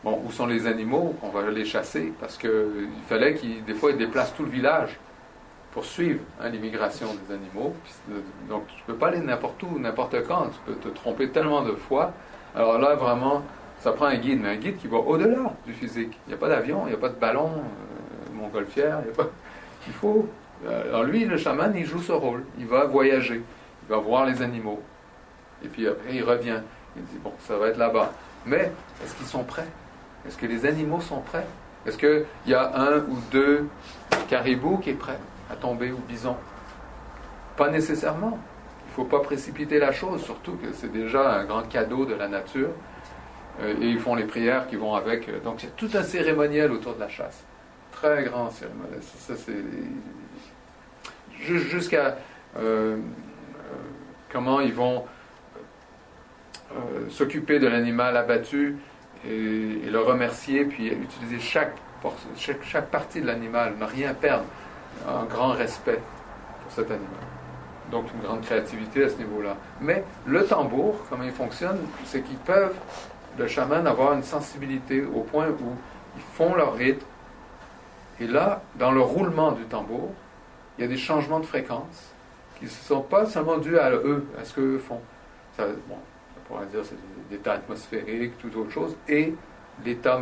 où 0.06 0.31
sont 0.31 0.47
les 0.47 0.68
animaux, 0.68 1.15
qu'on 1.19 1.30
va 1.30 1.49
les 1.49 1.65
chasser, 1.65 2.14
parce 2.19 2.38
qu'il 2.38 2.89
fallait 3.07 3.35
qu'il, 3.35 3.64
des 3.65 3.73
fois, 3.73 3.91
il 3.91 3.97
déplace 3.97 4.34
tout 4.34 4.43
le 4.43 4.51
village 4.51 4.97
pour 5.71 5.85
suivre 5.85 6.19
hein, 6.41 6.49
l'immigration 6.49 7.07
des 7.13 7.33
animaux. 7.33 7.73
Euh, 8.11 8.19
donc, 8.49 8.67
tu 8.67 8.81
ne 8.81 8.93
peux 8.93 8.95
pas 8.95 9.07
aller 9.07 9.19
n'importe 9.19 9.61
où, 9.63 9.79
n'importe 9.79 10.27
quand, 10.27 10.47
tu 10.47 10.59
peux 10.65 10.75
te 10.75 10.87
tromper 10.89 11.29
tellement 11.29 11.61
de 11.61 11.73
fois. 11.73 12.13
Alors 12.55 12.79
là, 12.79 12.95
vraiment, 12.95 13.43
ça 13.79 13.91
prend 13.91 14.05
un 14.05 14.15
guide, 14.17 14.41
mais 14.41 14.49
un 14.49 14.55
guide 14.55 14.77
qui 14.77 14.87
va 14.87 14.97
au-delà 14.97 15.53
du 15.65 15.73
physique. 15.73 16.17
Il 16.25 16.29
n'y 16.29 16.33
a 16.33 16.37
pas 16.37 16.49
d'avion, 16.49 16.83
il 16.85 16.89
n'y 16.89 16.95
a 16.95 16.97
pas 16.97 17.09
de 17.09 17.15
ballon, 17.19 17.49
euh, 17.49 18.33
montgolfière, 18.33 19.01
il. 19.05 19.13
Il 19.87 19.93
faut... 19.93 20.27
euh, 20.67 20.89
Alors 20.89 21.03
lui, 21.03 21.23
le 21.23 21.37
chaman, 21.37 21.73
il 21.75 21.85
joue 21.85 22.01
ce 22.01 22.11
rôle. 22.11 22.43
Il 22.59 22.67
va 22.67 22.83
voyager, 22.83 23.41
il 23.83 23.89
va 23.89 23.97
voir 23.97 24.25
les 24.25 24.41
animaux. 24.41 24.81
Et 25.63 25.67
puis 25.69 25.87
après, 25.87 26.13
il 26.13 26.23
revient. 26.23 26.59
Il 26.97 27.03
dit, 27.03 27.17
bon, 27.23 27.31
ça 27.39 27.57
va 27.57 27.67
être 27.69 27.77
là-bas. 27.77 28.11
Mais 28.45 28.71
est-ce 29.03 29.15
qu'ils 29.15 29.25
sont 29.25 29.43
prêts? 29.43 29.65
Est-ce 30.27 30.37
que 30.37 30.45
les 30.45 30.65
animaux 30.65 30.99
sont 30.99 31.21
prêts? 31.21 31.45
Est-ce 31.85 31.97
qu'il 31.97 32.25
y 32.45 32.53
a 32.53 32.75
un 32.75 32.97
ou 32.97 33.17
deux 33.31 33.67
caribous 34.27 34.77
qui 34.79 34.89
est 34.91 34.93
prêt? 34.93 35.17
À 35.49 35.55
tomber 35.55 35.91
ou 35.91 35.97
bison 36.07 36.35
Pas 37.57 37.69
nécessairement. 37.69 38.39
Il 38.85 38.89
ne 38.89 38.95
faut 38.95 39.03
pas 39.05 39.19
précipiter 39.19 39.80
la 39.80 39.91
chose, 39.91 40.23
surtout 40.23 40.53
que 40.53 40.73
c'est 40.73 40.91
déjà 40.91 41.34
un 41.34 41.45
grand 41.45 41.63
cadeau 41.63 42.05
de 42.05 42.15
la 42.15 42.27
nature. 42.27 42.69
Euh, 43.61 43.73
et 43.81 43.88
ils 43.89 43.99
font 43.99 44.15
les 44.15 44.26
prières 44.26 44.67
qui 44.67 44.76
vont 44.76 44.95
avec. 44.95 45.43
Donc 45.43 45.63
il 45.63 45.65
y 45.67 45.69
a 45.69 45.76
tout 45.76 45.89
un 45.93 46.03
cérémoniel 46.03 46.71
autour 46.71 46.95
de 46.95 46.99
la 46.99 47.09
chasse. 47.09 47.43
Très 47.91 48.23
grand 48.23 48.49
cérémoniel. 48.49 48.99
Ça, 49.01 49.35
c'est 49.35 49.53
ju- 51.39 51.59
jusqu'à 51.59 52.17
euh, 52.57 52.95
euh, 52.97 52.97
comment 54.31 54.59
ils 54.59 54.73
vont 54.73 55.05
s'occuper 57.09 57.57
de 57.57 57.67
l'animal 57.67 58.15
abattu 58.15 58.77
et, 59.27 59.89
le 59.89 59.99
remercier, 59.99 60.65
puis 60.65 60.88
utiliser 60.88 61.39
chaque, 61.39 61.73
chaque 62.35 62.91
partie 62.91 63.21
de 63.21 63.26
l'animal, 63.26 63.73
ne 63.80 63.85
rien 63.85 64.13
perdre, 64.13 64.45
un 65.07 65.26
grand 65.26 65.49
respect 65.49 66.02
pour 66.64 66.72
cet 66.72 66.91
animal. 66.91 67.07
Donc 67.91 68.06
une 68.14 68.22
grande 68.22 68.41
créativité 68.41 69.03
à 69.03 69.10
ce 69.10 69.18
niveau-là. 69.18 69.56
Mais 69.82 70.03
le 70.26 70.45
tambour, 70.45 70.95
comment 71.10 71.24
il 71.24 71.32
fonctionne, 71.32 71.80
c'est 72.06 72.22
qu'ils 72.22 72.38
peuvent, 72.38 72.76
le 73.38 73.48
chaman, 73.48 73.88
avoir 73.88 74.14
une 74.14 74.24
sensibilité 74.24 75.03
au 75.03 75.22
point 75.22 75.48
où 75.48 75.76
ils 76.16 76.22
font 76.34 76.56
leur 76.56 76.74
rythme. 76.74 77.06
Et 78.20 78.28
là, 78.28 78.61
dans 78.76 78.91
le 78.91 79.02
roulement 79.02 79.53
du 79.53 79.64
tambour, 79.64 80.10
il 80.78 80.82
y 80.82 80.86
a 80.86 80.88
des 80.88 80.98
changements 80.98 81.40
de 81.40 81.45
fréquence 81.45 82.14
qui 82.57 82.66
ne 82.66 82.70
sont 82.70 83.02
pas 83.02 83.26
seulement 83.26 83.57
dus 83.57 83.80
à 83.80 83.91
eux, 83.91 84.28
à 84.40 84.44
ce 84.44 84.53
qu'eux 84.53 84.78
font. 84.78 84.99
Ça, 85.56 85.66
bon, 85.88 85.95
on 86.38 86.48
pourrait 86.48 86.66
dire 86.68 86.82
c'est 86.84 86.95
l'état 87.32 87.53
atmosphérique, 87.53 88.38
toute 88.38 88.56
autre 88.56 88.72
chose, 88.72 88.95
et 89.07 89.34
l'état 89.86 90.22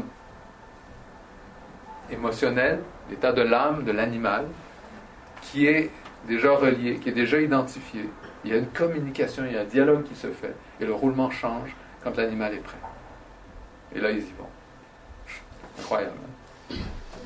émotionnel, 2.11 2.79
l'état 3.09 3.31
de 3.31 3.41
l'âme 3.41 3.83
de 3.83 3.91
l'animal, 3.91 4.45
qui 5.41 5.67
est 5.67 5.89
déjà 6.27 6.51
relié, 6.55 6.97
qui 6.97 7.09
est 7.09 7.13
déjà 7.13 7.39
identifié. 7.39 8.09
Il 8.43 8.51
y 8.51 8.53
a 8.53 8.57
une 8.57 8.67
communication, 8.67 9.43
il 9.45 9.53
y 9.53 9.57
a 9.57 9.61
un 9.61 9.65
dialogue 9.65 10.03
qui 10.03 10.15
se 10.15 10.27
fait, 10.27 10.55
et 10.79 10.85
le 10.85 10.93
roulement 10.93 11.29
change 11.29 11.75
quand 12.03 12.15
l'animal 12.17 12.53
est 12.53 12.57
prêt. 12.63 12.77
Et 13.95 13.99
là, 13.99 14.11
ils 14.11 14.19
y 14.19 14.33
vont. 14.37 14.47
Incroyable. 15.79 16.13
hein? 16.71 16.75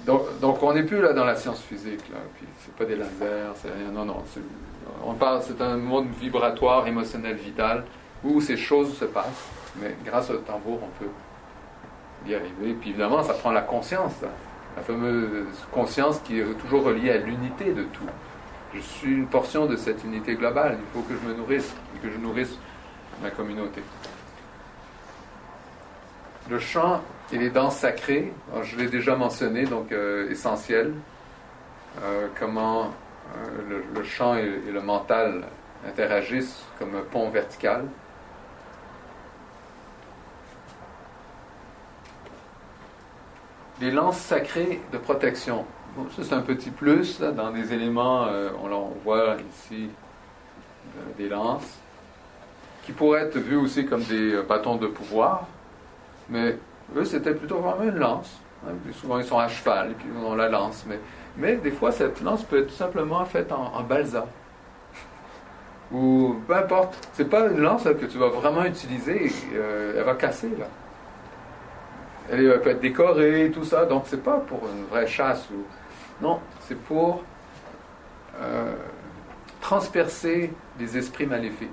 Donc, 0.05 0.63
on 0.63 0.73
n'est 0.73 0.83
plus 0.83 0.99
là 1.01 1.13
dans 1.13 1.25
la 1.25 1.35
science 1.35 1.61
physique, 1.61 2.01
là. 2.11 2.17
Puis 2.37 2.47
c'est 2.59 2.73
pas 2.75 2.85
des 2.85 2.95
lasers, 2.95 3.53
c'est. 3.55 3.69
Non, 3.93 4.03
non. 4.05 4.23
c'est- 4.33 4.39
On 5.05 5.13
parle, 5.13 5.41
c'est 5.43 5.61
un 5.61 5.77
monde 5.77 6.07
vibratoire, 6.19 6.87
émotionnel, 6.87 7.35
vital, 7.35 7.85
où 8.23 8.41
ces 8.41 8.57
choses 8.57 8.97
se 8.97 9.05
passent. 9.05 9.47
Mais 9.81 9.95
grâce 10.03 10.29
au 10.31 10.37
tambour, 10.37 10.79
on 10.83 11.03
peut 11.03 11.09
y 12.29 12.35
arriver. 12.35 12.73
Puis 12.79 12.89
évidemment, 12.91 13.23
ça 13.23 13.33
prend 13.35 13.51
la 13.51 13.61
conscience, 13.61 14.13
là. 14.21 14.29
La 14.75 14.81
fameuse 14.83 15.45
conscience 15.71 16.19
qui 16.19 16.39
est 16.39 16.45
toujours 16.59 16.83
reliée 16.83 17.11
à 17.11 17.17
l'unité 17.17 17.73
de 17.73 17.83
tout. 17.83 18.05
Je 18.73 18.79
suis 18.79 19.11
une 19.11 19.27
portion 19.27 19.65
de 19.65 19.75
cette 19.75 20.03
unité 20.03 20.35
globale. 20.35 20.77
Il 20.79 20.93
faut 20.93 21.05
que 21.05 21.13
je 21.21 21.27
me 21.27 21.33
nourrisse 21.33 21.73
et 21.95 21.99
que 21.99 22.11
je 22.11 22.17
nourrisse 22.17 22.57
ma 23.21 23.29
communauté. 23.29 23.81
Le 26.49 26.59
chant 26.59 27.01
et 27.31 27.37
les 27.37 27.49
danses 27.49 27.77
sacrées, 27.77 28.31
je 28.63 28.77
l'ai 28.77 28.87
déjà 28.87 29.15
mentionné, 29.15 29.65
donc 29.65 29.91
euh, 29.91 30.29
essentiel. 30.29 30.93
Euh, 32.03 32.27
comment 32.39 32.93
euh, 33.35 33.81
le, 33.93 34.03
chant 34.03 34.35
et 34.35 34.71
le 34.71 34.81
mental 34.81 35.43
interagissent 35.87 36.63
comme 36.79 36.95
un 36.95 37.01
pont 37.01 37.29
vertical. 37.29 37.85
Les 43.81 43.89
lances 43.89 44.19
sacrées 44.19 44.79
de 44.93 44.99
protection. 44.99 45.65
Ça, 46.15 46.23
c'est 46.23 46.33
un 46.33 46.41
petit 46.41 46.69
plus 46.69 47.19
dans 47.19 47.49
des 47.49 47.73
éléments, 47.73 48.27
euh, 48.27 48.49
on, 48.63 48.91
voit 49.03 49.37
ici 49.51 49.89
euh, 49.89 51.01
des 51.17 51.27
lances, 51.27 51.79
qui 52.83 52.91
pourraient 52.91 53.23
être 53.23 53.39
vus 53.39 53.55
aussi 53.55 53.87
comme 53.87 54.03
des 54.03 54.35
euh, 54.35 54.43
bâtons 54.43 54.75
de 54.75 54.85
pouvoir, 54.85 55.47
mais 56.29 56.59
eux, 56.95 57.03
c'était 57.05 57.33
plutôt 57.33 57.57
vraiment 57.57 57.91
une 57.91 57.97
lance. 57.97 58.39
hein. 58.67 58.73
Souvent, 58.93 59.17
ils 59.17 59.25
sont 59.25 59.39
à 59.39 59.47
cheval 59.47 59.95
puis 59.97 60.07
ils 60.15 60.25
ont 60.25 60.35
la 60.35 60.47
lance. 60.47 60.85
Mais, 60.87 60.99
mais 61.35 61.55
des 61.55 61.71
fois, 61.71 61.91
cette 61.91 62.21
lance 62.21 62.43
peut 62.43 62.59
être 62.59 62.67
tout 62.67 62.75
simplement 62.75 63.25
faite 63.25 63.51
en, 63.51 63.73
en 63.73 63.81
balsa. 63.81 64.27
ou 65.91 66.35
peu 66.47 66.55
importe. 66.55 67.09
C'est 67.13 67.29
pas 67.29 67.47
une 67.47 67.61
lance 67.61 67.83
que 67.83 68.05
tu 68.05 68.19
vas 68.19 68.29
vraiment 68.29 68.63
utiliser, 68.63 69.31
elle 69.55 70.03
va 70.03 70.13
casser 70.13 70.51
là. 70.59 70.67
Elle 72.29 72.61
peut 72.61 72.69
être 72.69 72.81
décorée, 72.81 73.51
tout 73.53 73.65
ça, 73.65 73.85
donc 73.85 74.03
c'est 74.07 74.23
pas 74.23 74.37
pour 74.37 74.61
une 74.67 74.85
vraie 74.85 75.07
chasse 75.07 75.49
ou 75.49 75.63
non, 76.21 76.39
c'est 76.67 76.77
pour 76.77 77.23
euh, 78.39 78.73
transpercer 79.59 80.53
les 80.79 80.97
esprits 80.97 81.25
maléfiques 81.25 81.69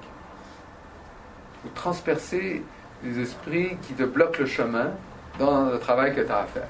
ou 1.65 1.69
transpercer 1.75 2.63
les 3.05 3.21
esprits 3.21 3.77
qui 3.83 3.93
te 3.95 4.05
bloquent 4.05 4.41
le 4.41 4.47
chemin 4.47 4.91
dans 5.39 5.67
le 5.67 5.79
travail 5.79 6.15
que 6.15 6.21
tu 6.23 6.33
as 6.33 6.39
à 6.39 6.45
faire. 6.45 6.69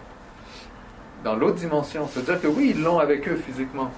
Dans 1.24 1.34
l'autre 1.34 1.56
dimension, 1.56 2.08
c'est-à-dire 2.08 2.40
que 2.40 2.46
oui, 2.48 2.72
ils 2.74 2.82
l'ont 2.82 2.98
avec 2.98 3.28
eux 3.28 3.36
physiquement. 3.36 3.90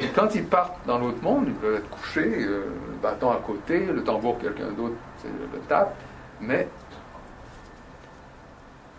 Et 0.00 0.08
quand 0.08 0.34
ils 0.34 0.44
partent 0.44 0.78
dans 0.86 0.98
l'autre 0.98 1.22
monde, 1.22 1.44
ils 1.46 1.54
peuvent 1.54 1.76
être 1.76 1.88
couchés, 1.88 2.44
euh, 2.44 2.64
le 2.88 2.96
bâton 3.02 3.30
à 3.30 3.36
côté, 3.36 3.86
le 3.86 4.02
tambour 4.02 4.38
quelqu'un 4.38 4.70
d'autre 4.76 4.94
le 5.24 5.58
tape, 5.68 5.94
mais 6.40 6.68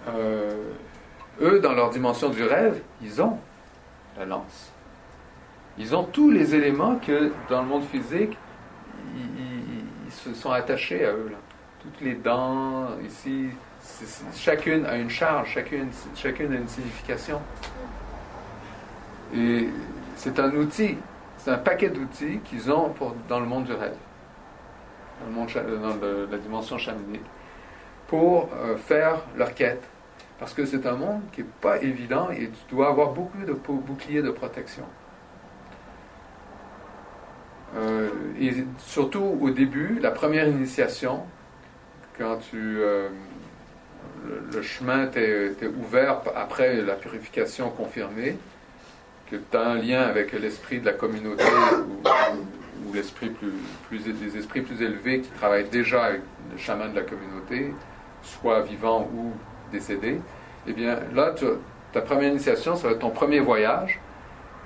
euh, 0.10 0.72
eux, 1.42 1.60
dans 1.60 1.74
leur 1.74 1.90
dimension 1.90 2.30
du 2.30 2.44
rêve, 2.44 2.82
ils 3.02 3.22
ont 3.22 3.38
la 4.18 4.26
lance. 4.26 4.72
Ils 5.78 5.96
ont 5.96 6.04
tous 6.04 6.30
les 6.30 6.54
éléments 6.54 6.98
que 6.98 7.32
dans 7.50 7.62
le 7.62 7.68
monde 7.68 7.84
physique, 7.86 8.38
ils, 9.16 10.12
se 10.12 10.34
sont 10.36 10.52
attachés 10.52 11.06
à 11.06 11.12
eux. 11.12 11.32
Toutes 11.82 12.02
les 12.02 12.14
dents, 12.14 12.90
ici, 13.04 13.48
chacune 14.36 14.86
a 14.86 14.96
une 14.96 15.10
charge, 15.10 15.50
chacune, 15.50 15.90
chacune 16.16 16.54
a 16.54 16.56
une 16.58 16.68
signification. 16.68 17.42
Et 19.36 19.70
c'est 20.16 20.40
un 20.40 20.52
outil, 20.52 20.98
c'est 21.40 21.50
un 21.50 21.58
paquet 21.58 21.90
d'outils 21.90 22.40
qu'ils 22.46 22.72
ont 22.72 22.90
pour, 22.90 23.16
dans 23.28 23.40
le 23.40 23.48
monde 23.48 23.64
du 23.66 23.74
rêve, 23.74 23.98
dans, 25.36 25.48
la 26.32 26.38
dimension 26.38 26.78
chamanique, 26.78 27.26
pour 28.08 28.50
euh, 28.54 28.78
faire 28.78 29.18
leur 29.36 29.54
quête. 29.56 29.84
Parce 30.40 30.54
que 30.54 30.66
c'est 30.66 30.86
un 30.86 30.96
monde 30.96 31.22
qui 31.32 31.42
n'est 31.42 31.48
pas 31.62 31.82
évident 31.82 32.30
et 32.32 32.50
tu 32.50 32.76
dois 32.76 32.90
avoir 32.90 33.12
beaucoup 33.12 33.44
de 33.46 33.54
boucliers 33.54 34.22
de 34.22 34.32
protection. 34.32 34.84
Euh, 37.76 38.10
et 38.40 38.66
surtout 38.78 39.38
au 39.42 39.50
début, 39.50 40.00
la 40.00 40.12
première 40.12 40.48
initiation, 40.48 41.22
quand 42.18 42.38
tu, 42.50 42.78
euh, 42.80 43.10
le, 44.52 44.62
chemin 44.62 45.08
t'est 45.08 45.56
ouvert 45.80 46.22
après 46.36 46.82
la 46.82 46.94
purification 46.94 47.70
confirmée, 47.70 48.38
que 49.32 49.38
tu 49.38 49.58
as 49.58 49.62
un 49.62 49.76
lien 49.76 50.02
avec 50.02 50.34
l'esprit 50.34 50.80
de 50.80 50.86
la 50.86 50.94
communauté 50.94 51.44
ou, 52.86 52.94
l'esprit 52.94 53.30
plus, 53.30 53.54
plus, 53.88 54.14
des 54.14 54.38
esprits 54.38 54.62
plus 54.62 54.82
élevés 54.82 55.22
qui 55.22 55.30
travaillent 55.30 55.70
déjà 55.70 56.04
avec 56.04 56.22
le 56.52 56.58
chaman 56.58 56.92
de 56.92 56.96
la 56.96 57.02
communauté, 57.02 57.74
soit 58.22 58.62
vivant 58.62 59.10
ou 59.16 59.32
décédé, 59.74 60.22
eh 60.68 60.74
bien 60.74 61.00
là, 61.14 61.34
ta 61.92 62.02
première 62.02 62.30
initiation, 62.30 62.76
ça 62.76 62.88
va 62.88 62.94
être 62.94 63.00
ton 63.00 63.10
premier 63.10 63.42
voyage 63.42 64.00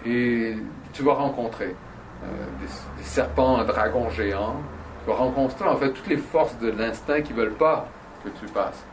et 0.05 0.55
tu 0.93 1.01
vas 1.01 1.13
rencontrer 1.13 1.75
euh, 2.23 2.27
des, 2.61 3.03
serpents, 3.03 3.57
un 3.57 3.65
dragon 3.65 4.09
géant. 4.09 4.57
Tu 5.03 5.09
vas 5.09 5.17
rencontrer 5.17 5.67
en 5.67 5.77
fait 5.77 5.91
toutes 5.91 6.07
les 6.07 6.17
forces 6.17 6.57
de 6.59 6.69
l'instinct 6.69 7.21
qui 7.21 7.33
ne 7.33 7.39
veulent 7.39 7.57
pas 7.57 7.87
que 8.23 8.29
tu 8.29 8.45
passes 8.51 8.83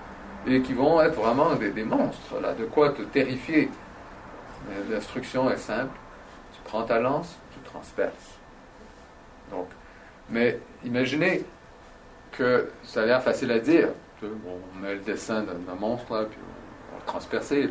et 0.46 0.62
qui 0.62 0.72
vont 0.72 1.00
être 1.02 1.14
vraiment 1.14 1.54
des, 1.54 1.70
des 1.70 1.84
monstres, 1.84 2.40
là, 2.40 2.52
de 2.52 2.64
quoi 2.64 2.90
te 2.90 3.02
terrifier. 3.02 3.70
L'instruction 4.90 5.50
est 5.50 5.58
simple. 5.58 5.96
Tu 6.54 6.60
prends 6.64 6.84
ta 6.84 6.98
lance, 6.98 7.36
tu 7.52 7.58
transperces. 7.60 8.38
Donc, 9.50 9.66
mais 10.30 10.58
imaginez 10.84 11.44
que 12.32 12.70
ça 12.82 13.02
a 13.02 13.06
l'air 13.06 13.22
facile 13.22 13.50
à 13.50 13.58
dire. 13.58 13.88
On 14.22 14.80
met 14.80 14.94
le 14.94 15.00
dessin 15.00 15.42
d'un 15.42 15.74
monstre, 15.74 16.26
puis 16.30 16.38
on, 16.92 16.96
le 16.98 17.04
transpercer. 17.04 17.68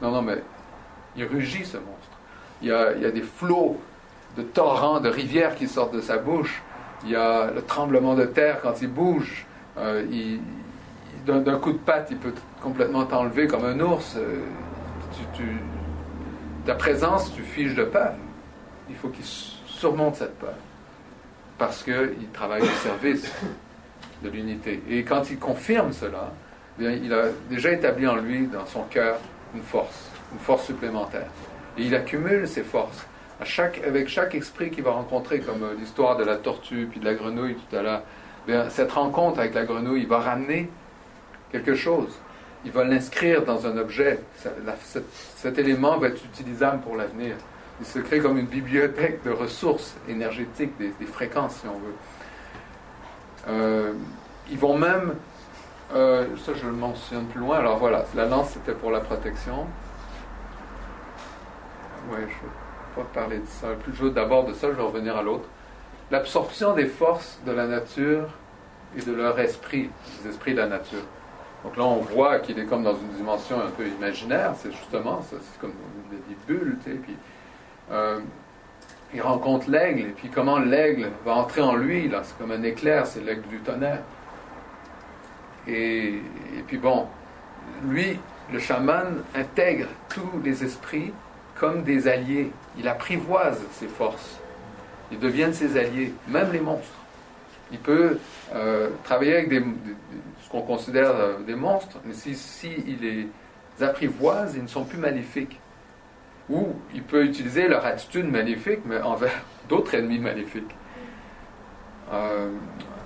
Non, 0.00 0.10
non, 0.10 0.22
mais 0.22 0.42
il 1.16 1.24
rugit 1.24 1.64
ce 1.64 1.76
monstre. 1.76 2.18
Il 2.62 2.68
y 2.68 2.72
a, 2.72 3.10
des 3.10 3.22
flots 3.22 3.80
de 4.36 4.42
torrents, 4.42 5.00
de 5.00 5.08
rivières 5.08 5.54
qui 5.56 5.66
sortent 5.66 5.94
de 5.94 6.00
sa 6.00 6.18
bouche. 6.18 6.62
Il 7.04 7.10
y 7.10 7.16
a 7.16 7.50
le 7.50 7.62
tremblement 7.62 8.14
de 8.14 8.24
terre 8.24 8.60
quand 8.60 8.82
il 8.82 8.88
bouge. 8.88 9.46
Euh, 9.78 10.04
d'un 11.26 11.58
coup 11.58 11.72
de 11.72 11.78
patte, 11.78 12.08
il 12.10 12.18
peut 12.18 12.34
complètement 12.62 13.04
t'enlever 13.04 13.46
comme 13.46 13.64
un 13.64 13.80
ours. 13.80 14.16
Euh, 14.16 14.42
tu, 15.34 15.56
ta 16.66 16.74
présence, 16.74 17.32
tu 17.34 17.42
figes 17.42 17.74
de 17.74 17.84
peur. 17.84 18.12
Il 18.88 18.96
faut 18.96 19.08
qu'il 19.08 19.24
surmonte 19.24 20.16
cette 20.16 20.38
peur. 20.38 20.54
Parce 21.58 21.82
qu'il 21.82 22.28
travaille 22.32 22.62
au 22.62 22.66
service 22.82 23.32
de 24.22 24.28
l'unité. 24.28 24.82
Et 24.88 25.02
quand 25.02 25.30
il 25.30 25.38
confirme 25.38 25.92
cela, 25.92 26.32
bien, 26.78 26.90
il 26.90 27.12
a 27.12 27.24
déjà 27.48 27.72
établi 27.72 28.06
en 28.06 28.16
lui, 28.16 28.46
dans 28.46 28.66
son 28.66 28.82
cœur, 28.82 29.18
une 29.54 29.62
force, 29.62 30.10
une 30.32 30.38
force 30.38 30.66
supplémentaire. 30.66 31.26
Et 31.78 31.82
il 31.82 31.94
accumule 31.94 32.46
ces 32.46 32.62
forces. 32.62 33.06
Avec 33.86 34.08
chaque 34.08 34.34
esprit 34.34 34.70
qu'il 34.70 34.84
va 34.84 34.90
rencontrer, 34.90 35.40
comme 35.40 35.62
euh, 35.62 35.74
l'histoire 35.78 36.16
de 36.18 36.24
la 36.24 36.36
tortue 36.36 36.86
puis 36.90 37.00
de 37.00 37.06
la 37.06 37.14
grenouille 37.14 37.56
tout 37.56 37.76
à 37.76 37.82
l'heure, 37.82 38.02
cette 38.68 38.92
rencontre 38.92 39.38
avec 39.38 39.54
la 39.54 39.64
grenouille, 39.64 40.02
il 40.02 40.08
va 40.08 40.18
ramener 40.18 40.68
quelque 41.52 41.74
chose 41.74 42.18
il 42.64 42.72
va 42.72 42.84
l'inscrire 42.84 43.44
dans 43.44 43.66
un 43.66 43.76
objet. 43.78 44.20
cet, 45.36 45.58
élément 45.58 45.98
va 45.98 46.08
être 46.08 46.24
utilisable 46.24 46.80
pour 46.82 46.96
l'avenir. 46.96 47.36
Il 47.80 47.86
se 47.86 47.98
crée 47.98 48.18
comme 48.18 48.36
une 48.36 48.46
bibliothèque 48.46 49.22
de 49.24 49.30
ressources 49.30 49.94
énergétiques, 50.08 50.72
des, 50.78 51.06
fréquences, 51.06 51.56
si 51.56 51.66
on 51.66 51.78
veut. 51.78 51.94
Euh, 53.48 53.92
ils 54.50 54.58
vont 54.58 54.76
même, 54.76 55.14
euh, 55.94 56.26
ça 56.44 56.52
je 56.54 56.66
le 56.66 56.72
mentionne 56.72 57.26
plus 57.26 57.40
loin, 57.40 57.58
alors 57.58 57.78
voilà, 57.78 58.04
la 58.14 58.26
lance 58.26 58.50
c'était 58.50 58.72
pour 58.72 58.90
la 58.90 59.00
protection. 59.00 59.66
Oui, 62.10 62.18
je 62.18 62.22
ne 62.22 62.26
vais 62.26 62.32
pas 62.96 63.20
parler 63.20 63.38
de 63.38 63.46
ça. 63.46 63.68
Plus 63.84 64.10
d'abord 64.10 64.44
de 64.44 64.52
ça, 64.52 64.68
je 64.68 64.74
vais 64.74 64.82
revenir 64.82 65.16
à 65.16 65.22
l'autre. 65.22 65.48
L'absorption 66.10 66.74
des 66.74 66.86
forces 66.86 67.38
de 67.46 67.52
la 67.52 67.66
nature 67.66 68.28
et 68.96 69.02
de 69.02 69.12
leur 69.12 69.38
esprit, 69.38 69.90
les 70.22 70.30
esprits 70.30 70.52
de 70.52 70.58
la 70.58 70.66
nature. 70.66 71.04
Donc 71.62 71.76
là, 71.76 71.84
on 71.84 72.00
voit 72.00 72.38
qu'il 72.40 72.58
est 72.58 72.64
comme 72.64 72.82
dans 72.82 72.94
une 72.94 73.12
dimension 73.16 73.60
un 73.60 73.70
peu 73.70 73.86
imaginaire, 73.86 74.54
c'est 74.56 74.72
justement 74.72 75.20
c'est 75.28 75.38
comme 75.60 75.74
des 76.10 76.36
bulles, 76.46 76.78
tu 76.82 76.90
sais, 76.90 76.96
puis 76.96 77.16
euh, 77.92 78.20
il 79.14 79.22
rencontre 79.22 79.70
l'aigle, 79.70 80.00
et 80.00 80.12
puis 80.12 80.28
comment 80.28 80.58
l'aigle 80.58 81.08
va 81.24 81.34
entrer 81.34 81.62
en 81.62 81.74
lui, 81.74 82.08
là, 82.08 82.22
c'est 82.22 82.36
comme 82.38 82.52
un 82.52 82.62
éclair, 82.62 83.06
c'est 83.06 83.24
l'aigle 83.24 83.46
du 83.48 83.58
tonnerre. 83.58 84.02
Et, 85.66 86.20
puis 86.66 86.78
bon, 86.78 87.06
lui, 87.84 88.18
le 88.52 88.58
chaman 88.58 89.22
intègre 89.34 89.86
tous 90.08 90.40
les 90.44 90.64
esprits 90.64 91.12
comme 91.54 91.82
des 91.82 92.08
alliés, 92.08 92.50
il 92.78 92.88
apprivoise 92.88 93.60
ses 93.72 93.88
forces, 93.88 94.38
ils 95.12 95.18
deviennent 95.18 95.52
ses 95.52 95.76
alliés, 95.76 96.14
même 96.28 96.52
les 96.52 96.60
monstres. 96.60 96.94
Il 97.72 97.78
peut 97.78 98.18
euh, 98.54 98.88
travailler 99.04 99.34
avec 99.34 99.48
des, 99.48 99.62
qu'on 100.50 100.62
considère 100.62 101.10
euh, 101.10 101.38
des 101.46 101.54
monstres, 101.54 101.98
mais 102.04 102.14
si, 102.14 102.34
si 102.34 102.68
les 103.00 103.28
apprivoise, 103.80 104.54
ils 104.56 104.62
ne 104.62 104.68
sont 104.68 104.84
plus 104.84 104.98
maléfiques. 104.98 105.58
Ou 106.50 106.74
il 106.94 107.02
peut 107.02 107.24
utiliser 107.24 107.68
leur 107.68 107.84
attitude 107.86 108.30
maléfique, 108.30 108.80
mais 108.84 109.00
envers 109.00 109.32
d'autres 109.68 109.94
ennemis 109.94 110.18
maléfiques. 110.18 110.74
Euh, 112.12 112.50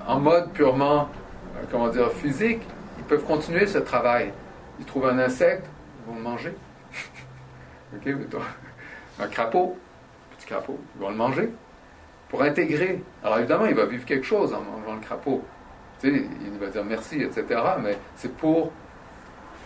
en 0.07 0.19
mode 0.19 0.51
purement, 0.53 1.09
euh, 1.57 1.65
comment 1.71 1.89
dire, 1.89 2.11
physique, 2.13 2.63
ils 2.99 3.05
peuvent 3.05 3.25
continuer 3.25 3.67
ce 3.67 3.79
travail. 3.79 4.33
Ils 4.79 4.87
trouvent 4.87 5.07
un 5.07 5.19
insecte, 5.19 5.67
ils 6.01 6.11
vont 6.11 6.17
le 6.17 6.23
manger. 6.23 6.55
ok, 7.95 8.15
un 9.21 9.27
crapaud, 9.29 9.77
petit 10.37 10.47
crapaud, 10.47 10.79
ils 10.97 11.01
vont 11.01 11.11
le 11.11 11.17
manger. 11.17 11.51
Pour 12.31 12.43
intégrer. 12.43 13.03
Alors 13.23 13.39
évidemment, 13.39 13.67
il 13.67 13.75
va 13.75 13.85
vivre 13.85 14.05
quelque 14.05 14.27
chose 14.27 14.53
en 14.55 14.61
mangeant 14.61 14.95
le 14.95 15.01
crapaud 15.01 15.45
il 16.05 16.59
va 16.61 16.69
dire 16.69 16.85
merci, 16.85 17.23
etc. 17.23 17.61
Mais 17.83 17.99
c'est 18.17 18.35
pour 18.37 18.73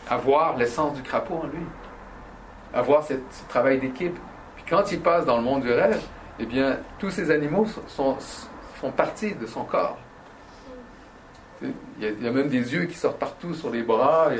avoir 0.09 0.57
l'essence 0.57 0.95
du 0.95 1.03
crapaud 1.03 1.41
en 1.43 1.47
lui, 1.47 1.65
avoir 2.73 3.05
ce 3.05 3.15
travail 3.49 3.79
d'équipe. 3.79 4.17
Puis 4.57 4.65
quand 4.69 4.91
il 4.93 5.01
passe 5.01 5.25
dans 5.25 5.37
le 5.37 5.43
monde 5.43 5.63
du 5.63 5.73
rêve, 5.73 6.03
eh 6.39 6.47
bien, 6.47 6.79
tous 6.99 7.11
ces 7.11 7.31
animaux 7.31 7.67
sont, 7.89 8.17
font 8.75 8.91
partie 8.93 9.35
de 9.35 9.47
son 9.47 9.65
corps. 9.65 9.99
Il 11.63 11.73
y, 12.01 12.27
a, 12.27 12.31
même 12.31 12.49
des 12.49 12.73
yeux 12.73 12.85
qui 12.85 12.95
sortent 12.95 13.19
partout 13.19 13.53
sur 13.53 13.71
les 13.71 13.83
bras. 13.83 14.31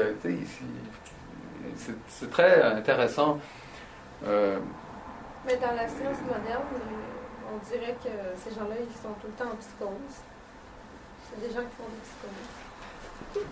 C'est 2.07 2.31
très 2.31 2.63
intéressant. 2.63 3.39
Euh, 4.27 4.59
Mais 5.45 5.57
dans 5.57 5.75
la 5.75 5.89
science 5.89 6.19
moderne, 6.23 6.63
on 7.53 7.59
dirait 7.67 7.97
que 8.05 8.11
ces 8.37 8.55
gens-là, 8.55 8.77
ils 8.79 8.97
sont 8.97 9.15
tout 9.21 9.27
le 9.27 9.33
temps 9.33 9.51
en 9.51 9.57
psychose. 9.57 10.23
C'est 11.29 11.41
des 11.41 11.53
gens 11.53 11.63
qui 11.63 11.77
font 11.77 11.89
des 11.89 12.03
psychoses. 12.03 12.68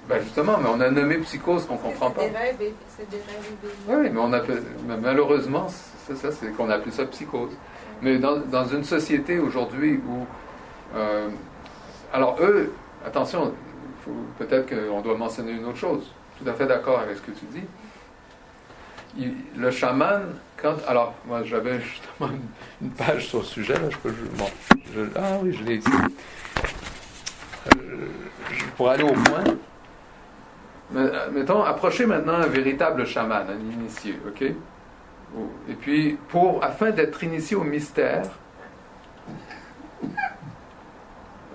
Ben 0.08 0.22
justement, 0.22 0.58
mais 0.58 0.68
on 0.68 0.80
a 0.80 0.90
nommé 0.90 1.18
psychose 1.18 1.66
qu'on 1.66 1.74
ne 1.74 1.78
comprend 1.78 2.10
pas. 2.10 2.22
C'est 2.22 3.08
des 3.10 3.16
rêves 3.16 3.56
Oui, 3.88 4.10
mais 4.12 4.20
on 4.20 4.32
appelle, 4.32 4.62
malheureusement, 5.02 5.66
c'est 6.06 6.16
ça, 6.16 6.30
c'est 6.30 6.52
qu'on 6.56 6.70
appelle 6.70 6.92
ça 6.92 7.04
psychose. 7.06 7.50
Mais 8.02 8.18
dans, 8.18 8.36
dans 8.36 8.66
une 8.66 8.84
société 8.84 9.38
aujourd'hui 9.38 10.00
où 10.06 10.26
Euh, 10.94 11.28
alors 12.12 12.36
eux, 12.40 12.72
attention, 13.04 13.52
peut-être 14.38 14.68
qu'on 14.68 15.00
doit 15.00 15.16
mentionner 15.16 15.52
une 15.52 15.64
autre 15.64 15.78
chose. 15.78 16.12
Tout 16.38 16.48
à 16.48 16.52
fait 16.52 16.66
d'accord 16.66 17.00
avec 17.00 17.16
ce 17.16 17.22
que 17.22 17.32
tu 17.32 17.44
dis. 17.46 19.28
le 19.56 19.70
chaman, 19.70 20.22
quand. 20.56 20.76
Alors, 20.86 21.14
moi 21.26 21.42
j'avais 21.44 21.80
justement 21.80 22.30
une, 22.82 22.90
page 22.90 23.28
sur 23.28 23.38
le 23.38 23.44
sujet, 23.44 23.74
là, 23.74 23.90
je 23.90 23.96
peux. 23.98 24.14
bon, 24.34 24.46
ah 25.16 25.38
oui, 25.42 25.52
je 25.52 25.64
l'ai 25.64 25.76
ici. 25.76 25.90
Euh, 27.74 28.06
pour 28.76 28.90
aller 28.90 29.02
au 29.02 29.12
point, 29.12 29.44
mettons, 31.32 31.62
approchez 31.62 32.06
maintenant 32.06 32.34
un 32.34 32.46
véritable 32.46 33.06
chaman, 33.06 33.46
un 33.48 33.72
initié, 33.72 34.18
ok? 34.26 34.42
Et 35.68 35.74
puis, 35.74 36.18
pour, 36.28 36.62
afin 36.62 36.90
d'être 36.90 37.22
initié 37.24 37.56
au 37.56 37.64
mystère, 37.64 38.22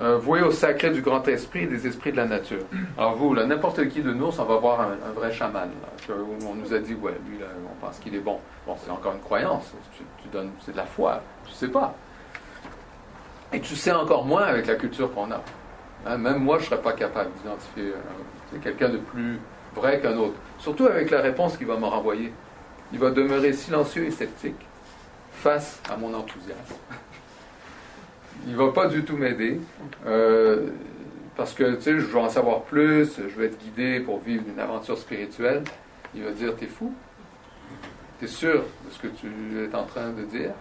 euh, 0.02 0.18
voué 0.18 0.42
au 0.42 0.52
sacré 0.52 0.90
du 0.90 1.02
grand 1.02 1.28
esprit 1.28 1.64
et 1.64 1.68
des 1.68 1.86
esprits 1.86 2.12
de 2.12 2.18
la 2.18 2.26
nature. 2.26 2.64
Alors 2.98 3.16
vous, 3.16 3.36
n'importe 3.36 3.88
qui 3.88 4.02
de 4.02 4.12
nous, 4.12 4.28
on 4.40 4.44
va 4.44 4.56
voir 4.58 4.82
un, 4.82 5.12
vrai 5.14 5.32
chaman. 5.32 5.70
on 6.10 6.56
nous 6.56 6.74
a 6.74 6.80
dit, 6.80 6.96
ouais, 6.96 7.16
lui, 7.28 7.38
on 7.72 7.86
pense 7.86 8.00
qu'il 8.00 8.16
est 8.16 8.20
bon. 8.20 8.40
Bon, 8.66 8.76
c'est 8.84 8.90
encore 8.90 9.14
une 9.14 9.22
croyance. 9.22 9.72
Tu, 9.96 10.28
donnes, 10.30 10.52
c'est 10.66 10.72
de 10.72 10.78
la 10.78 10.86
foi. 10.86 11.22
Tu 11.46 11.54
sais 11.54 11.68
pas. 11.68 11.94
Et 13.54 13.60
tu 13.60 13.76
sais 13.76 13.92
encore 13.92 14.26
moins 14.26 14.44
avec 14.44 14.66
la 14.66 14.76
culture 14.76 15.14
qu'on 15.14 15.30
a. 15.32 15.42
Hein, 16.08 16.18
même 16.18 16.40
moi, 16.40 16.58
je 16.58 16.66
serais 16.66 16.82
pas 16.82 16.94
capable 16.94 17.30
d'identifier 17.34 17.90
euh, 17.90 17.98
quelqu'un 18.60 18.90
de 18.90 18.98
plus 18.98 19.40
vrai 19.76 20.00
qu'un 20.00 20.18
autre. 20.18 20.36
Surtout 20.60 20.86
avec 20.86 21.10
la 21.12 21.22
réponse 21.22 21.58
qu'il 21.58 21.68
va 21.68 21.78
me 21.78 21.86
renvoyer. 21.86 22.34
Il 22.94 23.00
va 23.00 23.10
demeurer 23.10 23.54
silencieux 23.54 24.06
et 24.06 24.12
sceptique 24.12 24.68
face 25.32 25.82
à 25.90 25.98
mon 25.98 26.14
enthousiasme. 26.14 26.76
il 28.48 28.56
va 28.56 28.72
pas 28.72 28.88
du 28.88 29.04
tout 29.04 29.18
m'aider. 29.18 29.60
Euh, 30.06 30.68
parce 31.36 31.54
que, 31.54 31.76
tu 31.76 31.82
sais, 31.82 31.92
je 31.94 32.06
veux 32.06 32.20
en 32.20 32.30
savoir 32.30 32.64
plus, 32.64 33.16
je 33.18 33.36
veux 33.36 33.46
être 33.46 33.58
guidé 33.58 34.02
pour 34.02 34.20
vivre 34.20 34.44
une 34.48 34.60
aventure 34.60 34.98
spirituelle. 34.98 35.64
Il 36.14 36.24
va 36.24 36.32
dire, 36.32 36.56
t'es 36.56 36.68
fou? 36.68 36.94
T'es 38.20 38.28
sûr 38.28 38.64
de 38.86 38.92
ce 38.92 39.00
que 39.00 39.08
tu 39.08 39.28
es 39.64 39.74
en 39.74 39.86
train 39.86 40.10
de 40.10 40.24
dire? 40.24 40.52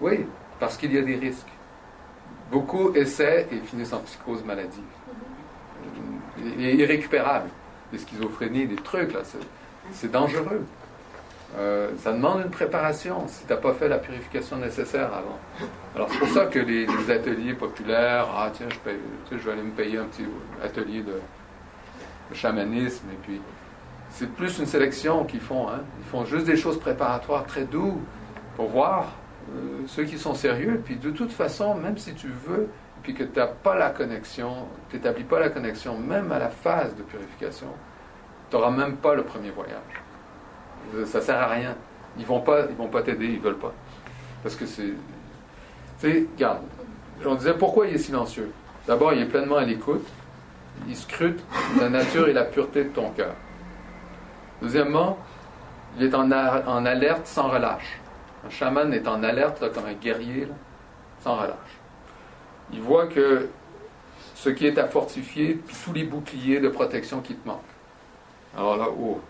Oui, 0.00 0.26
parce 0.60 0.76
qu'il 0.76 0.92
y 0.92 0.98
a 0.98 1.02
des 1.02 1.16
risques. 1.16 1.48
Beaucoup 2.50 2.92
essaient 2.94 3.48
et 3.50 3.56
finissent 3.66 3.92
en 3.92 4.00
psychose 4.00 4.44
maladive. 4.44 4.82
Et 6.58 6.74
irrécupérable. 6.76 7.48
Des 7.92 7.98
schizophrénies, 7.98 8.66
des 8.66 8.76
trucs, 8.76 9.12
là, 9.12 9.20
c'est 9.92 10.10
dangereux. 10.10 10.64
Euh, 11.58 11.90
ça 11.98 12.12
demande 12.12 12.42
une 12.44 12.50
préparation 12.50 13.26
si 13.26 13.44
tu 13.44 13.52
n'as 13.52 13.58
pas 13.58 13.72
fait 13.72 13.88
la 13.88 13.98
purification 13.98 14.56
nécessaire 14.56 15.12
avant. 15.12 15.38
Alors 15.96 16.08
c'est 16.10 16.18
pour 16.18 16.28
ça 16.28 16.46
que 16.46 16.60
les, 16.60 16.86
ateliers 17.10 17.54
populaires, 17.54 18.28
ah 18.32 18.50
tiens, 18.52 18.68
je, 18.70 19.36
vais 19.36 19.52
aller 19.52 19.62
me 19.62 19.72
payer 19.72 19.98
un 19.98 20.04
petit 20.04 20.26
atelier 20.62 21.02
de, 21.02 21.14
chamanisme, 22.32 23.06
et 23.12 23.16
puis 23.24 23.40
c'est 24.10 24.32
plus 24.32 24.60
une 24.60 24.66
sélection 24.66 25.24
qu'ils 25.24 25.40
font. 25.40 25.68
Hein. 25.68 25.80
Ils 25.98 26.08
font 26.08 26.24
juste 26.24 26.46
des 26.46 26.56
choses 26.56 26.78
préparatoires 26.78 27.44
très 27.44 27.64
doux 27.64 28.00
pour 28.54 28.68
voir 28.68 29.16
euh, 29.52 29.80
ceux 29.88 30.04
qui 30.04 30.16
sont 30.16 30.34
sérieux. 30.34 30.80
Puis 30.84 30.94
de 30.94 31.10
toute 31.10 31.32
façon, 31.32 31.74
même 31.74 31.98
si 31.98 32.14
tu 32.14 32.28
veux, 32.28 32.68
puis 33.02 33.14
que 33.14 33.24
tu 33.24 33.38
n'as 33.38 33.46
pas 33.46 33.76
la 33.76 33.90
connexion, 33.90 34.66
tu 34.88 34.96
n'établis 34.96 35.24
pas 35.24 35.40
la 35.40 35.50
connexion, 35.50 35.96
même 35.98 36.30
à 36.32 36.38
la 36.38 36.50
phase 36.50 36.94
de 36.96 37.02
purification, 37.02 37.68
tu 38.50 38.56
n'auras 38.56 38.70
même 38.70 38.96
pas 38.96 39.14
le 39.14 39.22
premier 39.22 39.50
voyage. 39.50 40.02
Ça 41.06 41.20
sert 41.20 41.40
à 41.40 41.46
rien. 41.46 41.76
Ils 42.16 42.22
ils 42.22 42.26
vont 42.26 42.40
pas 42.40 43.02
t'aider, 43.02 43.26
ils 43.26 43.40
veulent 43.40 43.58
pas. 43.58 43.72
Parce 44.42 44.56
que 44.56 44.66
c'est. 44.66 44.94
Tu 46.00 46.12
sais, 46.12 46.26
regarde, 46.34 46.62
on 47.24 47.34
disait 47.34 47.54
pourquoi 47.54 47.86
il 47.86 47.94
est 47.94 47.98
silencieux? 47.98 48.50
D'abord, 48.86 49.12
il 49.12 49.22
est 49.22 49.26
pleinement 49.26 49.56
à 49.56 49.64
l'écoute. 49.64 50.06
Il 50.88 50.96
scrute 50.96 51.40
la 51.78 51.88
nature 51.88 52.28
et 52.28 52.32
la 52.32 52.44
pureté 52.44 52.84
de 52.84 52.88
ton 52.88 53.10
cœur. 53.10 53.34
Deuxièmement, 54.62 55.18
il 55.96 56.04
est 56.04 56.14
en, 56.14 56.30
alerte 56.30 57.26
sans 57.26 57.48
relâche. 57.48 58.00
Un 58.46 58.50
chaman 58.50 58.92
est 58.92 59.06
en 59.06 59.22
alerte 59.22 59.72
comme 59.74 59.86
un 59.86 59.92
guerrier, 59.92 60.48
sans 61.22 61.36
relâche. 61.36 61.79
Il 62.72 62.80
voit 62.80 63.06
que 63.06 63.48
ce 64.34 64.48
qui 64.50 64.66
est 64.66 64.78
à 64.78 64.86
fortifier, 64.86 65.54
puis 65.54 65.76
tous 65.84 65.92
les 65.92 66.04
boucliers 66.04 66.60
de 66.60 66.68
protection 66.68 67.20
qui 67.20 67.34
te 67.34 67.46
manquent. 67.46 67.60
Alors 68.56 68.76
là, 68.76 68.86
oh, 68.88 69.20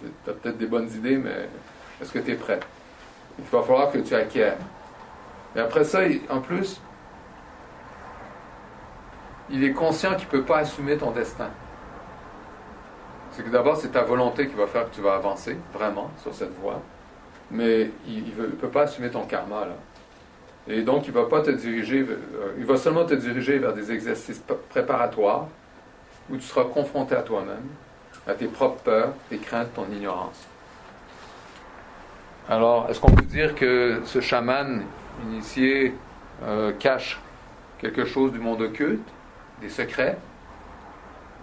tu 0.00 0.30
as 0.30 0.34
peut-être 0.34 0.58
des 0.58 0.66
bonnes 0.66 0.90
idées, 0.90 1.16
mais 1.16 1.48
est-ce 2.00 2.12
que 2.12 2.18
tu 2.18 2.32
es 2.32 2.34
prêt? 2.34 2.60
Il 3.38 3.44
va 3.44 3.62
falloir 3.62 3.90
que 3.90 3.98
tu 3.98 4.14
acquières. 4.14 4.58
Et 5.54 5.60
après 5.60 5.84
ça, 5.84 6.00
en 6.28 6.40
plus, 6.40 6.80
il 9.50 9.64
est 9.64 9.72
conscient 9.72 10.14
qu'il 10.16 10.26
ne 10.26 10.30
peut 10.30 10.42
pas 10.42 10.58
assumer 10.58 10.96
ton 10.96 11.12
destin. 11.12 11.48
C'est 13.32 13.42
que 13.42 13.50
d'abord, 13.50 13.76
c'est 13.76 13.90
ta 13.90 14.02
volonté 14.02 14.48
qui 14.48 14.54
va 14.54 14.66
faire 14.66 14.90
que 14.90 14.94
tu 14.94 15.00
vas 15.00 15.14
avancer, 15.14 15.56
vraiment, 15.72 16.10
sur 16.22 16.34
cette 16.34 16.54
voie. 16.60 16.80
Mais 17.50 17.90
il 18.06 18.34
ne 18.36 18.46
peut 18.46 18.68
pas 18.68 18.82
assumer 18.82 19.10
ton 19.10 19.24
karma, 19.26 19.66
là. 19.66 19.76
Et 20.68 20.82
donc, 20.82 21.08
euh, 21.08 22.52
il 22.58 22.64
va 22.64 22.76
seulement 22.76 23.04
te 23.04 23.14
diriger 23.14 23.58
vers 23.58 23.72
des 23.72 23.92
exercices 23.92 24.42
préparatoires 24.68 25.46
où 26.28 26.36
tu 26.36 26.42
seras 26.42 26.64
confronté 26.64 27.14
à 27.14 27.22
toi-même 27.22 27.62
à 28.26 28.34
tes 28.34 28.46
propres 28.46 28.82
peurs, 28.82 29.12
tes 29.30 29.38
craintes, 29.38 29.72
ton 29.74 29.86
ignorance. 29.92 30.46
Alors, 32.48 32.88
est-ce 32.90 33.00
qu'on 33.00 33.12
peut 33.12 33.24
dire 33.24 33.54
que 33.54 34.00
ce 34.04 34.20
chaman 34.20 34.84
initié 35.28 35.94
euh, 36.42 36.72
cache 36.72 37.20
quelque 37.78 38.04
chose 38.04 38.32
du 38.32 38.38
monde 38.38 38.60
occulte, 38.62 39.06
des 39.60 39.68
secrets, 39.68 40.18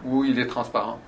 ou 0.03 0.23
il 0.23 0.39
est 0.39 0.47
transparent? 0.47 0.99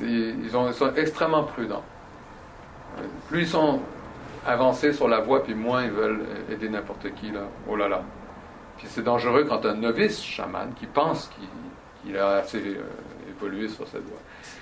Ils, 0.00 0.50
sont 0.50 0.94
extrêmement 0.96 1.44
prudents. 1.44 1.84
Plus 3.28 3.42
ils 3.42 3.48
sont 3.48 3.80
avancés 4.46 4.92
sur 4.92 5.08
la 5.08 5.20
voie, 5.20 5.42
puis 5.42 5.54
moins 5.54 5.84
ils 5.84 5.90
veulent 5.90 6.24
aider 6.50 6.68
n'importe 6.68 7.14
qui. 7.14 7.30
Là. 7.30 7.42
Oh 7.68 7.76
là 7.76 7.88
là 7.88 8.02
c'est 8.88 9.04
dangereux 9.04 9.44
quand 9.44 9.64
un 9.64 9.74
novice 9.74 10.22
chaman 10.22 10.72
qui 10.74 10.86
pense 10.86 11.30
qu'il 12.02 12.16
a 12.16 12.36
assez 12.36 12.58
euh, 12.58 12.82
évolué 13.30 13.68
sur 13.68 13.86
cette 13.86 14.04
voie. 14.04 14.18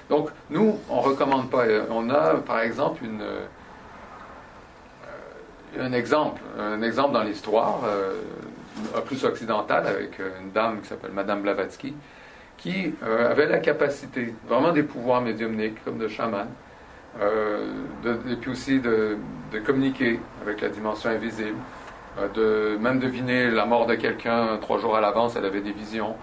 Donc, 0.09 0.31
nous, 0.51 0.79
on 0.89 0.97
ne 0.97 1.03
recommande 1.03 1.51
pas. 1.51 1.65
On 1.91 2.11
a, 2.11 2.35
par 2.35 2.61
exemple, 2.61 3.03
euh, 3.05 3.47
un 5.79 5.93
exemple, 5.93 6.43
un 6.59 6.83
exemple 6.83 7.15
dans 7.15 7.23
l'histoire, 7.23 7.83
euh, 7.85 8.21
plus 9.05 9.25
occidentale, 9.25 9.87
avec 9.87 10.19
une 10.19 10.51
dame 10.51 10.81
qui 10.81 10.89
s'appelle 10.89 11.13
Madame 11.13 11.43
Blavatsky, 11.43 11.95
qui 12.61 12.95
avait 13.03 13.47
la 13.47 13.59
capacité, 13.59 14.35
vraiment 14.47 14.73
des 14.73 14.83
pouvoirs 14.83 15.23
médiumniques, 15.23 15.83
comme 15.83 15.99
de 15.99 16.09
chaman, 16.09 16.47
et 17.19 18.37
puis 18.41 18.51
aussi 18.51 18.79
de, 18.81 19.17
communiquer 19.65 20.21
avec 20.43 20.61
la 20.61 20.69
dimension 20.69 21.11
invisible, 21.11 21.57
euh, 22.19 22.75
de 22.75 22.79
même 22.79 22.99
deviner 22.99 23.51
la 23.51 23.67
mort 23.67 23.87
de 23.87 23.95
quelqu'un 23.95 24.59
trois 24.61 24.79
jours 24.79 24.97
à 24.97 25.01
l'avance, 25.01 25.37
elle 25.37 25.45
avait 25.45 25.61
des 25.61 25.73
visions, 25.73 26.17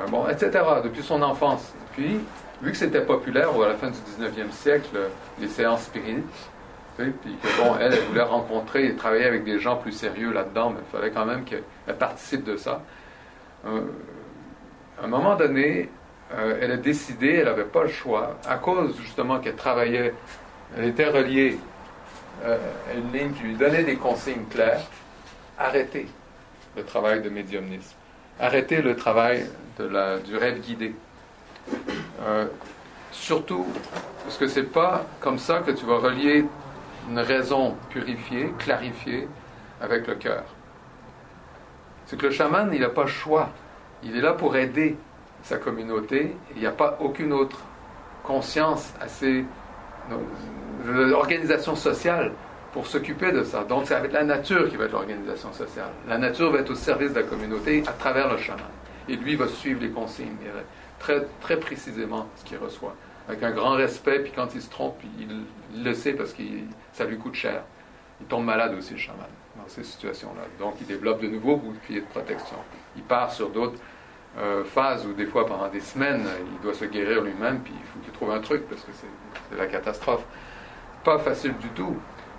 euh, 0.00 0.06
bon, 0.08 0.28
etc., 0.28 0.50
depuis 0.82 1.02
son 1.02 1.22
enfance. 1.22 1.72
Puis, 1.92 2.20
vu 2.62 2.72
que 2.72 2.76
c'était 2.76 3.00
populaire 3.02 3.50
à 3.50 3.68
la 3.68 3.74
fin 3.74 3.88
du 3.90 3.98
19e 3.98 4.50
siècle, 4.50 4.98
les 5.40 5.48
séances 5.48 5.84
spirites, 5.84 6.50
puis 6.96 7.36
que 7.42 7.62
bon, 7.62 7.76
elle, 7.80 7.94
elle 7.94 8.00
voulait 8.00 8.22
rencontrer 8.22 8.86
et 8.86 8.94
travailler 8.94 9.24
avec 9.24 9.44
des 9.44 9.58
gens 9.58 9.76
plus 9.76 9.92
sérieux 9.92 10.32
là-dedans, 10.32 10.70
mais 10.70 10.80
il 10.86 10.98
fallait 10.98 11.10
quand 11.10 11.24
même 11.24 11.44
qu'elle 11.44 11.62
participe 11.98 12.44
de 12.44 12.56
ça. 12.56 12.82
Euh, 13.66 13.80
à 15.00 15.04
un 15.04 15.08
moment 15.08 15.36
donné, 15.36 15.88
elle 16.60 16.72
a 16.72 16.76
décidé, 16.76 17.36
elle 17.36 17.46
n'avait 17.46 17.64
pas 17.64 17.82
le 17.82 17.88
choix, 17.88 18.36
à 18.46 18.56
cause 18.56 18.96
justement 19.00 19.40
qu'elle 19.40 19.56
travaillait, 19.56 20.14
elle 20.76 20.84
était 20.84 21.08
reliée 21.08 21.58
à 22.44 22.94
une 22.94 23.12
ligne 23.12 23.32
lui 23.42 23.54
donnait 23.54 23.82
des 23.82 23.96
consignes 23.96 24.44
claires 24.50 24.82
arrêter 25.58 26.06
le 26.76 26.84
travail 26.84 27.20
de 27.20 27.28
médiumnisme, 27.28 27.94
arrêter 28.38 28.80
le 28.80 28.96
travail 28.96 29.46
de 29.78 29.84
la, 29.84 30.18
du 30.18 30.36
rêve 30.36 30.60
guidé. 30.60 30.94
Euh, 32.22 32.46
surtout 33.12 33.66
parce 34.24 34.38
que 34.38 34.46
c'est 34.46 34.64
pas 34.72 35.04
comme 35.20 35.38
ça 35.38 35.58
que 35.60 35.70
tu 35.70 35.84
vas 35.84 35.98
relier 35.98 36.44
une 37.08 37.18
raison 37.18 37.76
purifiée, 37.90 38.52
clarifiée 38.58 39.28
avec 39.80 40.06
le 40.06 40.14
cœur. 40.14 40.44
C'est 42.06 42.18
que 42.18 42.26
le 42.26 42.32
chaman, 42.32 42.70
il 42.72 42.80
n'a 42.80 42.88
pas 42.88 43.02
le 43.02 43.08
choix. 43.08 43.50
Il 44.02 44.16
est 44.16 44.20
là 44.20 44.32
pour 44.32 44.56
aider 44.56 44.96
sa 45.42 45.56
communauté. 45.56 46.34
Il 46.54 46.60
n'y 46.60 46.66
a 46.66 46.72
pas 46.72 46.98
aucune 47.00 47.32
autre 47.32 47.58
conscience 48.22 48.92
assez. 49.00 49.44
L'organisation 50.86 51.74
sociale 51.76 52.32
pour 52.72 52.86
s'occuper 52.86 53.32
de 53.32 53.42
ça. 53.42 53.64
Donc, 53.64 53.86
c'est 53.86 54.12
la 54.12 54.24
nature 54.24 54.68
qui 54.68 54.76
va 54.76 54.84
être 54.84 54.92
l'organisation 54.92 55.52
sociale. 55.52 55.90
La 56.08 56.18
nature 56.18 56.52
va 56.52 56.60
être 56.60 56.70
au 56.70 56.74
service 56.74 57.12
de 57.12 57.20
la 57.20 57.26
communauté 57.26 57.82
à 57.86 57.92
travers 57.92 58.30
le 58.30 58.38
chaman. 58.38 58.64
Et 59.08 59.16
lui 59.16 59.34
va 59.34 59.48
suivre 59.48 59.80
les 59.80 59.90
consignes, 59.90 60.36
très, 60.98 61.26
très 61.40 61.58
précisément 61.58 62.28
ce 62.36 62.44
qu'il 62.44 62.58
reçoit. 62.58 62.94
avec 63.28 63.42
un 63.42 63.50
grand 63.50 63.72
respect, 63.72 64.20
puis 64.20 64.32
quand 64.34 64.54
il 64.54 64.62
se 64.62 64.70
trompe, 64.70 64.96
il, 65.18 65.84
le 65.84 65.94
sait 65.94 66.14
parce 66.14 66.32
que 66.32 66.42
ça 66.92 67.04
lui 67.04 67.16
coûte 67.16 67.34
cher. 67.34 67.62
Il 68.20 68.26
tombe 68.26 68.44
malade 68.44 68.74
aussi, 68.76 68.94
le 68.94 68.98
chaman, 68.98 69.26
dans 69.56 69.68
ces 69.68 69.84
situations-là. 69.84 70.42
Donc, 70.58 70.74
il 70.80 70.86
développe 70.86 71.22
de 71.22 71.28
nouveaux 71.28 71.56
boucliers 71.56 72.00
de 72.00 72.06
protection. 72.06 72.56
Il 72.96 73.02
part 73.02 73.32
sur 73.32 73.50
d'autres 73.50 73.78
euh, 74.38 74.64
phases 74.64 75.06
où, 75.06 75.12
des 75.12 75.26
fois, 75.26 75.46
pendant 75.46 75.68
des 75.68 75.80
semaines, 75.80 76.24
il 76.52 76.60
doit 76.62 76.74
se 76.74 76.84
guérir 76.84 77.22
lui-même, 77.22 77.60
puis 77.60 77.72
il 77.76 77.86
faut 77.86 77.98
qu'il 78.00 78.12
trouve 78.12 78.30
un 78.30 78.40
truc 78.40 78.68
parce 78.68 78.82
que 78.82 78.92
c'est 78.92 79.56
la 79.56 79.66
catastrophe. 79.66 80.22
Pas 81.04 81.18
facile 81.18 81.56
du 81.58 81.68
tout. 81.68 81.96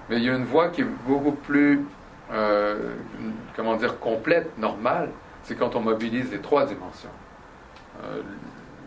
Mais 0.10 0.18
il 0.18 0.24
y 0.24 0.30
a 0.30 0.36
une 0.36 0.46
voie 0.46 0.70
qui 0.70 0.82
est 0.82 0.92
beaucoup 1.06 1.32
plus, 1.32 1.82
euh, 2.32 2.94
comment 3.56 3.76
dire, 3.76 4.00
complète, 4.00 4.58
normale. 4.58 5.10
C'est 5.44 5.56
quand 5.56 5.76
on 5.76 5.82
mobilise 5.82 6.32
les 6.32 6.40
trois 6.40 6.66
dimensions. 6.66 7.10
Euh, 8.04 8.22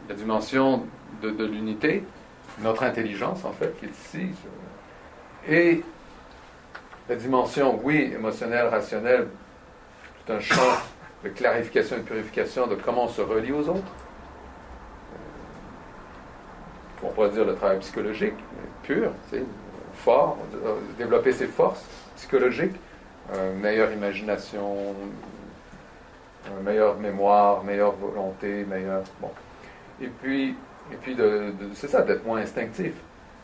la 0.09 0.14
dimension 0.14 0.86
de, 1.22 1.31
de 1.31 1.44
l'unité, 1.44 2.05
notre 2.60 2.85
intelligence, 2.85 3.44
en 3.44 3.52
fait, 3.52 3.78
qui 3.78 3.86
est 3.86 3.90
ici, 3.90 4.31
et 5.48 5.82
la 7.09 7.16
dimension, 7.16 7.78
oui, 7.82 8.12
émotionnelle, 8.14 8.66
rationnelle, 8.68 9.28
tout 10.24 10.32
un 10.32 10.40
champ 10.40 10.78
de 11.25 11.31
clarification 11.31 11.97
et 11.97 12.01
purification 12.01 12.67
de 12.67 12.75
comment 12.75 13.05
on 13.05 13.09
se 13.09 13.23
relie 13.23 13.53
aux 13.53 13.69
autres. 13.69 13.93
Euh, 17.03 17.07
on 17.07 17.09
pourrait 17.09 17.31
dire 17.31 17.47
le 17.47 17.55
travail 17.55 17.79
psychologique, 17.81 18.35
pur, 18.83 19.11
fort, 19.95 20.37
euh, 20.55 20.77
développer 20.99 21.33
ses 21.33 21.47
forces 21.47 21.85
psychologiques, 22.17 22.77
euh, 23.35 23.55
meilleure 23.57 23.91
imagination, 23.93 24.95
meilleure 26.63 26.99
mémoire, 26.99 27.65
meilleure 27.65 27.93
volonté, 27.93 28.65
meilleure. 28.65 29.05
Et 30.01 30.09
puis, 30.09 30.55
et 30.93 30.97
puis 31.01 31.15
de, 31.15 31.55
c'est 31.75 31.89
ça, 31.89 32.03
d'être 32.03 32.27
moins 32.27 32.41
instinctif. 32.41 32.93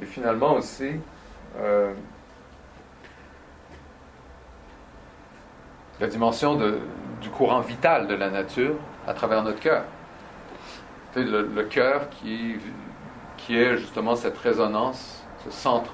Et 0.02 0.06
finalement 0.06 0.54
aussi, 0.54 0.92
la 5.98 6.06
dimension 6.06 6.56
de, 6.56 6.78
du 7.20 7.30
courant 7.30 7.60
vital 7.60 8.06
de 8.06 8.14
la 8.14 8.30
nature 8.30 8.74
à 9.06 9.14
travers 9.14 9.42
notre 9.42 9.60
cœur. 9.60 9.84
Le, 11.16 11.42
le 11.42 11.62
cœur 11.64 12.08
qui, 12.08 12.56
qui 13.36 13.58
est 13.58 13.76
justement 13.76 14.14
cette 14.14 14.38
résonance, 14.38 15.24
ce 15.44 15.50
centre 15.50 15.90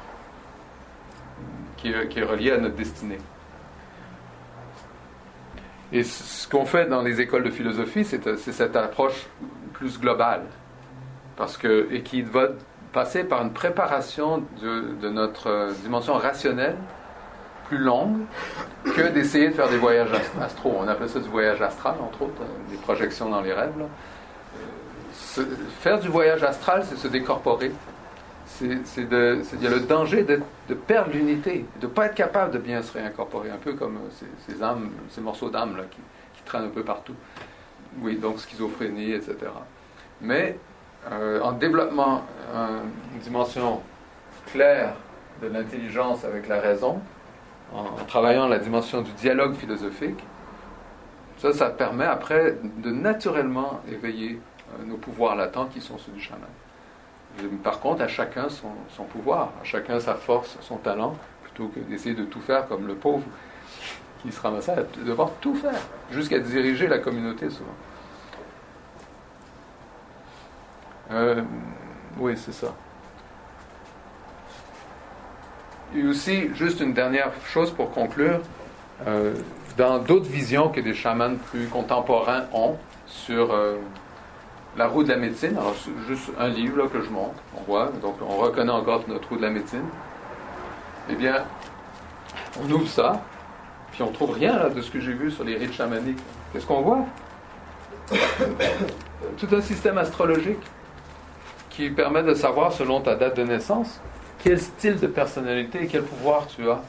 qui 1.76 1.88
est, 1.88 2.24
relié 2.24 2.52
à 2.52 2.58
notre 2.58 2.74
destinée. 2.74 3.18
Et 5.92 6.02
ce 6.02 6.48
qu'on 6.48 6.64
fait 6.64 6.86
dans 6.86 7.02
les 7.02 7.20
écoles 7.20 7.44
de 7.44 7.50
philosophie, 7.50 8.04
c'est 8.04 8.36
cette 8.36 8.76
approche 8.76 9.26
plus 9.72 10.00
globale, 10.00 10.42
parce 11.36 11.56
que, 11.56 11.86
et 11.92 12.02
qui 12.02 12.22
va 12.22 12.48
passer 12.92 13.24
par 13.24 13.42
une 13.42 13.52
préparation 13.52 14.42
de, 14.60 14.94
de 15.00 15.08
notre 15.10 15.68
dimension 15.82 16.14
rationnelle 16.14 16.76
plus 17.68 17.78
longue 17.78 18.20
que 18.84 19.08
d'essayer 19.08 19.48
de 19.48 19.54
faire 19.54 19.68
des 19.68 19.78
voyages 19.78 20.10
astro. 20.40 20.74
On 20.78 20.88
appelle 20.88 21.08
ça 21.08 21.20
du 21.20 21.28
voyage 21.28 21.60
astral, 21.60 21.94
entre 22.00 22.22
autres, 22.22 22.42
euh, 22.42 22.70
des 22.70 22.76
projections 22.76 23.28
dans 23.28 23.40
les 23.40 23.52
rêves. 23.52 23.72
Euh, 25.38 25.44
faire 25.80 25.98
du 25.98 26.08
voyage 26.08 26.42
astral, 26.42 26.84
c'est 26.84 26.96
se 26.96 27.08
décorporer. 27.08 27.72
C'est, 28.46 28.78
il 28.96 29.62
y 29.62 29.66
a 29.66 29.70
le 29.70 29.80
danger 29.80 30.22
de, 30.22 30.40
perdre 30.74 31.12
l'unité, 31.12 31.66
de 31.80 31.86
ne 31.86 31.92
pas 31.92 32.06
être 32.06 32.14
capable 32.14 32.52
de 32.52 32.58
bien 32.58 32.80
se 32.82 32.92
réincorporer, 32.92 33.50
un 33.50 33.58
peu 33.58 33.74
comme 33.74 33.96
euh, 33.96 34.26
ces, 34.46 34.62
âmes, 34.62 34.90
ces 35.10 35.20
morceaux 35.20 35.50
d'âme 35.50 35.76
qui, 35.90 35.98
qui, 36.34 36.42
traînent 36.44 36.64
un 36.64 36.70
peu 36.70 36.82
partout. 36.82 37.14
Oui, 38.00 38.16
donc 38.16 38.38
schizophrénie, 38.38 39.12
etc. 39.12 39.36
Mais 40.20 40.58
en 41.42 41.52
développant 41.52 42.24
une 42.52 43.20
dimension 43.20 43.80
claire 44.46 44.94
de 45.40 45.46
l'intelligence 45.46 46.24
avec 46.24 46.48
la 46.48 46.60
raison, 46.60 47.00
en, 47.74 48.04
travaillant 48.06 48.48
la 48.48 48.58
dimension 48.58 49.02
du 49.02 49.12
dialogue 49.12 49.54
philosophique, 49.54 50.22
ça, 51.38 51.52
ça 51.52 51.70
permet 51.70 52.04
après 52.06 52.56
de 52.62 52.90
naturellement 52.90 53.80
éveiller 53.90 54.40
euh, 54.72 54.84
nos 54.84 54.96
pouvoirs 54.96 55.36
latents 55.36 55.66
qui 55.66 55.80
sont 55.80 55.98
ceux 55.98 56.12
du 56.12 56.20
chaman. 56.20 56.48
par 57.62 57.80
contre, 57.80 58.02
à 58.02 58.08
chacun 58.08 58.48
son, 58.48 59.04
pouvoir, 59.04 59.52
à 59.60 59.64
chacun 59.64 60.00
sa 60.00 60.14
force, 60.14 60.56
son 60.60 60.76
talent, 60.76 61.16
plutôt 61.42 61.68
que 61.68 61.80
d'essayer 61.80 62.14
de 62.14 62.24
tout 62.24 62.40
faire 62.40 62.66
comme 62.66 62.86
le 62.86 62.94
pauvre 62.94 63.24
qui 64.22 64.32
se 64.32 64.40
ramassait 64.40 64.72
à 64.72 64.82
devoir 65.04 65.30
tout 65.40 65.54
faire, 65.54 65.80
jusqu'à 66.10 66.38
diriger 66.38 66.86
la 66.86 66.98
communauté 66.98 67.50
souvent. 67.50 67.74
Euh, 71.12 71.42
oui, 72.18 72.36
c'est 72.36 72.52
ça. 72.52 72.74
Et 75.94 76.02
aussi, 76.04 76.54
juste 76.54 76.80
une 76.80 76.92
dernière 76.92 77.30
chose 77.46 77.70
pour 77.70 77.90
conclure, 77.90 78.40
euh, 79.06 79.34
dans 79.76 79.98
d'autres 79.98 80.28
visions 80.28 80.68
que 80.68 80.80
des 80.80 80.94
chamans 80.94 81.36
plus 81.50 81.66
contemporains 81.66 82.44
ont 82.52 82.76
sur 83.06 83.52
euh, 83.52 83.76
la 84.76 84.88
roue 84.88 85.04
de 85.04 85.10
la 85.10 85.16
médecine, 85.16 85.56
alors 85.56 85.74
juste 86.08 86.30
un 86.38 86.48
livre 86.48 86.78
là, 86.78 86.88
que 86.88 87.00
je 87.00 87.10
montre, 87.10 87.36
on 87.56 87.62
voit, 87.62 87.92
donc 88.02 88.16
on 88.20 88.36
reconnaît 88.36 88.72
encore 88.72 89.04
notre 89.06 89.28
roue 89.28 89.36
de 89.36 89.42
la 89.42 89.50
médecine, 89.50 89.84
eh 91.08 91.14
bien, 91.14 91.44
on 92.60 92.70
ouvre 92.70 92.88
ça, 92.88 93.22
puis 93.92 94.02
on 94.02 94.10
trouve 94.10 94.32
rien 94.32 94.58
là, 94.58 94.68
de 94.70 94.80
ce 94.80 94.90
que 94.90 95.00
j'ai 95.00 95.12
vu 95.12 95.30
sur 95.30 95.44
les 95.44 95.56
rites 95.56 95.72
chamaniques. 95.72 96.18
Qu'est-ce 96.52 96.66
qu'on 96.66 96.82
voit? 96.82 97.04
Tout 99.38 99.48
un 99.52 99.60
système 99.60 99.98
astrologique 99.98 100.58
qui 101.70 101.90
permet 101.90 102.22
de 102.22 102.34
savoir 102.34 102.72
selon 102.72 103.00
ta 103.00 103.14
date 103.14 103.36
de 103.36 103.44
naissance 103.44 104.00
quel 104.46 104.60
style 104.60 105.00
de 105.00 105.08
personnalité 105.08 105.82
et 105.82 105.86
quel 105.88 106.04
pouvoir 106.04 106.46
tu 106.46 106.70
as, 106.70 106.80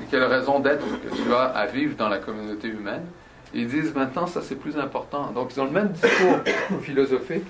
et 0.00 0.06
quelle 0.10 0.24
raison 0.24 0.58
d'être 0.58 0.86
que 1.02 1.14
tu 1.14 1.34
as 1.34 1.42
à 1.42 1.66
vivre 1.66 1.94
dans 1.96 2.08
la 2.08 2.16
communauté 2.16 2.68
humaine. 2.68 3.04
ils 3.52 3.68
disent 3.68 3.94
maintenant, 3.94 4.26
ça 4.26 4.40
c'est 4.40 4.54
plus 4.54 4.78
important. 4.78 5.30
Donc 5.32 5.54
ils 5.54 5.60
ont 5.60 5.66
le 5.66 5.70
même 5.70 5.88
discours 5.88 6.38
philosophique 6.80 7.44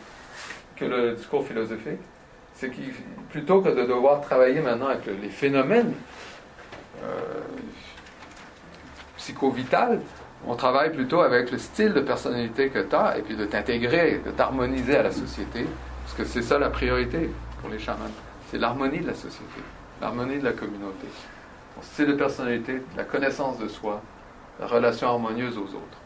que 0.74 0.84
le 0.84 1.12
discours 1.12 1.46
philosophique. 1.46 2.00
C'est 2.54 2.68
que 2.70 2.80
plutôt 3.30 3.60
que 3.60 3.68
de 3.68 3.86
devoir 3.86 4.22
travailler 4.22 4.60
maintenant 4.60 4.88
avec 4.88 5.06
les 5.06 5.28
phénomènes 5.28 5.92
euh, 7.04 7.40
psycho-vitales, 9.18 10.00
on 10.48 10.56
travaille 10.56 10.90
plutôt 10.90 11.20
avec 11.20 11.52
le 11.52 11.58
style 11.58 11.92
de 11.92 12.00
personnalité 12.00 12.70
que 12.70 12.80
tu 12.80 12.96
as 12.96 13.18
et 13.18 13.22
puis 13.22 13.36
de 13.36 13.44
t'intégrer, 13.44 14.20
de 14.26 14.32
t'harmoniser 14.32 14.96
à 14.96 15.04
la 15.04 15.12
société, 15.12 15.64
parce 16.02 16.16
que 16.16 16.24
c'est 16.24 16.42
ça 16.42 16.58
la 16.58 16.70
priorité 16.70 17.30
pour 17.60 17.70
les 17.70 17.78
chamans. 17.78 18.10
C'est 18.50 18.58
l'harmonie 18.58 19.00
de 19.00 19.08
la 19.08 19.14
société, 19.14 19.60
l'harmonie 20.00 20.38
de 20.38 20.44
la 20.44 20.52
communauté. 20.52 21.06
C'est 21.82 22.06
de 22.06 22.14
personnalité, 22.14 22.82
la 22.96 23.04
connaissance 23.04 23.58
de 23.58 23.68
soi, 23.68 24.00
la 24.58 24.66
relation 24.66 25.08
harmonieuse 25.08 25.58
aux 25.58 25.76
autres. 25.76 25.98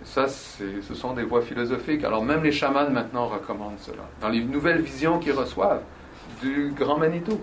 Et 0.00 0.04
ça, 0.04 0.28
ce 0.28 0.94
sont 0.94 1.14
des 1.14 1.24
voies 1.24 1.42
philosophiques. 1.42 2.04
Alors 2.04 2.24
même 2.24 2.44
les 2.44 2.52
chamans 2.52 2.88
maintenant 2.88 3.26
recommandent 3.26 3.80
cela. 3.80 4.04
Dans 4.20 4.28
les 4.28 4.44
nouvelles 4.44 4.80
visions 4.80 5.18
qu'ils 5.18 5.32
reçoivent 5.32 5.82
du 6.40 6.72
grand 6.76 6.98
Manitou. 6.98 7.40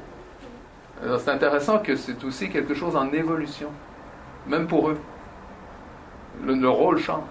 C'est 1.20 1.30
intéressant 1.30 1.80
que 1.80 1.98
c'est 1.98 2.24
aussi 2.24 2.50
quelque 2.50 2.74
chose 2.74 2.96
en 2.96 3.12
évolution, 3.12 3.70
même 4.48 4.68
pour 4.68 4.90
eux. 4.90 4.98
le 6.44 6.70
rôle 6.70 7.00
change. 7.00 7.24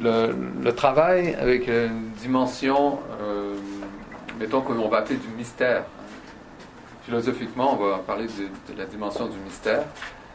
Le, 0.00 0.70
travail 0.72 1.34
avec 1.34 1.66
une 1.68 2.10
dimension, 2.20 2.98
euh, 3.20 3.56
mettons 4.38 4.60
qu'on 4.60 4.88
va 4.88 4.98
appeler 4.98 5.16
du 5.16 5.28
mystère. 5.28 5.84
Philosophiquement, 7.04 7.74
on 7.74 7.76
va 7.76 7.98
parler 7.98 8.26
de, 8.26 8.78
la 8.78 8.84
dimension 8.84 9.26
du 9.26 9.38
mystère. 9.38 9.84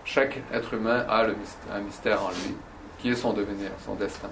Chaque 0.05 0.39
être 0.51 0.73
humain 0.73 1.05
a 1.07 1.25
un 1.73 1.79
mystère 1.81 2.23
en 2.23 2.29
lui, 2.29 2.55
qui 2.97 3.09
est 3.09 3.15
son 3.15 3.33
devenir, 3.33 3.69
son 3.85 3.95
destin. 3.95 4.29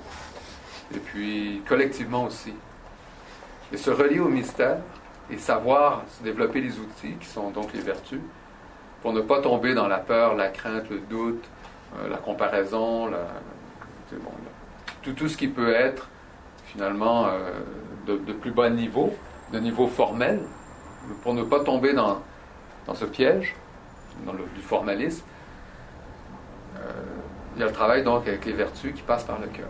Et 0.93 0.99
puis, 0.99 1.61
collectivement 1.67 2.25
aussi. 2.25 2.53
Et 3.71 3.77
se 3.77 3.91
relier 3.91 4.19
au 4.19 4.27
mystère 4.27 4.77
et 5.29 5.37
savoir 5.37 6.03
se 6.17 6.23
développer 6.23 6.59
les 6.59 6.77
outils, 6.79 7.13
qui 7.19 7.27
sont 7.27 7.51
donc 7.51 7.71
les 7.73 7.79
vertus, 7.79 8.19
pour 9.01 9.13
ne 9.13 9.21
pas 9.21 9.41
tomber 9.41 9.73
dans 9.73 9.87
la 9.87 9.97
peur, 9.97 10.35
la 10.35 10.49
crainte, 10.49 10.89
le 10.89 10.99
doute, 10.99 11.43
euh, 11.95 12.09
la 12.09 12.17
comparaison, 12.17 13.07
la, 13.07 13.27
tout, 15.01 15.13
tout 15.13 15.27
ce 15.27 15.37
qui 15.37 15.47
peut 15.47 15.73
être 15.73 16.07
finalement 16.65 17.27
euh, 17.27 17.51
de, 18.07 18.33
plus 18.33 18.51
bas 18.51 18.69
niveau, 18.69 19.13
de 19.51 19.59
niveau 19.59 19.87
formel, 19.87 20.39
pour 21.23 21.33
ne 21.33 21.43
pas 21.43 21.63
tomber 21.63 21.93
dans, 21.93 22.21
dans 22.87 22.95
ce 22.95 23.05
piège 23.05 23.55
dans 24.25 24.33
le, 24.33 24.45
du 24.55 24.61
formalisme. 24.61 25.25
Euh, 26.77 26.79
il 27.55 27.59
y 27.59 27.63
a 27.63 27.67
le 27.67 27.73
travail 27.73 28.03
donc 28.03 28.27
avec 28.27 28.45
les 28.45 28.53
vertus 28.53 28.93
qui 28.93 29.01
passent 29.01 29.25
par 29.25 29.39
le 29.39 29.47
cœur. 29.47 29.69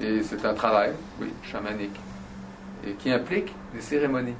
Et 0.00 0.22
c'est 0.22 0.44
un 0.44 0.54
travail, 0.54 0.92
oui, 1.20 1.32
chamanique, 1.42 1.98
et 2.86 2.92
qui 2.94 3.12
implique 3.12 3.54
des 3.74 3.80
cérémonies. 3.80 4.34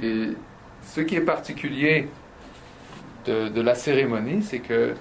Et 0.00 0.32
ce 0.82 1.00
qui 1.00 1.16
est 1.16 1.20
particulier 1.20 2.08
de, 3.26 3.48
de 3.48 3.60
la 3.60 3.74
cérémonie, 3.74 4.42
c'est 4.42 4.58
que 4.58 4.94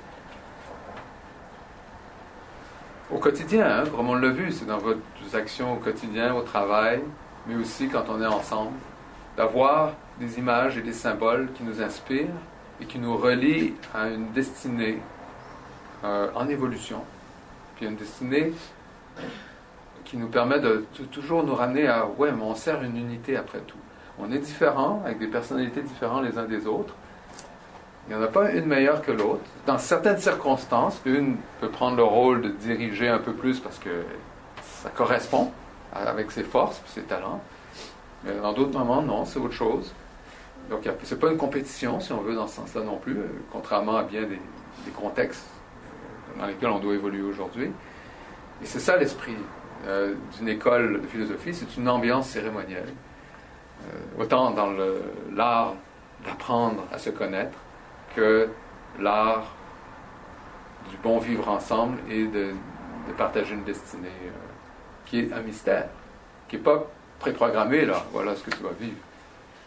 au 3.11 3.17
quotidien, 3.17 3.65
hein, 3.65 3.83
comme 3.95 4.09
on 4.09 4.15
l'a 4.15 4.29
vu, 4.29 4.51
c'est 4.51 4.65
dans 4.65 4.77
vos 4.77 4.93
actions 5.33 5.73
au 5.73 5.77
quotidien, 5.77 6.33
au 6.33 6.41
travail, 6.41 7.01
mais 7.47 7.55
aussi 7.55 7.87
quand 7.87 8.05
on 8.09 8.21
est 8.21 8.25
ensemble, 8.25 8.77
d'avoir 9.37 9.93
des 10.19 10.37
images 10.37 10.77
et 10.77 10.81
des 10.81 10.93
symboles 10.93 11.49
qui 11.53 11.63
nous 11.63 11.81
inspirent 11.81 12.27
et 12.81 12.85
qui 12.85 12.99
nous 12.99 13.17
relient 13.17 13.73
à 13.93 14.07
une 14.07 14.31
destinée 14.31 14.99
euh, 16.03 16.29
en 16.35 16.47
évolution, 16.47 17.01
puis 17.75 17.85
une 17.85 17.95
destinée 17.95 18.53
qui 20.05 20.17
nous 20.17 20.27
permet 20.27 20.59
de 20.59 20.85
toujours 21.11 21.43
nous 21.43 21.55
ramener 21.55 21.87
à 21.87 22.05
ouais, 22.05 22.31
mais 22.31 22.43
on 22.43 22.55
sert 22.55 22.83
une 22.83 22.97
unité 22.97 23.37
après 23.37 23.59
tout. 23.59 23.77
On 24.19 24.31
est 24.31 24.37
différents, 24.37 25.01
avec 25.05 25.19
des 25.19 25.27
personnalités 25.27 25.81
différentes 25.81 26.23
les 26.23 26.37
uns 26.37 26.45
des 26.45 26.67
autres. 26.67 26.93
Il 28.07 28.15
n'y 28.15 28.21
en 28.21 28.25
a 28.25 28.27
pas 28.27 28.51
une 28.51 28.65
meilleure 28.65 29.01
que 29.01 29.11
l'autre. 29.11 29.43
Dans 29.65 29.77
certaines 29.77 30.17
circonstances, 30.17 30.99
une 31.05 31.37
peut 31.61 31.69
prendre 31.69 31.95
le 31.95 32.03
rôle 32.03 32.41
de 32.41 32.49
diriger 32.49 33.07
un 33.07 33.19
peu 33.19 33.33
plus 33.33 33.59
parce 33.59 33.79
que 33.79 34.03
ça 34.61 34.89
correspond 34.89 35.51
avec 35.93 36.31
ses 36.31 36.43
forces 36.43 36.81
ses 36.87 37.03
talents. 37.03 37.41
Mais 38.25 38.33
dans 38.41 38.53
d'autres 38.53 38.77
moments, 38.77 39.01
non, 39.01 39.25
c'est 39.25 39.39
autre 39.39 39.53
chose. 39.53 39.93
Donc, 40.69 40.87
ce 41.03 41.13
n'est 41.13 41.19
pas 41.19 41.29
une 41.29 41.37
compétition, 41.37 41.99
si 41.99 42.13
on 42.13 42.21
veut, 42.21 42.35
dans 42.35 42.47
ce 42.47 42.55
sens-là 42.55 42.83
non 42.83 42.97
plus, 42.97 43.17
euh, 43.17 43.27
contrairement 43.51 43.97
à 43.97 44.03
bien 44.03 44.21
des, 44.23 44.39
contextes 44.95 45.45
euh, 46.37 46.39
dans 46.39 46.47
lesquels 46.47 46.69
on 46.69 46.79
doit 46.79 46.93
évoluer 46.93 47.21
aujourd'hui. 47.21 47.71
Et 48.61 48.65
c'est 48.65 48.79
ça 48.79 48.95
l'esprit 48.95 49.35
euh, 49.87 50.15
d'une 50.37 50.47
école 50.47 51.01
de 51.01 51.07
philosophie, 51.07 51.53
c'est 51.53 51.75
une 51.77 51.89
ambiance 51.89 52.29
cérémonielle. 52.29 52.93
autant 54.17 54.51
dans 54.51 54.71
l'art 55.33 55.73
d'apprendre 56.25 56.85
à 56.93 56.97
se 56.97 57.09
connaître 57.09 57.57
que 58.15 58.49
l'art 58.99 59.45
du 60.89 60.97
bon 60.97 61.17
vivre 61.19 61.49
ensemble 61.49 61.97
et 62.09 62.25
de, 62.25 62.51
partager 63.17 63.53
une 63.53 63.63
destinée 63.63 64.09
qui 65.05 65.19
est 65.19 65.33
un 65.33 65.41
mystère, 65.41 65.87
qui 66.47 66.55
n'est 66.55 66.61
pas 66.61 66.85
préprogrammé, 67.19 67.85
là, 67.85 68.03
voilà 68.11 68.35
ce 68.35 68.43
que 68.43 68.51
tu 68.51 68.63
vas 68.63 68.71
vivre. 68.79 68.97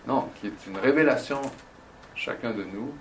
Non, 0.07 0.29
qui 0.41 0.47
est 0.47 0.67
une 0.67 0.79
révélation, 0.79 1.41
chacun 2.15 2.51
de 2.51 2.65
nous, 2.65 2.93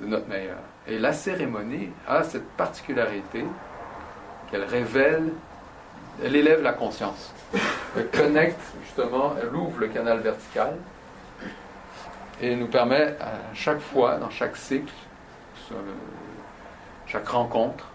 de 0.00 0.06
notre 0.06 0.26
meilleur. 0.26 0.58
Et 0.86 0.98
la 0.98 1.12
cérémonie 1.12 1.90
a 2.08 2.22
cette 2.22 2.48
particularité 2.52 3.44
qu'elle 4.50 4.64
révèle, 4.64 5.32
elle 6.22 6.34
élève 6.34 6.62
la 6.62 6.72
conscience. 6.72 7.34
Elle 7.96 8.10
connecte, 8.10 8.60
justement, 8.84 9.34
elle 9.40 9.54
ouvre 9.54 9.80
le 9.80 9.88
canal 9.88 10.20
vertical 10.20 10.76
et 12.40 12.56
nous 12.56 12.66
permet 12.66 13.16
à 13.20 13.54
chaque 13.54 13.80
fois, 13.80 14.16
dans 14.16 14.30
chaque 14.30 14.56
cycle, 14.56 14.92
chaque 17.06 17.28
rencontre 17.28 17.90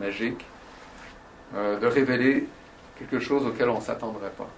magique, 0.00 0.44
euh, 1.54 1.78
de 1.78 1.86
révéler 1.86 2.46
quelque 2.98 3.18
chose 3.18 3.46
auquel 3.46 3.68
on 3.68 3.76
ne 3.76 3.82
s'attendrait 3.82 4.30
pas, 4.30 4.48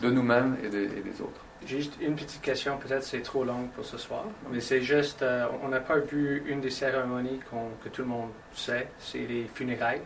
de 0.00 0.10
nous-mêmes 0.10 0.56
et, 0.62 0.68
des 0.68 1.20
autres. 1.20 1.40
Juste 1.66 1.94
une 2.00 2.14
petite 2.14 2.42
question, 2.42 2.76
peut-être 2.76 3.02
c'est 3.02 3.22
trop 3.22 3.44
long 3.44 3.68
pour 3.74 3.84
ce 3.84 3.98
soir, 3.98 4.24
mais 4.50 4.60
c'est 4.60 4.82
juste, 4.82 5.22
euh, 5.22 5.46
on 5.62 5.68
n'a 5.68 5.80
pas 5.80 5.98
vu 5.98 6.44
une 6.46 6.60
des 6.60 6.70
cérémonies 6.70 7.40
que 7.82 7.88
tout 7.88 8.02
le 8.02 8.08
monde 8.08 8.30
sait, 8.52 8.88
c'est 8.98 9.18
les 9.18 9.48
funérailles. 9.52 10.02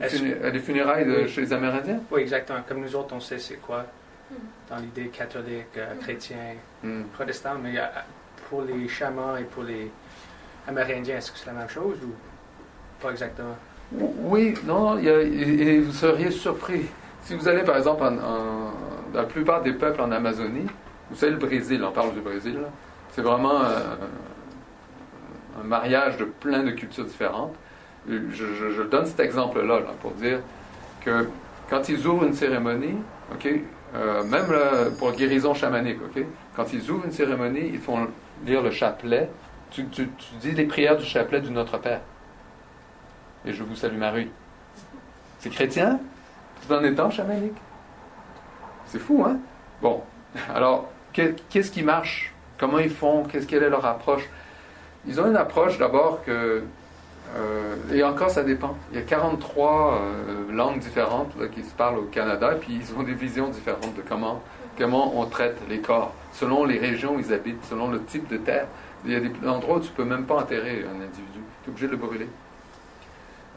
Euh, 0.00 0.50
les 0.50 0.60
funérailles 0.60 1.28
chez 1.28 1.40
les 1.40 1.52
Amérindiens? 1.52 2.00
Oui, 2.10 2.20
exactement. 2.20 2.60
Comme 2.66 2.80
nous 2.80 2.94
autres, 2.94 3.14
on 3.14 3.20
sait 3.20 3.38
c'est 3.38 3.56
quoi 3.56 3.84
dans 4.70 4.76
l'idée 4.76 5.08
catholique, 5.08 5.76
euh, 5.76 5.94
chrétien, 6.00 6.54
hmm. 6.82 7.04
protestant, 7.14 7.54
mais 7.62 7.74
pour 8.48 8.62
les 8.62 8.88
chamans 8.88 9.36
et 9.36 9.44
pour 9.44 9.62
les 9.62 9.90
Amérindiens, 10.66 11.16
est-ce 11.16 11.32
que 11.32 11.38
c'est 11.38 11.46
la 11.46 11.52
même 11.52 11.68
chose 11.68 11.98
ou 12.02 12.12
pas 13.00 13.10
exactement? 13.10 13.56
Oui, 13.92 14.54
non, 14.64 14.98
et 14.98 15.78
vous 15.80 15.92
seriez 15.92 16.30
surpris. 16.30 16.86
Si 17.22 17.34
vous 17.34 17.48
allez 17.48 17.62
par 17.62 17.76
exemple 17.76 18.02
dans 18.02 18.72
la 19.14 19.24
plupart 19.24 19.62
des 19.62 19.72
peuples 19.72 20.00
en 20.02 20.12
Amazonie, 20.12 20.66
vous 21.10 21.16
savez 21.16 21.32
le 21.32 21.38
Brésil, 21.38 21.82
on 21.82 21.90
parle 21.90 22.12
du 22.12 22.20
Brésil, 22.20 22.58
c'est 23.12 23.22
vraiment 23.22 23.62
euh, 23.62 23.96
un 25.60 25.64
mariage 25.64 26.18
de 26.18 26.24
plein 26.24 26.62
de 26.62 26.70
cultures 26.70 27.04
différentes. 27.04 27.54
Je, 28.08 28.82
donne 28.84 29.06
cet 29.06 29.20
exemple-là 29.20 29.80
pour 30.00 30.12
dire 30.12 30.40
que 31.04 31.28
quand 31.68 31.88
ils 31.88 32.06
ouvrent 32.06 32.24
une 32.24 32.34
cérémonie, 32.34 32.96
ok, 33.32 33.48
euh, 33.94 34.22
même 34.24 34.46
pour 34.98 35.12
guérison 35.12 35.54
chamanique, 35.54 35.98
quand 36.54 36.72
ils 36.72 36.90
ouvrent 36.90 37.06
une 37.06 37.12
cérémonie, 37.12 37.70
ils 37.72 37.80
font 37.80 38.08
lire 38.44 38.62
le 38.62 38.70
chapelet. 38.70 39.28
Tu, 39.70 39.86
tu 39.86 40.08
dis 40.40 40.52
les 40.52 40.64
prières 40.64 40.96
du 40.96 41.04
chapelet 41.04 41.40
du 41.40 41.50
Notre 41.50 41.78
Père. 41.78 42.00
Et 43.44 43.52
je 43.52 43.62
vous 43.62 43.74
salue 43.74 43.98
Marie. 43.98 44.30
C'est 45.38 45.50
chrétien? 45.50 46.00
Tout 46.66 46.74
en 46.74 46.82
étant 46.82 47.10
chamanique? 47.10 47.56
C'est 48.86 48.98
fou, 48.98 49.24
hein? 49.26 49.38
Bon, 49.80 50.02
alors, 50.54 50.88
qu'est-ce 51.12 51.70
qui 51.70 51.82
marche? 51.82 52.34
Comment 52.58 52.78
ils 52.78 52.90
font? 52.90 53.24
Qu'est-ce 53.24 53.46
quelle 53.46 53.62
est 53.62 53.70
leur 53.70 53.84
approche? 53.86 54.28
Ils 55.06 55.20
ont 55.20 55.26
une 55.26 55.36
approche 55.36 55.78
d'abord 55.78 56.24
que. 56.24 56.64
Euh, 57.36 57.76
et 57.92 58.02
encore, 58.02 58.30
ça 58.30 58.42
dépend. 58.42 58.76
Il 58.92 58.98
y 58.98 59.00
a 59.00 59.04
43 59.04 60.00
euh, 60.00 60.52
langues 60.52 60.78
différentes 60.78 61.34
qui 61.52 61.62
se 61.62 61.72
parlent 61.74 61.98
au 61.98 62.04
Canada, 62.04 62.54
et 62.54 62.58
puis 62.58 62.80
ils 62.80 62.98
ont 62.98 63.02
des 63.02 63.14
visions 63.14 63.48
différentes 63.48 63.94
de 63.96 64.02
comment, 64.02 64.42
comment 64.78 65.18
on 65.20 65.26
traite 65.26 65.58
les 65.68 65.80
corps, 65.80 66.14
selon 66.32 66.64
les 66.64 66.78
régions 66.78 67.16
où 67.16 67.20
ils 67.20 67.32
habitent, 67.32 67.64
selon 67.68 67.90
le 67.90 68.02
type 68.04 68.28
de 68.28 68.38
terre. 68.38 68.66
Il 69.04 69.12
y 69.12 69.14
a 69.14 69.20
des 69.20 69.30
endroits 69.46 69.76
où 69.76 69.80
tu 69.80 69.90
ne 69.90 69.94
peux 69.94 70.04
même 70.04 70.24
pas 70.24 70.36
enterrer 70.36 70.84
un 70.84 70.96
individu. 70.96 71.40
Tu 71.62 71.68
es 71.68 71.70
obligé 71.70 71.86
de 71.86 71.92
le 71.92 71.98
brûler. 71.98 72.28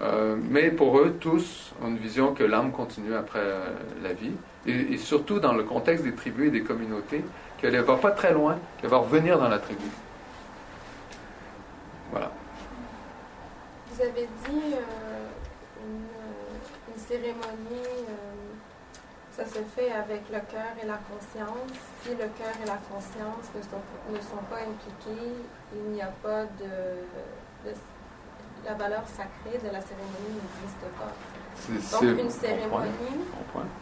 Euh, 0.02 0.35
mais 0.49 0.72
pour 0.72 0.98
eux, 0.99 1.15
tous 1.19 1.73
ont 1.84 1.88
une 1.88 1.98
vision 1.98 2.34
que 2.34 2.43
l'âme 2.43 2.72
continue 2.72 3.14
après 3.15 3.39
euh, 3.39 3.68
la 4.03 4.14
vie, 4.14 4.31
et, 4.65 4.98
surtout 4.98 5.39
dans 5.39 5.53
le 5.53 5.64
contexte 5.64 6.03
des 6.03 6.14
tribus 6.14 6.48
et 6.48 6.52
des 6.52 6.61
communautés, 6.61 7.23
qu'elle 7.57 7.73
ne 7.73 7.81
va 7.81 7.98
pas 7.98 8.11
très 8.11 8.34
loin, 8.34 8.57
qu'elle 8.80 8.89
va 8.89 8.98
revenir 8.98 9.39
dans 9.39 9.49
la 9.49 9.60
tribu. 9.60 9.81
Voilà. 12.11 12.31
Vous 13.91 14.01
avez 14.01 14.27
dit 14.47 14.73
euh, 14.73 15.27
une, 15.84 16.97
cérémonie, 16.97 18.05
ça 19.35 19.45
se 19.45 19.59
fait 19.76 19.91
avec 19.91 20.22
le 20.31 20.39
cœur 20.39 20.72
et 20.81 20.85
la 20.85 20.99
conscience. 21.09 21.72
Si 22.01 22.09
le 22.11 22.30
cœur 22.38 22.53
et 22.63 22.68
la 22.68 22.77
conscience 22.89 23.51
ne 23.55 23.61
sont, 23.61 23.84
ne 24.09 24.19
sont 24.19 24.43
pas 24.49 24.59
impliqués, 24.59 25.34
il 25.76 25.91
n'y 25.91 26.01
a 26.01 26.11
pas 26.23 26.43
de, 26.43 27.69
de 27.69 27.76
la 28.65 28.73
valeur 28.76 29.03
sacrée 29.07 29.57
de 29.57 29.73
la 29.73 29.81
cérémonie 29.81 30.39
n'existe 30.39 30.88
pas. 30.97 31.13
Donc, 31.69 32.19
une 32.19 32.30
cérémonie 32.30 33.26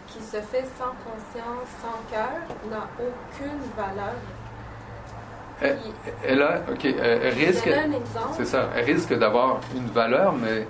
qui 0.07 0.21
se 0.21 0.41
fait 0.41 0.65
sans 0.77 0.93
conscience, 1.05 1.69
sans 1.81 2.11
cœur, 2.11 2.41
n'a 2.69 2.87
aucune 2.97 3.61
valeur. 3.77 4.15
Elle, 5.61 6.41
a, 6.41 6.61
ok, 6.71 6.85
elle, 6.85 7.33
risque, 7.33 7.69
c'est 8.37 8.45
ça, 8.45 8.69
elle 8.75 8.85
risque 8.85 9.13
d'avoir 9.13 9.59
une 9.75 9.87
valeur, 9.87 10.33
mais 10.33 10.65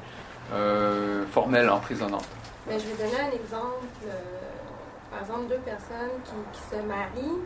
euh, 0.54 1.26
formelle, 1.28 1.70
emprisonnante. 1.70 2.28
Mais 2.68 2.80
je 2.80 2.88
vais 2.88 3.04
donner 3.04 3.20
un 3.22 3.32
exemple. 3.32 3.86
Euh, 4.08 4.12
par 5.12 5.22
exemple, 5.22 5.48
deux 5.50 5.60
personnes 5.60 6.18
qui, 6.24 6.60
se 6.60 6.82
marient, 6.82 7.40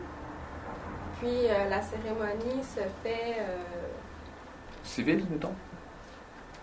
puis 1.18 1.48
euh, 1.48 1.68
la 1.68 1.82
cérémonie 1.82 2.62
se 2.62 2.80
fait. 3.02 3.36
civile, 4.82 5.24
mettons? 5.30 5.54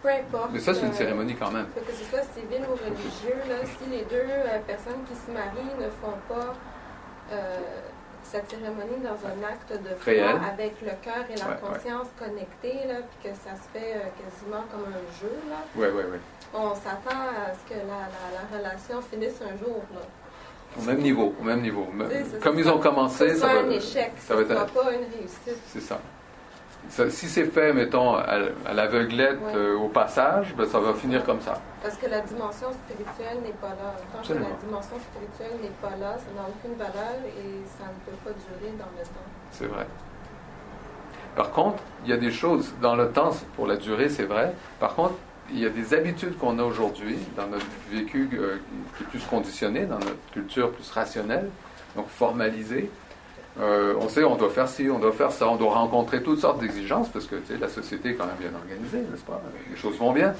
peu 0.01 0.09
importe. 0.09 0.49
Mais 0.51 0.59
ça, 0.59 0.73
c'est 0.73 0.85
une 0.87 0.93
cérémonie 0.93 1.35
quand 1.35 1.51
même. 1.51 1.67
Que 1.75 1.93
ce 1.93 2.05
soit 2.05 2.23
civil 2.33 2.65
ou 2.67 2.73
religieux, 2.73 3.37
là, 3.47 3.57
si 3.63 3.87
les 3.87 4.03
deux 4.05 4.25
personnes 4.65 5.03
qui 5.07 5.13
se 5.13 5.31
marient 5.31 5.75
ne 5.79 5.89
font 5.89 6.17
pas 6.27 6.55
cette 8.23 8.49
cérémonie 8.49 9.02
dans 9.03 9.19
un 9.27 9.43
acte 9.48 9.72
de 9.72 9.95
foi 9.95 10.14
avec 10.48 10.73
le 10.81 10.91
cœur 11.02 11.26
et 11.30 11.35
la 11.35 11.56
conscience 11.56 12.07
connectés, 12.18 12.88
là, 12.88 12.99
puis 13.02 13.30
que 13.30 13.35
ça 13.35 13.56
se 13.56 13.77
fait 13.77 13.95
euh, 13.95 13.99
quasiment 14.18 14.64
comme 14.72 14.85
un 14.88 15.19
jeu, 15.19 15.31
là, 15.49 15.57
ouais, 15.76 15.91
ouais, 15.91 16.06
ouais. 16.11 16.19
on 16.53 16.73
s'attend 16.76 17.19
à 17.19 17.53
ce 17.53 17.73
que 17.73 17.80
la, 17.80 18.07
la, 18.31 18.57
relation 18.57 19.02
finisse 19.02 19.41
un 19.41 19.57
jour. 19.57 19.81
Là. 19.93 20.02
Au 20.80 20.84
même 20.84 20.99
niveau, 20.99 21.34
au 21.39 21.43
même 21.43 21.61
niveau. 21.61 21.85
Comme 22.41 22.60
ils 22.60 22.69
ont 22.69 22.80
commencé, 22.80 23.35
ça, 23.35 23.48
va, 23.48 23.60
un 23.60 23.69
échec, 23.69 24.14
ça, 24.18 24.35
va 24.35 24.41
être 24.41 24.73
pas 24.73 24.93
une 24.93 25.06
réussite. 25.18 25.57
C'est 25.68 25.81
ça 25.81 25.99
si 26.89 27.29
c'est 27.29 27.45
fait, 27.45 27.73
mettons, 27.73 28.15
à, 28.15 28.37
l'aveuglette 28.73 29.39
euh, 29.55 29.77
au 29.77 29.87
passage, 29.87 30.53
ben, 30.57 30.65
ça 30.65 30.79
va 30.79 30.93
finir 30.93 31.23
comme 31.23 31.41
ça. 31.41 31.59
Parce 31.81 31.95
que 31.95 32.07
la 32.07 32.19
dimension 32.21 32.67
spirituelle 32.71 33.41
n'est 33.43 33.53
pas 33.53 33.69
là. 33.69 33.95
Tant 34.11 34.27
que 34.27 34.33
la 34.33 34.55
dimension 34.63 34.97
spirituelle 34.99 35.59
n'est 35.61 35.69
pas 35.81 35.95
là, 35.97 36.17
ça 36.17 36.31
n'a 36.35 36.47
aucune 36.47 36.77
valeur 36.77 37.15
et 37.25 37.65
ça 37.77 37.85
ne 37.85 38.11
peut 38.11 38.17
pas 38.23 38.31
durer 38.31 38.73
dans 38.77 38.91
le 38.97 39.03
temps. 39.03 39.29
C'est 39.51 39.67
vrai. 39.67 39.87
Par 41.35 41.51
contre, 41.51 41.81
il 42.03 42.09
y 42.09 42.13
a 42.13 42.17
des 42.17 42.31
choses 42.31 42.73
dans 42.81 42.95
le 42.95 43.09
temps 43.09 43.31
pour 43.55 43.67
la 43.67 43.77
durée, 43.77 44.09
c'est 44.09 44.25
vrai. 44.25 44.53
Par 44.79 44.95
contre, 44.95 45.15
il 45.49 45.59
y 45.59 45.65
a 45.65 45.69
des 45.69 45.93
habitudes 45.93 46.37
qu'on 46.37 46.59
a 46.59 46.63
aujourd'hui 46.63 47.17
dans 47.35 47.47
notre 47.47 47.65
vécu 47.89 48.29
euh, 48.33 48.57
qui 48.97 49.03
est 49.03 49.07
plus 49.07 49.25
conditionné, 49.25 49.85
dans 49.85 49.99
notre 49.99 50.31
culture 50.31 50.71
plus 50.71 50.89
rationnelle, 50.91 51.49
donc 51.95 52.07
formalisée, 52.07 52.89
euh, 53.59 53.95
on 53.99 54.07
sait, 54.07 54.23
on 54.23 54.35
doit 54.35 54.49
faire 54.49 54.69
ci, 54.69 54.89
on 54.89 54.99
doit 54.99 55.11
faire 55.11 55.31
ça, 55.31 55.47
on 55.49 55.57
doit 55.57 55.73
rencontrer 55.73 56.23
toutes 56.23 56.39
sortes 56.39 56.59
d'exigences 56.59 57.09
parce 57.09 57.25
que 57.25 57.35
la 57.59 57.67
société 57.67 58.09
est 58.09 58.13
quand 58.15 58.25
même 58.25 58.37
bien 58.39 58.51
organisée, 58.57 58.99
n'est-ce 58.99 59.23
pas? 59.23 59.41
Les 59.69 59.77
choses 59.77 59.97
vont 59.97 60.13
bien. 60.13 60.33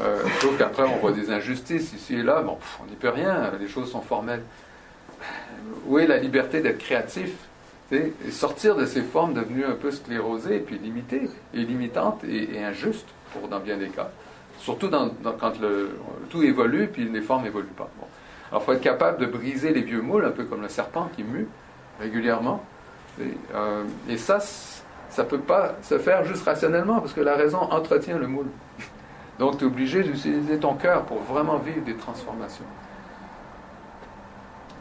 Euh, 0.00 0.22
sauf 0.40 0.56
qu'après, 0.56 0.84
on 0.84 0.96
voit 0.98 1.12
des 1.12 1.30
injustices 1.30 1.92
ici 1.92 2.14
et 2.14 2.22
là. 2.22 2.40
Bon, 2.42 2.58
on 2.82 2.86
n'y 2.86 2.96
peut 2.96 3.10
rien, 3.10 3.52
les 3.60 3.68
choses 3.68 3.90
sont 3.90 4.00
formelles. 4.00 4.42
Où 5.86 5.98
est 5.98 6.06
la 6.06 6.16
liberté 6.16 6.60
d'être 6.60 6.78
créatif? 6.78 7.30
Et 7.92 8.12
sortir 8.30 8.76
de 8.76 8.86
ces 8.86 9.02
formes 9.02 9.34
devenues 9.34 9.64
un 9.64 9.74
peu 9.74 9.90
sclérosées, 9.90 10.56
et 10.56 10.60
puis 10.60 10.78
limitées, 10.78 11.28
et 11.52 11.58
limitantes, 11.58 12.22
et, 12.22 12.62
injustes, 12.62 13.08
pour, 13.32 13.48
dans 13.48 13.58
bien 13.58 13.76
des 13.76 13.88
cas. 13.88 14.10
Surtout 14.60 14.88
quand 14.88 15.52
tout 16.30 16.42
évolue, 16.44 16.86
puis 16.86 17.04
les 17.04 17.20
formes 17.20 17.42
n'évoluent 17.42 17.66
pas. 17.76 17.90
Bon. 17.98 18.06
Alors, 18.50 18.62
il 18.62 18.64
faut 18.64 18.72
être 18.74 18.80
capable 18.80 19.18
de 19.18 19.26
briser 19.26 19.72
les 19.72 19.82
vieux 19.82 20.02
moules, 20.02 20.24
un 20.24 20.30
peu 20.30 20.44
comme 20.44 20.62
le 20.62 20.68
serpent 20.68 21.10
qui 21.16 21.24
mue 21.24 21.48
régulièrement. 22.00 22.62
Et, 23.20 23.36
euh, 23.54 23.84
ça, 24.16 24.40
ça 24.40 25.22
ne 25.22 25.28
peut 25.28 25.40
pas 25.40 25.74
se 25.82 25.98
faire 25.98 26.24
juste 26.24 26.44
rationnellement, 26.44 27.00
parce 27.00 27.12
que 27.12 27.20
la 27.20 27.36
raison 27.36 27.58
entretient 27.58 28.18
le 28.18 28.26
moule. 28.26 28.48
Donc, 29.38 29.58
tu 29.58 29.64
es 29.64 29.66
obligé 29.66 30.02
d'utiliser 30.02 30.58
ton 30.58 30.74
cœur 30.74 31.04
pour 31.04 31.18
vraiment 31.20 31.58
vivre 31.58 31.84
des 31.84 31.94
transformations. 31.94 32.64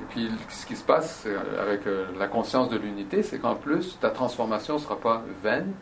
Et 0.01 0.05
puis, 0.09 0.31
ce 0.49 0.65
qui 0.65 0.75
se 0.75 0.83
passe 0.83 1.27
avec 1.61 1.85
euh, 1.87 2.05
la 2.17 2.27
conscience 2.27 2.69
de 2.69 2.77
l'unité, 2.77 3.23
c'est 3.23 3.39
qu'en 3.39 3.55
plus, 3.55 3.97
ta 3.99 4.09
transformation 4.09 4.75
ne 4.75 4.79
sera 4.79 4.97
pas 4.97 5.23
vaine, 5.43 5.73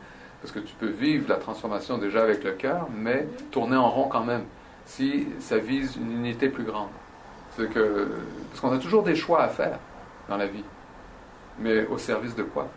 parce 0.41 0.53
que 0.53 0.59
tu 0.59 0.75
peux 0.75 0.89
vivre 0.89 1.27
la 1.29 1.35
transformation 1.35 1.97
déjà 1.97 2.21
avec 2.21 2.43
le 2.43 2.51
cœur, 2.51 2.87
mais 2.95 3.27
tourner 3.51 3.75
en 3.75 3.89
rond 3.89 4.07
quand 4.07 4.23
même, 4.23 4.43
si 4.85 5.27
ça 5.39 5.57
vise 5.57 5.95
une 5.97 6.11
unité 6.11 6.49
plus 6.49 6.63
grande. 6.63 6.89
Parce 7.57 8.61
qu'on 8.61 8.71
a 8.71 8.77
toujours 8.77 9.03
des 9.03 9.15
choix 9.15 9.41
à 9.41 9.47
faire 9.47 9.79
dans 10.29 10.37
la 10.37 10.45
vie, 10.45 10.63
mais 11.59 11.85
au 11.87 11.97
service 11.97 12.35
de 12.35 12.43
quoi? 12.43 12.67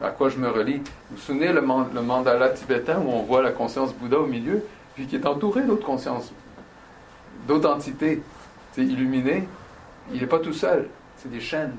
À 0.00 0.10
quoi 0.10 0.28
je 0.28 0.38
me 0.38 0.48
relie? 0.48 0.78
Vous 0.78 1.16
vous 1.16 1.18
souvenez 1.18 1.52
le, 1.52 1.60
mandala 1.60 2.50
tibétain 2.50 2.98
où 2.98 3.10
on 3.10 3.22
voit 3.22 3.42
la 3.42 3.52
conscience 3.52 3.94
Bouddha 3.94 4.18
au 4.18 4.26
milieu, 4.26 4.64
puis 4.94 5.06
qui 5.06 5.16
est 5.16 5.26
entouré 5.26 5.62
d'autres 5.62 5.84
consciences, 5.84 6.32
d'autres 7.46 7.70
entités, 7.70 8.22
c'est 8.72 8.84
illuminé, 8.84 9.46
il 10.12 10.20
n'est 10.20 10.26
pas 10.26 10.38
tout 10.38 10.52
seul, 10.52 10.88
c'est 11.16 11.30
des 11.30 11.40
chaînes. 11.40 11.76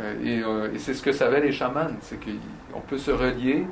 Euh, 0.00 0.14
euh, 0.24 0.74
et, 0.74 0.78
c'est 0.78 0.94
ce 0.94 1.02
que 1.02 1.12
savaient 1.12 1.40
les 1.40 1.52
chamans, 1.52 1.90
c'est 2.02 2.18
qu'on 2.18 2.80
peut 2.80 2.98
se 2.98 3.10
relier 3.10 3.66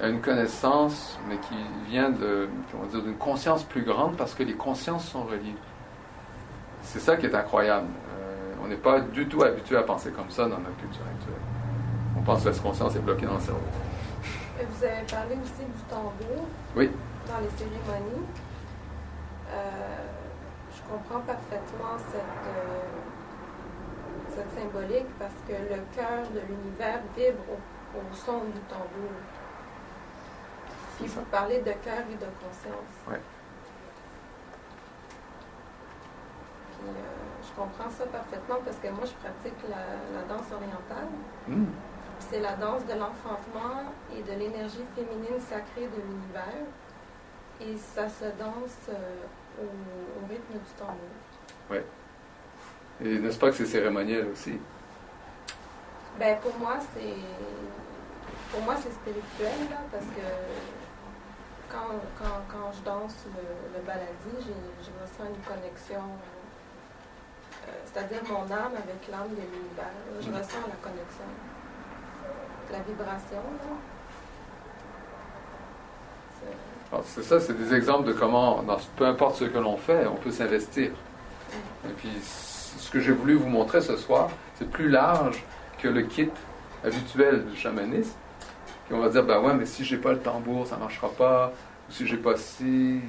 à 0.00 0.08
une 0.08 0.20
connaissance, 0.20 1.18
mais 1.28 1.36
qui 1.36 1.56
vient 1.90 2.10
d'une 2.10 3.16
conscience 3.18 3.64
plus 3.64 3.82
grande 3.82 4.16
parce 4.16 4.34
que 4.34 4.42
les 4.42 4.54
consciences 4.54 5.08
sont 5.08 5.24
reliées. 5.24 5.56
C'est 6.82 7.00
ça 7.00 7.16
qui 7.16 7.26
est 7.26 7.34
incroyable. 7.34 7.88
Euh, 8.58 8.64
on 8.64 8.68
n'est 8.68 8.76
pas 8.76 9.00
du 9.00 9.26
tout 9.28 9.42
habitué 9.42 9.76
à 9.76 9.82
penser 9.82 10.10
comme 10.10 10.30
ça 10.30 10.44
dans 10.44 10.58
notre 10.58 10.76
culture 10.76 11.04
actuelle. 11.14 11.40
On 12.16 12.22
pense 12.22 12.42
que 12.42 12.48
la 12.48 12.54
conscience 12.56 12.96
est 12.96 13.00
bloquée 13.00 13.26
dans 13.26 13.34
le 13.34 13.40
cerveau. 13.40 13.60
Vous 14.58 14.84
avez 14.84 15.06
parlé 15.06 15.36
aussi 15.42 15.64
du 15.64 15.82
tambour 15.88 16.46
oui. 16.74 16.90
dans 17.28 17.38
les 17.38 17.50
cérémonies. 17.56 18.26
je 20.74 20.82
comprends 20.90 21.20
parfaitement 21.20 21.96
cette 21.98 22.24
symbolique 24.46 25.06
parce 25.18 25.34
que 25.46 25.52
le 25.52 25.80
cœur 25.94 26.22
de 26.34 26.40
l'univers 26.40 27.00
vibre 27.16 27.42
au, 27.50 28.14
son 28.14 28.44
du 28.44 28.60
tambour. 28.68 29.10
Puis 30.96 31.06
vous 31.06 31.22
parlez 31.30 31.58
de 31.58 31.72
cœur 31.84 32.04
et 32.10 32.14
de 32.14 32.30
conscience. 32.40 32.94
Ouais. 33.08 33.20
Puis 36.72 36.88
euh, 36.88 37.37
comprends 37.58 37.90
ça 37.90 38.06
parfaitement 38.06 38.58
parce 38.64 38.76
que 38.76 38.88
moi 38.88 39.04
je 39.04 39.14
pratique 39.14 39.58
la, 39.68 40.22
danse 40.32 40.46
orientale. 40.52 41.10
Hmm. 41.46 41.66
C'est 42.20 42.40
la 42.40 42.54
danse 42.56 42.84
de 42.86 42.94
l'enfantement 42.94 43.92
et 44.14 44.22
de 44.22 44.38
l'énergie 44.38 44.84
féminine 44.94 45.40
sacrée 45.40 45.86
de 45.86 46.00
l'univers. 46.00 46.66
Et 47.60 47.76
ça 47.76 48.08
se 48.08 48.26
danse 48.38 48.88
euh, 48.88 49.62
au, 49.62 50.26
rythme 50.28 50.52
du 50.52 50.72
tambour. 50.78 50.94
Ouais. 51.70 51.84
Et 53.00 53.18
n'est-ce 53.18 53.38
pas 53.38 53.50
que 53.50 53.56
c'est 53.56 53.66
cérémoniel 53.66 54.28
aussi? 54.32 54.58
Ben 56.18 56.38
pour 56.40 56.56
moi, 56.58 56.76
c'est 56.94 57.14
pour 58.52 58.62
moi 58.62 58.74
c'est 58.76 58.92
spirituel 58.92 59.70
là, 59.70 59.78
parce 59.90 60.06
que 60.06 60.26
quand, 61.68 61.94
quand, 62.18 62.40
quand 62.48 62.72
je 62.72 62.82
danse 62.82 63.26
le, 63.26 63.78
le 63.78 63.84
baladi, 63.84 64.34
je 64.40 64.90
ressens 65.02 65.30
une 65.32 65.42
connexion, 65.42 66.00
euh, 66.00 66.37
c'est-à-dire 67.84 68.20
mon 68.30 68.42
âme 68.52 68.72
avec 68.74 69.08
l'âme 69.10 69.30
de 69.30 69.42
l'univers. 69.42 69.92
Je 70.20 70.30
mm. 70.30 70.34
ressens 70.34 70.58
la 70.68 70.76
connexion, 70.82 71.28
la 72.72 72.78
vibration. 72.80 73.42
C'est 77.04 77.22
ça, 77.22 77.38
c'est 77.38 77.52
des 77.52 77.74
exemples 77.74 78.08
de 78.08 78.12
comment, 78.12 78.62
dans, 78.62 78.78
peu 78.96 79.04
importe 79.04 79.36
ce 79.36 79.44
que 79.44 79.58
l'on 79.58 79.76
fait, 79.76 80.06
on 80.06 80.16
peut 80.16 80.30
s'investir. 80.30 80.90
Et 81.84 81.92
puis 81.96 82.10
ce 82.22 82.90
que 82.90 83.00
j'ai 83.00 83.12
voulu 83.12 83.34
vous 83.34 83.48
montrer 83.48 83.80
ce 83.80 83.96
soir, 83.96 84.30
c'est 84.54 84.70
plus 84.70 84.88
large 84.88 85.44
que 85.78 85.88
le 85.88 86.02
kit 86.02 86.30
habituel 86.84 87.44
du 87.44 87.56
chamanisme. 87.56 88.16
Puis 88.86 88.94
on 88.94 89.00
va 89.00 89.10
dire, 89.10 89.22
ben 89.24 89.40
ouais, 89.40 89.52
mais 89.54 89.66
si 89.66 89.84
j'ai 89.84 89.98
pas 89.98 90.12
le 90.12 90.18
tambour, 90.18 90.66
ça 90.66 90.76
marchera 90.76 91.10
pas. 91.10 91.52
Ou 91.88 91.92
si 91.92 92.06
j'ai 92.06 92.16
pas 92.16 92.36
si. 92.36 93.00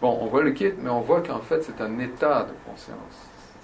Bon, 0.00 0.18
on 0.20 0.26
voit 0.26 0.42
le 0.42 0.50
kit, 0.50 0.72
mais 0.78 0.90
on 0.90 1.00
voit 1.00 1.22
qu'en 1.22 1.40
fait, 1.40 1.62
c'est 1.62 1.80
un 1.80 1.98
état 1.98 2.42
de 2.42 2.52
conscience. 2.70 2.96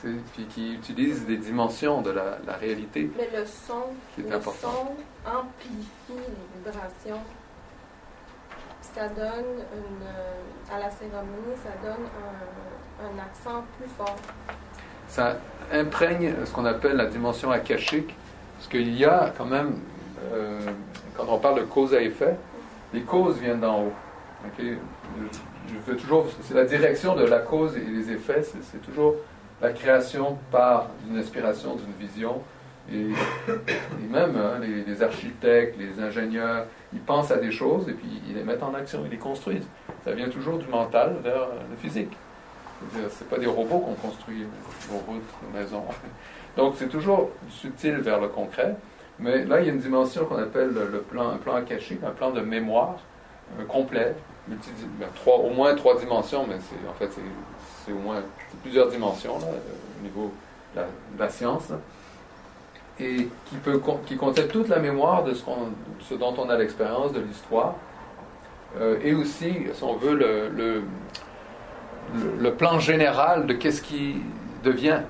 Puis 0.03 0.45
qui 0.47 0.75
utilise 0.75 1.25
des 1.27 1.37
dimensions 1.37 2.03
de 2.03 2.11
la, 2.11 2.39
réalité. 2.61 3.11
Mais 3.17 3.29
le 3.39 3.45
son, 3.47 3.85
le 4.19 4.41
son 4.41 4.97
amplifie 5.25 5.87
les 6.09 6.59
vibrations. 6.59 7.23
Ça 8.81 9.09
donne 9.09 9.63
une, 9.73 10.75
à 10.75 10.81
la 10.81 10.91
cérémonie, 10.91 11.57
ça 11.63 11.71
donne 11.81 12.05
un, 12.05 13.07
un 13.07 13.25
accent 13.25 13.65
plus 13.79 13.89
fort 13.97 14.17
ça 15.13 15.37
imprègne 15.71 16.33
ce 16.47 16.53
qu'on 16.53 16.65
appelle 16.65 16.97
la 16.97 17.05
dimension 17.05 17.51
akashique, 17.51 18.15
parce 18.57 18.69
qu'il 18.69 18.97
y 18.97 19.05
a 19.05 19.31
quand 19.37 19.45
même, 19.45 19.75
euh, 20.33 20.59
quand 21.15 21.27
on 21.29 21.39
parle 21.39 21.61
de 21.61 21.65
cause 21.65 21.93
à 21.93 22.01
effet, 22.01 22.35
les 22.95 23.03
causes 23.03 23.39
viennent 23.39 23.61
d'en 23.61 23.83
haut. 23.83 23.93
Je, 24.59 24.75
fais 25.87 25.97
toujours, 25.97 26.27
c'est 26.43 26.55
la 26.55 26.65
direction 26.65 27.15
de 27.15 27.25
la 27.25 27.41
cause 27.41 27.77
et 27.77 27.81
les 27.81 28.11
effets, 28.11 28.43
c'est 28.43 28.83
toujours 28.83 29.17
la 29.63 29.71
création 29.71 30.37
par 30.51 30.89
une 31.09 31.17
inspiration, 31.17 31.77
d'une 31.77 31.95
vision. 32.07 32.43
Et, 32.93 33.07
même 34.11 34.37
hein, 34.37 34.61
les, 34.61 35.03
architectes, 35.03 35.77
les 35.79 36.03
ingénieurs, 36.03 36.67
ils 36.93 37.01
pensent 37.01 37.31
à 37.31 37.37
des 37.37 37.53
choses 37.53 37.89
et 37.89 37.93
puis 37.93 38.21
ils 38.29 38.35
les 38.35 38.43
mettent 38.43 38.65
en 38.65 38.75
action, 38.75 39.03
ils 39.05 39.11
les 39.11 39.19
construisent. 39.19 39.69
Ça 40.05 40.13
vient 40.13 40.29
toujours 40.29 40.59
du 40.59 40.67
mental 40.67 41.17
vers 41.23 41.47
le 41.71 41.77
physique. 41.77 42.13
C'est 43.11 43.29
pas 43.29 43.39
des 43.39 43.47
robots 43.47 43.79
qu'on 43.79 43.95
construit 43.95 44.45
nos 44.91 44.99
routes, 44.99 45.23
nos 45.45 45.59
maisons. 45.59 45.85
Donc 46.57 46.75
c'est 46.77 46.89
toujours 46.89 47.31
subtil 47.49 47.99
vers 47.99 48.21
le 48.21 48.27
concret. 48.27 48.75
Mais 49.21 49.45
là, 49.45 49.61
il 49.61 49.67
y 49.67 49.71
a 49.71 49.73
une 49.73 49.79
dimension 49.79 50.25
qu'on 50.25 50.39
appelle 50.39 50.71
le 50.71 51.01
plan, 51.03 51.31
un 51.31 51.37
plan 51.37 51.55
akashique, 51.55 52.03
un 52.03 52.11
plan 52.11 52.33
de 52.33 52.41
mémoire 52.41 52.99
euh, 53.61 53.65
complet, 53.65 54.17
ben, 54.49 54.57
trois, 55.15 55.37
au 55.37 55.51
moins 55.51 55.75
trois 55.77 55.97
dimensions, 55.99 56.45
mais 56.49 56.57
c'est 56.59 56.89
en 56.89 56.95
fait 56.95 57.11
c'est 57.85 57.93
au 57.93 57.99
moins 57.99 58.23
plusieurs 58.63 58.89
dimensions 58.89 59.39
là, 59.39 59.47
au 59.47 60.03
niveau 60.03 60.33
de 60.75 60.81
la, 61.19 61.29
science, 61.29 61.69
et 62.99 63.29
qui, 63.47 63.57
peut, 63.63 63.81
qui 64.07 64.17
contient 64.17 64.47
toute 64.47 64.69
la 64.69 64.79
mémoire 64.79 65.25
de 65.25 65.35
ce, 65.35 66.15
dont 66.15 66.35
on 66.39 66.49
a 66.49 66.57
l'expérience, 66.57 67.13
de 67.13 67.21
l'histoire, 67.21 67.75
euh, 68.81 68.99
et 69.03 69.15
aussi, 69.15 69.55
si 69.75 69.83
on 69.83 69.97
veut, 69.97 70.15
le 70.15 70.83
le, 72.39 72.55
plan 72.55 72.79
général 72.79 73.47
de 73.47 73.55
qu'est-ce 73.55 73.83
qui 73.83 74.17
devient. 74.63 75.01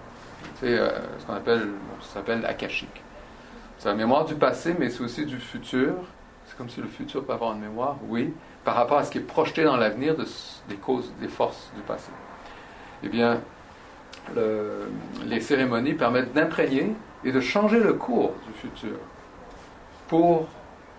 C'est 0.60 0.78
euh, 0.78 0.90
ce 1.18 1.26
qu'on 1.26 1.34
appelle, 1.34 1.68
s'appelle 2.00 2.44
akashique. 2.46 3.02
C'est 3.78 3.88
la 3.88 3.94
mémoire 3.94 4.24
du 4.24 4.34
passé, 4.34 4.76
mais 4.78 4.90
c'est 4.90 5.02
aussi 5.02 5.26
du 5.26 5.38
futur. 5.38 5.94
C'est 6.46 6.56
comme 6.56 6.68
si 6.68 6.80
le 6.80 6.88
futur 6.88 7.24
peut 7.24 7.32
avoir 7.32 7.52
une 7.52 7.60
mémoire, 7.60 7.96
oui, 8.08 8.32
par 8.64 8.74
rapport 8.74 8.98
à 8.98 9.04
ce 9.04 9.10
qui 9.10 9.18
est 9.18 9.22
projeté 9.22 9.64
dans 9.64 9.76
l'avenir 9.76 10.16
de, 10.16 10.24
des 10.68 10.76
causes, 10.76 11.12
des 11.20 11.28
forces 11.28 11.72
du 11.74 11.82
passé. 11.82 12.10
Eh 13.02 13.08
bien, 13.08 13.40
les 15.26 15.40
cérémonies 15.40 15.94
permettent 15.94 16.32
d'imprégner 16.32 16.94
et 17.24 17.32
de 17.32 17.40
changer 17.40 17.80
le 17.80 17.94
cours 17.94 18.34
du 18.46 18.52
futur 18.52 18.98
pour, 20.08 20.46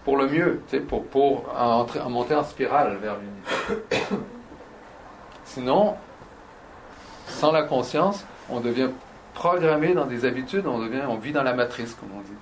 pour 0.03 0.17
le 0.17 0.27
mieux, 0.27 0.61
pour, 0.87 1.05
pour 1.05 1.53
entrer, 1.57 1.99
en 1.99 2.09
monter 2.09 2.35
en 2.35 2.43
spirale 2.43 2.97
vers 3.01 3.15
l'unité. 3.17 4.15
Sinon, 5.45 5.95
sans 7.27 7.51
la 7.51 7.63
conscience, 7.63 8.25
on 8.49 8.59
devient 8.59 8.89
programmé 9.33 9.93
dans 9.93 10.05
des 10.05 10.25
habitudes, 10.25 10.65
on, 10.67 10.79
devient, 10.79 11.01
on 11.07 11.17
vit 11.17 11.31
dans 11.31 11.43
la 11.43 11.53
matrice, 11.53 11.93
comme 11.93 12.09
on 12.15 12.21
dit. 12.21 12.37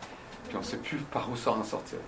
Puis 0.48 0.56
on 0.56 0.60
ne 0.60 0.64
sait 0.64 0.78
plus 0.78 0.98
par 0.98 1.30
où 1.32 1.36
s'en 1.36 1.64
sortir. 1.64 2.00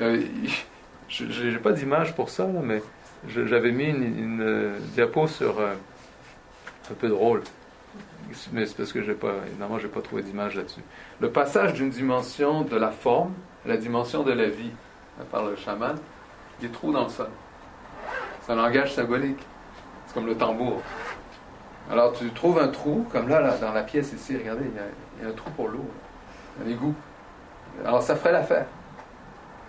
Euh, 0.00 0.22
je 1.08 1.48
n'ai 1.48 1.58
pas 1.58 1.72
d'image 1.72 2.14
pour 2.14 2.30
ça, 2.30 2.46
mais 2.46 2.82
j'avais 3.28 3.72
mis 3.72 3.86
une, 3.86 4.40
euh, 4.40 4.78
diapo 4.94 5.26
sur 5.26 5.60
euh, 5.60 5.74
un 6.92 6.94
peu 6.94 7.08
drôle. 7.08 7.42
Mais 8.52 8.64
c'est 8.66 8.76
parce 8.76 8.92
que 8.92 9.02
j'ai 9.02 9.14
pas, 9.14 9.32
évidemment, 9.46 9.78
j'ai 9.78 9.88
pas 9.88 10.00
trouvé 10.00 10.22
d'image 10.22 10.56
là-dessus. 10.56 10.80
Le 11.20 11.30
passage 11.30 11.74
d'une 11.74 11.90
dimension 11.90 12.62
de 12.62 12.76
la 12.76 12.90
forme 12.90 13.32
à 13.64 13.68
la 13.68 13.76
dimension 13.76 14.22
de 14.22 14.32
la 14.32 14.48
vie, 14.48 14.70
par 15.30 15.44
le 15.44 15.56
chaman, 15.56 15.96
des 16.60 16.68
trous 16.68 16.92
dans 16.92 17.04
le 17.04 17.10
sol. 17.10 17.28
C'est 18.40 18.52
un 18.52 18.56
langage 18.56 18.94
symbolique. 18.94 19.38
C'est 20.06 20.14
comme 20.14 20.26
le 20.26 20.36
tambour. 20.36 20.80
Alors 21.90 22.12
tu 22.12 22.30
trouves 22.30 22.58
un 22.58 22.68
trou, 22.68 23.06
comme 23.12 23.28
là, 23.28 23.40
là 23.40 23.56
dans 23.58 23.72
la 23.72 23.82
pièce 23.82 24.12
ici, 24.12 24.36
regardez, 24.36 24.64
il 24.64 25.22
y 25.24 25.26
a, 25.26 25.30
un 25.30 25.32
trou 25.32 25.50
pour 25.50 25.68
l'eau, 25.68 25.84
un 26.64 26.70
égout. 26.70 26.94
Alors 27.84 28.02
ça 28.02 28.16
ferait 28.16 28.32
l'affaire. 28.32 28.66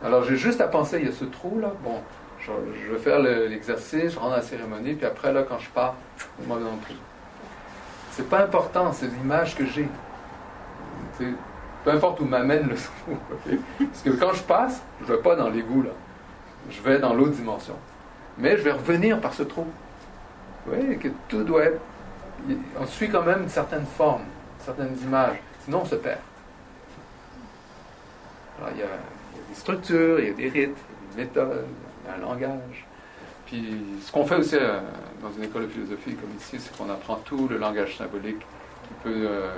Alors 0.03 0.23
j'ai 0.23 0.37
juste 0.37 0.61
à 0.61 0.67
penser, 0.67 0.99
il 0.99 1.05
y 1.07 1.09
a 1.09 1.11
ce 1.11 1.25
trou 1.25 1.59
là, 1.59 1.73
bon, 1.83 1.99
je, 2.39 2.91
vais 2.91 2.99
faire 2.99 3.19
l'exercice, 3.19 4.13
je 4.13 4.19
rentre 4.19 4.31
dans 4.31 4.35
la 4.37 4.41
cérémonie, 4.41 4.93
puis 4.93 5.05
après 5.05 5.31
là, 5.33 5.43
quand 5.43 5.59
je 5.59 5.69
pars, 5.69 5.95
je 6.41 6.47
m'en 6.47 6.55
vais 6.55 6.63
dans. 6.63 6.77
C'est 8.15 8.29
pas 8.29 8.43
important, 8.43 8.93
c'est 8.93 9.07
l'image 9.07 9.55
que 9.55 9.65
j'ai. 9.65 9.87
Peu 11.17 11.91
importe 11.91 12.19
où 12.19 12.25
m'amène 12.25 12.67
le 12.67 12.75
trou. 13.05 13.17
Parce 13.79 14.01
que 14.03 14.11
quand 14.11 14.33
je 14.33 14.43
passe, 14.43 14.83
je 15.01 15.11
ne 15.11 15.17
vais 15.17 15.23
pas 15.23 15.35
dans 15.35 15.49
l'égout 15.49 15.81
là. 15.81 15.91
Je 16.69 16.81
vais 16.81 16.99
dans 16.99 17.13
l'autre 17.13 17.31
dimension. 17.31 17.75
Mais 18.37 18.55
je 18.57 18.61
vais 18.61 18.71
revenir 18.71 19.19
par 19.19 19.33
ce 19.33 19.43
trou. 19.43 19.65
Vous 20.65 20.73
voyez 20.73 20.95
que 20.97 21.09
tout 21.27 21.43
doit 21.43 21.63
être. 21.63 21.81
On 22.79 22.85
suit 22.85 23.09
quand 23.09 23.23
même 23.23 23.43
une 23.43 23.49
certaine 23.49 23.85
forme, 23.85 24.23
certaines 24.59 24.95
images. 25.01 25.37
Sinon, 25.65 25.81
on 25.81 25.85
se 25.85 25.95
perd. 25.95 26.19
Il 28.71 28.79
y, 28.79 28.83
a, 28.83 28.85
des 29.49 29.55
structures, 29.55 30.19
il 30.19 30.27
y 30.27 30.29
a 30.29 30.33
des 30.33 30.49
rites, 30.49 30.77
il 31.15 31.19
y 31.19 31.21
a 31.21 31.25
des 31.25 31.29
méthodes, 31.29 31.65
il 32.03 32.09
y 32.09 32.13
a 32.13 32.15
un 32.15 32.21
langage. 32.21 32.85
Puis, 33.45 33.75
ce 34.05 34.11
qu'on 34.11 34.25
fait 34.25 34.35
aussi 34.35 34.55
euh, 34.55 34.79
dans 35.23 35.31
une 35.31 35.45
école 35.45 35.63
de 35.63 35.67
philosophie 35.67 36.15
comme 36.15 36.29
ici, 36.37 36.57
c'est 36.59 36.77
qu'on 36.77 36.89
apprend 36.89 37.15
tout 37.15 37.47
le 37.47 37.57
langage 37.57 37.97
symbolique 37.97 38.41
qui, 39.01 39.07
euh, 39.07 39.55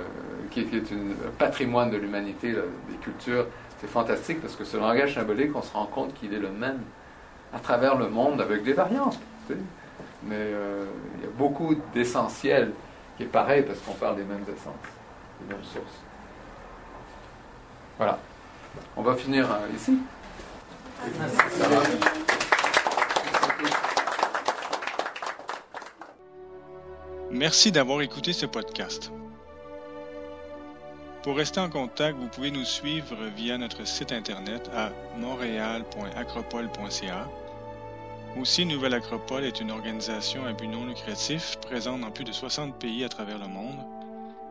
est 0.56 0.92
un 0.92 1.30
patrimoine 1.38 1.90
de 1.90 1.96
l'humanité, 1.96 2.52
des 2.52 2.96
cultures. 3.02 3.46
C'est 3.80 3.88
fantastique 3.88 4.40
parce 4.40 4.54
que 4.54 4.64
ce 4.64 4.76
langage 4.76 5.14
symbolique, 5.14 5.54
on 5.54 5.62
se 5.62 5.72
rend 5.72 5.86
compte 5.86 6.14
qu'il 6.14 6.32
est 6.32 6.38
le 6.38 6.50
même 6.50 6.80
à 7.52 7.58
travers 7.58 7.96
le 7.96 8.08
monde 8.08 8.40
avec 8.40 8.62
des 8.62 8.72
variantes. 8.72 9.18
Mais 10.22 10.36
euh, 10.36 10.86
il 11.18 11.24
y 11.24 11.26
a 11.26 11.30
beaucoup 11.36 11.74
d'essentiel 11.94 12.72
qui 13.16 13.24
est 13.24 13.26
pareil 13.26 13.62
parce 13.62 13.78
qu'on 13.80 13.92
parle 13.92 14.16
des 14.16 14.24
mêmes 14.24 14.44
essences, 14.44 14.74
des 15.40 15.54
mêmes 15.54 15.64
sources. 15.64 16.00
Voilà. 17.98 18.18
On 18.96 19.02
va 19.02 19.14
finir 19.14 19.50
euh, 19.50 19.74
ici. 19.74 19.98
Merci 27.30 27.70
d'avoir 27.72 28.02
écouté 28.02 28.32
ce 28.32 28.46
podcast. 28.46 29.12
Pour 31.22 31.36
rester 31.36 31.60
en 31.60 31.68
contact, 31.68 32.16
vous 32.18 32.28
pouvez 32.28 32.50
nous 32.50 32.64
suivre 32.64 33.16
via 33.36 33.58
notre 33.58 33.86
site 33.86 34.12
internet 34.12 34.70
à 34.74 34.92
montréal.acropole.ca 35.18 37.28
aussi, 38.38 38.66
Nouvelle 38.66 38.92
Acropole 38.92 39.44
est 39.44 39.62
une 39.62 39.70
organisation 39.70 40.44
à 40.44 40.52
but 40.52 40.68
non 40.68 40.84
lucratif 40.84 41.56
présente 41.62 42.02
dans 42.02 42.10
plus 42.10 42.24
de 42.24 42.32
60 42.32 42.78
pays 42.78 43.02
à 43.02 43.08
travers 43.08 43.38
le 43.38 43.48
monde. 43.48 43.78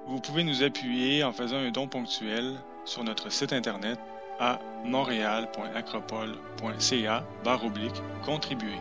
Vous 0.08 0.20
pouvez 0.20 0.44
nous 0.44 0.64
appuyer 0.64 1.24
en 1.24 1.32
faisant 1.32 1.58
un 1.58 1.70
don 1.70 1.88
ponctuel 1.88 2.56
sur 2.84 3.04
notre 3.04 3.32
site 3.32 3.54
internet 3.54 4.00
à 4.40 4.60
montréal.acropole.ca 4.86 7.24
contribuer. 8.26 8.80